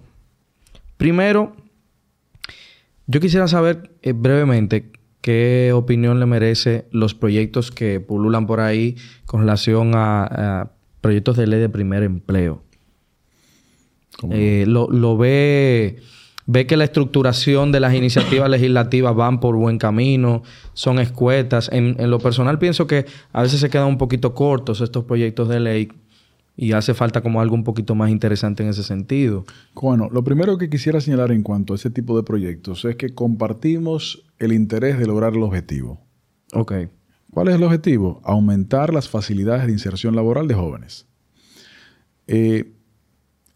Primero, 0.97 1.55
yo 3.07 3.19
quisiera 3.19 3.47
saber 3.47 3.91
eh, 4.01 4.13
brevemente 4.13 4.91
qué 5.21 5.71
opinión 5.73 6.19
le 6.19 6.25
merece 6.25 6.85
los 6.91 7.13
proyectos 7.13 7.71
que 7.71 7.99
pululan 7.99 8.47
por 8.47 8.59
ahí 8.59 8.95
con 9.25 9.41
relación 9.41 9.93
a, 9.95 10.23
a 10.61 10.71
proyectos 11.01 11.37
de 11.37 11.47
ley 11.47 11.59
de 11.59 11.69
primer 11.69 12.03
empleo. 12.03 12.63
Eh, 14.29 14.65
lo, 14.67 14.87
lo 14.89 15.17
ve 15.17 15.99
ve 16.45 16.65
que 16.67 16.77
la 16.77 16.83
estructuración 16.83 17.71
de 17.71 17.79
las 17.79 17.93
iniciativas 17.93 18.49
legislativas 18.51 19.15
van 19.15 19.39
por 19.39 19.55
buen 19.55 19.77
camino, 19.77 20.43
son 20.73 20.99
escuetas. 20.99 21.69
En, 21.71 21.95
en, 21.99 22.09
lo 22.09 22.19
personal 22.19 22.59
pienso 22.59 22.87
que 22.87 23.05
a 23.33 23.41
veces 23.41 23.59
se 23.59 23.69
quedan 23.69 23.87
un 23.87 23.97
poquito 23.97 24.33
cortos 24.33 24.81
estos 24.81 25.05
proyectos 25.05 25.49
de 25.49 25.59
ley 25.59 25.89
y 26.55 26.73
hace 26.73 26.93
falta 26.93 27.21
como 27.21 27.41
algo 27.41 27.55
un 27.55 27.63
poquito 27.63 27.95
más 27.95 28.11
interesante 28.11 28.63
en 28.63 28.69
ese 28.69 28.83
sentido. 28.83 29.45
Bueno, 29.73 30.09
lo 30.11 30.23
primero 30.23 30.57
que 30.57 30.69
quisiera 30.69 31.01
señalar 31.01 31.31
en 31.31 31.43
cuanto 31.43 31.73
a 31.73 31.75
ese 31.75 31.89
tipo 31.89 32.15
de 32.17 32.23
proyectos 32.23 32.85
es 32.85 32.95
que 32.95 33.15
compartimos 33.15 34.23
el 34.37 34.53
interés 34.53 34.99
de 34.99 35.07
lograr 35.07 35.33
el 35.33 35.43
objetivo. 35.43 36.01
Ok. 36.53 36.73
¿Cuál 37.31 37.47
es 37.47 37.55
el 37.55 37.63
objetivo? 37.63 38.21
Aumentar 38.23 38.93
las 38.93 39.07
facilidades 39.07 39.65
de 39.65 39.71
inserción 39.71 40.15
laboral 40.15 40.47
de 40.47 40.53
jóvenes. 40.53 41.07
Eh, 42.27 42.73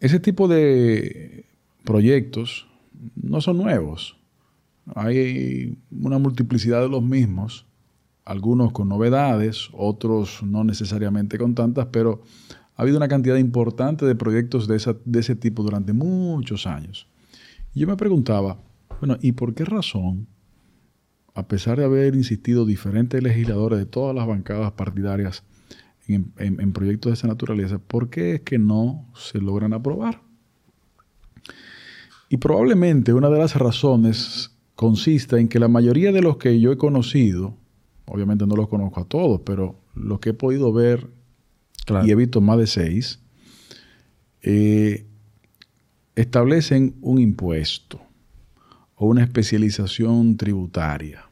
ese 0.00 0.18
tipo 0.18 0.48
de 0.48 1.44
proyectos 1.84 2.66
no 3.14 3.40
son 3.40 3.58
nuevos. 3.58 4.16
Hay 4.94 5.78
una 5.90 6.18
multiplicidad 6.18 6.80
de 6.80 6.88
los 6.88 7.02
mismos, 7.02 7.66
algunos 8.24 8.72
con 8.72 8.88
novedades, 8.88 9.68
otros 9.72 10.42
no 10.42 10.64
necesariamente 10.64 11.38
con 11.38 11.54
tantas, 11.54 11.86
pero 11.86 12.22
ha 12.76 12.82
habido 12.82 12.96
una 12.96 13.08
cantidad 13.08 13.36
importante 13.36 14.04
de 14.04 14.14
proyectos 14.14 14.68
de, 14.68 14.96
de 15.04 15.20
ese 15.20 15.34
tipo 15.34 15.62
durante 15.62 15.92
muchos 15.92 16.66
años. 16.66 17.08
Y 17.74 17.80
yo 17.80 17.86
me 17.86 17.96
preguntaba, 17.96 18.58
bueno, 19.00 19.16
¿y 19.20 19.32
por 19.32 19.54
qué 19.54 19.64
razón, 19.64 20.28
a 21.34 21.48
pesar 21.48 21.78
de 21.78 21.84
haber 21.84 22.14
insistido 22.14 22.64
diferentes 22.64 23.22
legisladores 23.22 23.78
de 23.78 23.86
todas 23.86 24.14
las 24.14 24.26
bancadas 24.26 24.72
partidarias 24.72 25.44
en 26.08 26.72
proyectos 26.72 27.10
de 27.10 27.14
esa 27.14 27.26
naturaleza, 27.26 27.78
por 27.78 28.10
qué 28.10 28.34
es 28.36 28.40
que 28.42 28.58
no 28.58 29.10
se 29.14 29.40
logran 29.40 29.72
aprobar? 29.72 30.25
Y 32.28 32.38
probablemente 32.38 33.12
una 33.12 33.30
de 33.30 33.38
las 33.38 33.54
razones 33.54 34.50
consiste 34.74 35.38
en 35.38 35.48
que 35.48 35.58
la 35.58 35.68
mayoría 35.68 36.12
de 36.12 36.22
los 36.22 36.36
que 36.36 36.60
yo 36.60 36.72
he 36.72 36.76
conocido, 36.76 37.56
obviamente 38.06 38.46
no 38.46 38.56
los 38.56 38.68
conozco 38.68 39.00
a 39.00 39.04
todos, 39.04 39.40
pero 39.44 39.80
los 39.94 40.20
que 40.20 40.30
he 40.30 40.34
podido 40.34 40.72
ver 40.72 41.08
y 42.04 42.10
he 42.10 42.14
visto 42.14 42.40
más 42.40 42.58
de 42.58 42.66
seis, 42.66 43.20
eh, 44.42 45.06
establecen 46.14 46.96
un 47.00 47.20
impuesto 47.20 48.00
o 48.96 49.06
una 49.06 49.22
especialización 49.22 50.36
tributaria. 50.36 51.26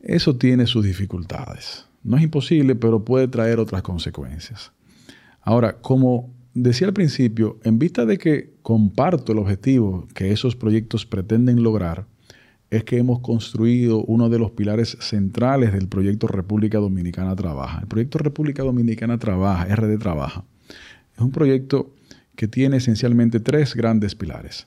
Eso 0.00 0.36
tiene 0.36 0.66
sus 0.66 0.84
dificultades. 0.84 1.86
No 2.02 2.16
es 2.16 2.22
imposible, 2.22 2.76
pero 2.76 3.04
puede 3.04 3.26
traer 3.26 3.58
otras 3.58 3.82
consecuencias. 3.82 4.70
Ahora, 5.40 5.78
como 5.80 6.35
decía 6.56 6.86
al 6.86 6.94
principio, 6.94 7.58
en 7.64 7.78
vista 7.78 8.06
de 8.06 8.16
que 8.16 8.54
comparto 8.62 9.32
el 9.32 9.38
objetivo 9.38 10.08
que 10.14 10.32
esos 10.32 10.56
proyectos 10.56 11.04
pretenden 11.04 11.62
lograr, 11.62 12.06
es 12.70 12.82
que 12.82 12.96
hemos 12.96 13.20
construido 13.20 14.02
uno 14.04 14.28
de 14.28 14.38
los 14.38 14.50
pilares 14.52 14.96
centrales 15.00 15.72
del 15.72 15.86
proyecto 15.86 16.26
República 16.26 16.78
Dominicana 16.78 17.36
Trabaja. 17.36 17.80
El 17.80 17.86
proyecto 17.86 18.18
República 18.18 18.62
Dominicana 18.62 19.18
Trabaja, 19.18 19.66
RD 19.76 19.98
Trabaja, 19.98 20.44
es 21.14 21.20
un 21.20 21.30
proyecto 21.30 21.94
que 22.34 22.48
tiene 22.48 22.78
esencialmente 22.78 23.38
tres 23.38 23.74
grandes 23.74 24.14
pilares. 24.14 24.66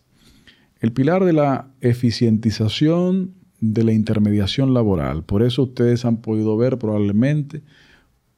El 0.79 0.93
pilar 0.93 1.25
de 1.25 1.33
la 1.33 1.71
eficientización 1.81 3.33
de 3.59 3.83
la 3.83 3.91
intermediación 3.91 4.73
laboral. 4.73 5.23
Por 5.23 5.41
eso 5.41 5.63
ustedes 5.63 6.05
han 6.05 6.17
podido 6.17 6.55
ver 6.55 6.77
probablemente 6.77 7.63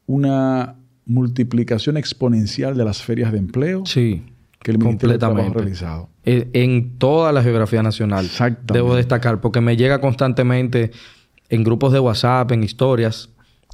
una 0.07 0.80
multiplicación 1.11 1.97
exponencial 1.97 2.75
de 2.77 2.85
las 2.85 3.03
ferias 3.03 3.31
de 3.31 3.37
empleo 3.37 3.85
sí, 3.85 4.23
que 4.59 4.71
el 4.71 4.77
Ministerio 4.77 5.13
de 5.13 5.19
Trabajo 5.19 5.49
ha 5.49 5.53
realizado. 5.53 6.09
E, 6.23 6.49
en 6.53 6.97
toda 6.97 7.31
la 7.31 7.43
geografía 7.43 7.83
nacional. 7.83 8.29
Debo 8.63 8.95
destacar, 8.95 9.41
porque 9.41 9.61
me 9.61 9.75
llega 9.75 9.99
constantemente 9.99 10.91
en 11.49 11.63
grupos 11.63 11.91
de 11.93 11.99
WhatsApp, 11.99 12.51
en 12.51 12.63
historias. 12.63 13.29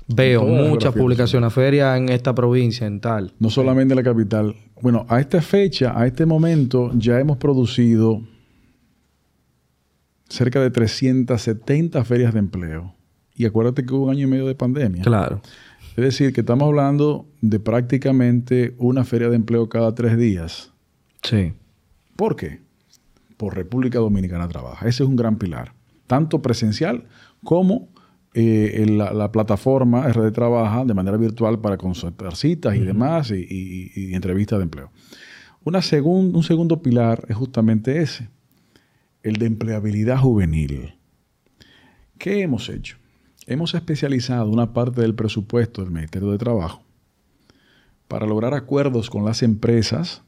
Veo 0.08 0.46
muchas 0.46 0.94
publicaciones, 0.94 1.52
ferias 1.52 1.98
en 1.98 2.10
esta 2.10 2.34
provincia, 2.34 2.88
en 2.88 3.02
tal. 3.02 3.34
No 3.40 3.50
solamente 3.50 3.94
en 3.94 3.98
la 3.98 4.04
capital. 4.04 4.56
Bueno, 4.82 5.06
a 5.10 5.20
esta 5.20 5.42
fecha, 5.42 6.00
a 6.00 6.08
este 6.08 6.26
momento, 6.26 6.92
ya 6.96 7.20
hemos 7.20 7.38
producido 7.38 8.22
cerca 10.30 10.62
de 10.62 10.72
370 10.72 12.04
ferias 12.06 12.34
de 12.34 12.40
empleo. 12.40 12.94
Y 13.36 13.46
acuérdate 13.46 13.86
que 13.86 13.94
hubo 13.94 14.06
un 14.06 14.12
año 14.12 14.28
y 14.28 14.30
medio 14.30 14.48
de 14.48 14.56
pandemia. 14.56 15.04
Claro. 15.04 15.42
Es 15.98 16.04
decir, 16.04 16.32
que 16.32 16.42
estamos 16.42 16.68
hablando 16.68 17.28
de 17.42 17.60
prácticamente 17.60 18.76
una 18.78 19.04
feria 19.04 19.30
de 19.30 19.36
empleo 19.36 19.68
cada 19.68 19.96
tres 19.96 20.16
días. 20.16 20.72
Sí. 21.24 21.54
¿Por 22.16 22.36
qué? 22.36 22.62
Por 23.36 23.56
República 23.56 23.98
Dominicana 23.98 24.48
Trabaja. 24.48 24.88
Ese 24.88 25.02
es 25.02 25.10
un 25.10 25.16
gran 25.16 25.40
pilar, 25.40 25.74
tanto 26.06 26.40
presencial 26.44 27.06
como 27.44 27.90
eh, 28.36 28.86
la, 28.88 29.32
plataforma 29.32 30.08
RD 30.08 30.32
Trabaja 30.34 30.86
de 30.86 30.94
manera 30.94 31.18
virtual 31.18 31.60
para 31.62 31.78
consultar 31.78 32.36
citas 32.36 32.76
y 32.76 32.82
demás 32.82 33.32
y, 33.32 34.14
entrevistas 34.14 34.60
de 34.60 34.64
empleo. 34.66 34.92
Una 35.64 35.80
un 36.04 36.44
segundo 36.44 36.80
pilar 36.84 37.26
es 37.28 37.36
justamente 37.36 38.04
ese, 38.04 38.30
el 39.24 39.38
de 39.38 39.48
empleabilidad 39.48 40.20
juvenil. 40.20 40.94
¿Qué 42.20 42.44
hemos 42.44 42.70
hecho? 42.70 42.98
Hemos 43.50 43.74
especializado 43.74 44.50
una 44.50 44.74
parte 44.74 45.00
del 45.00 45.16
presupuesto 45.16 45.82
del 45.82 45.90
Ministerio 45.90 46.32
de 46.32 46.38
Trabajo 46.38 46.84
para 48.10 48.28
lograr 48.28 48.54
acuerdos 48.54 49.10
con 49.10 49.24
las 49.24 49.42
empresas 49.42 50.22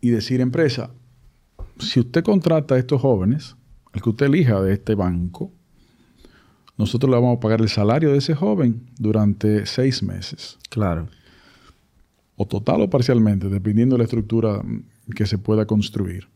y 0.00 0.10
decir, 0.10 0.40
empresa, 0.40 0.92
si 1.80 1.98
usted 1.98 2.22
contrata 2.22 2.76
a 2.76 2.78
estos 2.78 3.00
jóvenes, 3.02 3.56
el 3.94 4.00
que 4.00 4.10
usted 4.10 4.26
elija 4.26 4.62
de 4.62 4.74
este 4.74 4.94
banco, 4.94 5.50
nosotros 6.78 7.10
le 7.10 7.16
vamos 7.16 7.38
a 7.38 7.40
pagar 7.40 7.60
el 7.60 7.68
salario 7.68 8.12
de 8.12 8.18
ese 8.18 8.36
joven 8.36 8.88
durante 8.96 9.66
seis 9.66 10.04
meses. 10.04 10.58
Claro. 10.70 11.08
O 12.36 12.46
total 12.46 12.82
o 12.82 12.90
parcialmente, 12.90 13.48
dependiendo 13.48 13.96
de 13.96 13.98
la 13.98 14.04
estructura 14.04 14.62
que 15.16 15.26
se 15.26 15.36
pueda 15.36 15.66
construir 15.66 16.28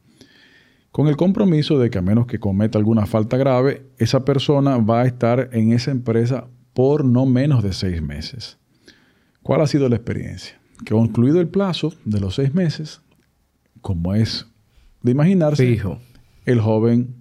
con 0.96 1.08
el 1.08 1.18
compromiso 1.18 1.78
de 1.78 1.90
que 1.90 1.98
a 1.98 2.00
menos 2.00 2.26
que 2.26 2.40
cometa 2.40 2.78
alguna 2.78 3.04
falta 3.04 3.36
grave, 3.36 3.84
esa 3.98 4.24
persona 4.24 4.78
va 4.78 5.02
a 5.02 5.04
estar 5.04 5.50
en 5.52 5.72
esa 5.72 5.90
empresa 5.90 6.46
por 6.72 7.04
no 7.04 7.26
menos 7.26 7.62
de 7.62 7.74
seis 7.74 8.00
meses. 8.00 8.56
¿Cuál 9.42 9.60
ha 9.60 9.66
sido 9.66 9.90
la 9.90 9.96
experiencia? 9.96 10.58
Que 10.86 10.94
concluido 10.94 11.38
el 11.38 11.48
plazo 11.48 11.92
de 12.06 12.18
los 12.18 12.36
seis 12.36 12.54
meses, 12.54 13.02
como 13.82 14.14
es 14.14 14.46
de 15.02 15.12
imaginarse, 15.12 15.78
el 16.46 16.60
joven 16.62 17.14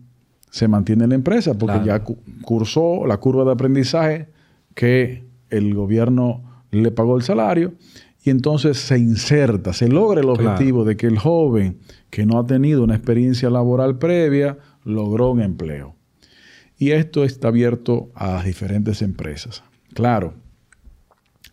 se 0.51 0.69
mantiene 0.69 1.03
en 1.03 1.09
la 1.09 1.15
empresa 1.15 1.57
porque 1.57 1.85
ya 1.85 2.01
cursó 2.43 3.05
la 3.05 3.17
curva 3.17 3.43
de 3.43 3.51
aprendizaje 3.51 4.29
que 4.73 5.25
el 5.49 5.73
gobierno 5.73 6.63
le 6.71 6.91
pagó 6.91 7.17
el 7.17 7.23
salario 7.23 7.73
y 8.25 8.31
entonces 8.31 8.79
se 8.79 8.97
inserta, 8.97 9.71
se 9.71 9.87
logra 9.87 10.19
el 10.19 10.29
objetivo 10.29 10.83
de 10.83 10.97
que 10.97 11.05
el 11.05 11.19
joven 11.19 11.77
que 12.09 12.25
no 12.25 12.39
ha 12.39 12.45
tenido 12.47 12.83
una 12.83 12.95
experiencia 12.95 13.51
laboral 13.51 13.99
previa 13.99 14.57
logró 14.83 15.29
un 15.29 15.41
empleo. 15.41 15.95
Y 16.75 16.89
esto 16.89 17.23
está 17.23 17.49
abierto 17.49 18.09
a 18.15 18.33
las 18.33 18.45
diferentes 18.45 19.03
empresas. 19.03 19.63
Claro, 19.93 20.33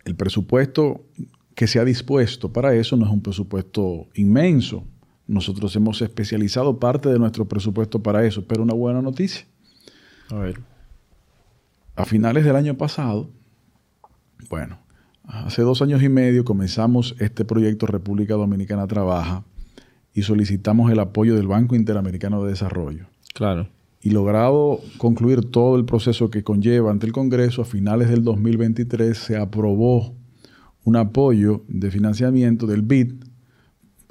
el 0.03 0.15
presupuesto 0.15 1.05
que 1.53 1.67
se 1.67 1.77
ha 1.77 1.85
dispuesto 1.85 2.51
para 2.51 2.73
eso 2.73 2.97
no 2.97 3.05
es 3.05 3.11
un 3.11 3.21
presupuesto 3.21 4.07
inmenso. 4.15 4.83
Nosotros 5.27 5.75
hemos 5.75 6.01
especializado 6.01 6.79
parte 6.79 7.07
de 7.07 7.19
nuestro 7.19 7.47
presupuesto 7.47 8.01
para 8.01 8.25
eso, 8.25 8.47
pero 8.47 8.63
una 8.63 8.73
buena 8.73 9.03
noticia. 9.03 9.45
A 10.31 10.37
ver. 10.37 10.59
A 11.95 12.05
finales 12.05 12.43
del 12.43 12.55
año 12.55 12.75
pasado, 12.75 13.29
bueno, 14.49 14.82
Hace 15.23 15.61
dos 15.61 15.81
años 15.81 16.03
y 16.03 16.09
medio 16.09 16.43
comenzamos 16.43 17.15
este 17.19 17.45
proyecto 17.45 17.85
República 17.85 18.33
Dominicana 18.33 18.87
Trabaja 18.87 19.45
y 20.13 20.23
solicitamos 20.23 20.91
el 20.91 20.99
apoyo 20.99 21.35
del 21.35 21.47
Banco 21.47 21.75
Interamericano 21.75 22.43
de 22.43 22.51
Desarrollo. 22.51 23.07
Claro. 23.33 23.69
Y 24.01 24.09
logrado 24.09 24.81
concluir 24.97 25.49
todo 25.49 25.77
el 25.77 25.85
proceso 25.85 26.29
que 26.29 26.43
conlleva 26.43 26.91
ante 26.91 27.05
el 27.05 27.13
Congreso, 27.13 27.61
a 27.61 27.65
finales 27.65 28.09
del 28.09 28.23
2023 28.23 29.17
se 29.17 29.37
aprobó 29.37 30.13
un 30.83 30.97
apoyo 30.97 31.63
de 31.69 31.89
financiamiento 31.89 32.67
del 32.67 32.81
BID 32.81 33.13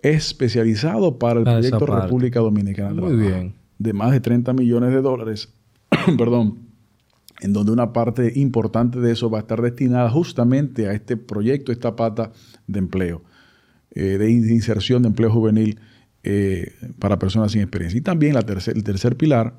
especializado 0.00 1.18
para 1.18 1.40
el 1.40 1.44
proyecto 1.44 1.84
República 1.84 2.40
Dominicana 2.40 2.92
Trabaja. 2.94 3.14
Muy 3.14 3.22
bien. 3.22 3.54
De 3.78 3.92
más 3.92 4.12
de 4.12 4.20
30 4.20 4.54
millones 4.54 4.90
de 4.90 5.02
dólares. 5.02 5.52
Perdón 6.16 6.71
en 7.42 7.52
donde 7.52 7.72
una 7.72 7.92
parte 7.92 8.32
importante 8.36 9.00
de 9.00 9.12
eso 9.12 9.28
va 9.28 9.38
a 9.38 9.40
estar 9.40 9.60
destinada 9.60 10.08
justamente 10.10 10.88
a 10.88 10.92
este 10.92 11.16
proyecto, 11.16 11.72
esta 11.72 11.96
pata 11.96 12.30
de 12.68 12.78
empleo, 12.78 13.22
eh, 13.90 14.16
de 14.16 14.30
inserción 14.30 15.02
de 15.02 15.08
empleo 15.08 15.30
juvenil 15.30 15.80
eh, 16.22 16.72
para 17.00 17.18
personas 17.18 17.50
sin 17.50 17.62
experiencia. 17.62 17.98
Y 17.98 18.02
también 18.02 18.34
la 18.34 18.40
el 18.40 18.84
tercer 18.84 19.16
pilar 19.16 19.54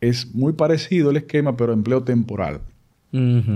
es 0.00 0.32
muy 0.32 0.52
parecido 0.52 1.10
el 1.10 1.16
esquema, 1.16 1.56
pero 1.56 1.72
empleo 1.72 2.04
temporal. 2.04 2.60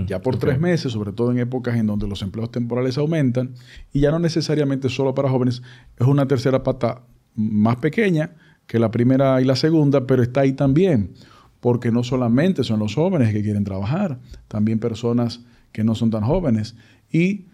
Ya 0.06 0.22
por 0.22 0.36
tres 0.36 0.60
meses, 0.60 0.92
sobre 0.92 1.10
todo 1.10 1.32
en 1.32 1.38
épocas 1.38 1.76
en 1.76 1.88
donde 1.88 2.06
los 2.06 2.22
empleos 2.22 2.52
temporales 2.52 2.96
aumentan, 2.96 3.54
y 3.92 3.98
ya 3.98 4.12
no 4.12 4.20
necesariamente 4.20 4.88
solo 4.88 5.16
para 5.16 5.28
jóvenes, 5.28 5.62
es 5.98 6.06
una 6.06 6.28
tercera 6.28 6.62
pata 6.62 7.02
más 7.34 7.74
pequeña 7.76 8.36
que 8.68 8.78
la 8.78 8.92
primera 8.92 9.40
y 9.40 9.44
la 9.44 9.56
segunda, 9.56 10.06
pero 10.06 10.22
está 10.22 10.42
ahí 10.42 10.52
también, 10.52 11.10
porque 11.60 11.90
no 11.90 12.04
solamente 12.04 12.64
son 12.64 12.78
los 12.78 12.94
jóvenes 12.94 13.32
que 13.32 13.42
quieren 13.42 13.64
trabajar, 13.64 14.18
también 14.46 14.78
personas 14.78 15.40
que 15.72 15.84
no 15.84 15.94
son 15.94 16.10
tan 16.10 16.22
jóvenes. 16.22 16.76
Y 17.10 17.46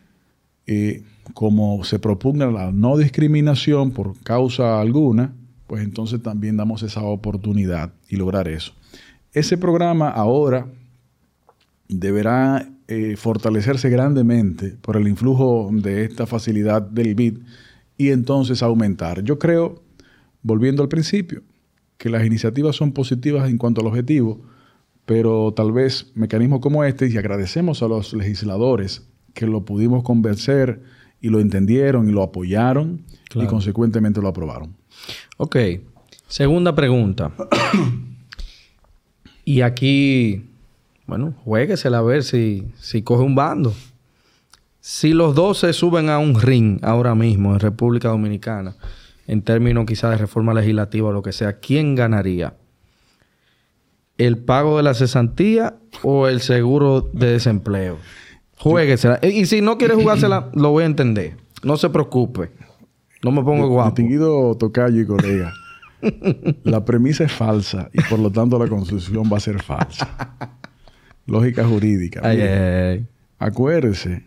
eh, 0.66 1.02
como 1.32 1.84
se 1.84 1.98
propugna 1.98 2.46
la 2.46 2.72
no 2.72 2.96
discriminación 2.96 3.92
por 3.92 4.18
causa 4.22 4.80
alguna, 4.80 5.32
pues 5.66 5.82
entonces 5.82 6.22
también 6.22 6.56
damos 6.56 6.82
esa 6.82 7.02
oportunidad 7.02 7.92
y 8.08 8.16
lograr 8.16 8.48
eso. 8.48 8.72
Ese 9.32 9.56
programa 9.56 10.10
ahora 10.10 10.66
deberá 11.88 12.68
eh, 12.88 13.16
fortalecerse 13.16 13.88
grandemente 13.88 14.76
por 14.80 14.96
el 14.96 15.08
influjo 15.08 15.70
de 15.72 16.04
esta 16.04 16.26
facilidad 16.26 16.82
del 16.82 17.14
BID 17.14 17.38
y 17.96 18.10
entonces 18.10 18.62
aumentar. 18.62 19.22
Yo 19.22 19.38
creo, 19.38 19.82
volviendo 20.42 20.82
al 20.82 20.88
principio, 20.88 21.42
que 21.98 22.10
las 22.10 22.24
iniciativas 22.24 22.76
son 22.76 22.92
positivas 22.92 23.48
en 23.48 23.58
cuanto 23.58 23.80
al 23.80 23.86
objetivo, 23.86 24.40
pero 25.06 25.52
tal 25.54 25.72
vez 25.72 26.12
mecanismos 26.14 26.60
como 26.60 26.84
este, 26.84 27.08
y 27.08 27.16
agradecemos 27.16 27.82
a 27.82 27.88
los 27.88 28.12
legisladores 28.14 29.06
que 29.34 29.46
lo 29.46 29.64
pudimos 29.64 30.02
convencer 30.02 30.82
y 31.20 31.28
lo 31.28 31.40
entendieron 31.40 32.08
y 32.08 32.12
lo 32.12 32.22
apoyaron 32.22 33.02
y 33.34 33.46
consecuentemente 33.46 34.20
lo 34.20 34.28
aprobaron. 34.28 34.74
Ok, 35.36 35.56
segunda 36.28 36.74
pregunta. 36.74 37.32
y 39.44 39.60
aquí, 39.62 40.44
bueno, 41.06 41.34
jueguesela 41.44 41.98
a 41.98 42.02
ver 42.02 42.22
si, 42.22 42.66
si 42.78 43.02
coge 43.02 43.24
un 43.24 43.34
bando. 43.34 43.74
Si 44.80 45.14
los 45.14 45.34
dos 45.34 45.60
se 45.60 45.72
suben 45.72 46.10
a 46.10 46.18
un 46.18 46.38
ring 46.38 46.78
ahora 46.82 47.14
mismo 47.14 47.54
en 47.54 47.60
República 47.60 48.08
Dominicana, 48.08 48.76
en 49.26 49.42
términos 49.42 49.86
quizás 49.86 50.10
de 50.10 50.18
reforma 50.18 50.54
legislativa 50.54 51.08
o 51.08 51.12
lo 51.12 51.22
que 51.22 51.32
sea, 51.32 51.58
¿quién 51.60 51.94
ganaría? 51.94 52.54
¿El 54.18 54.38
pago 54.38 54.76
de 54.76 54.82
la 54.82 54.94
cesantía 54.94 55.76
o 56.02 56.28
el 56.28 56.40
seguro 56.40 57.00
de 57.00 57.32
desempleo? 57.32 57.98
Jueguesela. 58.58 59.18
Y 59.22 59.46
si 59.46 59.60
no 59.60 59.78
quiere 59.78 59.94
jugársela, 59.94 60.50
lo 60.54 60.70
voy 60.70 60.84
a 60.84 60.86
entender. 60.86 61.36
No 61.62 61.76
se 61.76 61.90
preocupe. 61.90 62.50
No 63.22 63.32
me 63.32 63.42
pongo 63.42 63.68
guapo. 63.68 63.90
Distinguido 63.90 64.54
tocayo 64.56 65.00
y 65.00 65.06
colega. 65.06 65.52
la 66.64 66.84
premisa 66.84 67.24
es 67.24 67.32
falsa 67.32 67.88
y 67.92 68.02
por 68.02 68.18
lo 68.18 68.30
tanto 68.30 68.58
la 68.58 68.68
construcción 68.68 69.24
va 69.32 69.38
a 69.38 69.40
ser 69.40 69.62
falsa. 69.62 70.36
Lógica 71.26 71.64
jurídica. 71.64 72.20
Acuérdese 73.38 74.22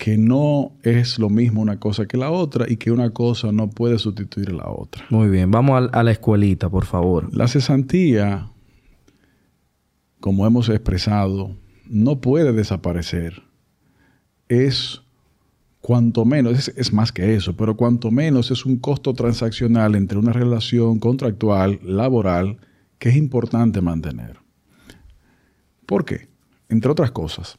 que 0.00 0.16
no 0.16 0.72
es 0.82 1.18
lo 1.18 1.28
mismo 1.28 1.60
una 1.60 1.78
cosa 1.78 2.06
que 2.06 2.16
la 2.16 2.30
otra 2.30 2.64
y 2.66 2.78
que 2.78 2.90
una 2.90 3.10
cosa 3.10 3.52
no 3.52 3.68
puede 3.68 3.98
sustituir 3.98 4.48
a 4.48 4.54
la 4.54 4.70
otra. 4.70 5.04
Muy 5.10 5.28
bien, 5.28 5.50
vamos 5.50 5.90
a, 5.92 6.02
la 6.02 6.10
escuelita, 6.10 6.70
por 6.70 6.86
favor. 6.86 7.28
La 7.36 7.48
cesantía, 7.48 8.48
como 10.18 10.46
hemos 10.46 10.70
expresado, 10.70 11.54
no 11.86 12.18
puede 12.22 12.54
desaparecer. 12.54 13.42
Es 14.48 15.02
cuanto 15.82 16.24
menos, 16.24 16.68
es, 16.74 16.92
más 16.94 17.12
que 17.12 17.34
eso, 17.34 17.54
pero 17.54 17.76
cuanto 17.76 18.10
menos 18.10 18.50
es 18.50 18.64
un 18.64 18.78
costo 18.78 19.12
transaccional 19.12 19.94
entre 19.96 20.16
una 20.16 20.32
relación 20.32 20.98
contractual, 20.98 21.78
laboral, 21.84 22.56
que 22.98 23.10
es 23.10 23.16
importante 23.16 23.82
mantener. 23.82 24.38
¿Por 25.84 26.06
qué? 26.06 26.30
Entre 26.70 26.90
otras 26.90 27.10
cosas. 27.10 27.58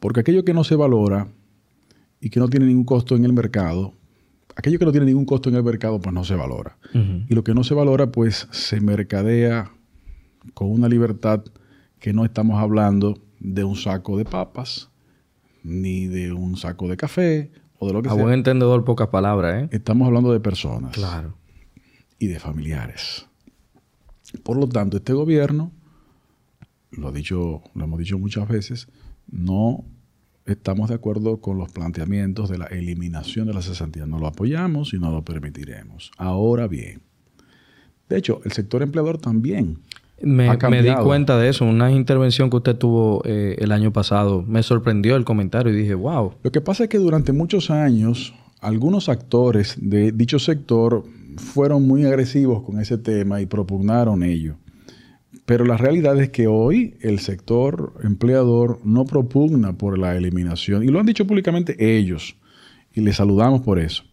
Porque 0.00 0.20
aquello 0.20 0.44
que 0.44 0.54
no 0.54 0.64
se 0.64 0.74
valora 0.74 1.28
y 2.20 2.30
que 2.30 2.40
no 2.40 2.48
tiene 2.48 2.66
ningún 2.66 2.84
costo 2.84 3.14
en 3.14 3.24
el 3.24 3.32
mercado, 3.32 3.94
aquello 4.56 4.78
que 4.78 4.84
no 4.84 4.92
tiene 4.92 5.06
ningún 5.06 5.26
costo 5.26 5.48
en 5.50 5.56
el 5.56 5.62
mercado, 5.62 6.00
pues 6.00 6.14
no 6.14 6.24
se 6.24 6.34
valora. 6.34 6.78
Y 7.28 7.34
lo 7.34 7.44
que 7.44 7.54
no 7.54 7.62
se 7.62 7.74
valora, 7.74 8.10
pues 8.10 8.48
se 8.50 8.80
mercadea 8.80 9.70
con 10.54 10.70
una 10.70 10.88
libertad 10.88 11.44
que 11.98 12.12
no 12.12 12.24
estamos 12.24 12.60
hablando 12.60 13.22
de 13.38 13.64
un 13.64 13.76
saco 13.76 14.16
de 14.16 14.24
papas, 14.24 14.90
ni 15.62 16.06
de 16.06 16.32
un 16.32 16.56
saco 16.56 16.88
de 16.88 16.96
café, 16.96 17.50
o 17.78 17.86
de 17.86 17.92
lo 17.92 18.02
que 18.02 18.08
sea. 18.08 18.18
A 18.18 18.22
buen 18.22 18.34
entendedor, 18.34 18.84
pocas 18.84 19.08
palabras, 19.08 19.64
¿eh? 19.64 19.68
Estamos 19.72 20.06
hablando 20.06 20.32
de 20.32 20.40
personas. 20.40 20.92
Claro. 20.92 21.34
Y 22.18 22.26
de 22.26 22.38
familiares. 22.38 23.26
Por 24.42 24.56
lo 24.56 24.68
tanto, 24.68 24.98
este 24.98 25.12
gobierno, 25.12 25.72
lo, 26.90 27.08
ha 27.08 27.12
dicho, 27.12 27.62
lo 27.74 27.84
hemos 27.84 27.98
dicho 27.98 28.18
muchas 28.18 28.48
veces, 28.48 28.88
no 29.30 29.84
estamos 30.46 30.88
de 30.88 30.96
acuerdo 30.96 31.40
con 31.40 31.58
los 31.58 31.70
planteamientos 31.70 32.48
de 32.48 32.58
la 32.58 32.66
eliminación 32.66 33.46
de 33.46 33.54
la 33.54 33.62
cesantía. 33.62 34.06
No 34.06 34.18
lo 34.18 34.26
apoyamos 34.26 34.92
y 34.94 34.98
no 34.98 35.10
lo 35.10 35.24
permitiremos. 35.24 36.10
Ahora 36.16 36.66
bien, 36.66 37.02
de 38.08 38.18
hecho, 38.18 38.40
el 38.44 38.52
sector 38.52 38.82
empleador 38.82 39.18
también. 39.18 39.78
Me, 40.20 40.54
me 40.68 40.82
di 40.82 40.92
cuenta 40.96 41.38
de 41.38 41.48
eso. 41.48 41.64
Una 41.64 41.90
intervención 41.92 42.50
que 42.50 42.56
usted 42.56 42.76
tuvo 42.76 43.22
eh, 43.24 43.56
el 43.58 43.72
año 43.72 43.92
pasado 43.92 44.42
me 44.46 44.62
sorprendió 44.62 45.16
el 45.16 45.24
comentario 45.24 45.72
y 45.72 45.76
dije, 45.76 45.94
wow. 45.94 46.34
Lo 46.42 46.52
que 46.52 46.60
pasa 46.60 46.84
es 46.84 46.90
que 46.90 46.98
durante 46.98 47.32
muchos 47.32 47.70
años 47.70 48.34
algunos 48.60 49.08
actores 49.08 49.76
de 49.80 50.12
dicho 50.12 50.38
sector 50.38 51.04
fueron 51.36 51.86
muy 51.86 52.04
agresivos 52.04 52.62
con 52.62 52.80
ese 52.80 52.98
tema 52.98 53.40
y 53.40 53.46
propugnaron 53.46 54.22
ello. 54.22 54.56
Pero 55.50 55.64
la 55.64 55.76
realidad 55.76 56.16
es 56.20 56.28
que 56.28 56.46
hoy 56.46 56.94
el 57.00 57.18
sector 57.18 57.94
empleador 58.04 58.78
no 58.84 59.04
propugna 59.04 59.76
por 59.76 59.98
la 59.98 60.16
eliminación, 60.16 60.84
y 60.84 60.86
lo 60.86 61.00
han 61.00 61.06
dicho 61.06 61.26
públicamente 61.26 61.96
ellos, 61.96 62.36
y 62.94 63.00
les 63.00 63.16
saludamos 63.16 63.62
por 63.62 63.80
eso. 63.80 64.04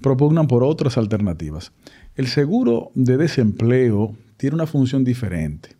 Propugnan 0.00 0.46
por 0.46 0.62
otras 0.62 0.96
alternativas. 0.96 1.72
El 2.14 2.28
seguro 2.28 2.92
de 2.94 3.16
desempleo 3.16 4.14
tiene 4.36 4.54
una 4.54 4.68
función 4.68 5.02
diferente. 5.02 5.70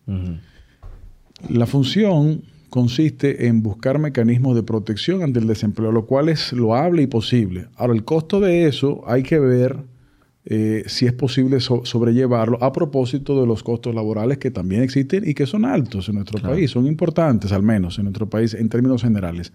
La 1.48 1.66
función 1.66 2.42
consiste 2.68 3.46
en 3.46 3.62
buscar 3.62 4.00
mecanismos 4.00 4.56
de 4.56 4.64
protección 4.64 5.22
ante 5.22 5.38
el 5.38 5.46
desempleo, 5.46 5.92
lo 5.92 6.04
cual 6.04 6.28
es 6.28 6.52
loable 6.52 7.02
y 7.02 7.06
posible. 7.06 7.68
Ahora, 7.76 7.94
el 7.94 8.02
costo 8.02 8.40
de 8.40 8.66
eso 8.66 9.04
hay 9.06 9.22
que 9.22 9.38
ver 9.38 9.84
eh, 10.44 10.84
si 10.86 11.06
es 11.06 11.12
posible 11.12 11.60
sobrellevarlo 11.60 12.62
a 12.62 12.72
propósito 12.72 13.38
de 13.38 13.46
los 13.46 13.62
costos 13.62 13.94
laborales 13.94 14.38
que 14.38 14.50
también 14.50 14.82
existen 14.82 15.28
y 15.28 15.34
que 15.34 15.46
son 15.46 15.66
altos 15.66 16.08
en 16.08 16.14
nuestro 16.14 16.40
país, 16.40 16.70
son 16.70 16.86
importantes 16.86 17.52
al 17.52 17.62
menos 17.62 17.98
en 17.98 18.04
nuestro 18.04 18.28
país 18.28 18.54
en 18.54 18.68
términos 18.70 19.02
generales. 19.02 19.52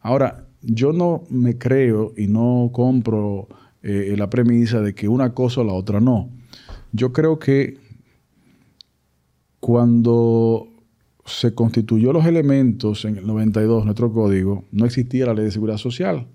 Ahora, 0.00 0.46
yo 0.60 0.92
no 0.92 1.24
me 1.30 1.56
creo 1.56 2.12
y 2.16 2.26
no 2.26 2.70
compro 2.72 3.48
eh, 3.82 4.14
la 4.16 4.28
premisa 4.28 4.82
de 4.82 4.94
que 4.94 5.08
una 5.08 5.32
cosa 5.32 5.62
o 5.62 5.64
la 5.64 5.72
otra 5.72 6.00
no. 6.00 6.30
Yo 6.92 7.12
creo 7.14 7.38
que 7.38 7.78
cuando 9.58 10.68
se 11.24 11.54
constituyó 11.54 12.12
los 12.12 12.26
elementos 12.26 13.06
en 13.06 13.16
el 13.16 13.26
92, 13.26 13.84
nuestro 13.84 14.12
código, 14.12 14.64
no 14.70 14.84
existía 14.84 15.26
la 15.26 15.34
ley 15.34 15.46
de 15.46 15.50
seguridad 15.50 15.78
social 15.78 16.26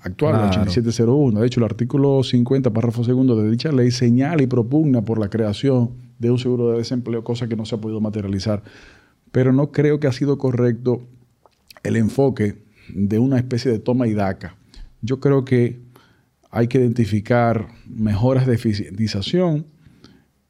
actual, 0.00 0.34
la 0.34 0.48
8701. 0.48 1.40
De 1.40 1.46
hecho, 1.46 1.60
el 1.60 1.64
artículo 1.64 2.22
50, 2.22 2.72
párrafo 2.72 3.04
segundo 3.04 3.36
de 3.36 3.50
dicha 3.50 3.72
ley 3.72 3.90
señala 3.90 4.42
y 4.42 4.46
propugna 4.46 5.02
por 5.02 5.18
la 5.18 5.28
creación 5.28 5.90
de 6.18 6.30
un 6.30 6.38
seguro 6.38 6.70
de 6.70 6.78
desempleo, 6.78 7.24
cosa 7.24 7.48
que 7.48 7.56
no 7.56 7.64
se 7.64 7.74
ha 7.74 7.80
podido 7.80 8.00
materializar. 8.00 8.62
Pero 9.32 9.52
no 9.52 9.72
creo 9.72 9.98
que 9.98 10.06
ha 10.06 10.12
sido 10.12 10.38
correcto 10.38 11.02
el 11.82 11.96
enfoque 11.96 12.62
de 12.94 13.18
una 13.18 13.38
especie 13.38 13.70
de 13.70 13.78
toma 13.78 14.06
y 14.06 14.14
daca. 14.14 14.56
Yo 15.00 15.20
creo 15.20 15.44
que 15.44 15.80
hay 16.50 16.68
que 16.68 16.78
identificar 16.78 17.68
mejoras 17.88 18.46
de 18.46 18.54
eficientización 18.54 19.66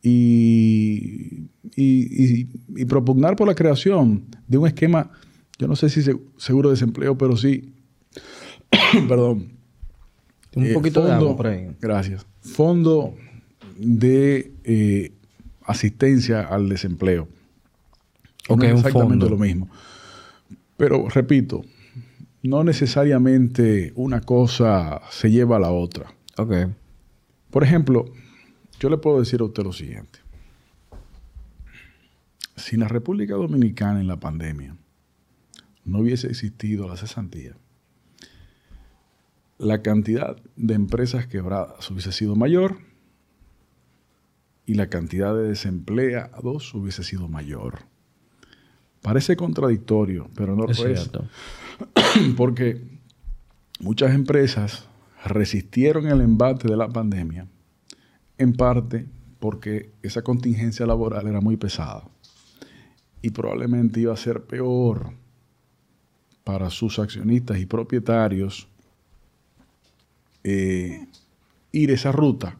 y, 0.02 1.48
y, 1.76 2.84
propugnar 2.86 3.36
por 3.36 3.46
la 3.46 3.54
creación 3.54 4.24
de 4.48 4.58
un 4.58 4.66
esquema, 4.66 5.12
yo 5.58 5.68
no 5.68 5.76
sé 5.76 5.88
si 5.88 6.02
seguro 6.36 6.68
de 6.68 6.74
desempleo, 6.74 7.16
pero 7.16 7.36
sí 7.36 7.72
perdón. 9.08 9.52
Un 10.54 10.66
eh, 10.66 10.74
poquito 10.74 11.04
de 11.04 11.12
agua 11.12 11.36
por 11.36 11.46
ahí. 11.46 11.70
Gracias. 11.80 12.26
Fondo 12.40 13.14
de 13.78 14.52
eh, 14.64 15.12
asistencia 15.64 16.42
al 16.42 16.68
desempleo. 16.68 17.28
Ok, 18.48 18.64
es 18.64 18.72
exactamente 18.72 19.28
lo 19.28 19.38
mismo. 19.38 19.68
Pero 20.76 21.08
repito, 21.08 21.62
no 22.42 22.64
necesariamente 22.64 23.92
una 23.94 24.20
cosa 24.20 25.00
se 25.10 25.30
lleva 25.30 25.56
a 25.56 25.60
la 25.60 25.70
otra. 25.70 26.12
Ok. 26.36 26.52
Por 27.50 27.62
ejemplo, 27.62 28.06
yo 28.80 28.88
le 28.88 28.98
puedo 28.98 29.20
decir 29.20 29.40
a 29.40 29.44
usted 29.44 29.62
lo 29.62 29.72
siguiente. 29.72 30.18
Si 32.56 32.74
en 32.74 32.80
la 32.80 32.88
República 32.88 33.34
Dominicana 33.34 34.00
en 34.00 34.08
la 34.08 34.18
pandemia 34.18 34.76
no 35.84 35.98
hubiese 35.98 36.28
existido 36.28 36.88
la 36.88 36.96
cesantía, 36.96 37.56
la 39.58 39.82
cantidad 39.82 40.36
de 40.56 40.74
empresas 40.74 41.26
quebradas 41.26 41.90
hubiese 41.90 42.12
sido 42.12 42.36
mayor 42.36 42.78
y 44.66 44.74
la 44.74 44.88
cantidad 44.88 45.34
de 45.34 45.48
desempleados 45.48 46.74
hubiese 46.74 47.04
sido 47.04 47.28
mayor. 47.28 47.80
Parece 49.00 49.36
contradictorio, 49.36 50.28
pero 50.36 50.54
no 50.54 50.64
lo 50.64 50.72
es. 50.72 51.10
Porque 52.36 52.80
muchas 53.80 54.14
empresas 54.14 54.88
resistieron 55.24 56.06
el 56.06 56.20
embate 56.20 56.68
de 56.68 56.76
la 56.76 56.88
pandemia, 56.88 57.48
en 58.38 58.52
parte 58.52 59.08
porque 59.38 59.92
esa 60.02 60.22
contingencia 60.22 60.86
laboral 60.86 61.26
era 61.26 61.40
muy 61.40 61.56
pesada 61.56 62.04
y 63.22 63.30
probablemente 63.30 64.00
iba 64.00 64.12
a 64.12 64.16
ser 64.16 64.44
peor 64.44 65.14
para 66.44 66.70
sus 66.70 67.00
accionistas 67.00 67.58
y 67.58 67.66
propietarios 67.66 68.68
eh, 70.44 71.06
ir 71.72 71.90
esa 71.90 72.12
ruta 72.12 72.56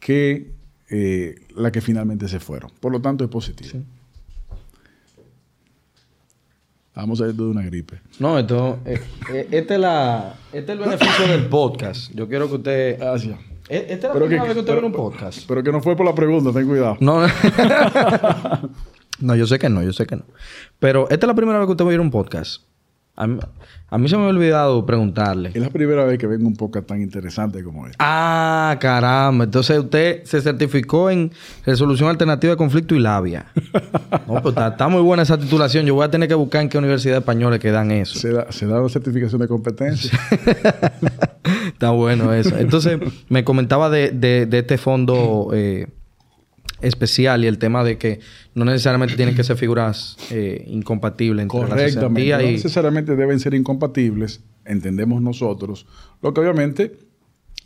que 0.00 0.52
eh, 0.88 1.34
la 1.56 1.72
que 1.72 1.80
finalmente 1.80 2.28
se 2.28 2.40
fueron. 2.40 2.70
Por 2.80 2.92
lo 2.92 3.00
tanto, 3.00 3.24
es 3.24 3.30
positivo. 3.30 3.82
Vamos 6.94 7.20
a 7.20 7.26
ir 7.26 7.34
de 7.34 7.42
una 7.42 7.62
gripe. 7.62 8.00
No, 8.18 8.38
esto, 8.38 8.78
eh, 8.86 9.00
este, 9.50 9.74
es 9.74 9.80
la, 9.80 10.34
este 10.52 10.72
es 10.72 10.78
el 10.78 10.84
beneficio 10.84 11.28
del 11.28 11.46
podcast. 11.46 12.10
Yo 12.14 12.26
quiero 12.26 12.48
que 12.48 12.54
usted... 12.54 12.98
Gracias. 12.98 13.38
Esta 13.68 13.94
es 13.94 14.02
la 14.02 14.12
primera 14.12 14.44
vez 14.44 14.54
que 14.54 14.60
usted 14.60 14.74
ve 14.74 14.86
un 14.86 14.92
podcast. 14.92 15.40
Pero 15.46 15.62
que 15.62 15.72
no 15.72 15.82
fue 15.82 15.96
por 15.96 16.06
la 16.06 16.14
pregunta, 16.14 16.52
ten 16.52 16.68
cuidado. 16.68 16.96
No, 17.00 17.26
no, 19.18 19.34
yo 19.34 19.46
sé 19.46 19.58
que 19.58 19.68
no, 19.68 19.82
yo 19.82 19.92
sé 19.92 20.06
que 20.06 20.16
no. 20.16 20.24
Pero 20.78 21.10
esta 21.10 21.26
es 21.26 21.28
la 21.28 21.34
primera 21.34 21.58
vez 21.58 21.66
que 21.66 21.72
usted 21.72 21.84
va 21.84 21.90
a 21.90 21.94
ir 21.94 22.00
un 22.00 22.12
podcast. 22.12 22.62
A 23.16 23.26
mí, 23.26 23.38
a 23.88 23.98
mí 23.98 24.08
se 24.08 24.16
me 24.16 24.24
ha 24.24 24.26
olvidado 24.26 24.84
preguntarle. 24.84 25.50
Es 25.54 25.62
la 25.62 25.70
primera 25.70 26.04
vez 26.04 26.18
que 26.18 26.26
vengo 26.26 26.46
un 26.46 26.54
podcast 26.54 26.86
tan 26.86 27.00
interesante 27.00 27.62
como 27.62 27.86
este. 27.86 27.96
Ah, 27.98 28.76
caramba. 28.78 29.44
Entonces 29.44 29.78
usted 29.78 30.24
se 30.24 30.42
certificó 30.42 31.08
en 31.08 31.32
resolución 31.64 32.10
alternativa 32.10 32.50
de 32.50 32.56
conflicto 32.56 32.94
y 32.94 32.98
labia. 32.98 33.46
no, 34.28 34.42
pues 34.42 34.54
está, 34.56 34.88
muy 34.88 35.00
buena 35.00 35.22
esa 35.22 35.38
titulación. 35.38 35.86
Yo 35.86 35.94
voy 35.94 36.04
a 36.04 36.10
tener 36.10 36.28
que 36.28 36.34
buscar 36.34 36.62
en 36.62 36.68
qué 36.68 36.78
universidad 36.78 37.18
española 37.18 37.58
que 37.58 37.70
dan 37.70 37.90
eso. 37.90 38.18
Se 38.18 38.32
da, 38.32 38.52
se 38.52 38.66
da 38.66 38.80
una 38.80 38.90
certificación 38.90 39.40
de 39.40 39.48
competencia. 39.48 40.18
está 41.68 41.90
bueno 41.90 42.34
eso. 42.34 42.56
Entonces, 42.58 42.98
me 43.28 43.44
comentaba 43.44 43.88
de, 43.88 44.10
de, 44.10 44.58
este 44.58 44.78
fondo 44.78 45.50
eh, 45.54 45.86
especial 46.80 47.44
y 47.44 47.46
el 47.46 47.58
tema 47.58 47.84
de 47.84 47.98
que 47.98 48.20
no 48.54 48.64
necesariamente 48.64 49.16
tienen 49.16 49.34
que 49.34 49.44
ser 49.44 49.56
figuras 49.56 50.16
eh, 50.30 50.64
incompatibles 50.68 51.42
entre 51.42 51.58
Correctamente. 51.58 52.28
La 52.28 52.38
no 52.38 52.44
necesariamente 52.44 53.16
deben 53.16 53.40
ser 53.40 53.54
incompatibles, 53.54 54.40
entendemos 54.64 55.22
nosotros. 55.22 55.86
Lo 56.22 56.34
que 56.34 56.40
obviamente 56.40 56.98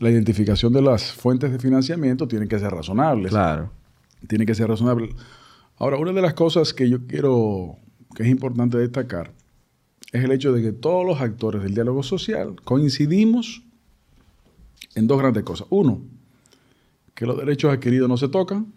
la 0.01 0.11
identificación 0.11 0.73
de 0.73 0.83
las 0.83 1.13
fuentes 1.13 1.53
de 1.53 1.59
financiamiento 1.59 2.27
tiene 2.27 2.49
que 2.49 2.59
ser 2.59 2.71
razonable. 2.71 3.29
Claro. 3.29 3.71
Tiene 4.27 4.47
que 4.47 4.55
ser 4.55 4.69
razonable. 4.69 5.11
Ahora, 5.77 5.97
una 5.97 6.13
de 6.13 6.23
las 6.23 6.35
cosas 6.35 6.75
que 6.75 6.89
yo 6.89 7.07
quiero, 7.07 7.77
que 8.15 8.23
es 8.23 8.29
importante 8.29 8.79
destacar, 8.79 9.33
es 10.13 10.25
el 10.25 10.33
hecho 10.33 10.53
de 10.53 10.63
que 10.63 10.73
todos 10.73 11.07
los 11.07 11.21
actores 11.21 11.63
del 11.63 11.75
diálogo 11.75 12.03
social 12.03 12.57
coincidimos 12.65 13.63
en 14.95 15.07
dos 15.07 15.19
grandes 15.19 15.45
cosas. 15.45 15.67
Uno, 15.71 16.03
que 17.15 17.27
los 17.27 17.37
derechos 17.37 17.73
adquiridos 17.73 18.09
no 18.09 18.17
se 18.17 18.29
tocan. 18.29 18.73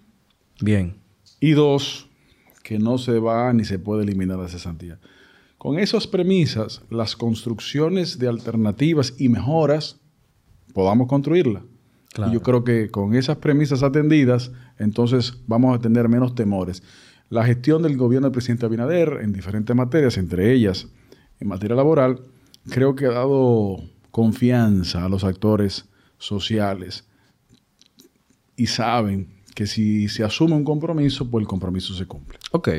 Bien. 0.61 0.97
Y 1.39 1.51
dos, 1.51 2.09
que 2.63 2.79
no 2.79 2.97
se 2.97 3.19
va 3.19 3.51
ni 3.53 3.65
se 3.65 3.79
puede 3.79 4.03
eliminar 4.03 4.39
la 4.39 4.47
cesantía. 4.47 4.99
Con 5.57 5.79
esas 5.79 6.07
premisas, 6.07 6.81
las 6.89 7.15
construcciones 7.15 8.19
de 8.19 8.27
alternativas 8.27 9.13
y 9.17 9.29
mejoras 9.29 9.99
podamos 10.73 11.07
construirlas. 11.07 11.63
Y 12.17 12.33
yo 12.33 12.41
creo 12.41 12.63
que 12.63 12.89
con 12.89 13.15
esas 13.15 13.37
premisas 13.37 13.81
atendidas, 13.81 14.51
entonces 14.77 15.41
vamos 15.47 15.75
a 15.75 15.81
tener 15.81 16.09
menos 16.09 16.35
temores. 16.35 16.83
La 17.29 17.43
gestión 17.43 17.81
del 17.81 17.97
gobierno 17.97 18.27
del 18.27 18.33
presidente 18.33 18.65
Abinader 18.65 19.19
en 19.21 19.33
diferentes 19.33 19.75
materias, 19.75 20.17
entre 20.17 20.53
ellas 20.53 20.87
en 21.39 21.47
materia 21.47 21.75
laboral, 21.75 22.21
creo 22.69 22.95
que 22.95 23.07
ha 23.07 23.11
dado 23.11 23.77
confianza 24.11 25.05
a 25.05 25.09
los 25.09 25.23
actores 25.23 25.89
sociales 26.17 27.07
y 28.55 28.67
saben 28.67 29.42
que 29.53 29.67
si 29.67 30.09
se 30.09 30.23
asume 30.23 30.55
un 30.55 30.63
compromiso, 30.63 31.29
pues 31.29 31.43
el 31.43 31.47
compromiso 31.47 31.93
se 31.93 32.05
cumple. 32.05 32.39
Ok. 32.51 32.69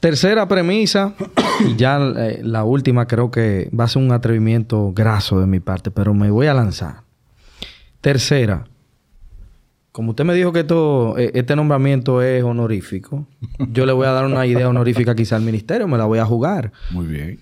Tercera 0.00 0.46
premisa, 0.46 1.14
y 1.66 1.76
ya 1.76 1.98
eh, 1.98 2.40
la 2.42 2.64
última 2.64 3.06
creo 3.06 3.30
que 3.30 3.70
va 3.78 3.84
a 3.84 3.88
ser 3.88 4.02
un 4.02 4.12
atrevimiento 4.12 4.92
graso 4.94 5.40
de 5.40 5.46
mi 5.46 5.60
parte, 5.60 5.90
pero 5.90 6.12
me 6.12 6.30
voy 6.30 6.46
a 6.46 6.54
lanzar. 6.54 7.04
Tercera, 8.02 8.66
como 9.92 10.10
usted 10.10 10.24
me 10.24 10.34
dijo 10.34 10.52
que 10.52 10.60
esto, 10.60 11.16
eh, 11.16 11.30
este 11.34 11.56
nombramiento 11.56 12.20
es 12.20 12.44
honorífico, 12.44 13.26
yo 13.70 13.86
le 13.86 13.92
voy 13.94 14.06
a 14.06 14.10
dar 14.10 14.26
una 14.26 14.44
idea 14.44 14.68
honorífica 14.68 15.14
quizá 15.14 15.36
al 15.36 15.42
ministerio, 15.42 15.88
me 15.88 15.96
la 15.96 16.04
voy 16.04 16.18
a 16.18 16.26
jugar. 16.26 16.72
Muy 16.90 17.06
bien. 17.06 17.40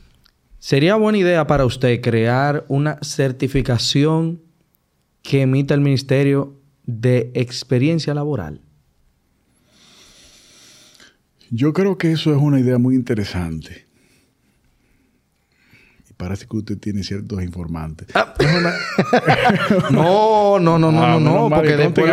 ¿Sería 0.60 0.94
buena 0.94 1.18
idea 1.18 1.48
para 1.48 1.64
usted 1.64 2.00
crear 2.00 2.64
una 2.68 2.98
certificación 3.02 4.40
que 5.22 5.42
emita 5.42 5.74
el 5.74 5.80
ministerio 5.80 6.61
de 7.00 7.30
experiencia 7.34 8.14
laboral? 8.14 8.60
Yo 11.50 11.72
creo 11.72 11.98
que 11.98 12.12
eso 12.12 12.34
es 12.34 12.40
una 12.40 12.60
idea 12.60 12.78
muy 12.78 12.94
interesante. 12.94 13.86
Parece 16.22 16.46
que 16.46 16.56
usted 16.56 16.78
tiene 16.78 17.02
ciertos 17.02 17.42
informantes. 17.42 18.06
Ah. 18.14 18.32
no, 19.90 20.60
no, 20.60 20.78
no, 20.78 20.92
no, 20.92 21.02
ah, 21.02 21.18
no, 21.18 21.48
no, 21.48 21.50
porque 21.50 21.76
después, 21.76 22.06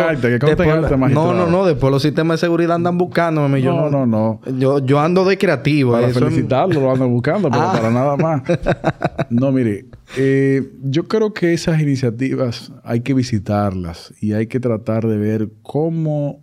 no, 1.12 1.32
no, 1.32 1.46
no, 1.46 1.64
después 1.64 1.92
los 1.92 2.02
sistemas 2.02 2.40
de 2.40 2.46
seguridad 2.48 2.74
andan 2.74 2.98
buscándome. 2.98 3.62
Yo 3.62 3.72
no, 3.72 3.88
no, 3.88 4.06
no. 4.06 4.40
Yo, 4.58 4.80
yo 4.80 4.98
ando 4.98 5.24
de 5.24 5.38
creativo. 5.38 5.92
Para 5.92 6.08
felicitarlo, 6.08 6.80
lo 6.80 6.90
andan 6.90 7.08
buscando, 7.08 7.48
pero 7.50 7.62
ah. 7.62 7.72
para 7.72 7.90
nada 7.92 8.16
más. 8.16 8.42
No, 9.30 9.52
mire, 9.52 9.86
eh, 10.16 10.72
yo 10.82 11.06
creo 11.06 11.32
que 11.32 11.52
esas 11.52 11.80
iniciativas 11.80 12.72
hay 12.82 13.02
que 13.02 13.14
visitarlas 13.14 14.12
y 14.20 14.32
hay 14.32 14.48
que 14.48 14.58
tratar 14.58 15.06
de 15.06 15.18
ver 15.18 15.50
cómo, 15.62 16.42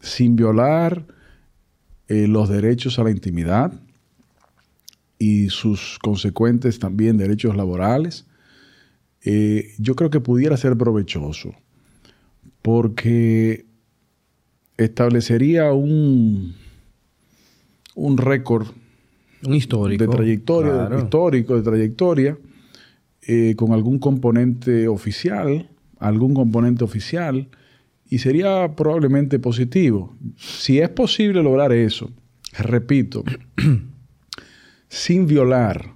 sin 0.00 0.34
violar 0.34 1.04
eh, 2.08 2.26
los 2.26 2.48
derechos 2.48 2.98
a 2.98 3.04
la 3.04 3.12
intimidad 3.12 3.72
y 5.24 5.48
sus 5.48 5.98
consecuentes 6.02 6.78
también 6.78 7.16
derechos 7.16 7.56
laborales, 7.56 8.26
eh, 9.22 9.72
yo 9.78 9.96
creo 9.96 10.10
que 10.10 10.20
pudiera 10.20 10.58
ser 10.58 10.76
provechoso 10.76 11.54
porque 12.60 13.64
establecería 14.76 15.72
un, 15.72 16.54
un 17.94 18.18
récord 18.18 18.66
un 19.46 19.54
histórico. 19.54 20.04
de 20.04 20.10
trayectoria, 20.10 20.90
histórico 20.98 21.56
de 21.56 21.62
trayectoria 21.62 22.38
eh, 23.26 23.54
con 23.56 23.72
algún 23.72 23.98
componente 23.98 24.88
oficial, 24.88 25.70
algún 25.98 26.34
componente 26.34 26.84
oficial, 26.84 27.48
y 28.10 28.18
sería 28.18 28.76
probablemente 28.76 29.38
positivo. 29.38 30.14
Si 30.36 30.80
es 30.80 30.90
posible 30.90 31.42
lograr 31.42 31.72
eso, 31.72 32.10
repito, 32.58 33.24
sin 34.94 35.26
violar 35.26 35.90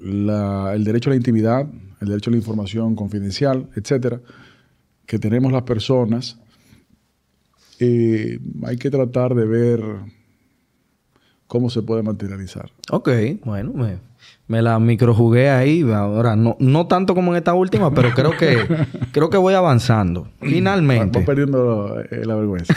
el 0.00 0.84
derecho 0.84 1.10
a 1.10 1.12
la 1.12 1.16
intimidad, 1.16 1.66
el 2.00 2.08
derecho 2.08 2.30
a 2.30 2.32
la 2.32 2.36
información 2.36 2.94
confidencial, 2.94 3.68
etcétera, 3.74 4.20
que 5.04 5.18
tenemos 5.18 5.52
las 5.52 5.62
personas, 5.62 6.38
eh, 7.80 8.38
hay 8.62 8.76
que 8.76 8.88
tratar 8.88 9.34
de 9.34 9.46
ver 9.46 9.80
cómo 11.48 11.70
se 11.70 11.82
puede 11.82 12.04
materializar. 12.04 12.70
Ok, 12.92 13.08
bueno, 13.44 13.72
me, 13.72 13.98
me 14.46 14.62
la 14.62 14.78
microjugué 14.78 15.50
ahí. 15.50 15.82
Ahora, 15.90 16.36
no, 16.36 16.56
no 16.60 16.86
tanto 16.86 17.16
como 17.16 17.32
en 17.32 17.38
esta 17.38 17.54
última, 17.54 17.92
pero 17.92 18.10
creo 18.14 18.36
que, 18.36 18.64
creo 19.10 19.28
que 19.28 19.38
voy 19.38 19.54
avanzando. 19.54 20.28
Finalmente. 20.40 21.18
Vamos 21.18 21.26
perdiendo 21.26 22.00
eh, 22.00 22.24
la 22.24 22.36
vergüenza. 22.36 22.74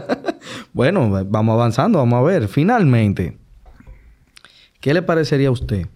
bueno, 0.72 1.10
vamos 1.26 1.52
avanzando, 1.52 1.98
vamos 1.98 2.20
a 2.20 2.22
ver. 2.22 2.48
Finalmente, 2.48 3.36
¿qué 4.80 4.94
le 4.94 5.02
parecería 5.02 5.48
a 5.48 5.52
usted? 5.52 5.86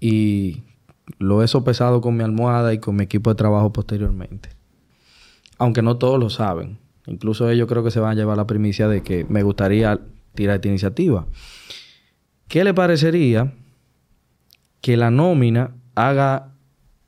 Y 0.00 0.62
lo 1.18 1.42
he 1.42 1.48
sopesado 1.48 2.00
con 2.00 2.16
mi 2.16 2.24
almohada 2.24 2.72
y 2.74 2.78
con 2.78 2.96
mi 2.96 3.04
equipo 3.04 3.30
de 3.30 3.36
trabajo 3.36 3.72
posteriormente. 3.72 4.50
Aunque 5.58 5.82
no 5.82 5.96
todos 5.96 6.18
lo 6.18 6.30
saben. 6.30 6.78
Incluso 7.06 7.48
ellos 7.50 7.68
creo 7.68 7.84
que 7.84 7.90
se 7.90 8.00
van 8.00 8.12
a 8.12 8.14
llevar 8.14 8.36
la 8.36 8.46
primicia 8.46 8.88
de 8.88 9.02
que 9.02 9.24
me 9.28 9.42
gustaría 9.42 10.00
tirar 10.34 10.56
esta 10.56 10.68
iniciativa. 10.68 11.26
¿Qué 12.48 12.64
le 12.64 12.74
parecería 12.74 13.52
que 14.80 14.96
la 14.96 15.10
nómina 15.10 15.74
haga 15.94 16.52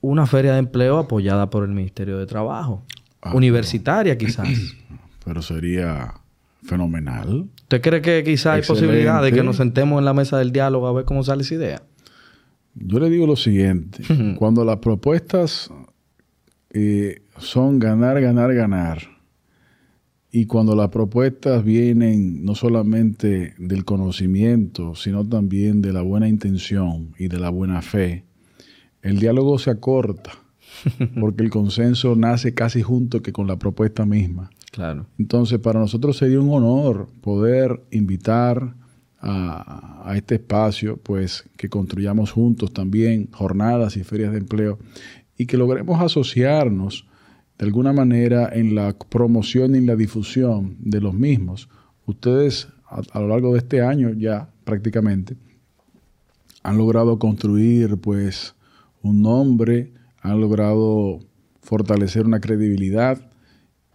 una 0.01 0.27
feria 0.27 0.53
de 0.53 0.59
empleo 0.59 0.99
apoyada 0.99 1.51
por 1.51 1.65
el 1.65 1.71
Ministerio 1.71 2.19
de 2.19 2.27
Trabajo. 2.27 2.85
Ah, 3.23 3.35
Universitaria 3.35 4.17
quizás. 4.19 4.49
Pero 5.25 5.43
sería 5.43 6.15
fenomenal. 6.65 7.49
¿Usted 7.63 7.81
cree 7.81 8.03
que 8.03 8.25
quizás 8.25 8.55
hay 8.55 8.63
posibilidad 8.63 9.23
de 9.23 9.33
que 9.33 9.43
nos 9.43 9.57
sentemos 9.57 9.99
en 9.99 10.05
la 10.05 10.15
mesa 10.15 10.39
del 10.39 10.53
diálogo 10.53 10.87
a 10.87 10.93
ver 10.93 11.05
cómo 11.05 11.23
sale 11.23 11.43
esa 11.43 11.55
idea? 11.55 11.83
Yo 12.75 12.99
le 12.99 13.09
digo 13.09 13.27
lo 13.27 13.37
siguiente. 13.37 14.03
Cuando 14.39 14.65
las 14.65 14.79
propuestas 14.79 15.71
eh, 16.71 17.23
son 17.39 17.79
ganar, 17.79 18.21
ganar, 18.21 18.53
ganar, 18.55 19.15
y 20.37 20.47
cuando 20.47 20.75
las 20.75 20.89
propuestas 20.89 21.63
vienen 21.63 22.45
no 22.45 22.57
solamente 22.57 23.55
del 23.57 23.85
conocimiento, 23.85 24.97
sino 24.97 25.25
también 25.25 25.81
de 25.81 25.93
la 25.93 26.03
buena 26.03 26.27
intención 26.27 27.15
y 27.17 27.29
de 27.29 27.39
la 27.39 27.51
buena 27.51 27.83
fe, 27.83 28.25
el 29.03 29.21
diálogo 29.21 29.61
se 29.61 29.71
acorta 29.71 30.33
porque 31.21 31.45
el 31.45 31.51
consenso 31.51 32.17
nace 32.17 32.53
casi 32.53 32.83
junto 32.83 33.23
que 33.23 33.33
con 33.33 33.47
la 33.47 33.61
propuesta 33.61 34.07
misma. 34.07 34.51
Claro. 34.75 35.07
Entonces, 35.19 35.61
para 35.61 35.79
nosotros 35.79 36.17
sería 36.17 36.41
un 36.41 36.51
honor 36.51 37.07
poder 37.21 37.81
invitar 37.93 38.75
a, 39.21 40.03
a, 40.11 40.17
este 40.17 40.35
espacio, 40.35 40.97
pues 40.97 41.45
que 41.57 41.69
construyamos 41.69 42.33
juntos 42.33 42.73
también 42.73 43.31
jornadas 43.31 43.97
y 43.97 44.03
ferias 44.03 44.33
de 44.33 44.39
empleo 44.39 44.79
y 45.39 45.47
que 45.47 45.57
logremos 45.57 46.01
asociarnos 46.03 47.07
de 47.57 47.67
alguna 47.67 47.93
manera 47.93 48.51
en 48.53 48.75
la 48.75 48.97
promoción 48.99 49.77
y 49.77 49.79
en 49.79 49.87
la 49.87 49.95
difusión 49.95 50.77
de 50.81 51.01
los 51.01 51.15
mismos. 51.15 51.69
Ustedes 52.05 52.69
a, 52.89 53.21
lo 53.21 53.29
largo 53.29 53.53
de 53.53 53.59
este 53.59 53.81
año 53.81 54.13
ya 54.13 54.51
prácticamente 54.65 55.37
han 56.65 56.79
logrado 56.79 57.19
construir 57.19 57.97
pues 57.99 58.57
un 59.03 59.23
nombre, 59.23 59.93
han 60.21 60.41
logrado 60.41 61.21
fortalecer 61.61 62.27
una 62.27 62.41
credibilidad 62.41 63.31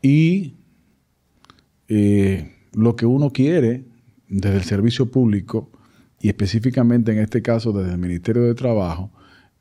y 0.01 0.56
eh, 1.90 2.56
lo 2.74 2.95
que 2.95 3.06
uno 3.06 3.32
quiere 3.32 3.84
desde 4.28 4.57
el 4.57 4.64
servicio 4.64 5.11
público 5.11 5.70
y 6.22 6.28
específicamente 6.30 7.11
en 7.11 7.20
este 7.20 7.41
caso 7.41 7.72
desde 7.74 7.91
el 7.91 7.98
Ministerio 7.98 8.44
de 8.44 8.53
Trabajo 8.53 9.11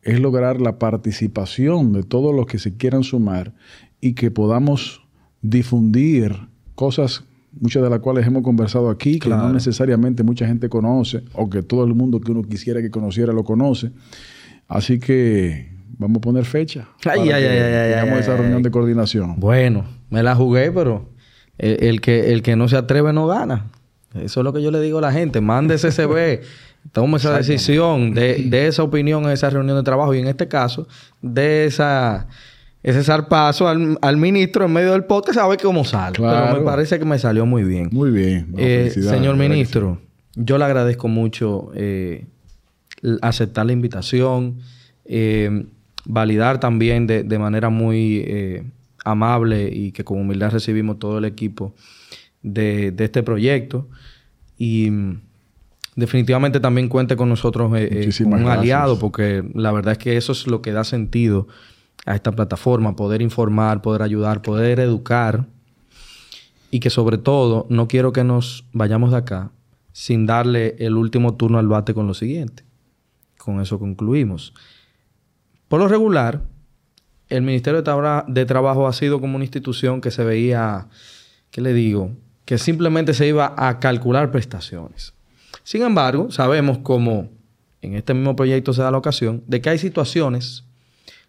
es 0.02 0.20
lograr 0.20 0.60
la 0.60 0.78
participación 0.78 1.92
de 1.92 2.02
todos 2.02 2.34
los 2.34 2.46
que 2.46 2.58
se 2.58 2.76
quieran 2.76 3.02
sumar 3.02 3.54
y 4.00 4.12
que 4.12 4.30
podamos 4.30 5.02
difundir 5.42 6.36
cosas, 6.74 7.24
muchas 7.60 7.82
de 7.82 7.90
las 7.90 8.00
cuales 8.00 8.26
hemos 8.26 8.42
conversado 8.42 8.90
aquí, 8.90 9.18
que 9.18 9.28
no 9.28 9.52
necesariamente 9.52 10.22
mucha 10.22 10.46
gente 10.46 10.68
conoce 10.68 11.24
o 11.32 11.50
que 11.50 11.62
todo 11.62 11.84
el 11.84 11.94
mundo 11.94 12.20
que 12.20 12.30
uno 12.32 12.42
quisiera 12.42 12.80
que 12.80 12.90
conociera 12.90 13.32
lo 13.32 13.44
conoce. 13.44 13.90
Así 14.68 14.98
que 14.98 15.72
vamos 15.98 16.18
a 16.18 16.20
poner 16.20 16.44
fecha. 16.44 16.88
Ay, 17.04 17.30
ay, 17.30 17.44
ay, 17.44 17.92
ay, 17.94 18.18
esa 18.18 18.36
reunión 18.36 18.62
de 18.62 18.70
coordinación. 18.70 19.40
Bueno, 19.40 19.84
me 20.10 20.22
la 20.22 20.34
jugué, 20.34 20.70
pero 20.70 21.08
el, 21.58 22.00
que, 22.00 22.32
el 22.32 22.42
que 22.42 22.56
no 22.56 22.68
se 22.68 22.76
atreve 22.76 23.12
no 23.12 23.26
gana. 23.26 23.66
Eso 24.14 24.40
es 24.40 24.44
lo 24.44 24.52
que 24.52 24.62
yo 24.62 24.70
le 24.70 24.80
digo 24.80 24.98
a 24.98 25.02
la 25.02 25.12
gente. 25.12 25.40
Mande 25.40 25.74
ese 25.74 25.90
CV. 25.90 26.42
Tome 26.92 27.18
esa 27.18 27.36
decisión 27.36 28.14
de, 28.14 28.44
de, 28.44 28.66
esa 28.66 28.82
opinión 28.82 29.24
en 29.24 29.30
esa 29.30 29.50
reunión 29.50 29.76
de 29.76 29.82
trabajo 29.82 30.14
y 30.14 30.20
en 30.20 30.28
este 30.28 30.48
caso 30.48 30.86
de 31.20 31.66
esa 31.66 32.26
ese 32.82 33.02
zarpazo 33.02 33.68
al, 33.68 33.98
al 34.00 34.16
ministro 34.16 34.64
en 34.64 34.72
medio 34.72 34.92
del 34.92 35.04
podcast 35.04 35.38
a 35.38 35.46
ver 35.48 35.58
cómo 35.60 35.84
sale. 35.84 36.16
Pero 36.16 36.58
me 36.58 36.64
parece 36.64 36.98
que 36.98 37.04
me 37.04 37.18
salió 37.18 37.44
muy 37.44 37.64
bien. 37.64 37.88
Muy 37.92 38.10
bien. 38.10 38.54
Eh, 38.56 38.90
señor 38.90 39.36
ministro, 39.36 40.00
yo 40.34 40.56
le 40.56 40.64
agradezco 40.64 41.08
mucho 41.08 41.70
eh, 41.74 42.26
aceptar 43.20 43.66
la 43.66 43.72
invitación, 43.72 44.60
eh, 45.04 45.66
validar 46.06 46.60
también 46.60 47.06
de, 47.06 47.24
de 47.24 47.38
manera 47.38 47.68
muy 47.68 48.64
amable 49.04 49.70
y 49.72 49.92
que 49.92 50.04
con 50.04 50.20
humildad 50.20 50.52
recibimos 50.52 50.98
todo 50.98 51.18
el 51.18 51.24
equipo 51.24 51.74
de, 52.42 52.90
de 52.90 53.04
este 53.04 53.22
proyecto. 53.22 53.88
Y 54.56 54.90
mm, 54.90 55.20
definitivamente 55.96 56.60
también 56.60 56.88
cuente 56.88 57.16
con 57.16 57.28
nosotros 57.28 57.72
como 58.22 58.36
un 58.36 58.48
aliado, 58.48 58.98
porque 58.98 59.44
la 59.54 59.72
verdad 59.72 59.92
es 59.92 59.98
que 59.98 60.16
eso 60.16 60.32
es 60.32 60.46
lo 60.46 60.62
que 60.62 60.72
da 60.72 60.84
sentido 60.84 61.48
a 62.06 62.14
esta 62.14 62.32
plataforma, 62.32 62.94
poder 62.94 63.20
informar, 63.20 63.82
poder 63.82 64.02
ayudar, 64.02 64.40
poder 64.40 64.78
educar 64.80 65.46
y 66.70 66.80
que 66.80 66.90
sobre 66.90 67.18
todo 67.18 67.66
no 67.68 67.88
quiero 67.88 68.12
que 68.12 68.24
nos 68.24 68.64
vayamos 68.72 69.10
de 69.10 69.16
acá 69.16 69.50
sin 69.92 70.26
darle 70.26 70.76
el 70.78 70.96
último 70.96 71.34
turno 71.34 71.58
al 71.58 71.66
bate 71.66 71.94
con 71.94 72.06
lo 72.06 72.14
siguiente. 72.14 72.62
Con 73.36 73.60
eso 73.60 73.80
concluimos. 73.80 74.54
Por 75.66 75.80
lo 75.80 75.88
regular, 75.88 76.42
el 77.28 77.42
Ministerio 77.42 77.82
de, 77.82 78.46
Trabajo 78.46 78.86
ha 78.86 78.92
sido 78.92 79.20
como 79.20 79.36
una 79.36 79.44
institución 79.44 80.00
que 80.00 80.10
se 80.10 80.24
veía, 80.24 80.88
¿qué 81.50 81.60
le 81.60 81.72
digo? 81.72 82.12
Que 82.44 82.58
simplemente 82.58 83.14
se 83.14 83.26
iba 83.26 83.54
a 83.56 83.78
calcular 83.80 84.30
prestaciones. 84.30 85.14
Sin 85.62 85.82
embargo, 85.82 86.30
sabemos 86.30 86.78
como 86.78 87.28
en 87.82 87.94
este 87.94 88.14
mismo 88.14 88.34
proyecto 88.34 88.72
se 88.72 88.82
da 88.82 88.90
la 88.90 88.98
ocasión 88.98 89.42
de 89.46 89.60
que 89.60 89.70
hay 89.70 89.78
situaciones 89.78 90.64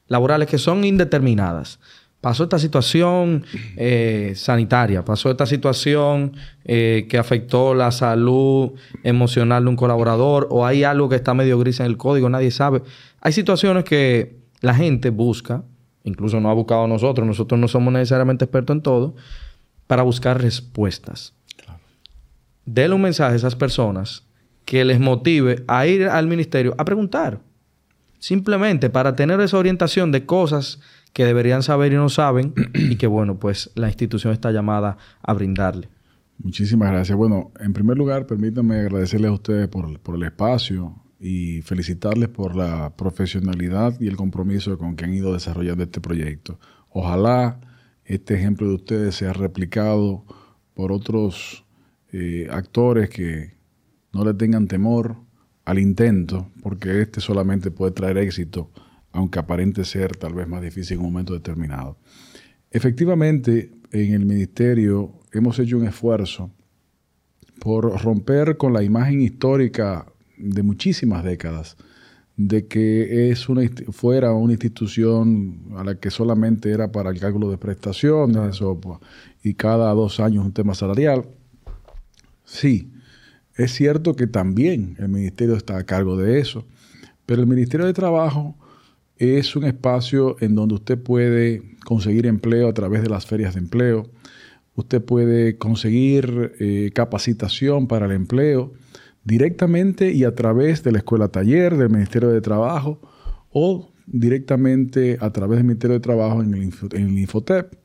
laborales 0.08 0.48
que 0.48 0.58
son 0.58 0.84
indeterminadas. 0.84 1.80
Pasó 2.22 2.44
esta 2.44 2.60
situación 2.60 3.46
eh, 3.78 4.34
sanitaria, 4.36 5.06
pasó 5.06 5.32
esta 5.32 5.46
situación 5.46 6.34
eh, 6.66 7.08
que 7.10 7.18
afectó 7.18 7.74
la 7.74 7.92
salud 7.92 8.74
emocional 9.04 9.64
de 9.64 9.70
un 9.70 9.78
colaborador 9.78 10.48
o 10.52 10.66
hay 10.66 10.84
algo 10.84 11.08
que 11.08 11.16
está 11.16 11.34
medio 11.34 11.58
gris 11.60 11.80
en 11.80 11.86
el 11.86 11.96
código, 11.96 12.30
nadie 12.30 12.52
sabe. 12.52 12.82
Hay 13.22 13.32
situaciones 13.32 13.86
que 13.86 14.38
la 14.60 14.76
gente 14.76 15.12
busca, 15.12 15.64
incluso 16.04 16.40
no 16.40 16.50
ha 16.50 16.54
buscado 16.54 16.86
a 16.86 16.88
nosotros, 16.88 17.26
nosotros 17.28 17.60
no 17.60 17.68
somos 17.68 17.94
necesariamente 17.94 18.46
expertos 18.46 18.76
en 18.76 18.82
todo, 18.82 19.16
para 19.88 20.04
buscar 20.04 20.42
respuestas. 20.42 21.34
Claro. 21.64 21.82
Denle 22.66 22.96
un 22.96 23.02
mensaje 23.02 23.34
a 23.34 23.36
esas 23.36 23.56
personas 23.56 24.24
que 24.66 24.86
les 24.86 25.00
motive 25.00 25.64
a 25.68 25.88
ir 25.88 26.08
al 26.08 26.28
ministerio 26.28 26.76
a 26.78 26.86
preguntar. 26.86 27.42
Simplemente 28.20 28.90
para 28.90 29.16
tener 29.16 29.40
esa 29.42 29.58
orientación 29.58 30.12
de 30.12 30.26
cosas 30.26 30.80
que 31.14 31.26
deberían 31.26 31.64
saber 31.64 31.94
y 31.94 31.96
no 31.96 32.10
saben 32.10 32.54
y 32.74 32.98
que, 32.98 33.08
bueno, 33.08 33.40
pues 33.40 33.72
la 33.76 33.88
institución 33.88 34.34
está 34.34 34.52
llamada 34.52 34.98
a 35.24 35.34
brindarle. 35.34 35.90
Muchísimas 36.38 36.92
gracias. 36.92 37.18
Bueno, 37.18 37.52
en 37.60 37.74
primer 37.74 37.98
lugar, 37.98 38.26
permítanme 38.28 38.76
agradecerles 38.80 39.30
a 39.30 39.34
ustedes 39.34 39.68
por, 39.68 40.00
por 40.00 40.16
el 40.16 40.24
espacio 40.24 40.96
y 41.20 41.62
felicitarles 41.64 42.30
por 42.30 42.56
la 42.56 42.96
profesionalidad 42.96 44.00
y 44.00 44.08
el 44.08 44.16
compromiso 44.16 44.78
con 44.78 44.96
que 44.96 45.06
han 45.06 45.14
ido 45.14 45.34
desarrollando 45.34 45.84
este 45.84 46.00
proyecto. 46.00 46.60
Ojalá 46.90 47.60
este 48.06 48.36
ejemplo 48.36 48.68
de 48.68 48.76
ustedes 48.76 49.16
sea 49.16 49.34
replicado 49.34 50.24
por 50.74 50.91
otros 50.91 51.66
eh, 52.12 52.48
actores 52.50 53.10
que 53.10 53.58
no 54.14 54.24
le 54.24 54.34
tengan 54.34 54.68
temor 54.68 55.18
al 55.66 55.78
intento, 55.78 56.50
porque 56.64 57.02
este 57.02 57.22
solamente 57.22 57.70
puede 57.70 57.91
traer 57.91 58.18
éxito, 58.18 58.72
aunque 59.12 59.38
aparente 59.38 59.86
ser 59.86 60.16
tal 60.16 60.34
vez 60.34 60.48
más 60.48 60.62
difícil 60.62 60.96
en 60.96 61.06
un 61.06 61.12
momento 61.12 61.34
determinado. 61.34 61.98
Efectivamente, 62.72 63.72
en 63.91 64.14
el 64.14 64.26
ministerio 64.26 65.20
hemos 65.32 65.60
hecho 65.60 65.78
un 65.78 65.86
esfuerzo 65.86 66.52
por 67.60 68.02
romper 68.02 68.58
con 68.58 68.74
la 68.74 68.82
imagen 68.82 69.22
histórica 69.22 70.08
de 70.40 70.64
muchísimas 70.64 71.24
décadas 71.24 71.78
de 72.40 72.68
que 72.68 73.32
es 73.32 73.49
una, 73.49 73.64
fuera 73.91 74.32
una 74.32 74.53
institución 74.53 75.60
a 75.76 75.84
la 75.84 75.95
que 75.95 76.10
solamente 76.10 76.72
era 76.72 76.90
para 76.90 77.10
el 77.10 77.20
cálculo 77.20 77.52
de 77.52 77.57
prestaciones 77.57 78.61
y 79.44 79.56
cada 79.56 79.94
dos 79.94 80.22
años 80.22 80.45
un 80.45 80.53
tema 80.53 80.74
salarial. 80.74 81.26
Sí, 82.45 82.94
es 83.56 83.74
cierto 83.74 84.16
que 84.16 84.26
también 84.26 84.95
el 84.99 85.10
ministerio 85.10 85.57
está 85.57 85.76
a 85.76 85.84
cargo 85.84 86.16
de 86.16 86.40
eso, 86.40 86.66
pero 87.26 87.41
el 87.41 87.48
Ministerio 87.48 87.86
de 87.86 87.94
Trabajo 87.94 88.56
es 89.18 89.57
un 89.57 89.66
espacio 89.66 90.38
en 90.40 90.56
donde 90.56 90.76
usted 90.76 90.98
puede 90.98 91.61
conseguir 91.84 92.26
empleo 92.26 92.70
a 92.70 92.74
través 92.74 93.02
de 93.03 93.10
las 93.10 93.26
ferias 93.26 93.56
de 93.56 93.60
empleo, 93.60 94.10
usted 94.76 95.03
puede 95.03 95.57
conseguir 95.57 96.53
eh, 96.61 96.91
capacitación 96.95 97.88
para 97.88 98.06
el 98.06 98.14
empleo 98.14 98.72
directamente 99.30 100.11
y 100.11 100.23
a 100.23 100.34
través 100.34 100.84
de 100.84 100.91
la 100.91 100.97
escuela 100.97 101.27
taller 101.30 101.77
del 101.77 101.89
Ministerio 101.89 102.30
de 102.30 102.41
Trabajo 102.41 102.99
o 103.51 103.91
directamente 104.07 105.18
a 105.22 105.31
través 105.31 105.57
del 105.57 105.65
Ministerio 105.65 105.93
de 105.93 105.99
Trabajo 105.99 106.41
en 106.41 106.53
el, 106.56 106.73
en 106.93 107.10
el 107.10 107.18
Infotep, 107.19 107.76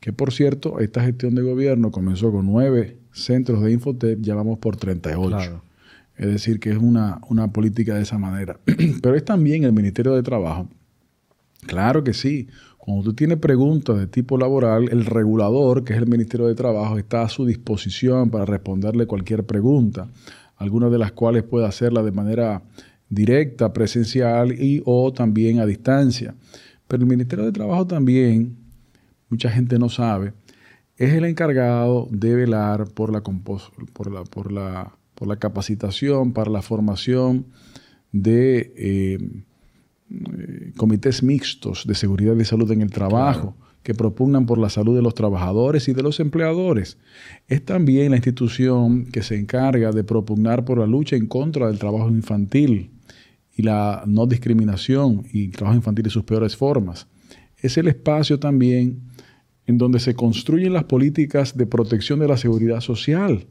que 0.00 0.12
por 0.12 0.32
cierto, 0.32 0.78
esta 0.78 1.02
gestión 1.02 1.34
de 1.34 1.42
gobierno 1.42 1.90
comenzó 1.90 2.30
con 2.30 2.46
nueve 2.46 2.98
centros 3.12 3.62
de 3.62 3.72
Infotep, 3.72 4.20
ya 4.20 4.34
vamos 4.34 4.58
por 4.58 4.76
38. 4.76 5.62
Es 6.16 6.26
decir, 6.26 6.60
que 6.60 6.70
es 6.70 6.78
una, 6.78 7.20
una 7.28 7.52
política 7.52 7.96
de 7.96 8.02
esa 8.02 8.18
manera. 8.18 8.60
Pero 9.02 9.16
es 9.16 9.24
también 9.24 9.64
el 9.64 9.72
Ministerio 9.72 10.14
de 10.14 10.22
Trabajo. 10.22 10.68
Claro 11.66 12.04
que 12.04 12.12
sí. 12.12 12.48
Cuando 12.78 13.02
tú 13.02 13.14
tienes 13.14 13.38
preguntas 13.38 13.98
de 13.98 14.06
tipo 14.06 14.36
laboral, 14.36 14.90
el 14.92 15.06
regulador, 15.06 15.84
que 15.84 15.94
es 15.94 15.98
el 15.98 16.06
Ministerio 16.06 16.46
de 16.46 16.54
Trabajo, 16.54 16.98
está 16.98 17.22
a 17.22 17.28
su 17.28 17.46
disposición 17.46 18.30
para 18.30 18.44
responderle 18.44 19.06
cualquier 19.06 19.44
pregunta, 19.44 20.08
algunas 20.56 20.90
de 20.90 20.98
las 20.98 21.12
cuales 21.12 21.42
puede 21.42 21.66
hacerla 21.66 22.02
de 22.02 22.12
manera 22.12 22.62
directa, 23.08 23.72
presencial 23.72 24.52
y 24.52 24.82
o 24.84 25.12
también 25.12 25.60
a 25.60 25.66
distancia. 25.66 26.34
Pero 26.88 27.02
el 27.02 27.08
Ministerio 27.08 27.44
de 27.44 27.52
Trabajo 27.52 27.86
también, 27.86 28.56
mucha 29.28 29.50
gente 29.50 29.78
no 29.78 29.88
sabe, 29.88 30.32
es 30.96 31.12
el 31.12 31.24
encargado 31.24 32.08
de 32.10 32.34
velar 32.34 32.88
por 32.92 33.12
la, 33.12 33.22
por 33.22 34.12
la, 34.12 34.24
por 34.24 34.52
la, 34.52 34.96
por 35.14 35.28
la 35.28 35.36
capacitación, 35.36 36.32
para 36.32 36.50
la 36.50 36.62
formación 36.62 37.46
de 38.12 38.72
eh, 38.76 39.18
eh, 40.10 40.72
comités 40.76 41.22
mixtos 41.22 41.84
de 41.86 41.94
seguridad 41.94 42.36
y 42.36 42.44
salud 42.44 42.70
en 42.70 42.82
el 42.82 42.90
trabajo. 42.90 43.56
Que 43.84 43.94
propugnan 43.94 44.46
por 44.46 44.58
la 44.58 44.70
salud 44.70 44.96
de 44.96 45.02
los 45.02 45.14
trabajadores 45.14 45.88
y 45.88 45.92
de 45.92 46.02
los 46.02 46.18
empleadores. 46.18 46.96
Es 47.46 47.64
también 47.64 48.10
la 48.10 48.16
institución 48.16 49.04
que 49.04 49.22
se 49.22 49.36
encarga 49.36 49.92
de 49.92 50.02
propugnar 50.02 50.64
por 50.64 50.78
la 50.78 50.86
lucha 50.86 51.16
en 51.16 51.26
contra 51.26 51.68
del 51.68 51.78
trabajo 51.78 52.08
infantil 52.08 52.90
y 53.54 53.62
la 53.62 54.02
no 54.06 54.26
discriminación 54.26 55.26
y 55.30 55.44
el 55.44 55.52
trabajo 55.52 55.76
infantil 55.76 56.06
y 56.06 56.10
sus 56.10 56.24
peores 56.24 56.56
formas. 56.56 57.06
es 57.58 57.76
el 57.78 57.88
espacio 57.88 58.38
también 58.38 59.00
en 59.66 59.78
donde 59.78 59.98
se 59.98 60.14
construyen 60.14 60.72
las 60.72 60.84
políticas 60.84 61.56
de 61.56 61.66
protección 61.66 62.18
de 62.18 62.28
la 62.28 62.36
seguridad 62.36 62.80
social 62.80 63.46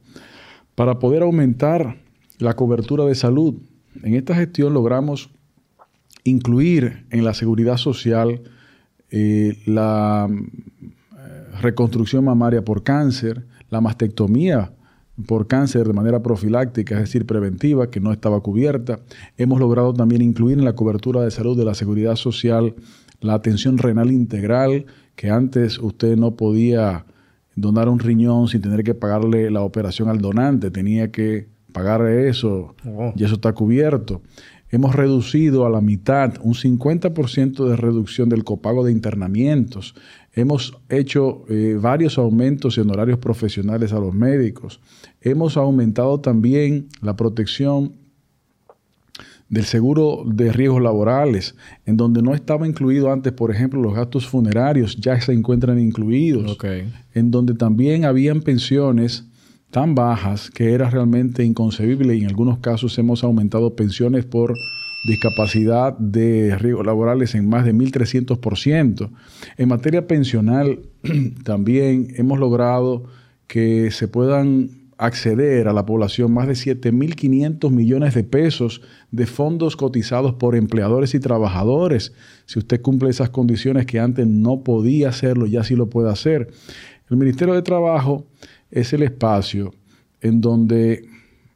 para 0.76 1.00
poder 1.00 1.22
aumentar 1.24 2.02
la 2.40 2.56
cobertura 2.56 3.06
de 3.06 3.16
salud. 3.16 3.56
En 4.04 4.16
esta 4.16 4.36
gestión 4.36 4.74
logramos 4.74 5.30
incluir 6.24 7.06
en 7.12 7.24
la 7.24 7.34
seguridad 7.34 7.78
social 7.78 8.42
eh, 9.16 9.60
la 9.68 10.28
eh, 10.28 11.62
reconstrucción 11.62 12.26
mamaria 12.26 12.66
por 12.66 12.82
cáncer, 12.82 13.46
la 13.70 13.80
mastectomía 13.80 14.74
por 15.28 15.46
cáncer 15.46 15.86
de 15.86 15.94
manera 15.94 16.24
profiláctica, 16.24 16.96
es 16.96 17.02
decir, 17.02 17.28
preventiva, 17.28 17.92
que 17.92 18.00
no 18.00 18.12
estaba 18.12 18.42
cubierta. 18.42 19.02
Hemos 19.38 19.60
logrado 19.60 19.94
también 19.94 20.24
incluir 20.24 20.58
en 20.58 20.66
la 20.66 20.74
cobertura 20.74 21.22
de 21.22 21.30
salud 21.30 21.56
de 21.56 21.64
la 21.64 21.76
seguridad 21.76 22.16
social 22.16 22.74
la 23.22 23.36
atención 23.36 23.78
renal 23.78 24.12
integral, 24.12 24.88
que 25.16 25.30
antes 25.30 25.78
usted 25.78 26.18
no 26.18 26.36
podía 26.36 27.06
donar 27.56 27.90
un 27.90 28.00
riñón 28.00 28.48
sin 28.48 28.62
tener 28.62 28.84
que 28.84 28.96
pagarle 28.96 29.52
la 29.52 29.62
operación 29.62 30.10
al 30.10 30.22
donante, 30.22 30.72
tenía 30.72 31.12
que 31.12 31.50
pagar 31.72 32.02
eso 32.08 32.74
oh. 32.84 33.14
y 33.16 33.24
eso 33.24 33.36
está 33.36 33.54
cubierto. 33.54 34.24
Hemos 34.74 34.96
reducido 34.96 35.68
a 35.68 35.70
la 35.70 35.82
mitad, 35.82 36.34
un 36.42 36.56
50% 36.56 37.70
de 37.70 37.76
reducción 37.76 38.28
del 38.28 38.44
copago 38.44 38.84
de 38.84 38.92
internamientos. 38.92 39.94
Hemos 40.34 40.76
hecho 40.90 41.46
eh, 41.48 41.78
varios 41.80 42.18
aumentos 42.18 42.80
en 42.80 42.90
horarios 42.90 43.20
profesionales 43.20 43.94
a 43.94 44.00
los 44.00 44.16
médicos. 44.16 44.80
Hemos 45.22 45.58
aumentado 45.58 46.22
también 46.22 46.88
la 47.02 47.16
protección 47.16 47.94
del 49.48 49.66
seguro 49.66 50.24
de 50.26 50.52
riesgos 50.52 50.82
laborales, 50.82 51.54
en 51.86 51.96
donde 51.96 52.24
no 52.24 52.34
estaba 52.34 52.68
incluido 52.68 53.12
antes, 53.12 53.32
por 53.32 53.52
ejemplo, 53.52 53.80
los 53.80 53.94
gastos 53.94 54.26
funerarios, 54.28 54.96
ya 54.96 55.22
se 55.22 55.34
encuentran 55.34 55.80
incluidos, 55.80 56.58
en 57.14 57.30
donde 57.30 57.54
también 57.54 58.06
habían 58.06 58.42
pensiones 58.42 59.28
tan 59.74 59.96
bajas 59.96 60.52
que 60.52 60.74
era 60.74 60.88
realmente 60.92 61.44
inconcebible 61.44 62.16
y 62.16 62.22
en 62.22 62.28
algunos 62.28 62.60
casos 62.60 62.96
hemos 63.00 63.24
aumentado 63.24 63.76
pensiones 63.76 64.24
por 64.24 64.54
discapacidad 65.08 65.98
de 65.98 66.56
riesgos 66.60 66.86
laborales 66.86 67.34
en 67.34 67.50
más 67.50 67.66
de 67.66 67.74
1.300%. 67.74 69.10
En 69.58 69.68
materia 69.68 70.06
pensional 70.06 70.80
también 71.44 72.14
hemos 72.18 72.40
logrado 72.40 73.06
que 73.48 73.90
se 73.90 74.08
puedan 74.08 74.70
acceder 75.00 75.68
a 75.68 75.74
la 75.74 75.88
población 75.88 76.32
más 76.32 76.48
de 76.48 76.54
7.500 76.54 77.72
millones 77.72 78.14
de 78.14 78.24
pesos 78.24 78.84
de 79.10 79.26
fondos 79.26 79.76
cotizados 79.76 80.36
por 80.36 80.56
empleadores 80.56 81.16
y 81.16 81.20
trabajadores. 81.20 82.14
Si 82.46 82.60
usted 82.60 82.80
cumple 82.80 83.10
esas 83.10 83.32
condiciones 83.32 83.88
que 83.88 84.00
antes 84.00 84.28
no 84.28 84.64
podía 84.64 85.10
hacerlo, 85.10 85.48
ya 85.48 85.64
sí 85.64 85.76
lo 85.76 85.90
puede 85.90 86.12
hacer. 86.12 86.52
El 87.10 87.18
Ministerio 87.18 87.56
de 87.56 87.64
Trabajo 87.64 88.28
es 88.74 88.92
el 88.92 89.04
espacio 89.04 89.72
en 90.20 90.42
donde 90.42 91.08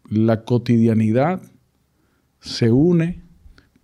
la 0.08 0.44
cotidianidad 0.44 1.42
se 2.40 2.72
une 2.72 3.24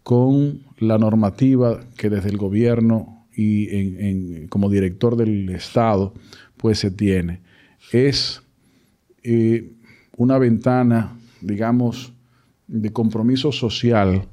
con 0.03 0.61
la 0.77 0.99
normativa 0.99 1.79
que 1.97 2.09
desde 2.11 2.29
el 2.29 2.37
gobierno 2.37 3.25
y 3.35 4.45
como 4.47 4.69
director 4.69 5.15
del 5.15 5.49
Estado 5.49 6.13
pues 6.57 6.77
se 6.77 6.91
tiene. 6.91 7.41
Es 7.91 8.43
eh, 9.23 9.73
una 10.15 10.37
ventana, 10.37 11.17
digamos, 11.41 12.13
de 12.67 12.93
compromiso 12.93 13.51
social 13.51 14.27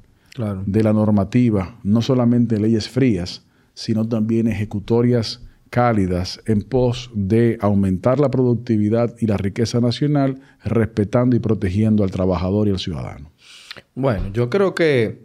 de 0.66 0.82
la 0.82 0.92
normativa, 0.92 1.78
no 1.82 2.02
solamente 2.02 2.60
leyes 2.60 2.88
frías, 2.88 3.44
sino 3.72 4.06
también 4.06 4.46
ejecutorias 4.46 5.42
cálidas 5.70 6.40
en 6.46 6.62
pos 6.62 7.10
de 7.14 7.56
aumentar 7.60 8.20
la 8.20 8.30
productividad 8.30 9.14
y 9.18 9.26
la 9.26 9.36
riqueza 9.36 9.80
nacional, 9.80 10.40
respetando 10.64 11.36
y 11.36 11.38
protegiendo 11.38 12.04
al 12.04 12.10
trabajador 12.10 12.68
y 12.68 12.72
al 12.72 12.78
ciudadano. 12.78 13.30
Bueno, 13.94 14.30
yo 14.32 14.50
creo 14.50 14.74
que 14.74 15.24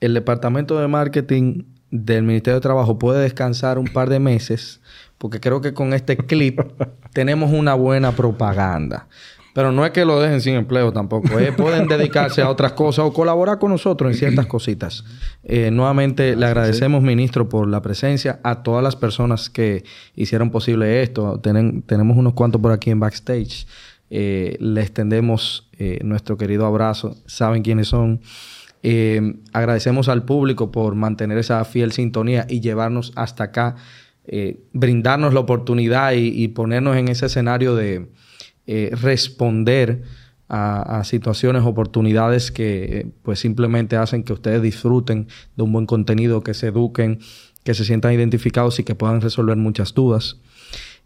el 0.00 0.14
departamento 0.14 0.78
de 0.78 0.86
marketing 0.86 1.64
del 1.90 2.22
Ministerio 2.22 2.56
de 2.56 2.60
Trabajo 2.60 2.98
puede 2.98 3.22
descansar 3.22 3.78
un 3.78 3.86
par 3.86 4.10
de 4.10 4.20
meses, 4.20 4.80
porque 5.16 5.40
creo 5.40 5.60
que 5.60 5.72
con 5.72 5.94
este 5.94 6.16
clip 6.16 6.60
tenemos 7.12 7.50
una 7.52 7.74
buena 7.74 8.12
propaganda. 8.12 9.08
Pero 9.54 9.72
no 9.72 9.84
es 9.84 9.90
que 9.92 10.04
lo 10.04 10.20
dejen 10.20 10.40
sin 10.40 10.54
empleo 10.54 10.92
tampoco. 10.92 11.38
¿eh? 11.38 11.52
Pueden 11.52 11.88
dedicarse 11.88 12.42
a 12.42 12.50
otras 12.50 12.72
cosas 12.72 13.04
o 13.06 13.12
colaborar 13.12 13.58
con 13.58 13.70
nosotros 13.70 14.12
en 14.12 14.18
ciertas 14.18 14.46
cositas. 14.46 15.04
Eh, 15.42 15.70
nuevamente 15.70 16.36
le 16.36 16.46
agradecemos, 16.46 17.02
ministro, 17.02 17.48
por 17.48 17.68
la 17.68 17.82
presencia. 17.82 18.40
A 18.44 18.62
todas 18.62 18.82
las 18.82 18.96
personas 18.96 19.50
que 19.50 19.84
hicieron 20.14 20.50
posible 20.50 21.02
esto. 21.02 21.40
tenemos 21.40 22.16
unos 22.16 22.34
cuantos 22.34 22.60
por 22.60 22.72
aquí 22.72 22.90
en 22.90 23.00
backstage. 23.00 23.66
Eh, 24.10 24.56
le 24.60 24.80
extendemos 24.80 25.68
nuestro 26.02 26.36
querido 26.36 26.66
abrazo. 26.66 27.16
Saben 27.26 27.62
quiénes 27.62 27.88
son. 27.88 28.20
Eh, 28.82 29.34
agradecemos 29.52 30.08
al 30.08 30.24
público 30.24 30.70
por 30.70 30.94
mantener 30.94 31.38
esa 31.38 31.64
fiel 31.64 31.92
sintonía 31.92 32.46
y 32.48 32.60
llevarnos 32.60 33.12
hasta 33.16 33.44
acá, 33.44 33.76
eh, 34.24 34.60
brindarnos 34.72 35.34
la 35.34 35.40
oportunidad 35.40 36.12
y, 36.12 36.46
ponernos 36.48 36.96
en 36.96 37.08
ese 37.08 37.26
escenario 37.26 37.74
de 37.74 38.08
eh, 38.68 38.90
responder 38.92 40.02
a, 40.48 41.02
situaciones, 41.04 41.64
oportunidades 41.64 42.52
que 42.52 43.08
pues 43.22 43.40
simplemente 43.40 43.96
hacen 43.96 44.22
que 44.22 44.32
ustedes 44.32 44.62
disfruten 44.62 45.26
de 45.56 45.62
un 45.64 45.72
buen 45.72 45.84
contenido, 45.84 46.42
que 46.42 46.54
se 46.54 46.68
eduquen, 46.68 47.18
que 47.64 47.74
se 47.74 47.84
sientan 47.84 48.14
identificados 48.14 48.78
y 48.78 48.84
que 48.84 48.94
puedan 48.94 49.20
resolver 49.20 49.56
muchas 49.56 49.92
dudas. 49.92 50.38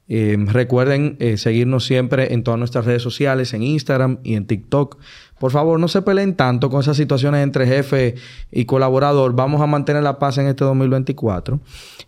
recuerden 0.07 1.17
seguirnos 1.37 1.85
siempre 1.87 2.35
en 2.35 2.45
todas 2.45 2.59
nuestras 2.59 2.85
redes 2.85 3.03
sociales, 3.03 3.53
en 3.53 3.65
Instagram 3.65 4.19
y 4.23 4.35
en 4.35 4.47
TikTok 4.47 4.99
por 5.43 5.51
favor, 5.51 5.81
no 5.81 5.89
se 5.89 6.03
peleen 6.03 6.37
tanto 6.37 6.71
con 6.71 6.83
esas 6.83 6.97
situaciones 6.97 7.43
entre 7.43 7.67
jefe 7.67 8.15
y 8.53 8.65
colaborador. 8.65 9.35
Vamos 9.35 9.61
a 9.61 9.67
mantener 9.67 10.05
la 10.05 10.21
paz 10.21 10.39
en 10.39 10.47
este 10.47 10.63
2024. 10.63 11.59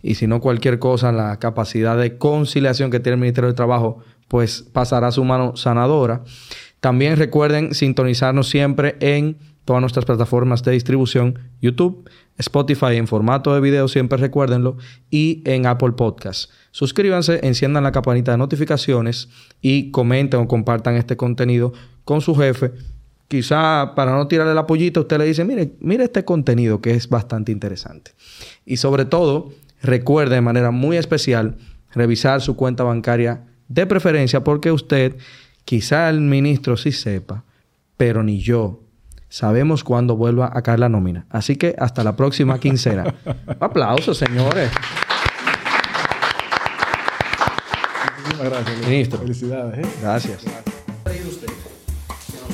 Y 0.01 0.15
si 0.15 0.25
no, 0.25 0.39
cualquier 0.39 0.79
cosa, 0.79 1.11
la 1.11 1.37
capacidad 1.37 1.97
de 1.97 2.17
conciliación 2.17 2.91
que 2.91 3.01
tiene 3.01 3.15
el 3.15 3.19
Ministerio 3.19 3.49
de 3.49 3.53
Trabajo, 3.53 3.99
pues 4.27 4.61
pasará 4.61 5.11
su 5.11 5.23
mano 5.23 5.55
sanadora. 5.55 6.23
También 6.79 7.17
recuerden 7.17 7.73
sintonizarnos 7.73 8.49
siempre 8.49 8.95
en 8.99 9.37
todas 9.65 9.81
nuestras 9.81 10.05
plataformas 10.05 10.63
de 10.63 10.71
distribución, 10.71 11.39
YouTube, 11.61 12.09
Spotify 12.37 12.97
en 12.97 13.07
formato 13.07 13.53
de 13.55 13.61
video, 13.61 13.87
siempre 13.87 14.17
recuérdenlo, 14.19 14.77
y 15.09 15.41
en 15.45 15.65
Apple 15.65 15.93
Podcasts. 15.93 16.49
Suscríbanse, 16.71 17.39
enciendan 17.43 17.83
la 17.83 17.91
campanita 17.91 18.31
de 18.31 18.37
notificaciones 18.37 19.29
y 19.61 19.91
comenten 19.91 20.41
o 20.41 20.47
compartan 20.47 20.95
este 20.95 21.17
contenido 21.17 21.73
con 22.03 22.21
su 22.21 22.35
jefe 22.35 22.73
quizá 23.27 23.93
para 23.95 24.13
no 24.13 24.27
tirarle 24.27 24.53
la 24.53 24.67
pollita, 24.67 24.99
usted 24.99 25.17
le 25.17 25.25
dice, 25.25 25.43
mire, 25.43 25.73
mire 25.79 26.03
este 26.05 26.25
contenido 26.25 26.81
que 26.81 26.91
es 26.91 27.09
bastante 27.09 27.51
interesante. 27.51 28.11
Y 28.65 28.77
sobre 28.77 29.05
todo, 29.05 29.51
recuerde 29.81 30.35
de 30.35 30.41
manera 30.41 30.71
muy 30.71 30.97
especial 30.97 31.57
revisar 31.93 32.41
su 32.41 32.55
cuenta 32.55 32.83
bancaria 32.83 33.45
de 33.67 33.85
preferencia 33.85 34.43
porque 34.43 34.71
usted, 34.71 35.17
quizá 35.63 36.09
el 36.09 36.21
ministro 36.21 36.77
sí 36.77 36.91
sepa, 36.91 37.43
pero 37.97 38.23
ni 38.23 38.39
yo 38.39 38.81
sabemos 39.29 39.83
cuándo 39.83 40.15
vuelva 40.15 40.51
a 40.53 40.61
caer 40.61 40.79
la 40.79 40.89
nómina. 40.89 41.25
Así 41.29 41.55
que 41.55 41.75
hasta 41.77 42.03
la 42.03 42.15
próxima 42.15 42.59
quincena. 42.59 43.13
Aplausos, 43.59 44.17
señores. 44.17 44.71
Muchísimas 48.17 48.49
gracias. 48.49 48.87
Ministro. 48.87 49.19
Felicidades. 49.19 49.85
¿eh? 49.85 49.89
Gracias 50.01 50.45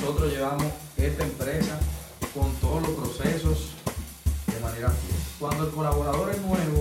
nosotros 0.01 0.33
llevamos 0.33 0.65
esta 0.97 1.23
empresa 1.23 1.79
con 2.33 2.51
todos 2.55 2.81
los 2.81 2.91
procesos 2.91 3.71
de 4.53 4.59
manera 4.59 4.89
fiel. 4.89 5.15
Cuando 5.39 5.65
el 5.65 5.71
colaborador 5.71 6.31
es 6.31 6.41
nuevo, 6.41 6.80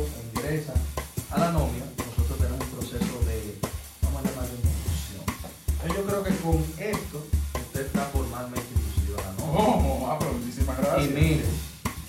con 6.42 6.64
esto 6.78 7.22
usted 7.54 7.86
está 7.86 8.04
formalmente 8.06 8.66
inclusivo 8.74 9.18
a 9.18 9.22
la 9.22 9.32
nómina. 9.32 9.58
Oh, 9.58 10.08
ah, 10.10 10.16
pero 10.18 10.32
muchísimas 10.32 10.78
gracias. 10.78 11.06
Y 11.06 11.08
mire, 11.12 11.44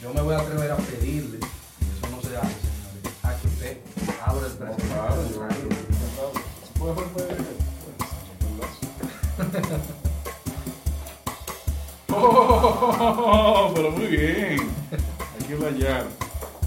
yo 0.01 0.13
me 0.13 0.21
voy 0.21 0.35
a 0.35 0.39
atrever 0.39 0.71
a 0.71 0.77
pedirle, 0.77 1.37
y 1.37 1.85
eso 1.97 2.15
no 2.15 2.21
se 2.21 2.37
hace, 2.37 2.55
señores, 2.61 3.13
a 3.23 3.35
que 3.35 3.47
usted 3.47 3.77
abra 4.25 4.47
el 4.47 4.53
precio. 4.53 4.83
claro, 4.89 5.21
Oh, 12.13 13.71
pero 13.73 13.91
muy 13.91 14.07
bien. 14.07 14.69
Hay 14.91 15.47
que 15.47 15.55
hallar. 15.55 16.05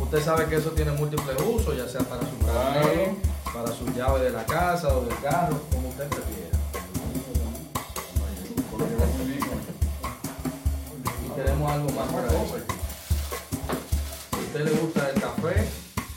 Usted 0.00 0.22
sabe 0.24 0.46
que 0.46 0.56
eso 0.56 0.70
tiene 0.70 0.92
múltiples 0.92 1.36
usos, 1.40 1.76
ya 1.76 1.88
sea 1.88 2.00
para 2.02 2.22
su 2.22 2.38
carro, 2.46 3.16
para 3.52 3.72
su 3.72 3.86
llave 3.94 4.24
de 4.24 4.30
la 4.30 4.44
casa 4.44 4.96
o 4.96 5.04
del 5.04 5.18
carro, 5.20 5.60
como 5.72 5.88
usted 5.88 6.06
prefiera. 6.08 6.58
Y 11.24 11.30
queremos 11.36 11.70
algo 11.70 11.90
más 11.90 12.12
para 12.12 12.26
eso. 12.26 12.56
Si 14.30 14.36
a 14.36 14.40
usted 14.40 14.64
le 14.64 14.70
gusta 14.72 15.10
el 15.10 15.20
café, 15.20 15.68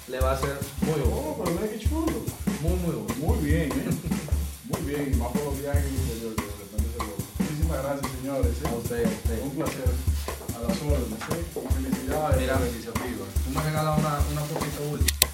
le 0.07 0.19
va 0.19 0.31
a 0.31 0.39
ser 0.39 0.57
muy 0.81 0.99
útil. 0.99 1.13
Oh, 1.13 1.43
pero 1.43 1.69
qué 1.69 1.79
chulo. 1.79 2.25
Muy, 2.61 2.75
muy 2.77 2.95
útil. 2.95 3.17
Muy 3.17 3.37
bien, 3.39 3.71
¿eh? 3.71 3.89
Muy 4.69 4.81
bien, 4.81 5.11
y 5.13 5.15
más 5.15 5.31
por 5.31 5.43
los 5.45 5.61
viajes 5.61 5.83
que 5.85 6.19
yo, 6.19 6.35
que 6.35 6.41
de 6.41 6.51
repente 6.59 6.89
se 6.91 6.97
lo... 6.99 7.13
Muchísimas 7.39 7.83
gracias, 7.83 8.11
señores. 8.19 8.51
¿eh? 8.51 8.67
A 8.67 8.75
usted, 8.75 9.05
a 9.05 9.09
usted. 9.09 9.41
Un 9.43 9.51
placer. 9.51 9.91
A 10.55 10.59
las 10.59 10.81
órdenes, 10.81 11.21
¿eh? 11.31 11.45
Felicidades 11.73 12.41
Mira. 12.41 12.59
la 12.59 12.67
iniciativa. 12.67 13.25
Tú 13.45 13.49
me 13.53 13.63
regalas 13.63 13.99
una, 13.99 14.19
una 14.31 14.41
poquito 14.41 14.83
última. 14.91 15.26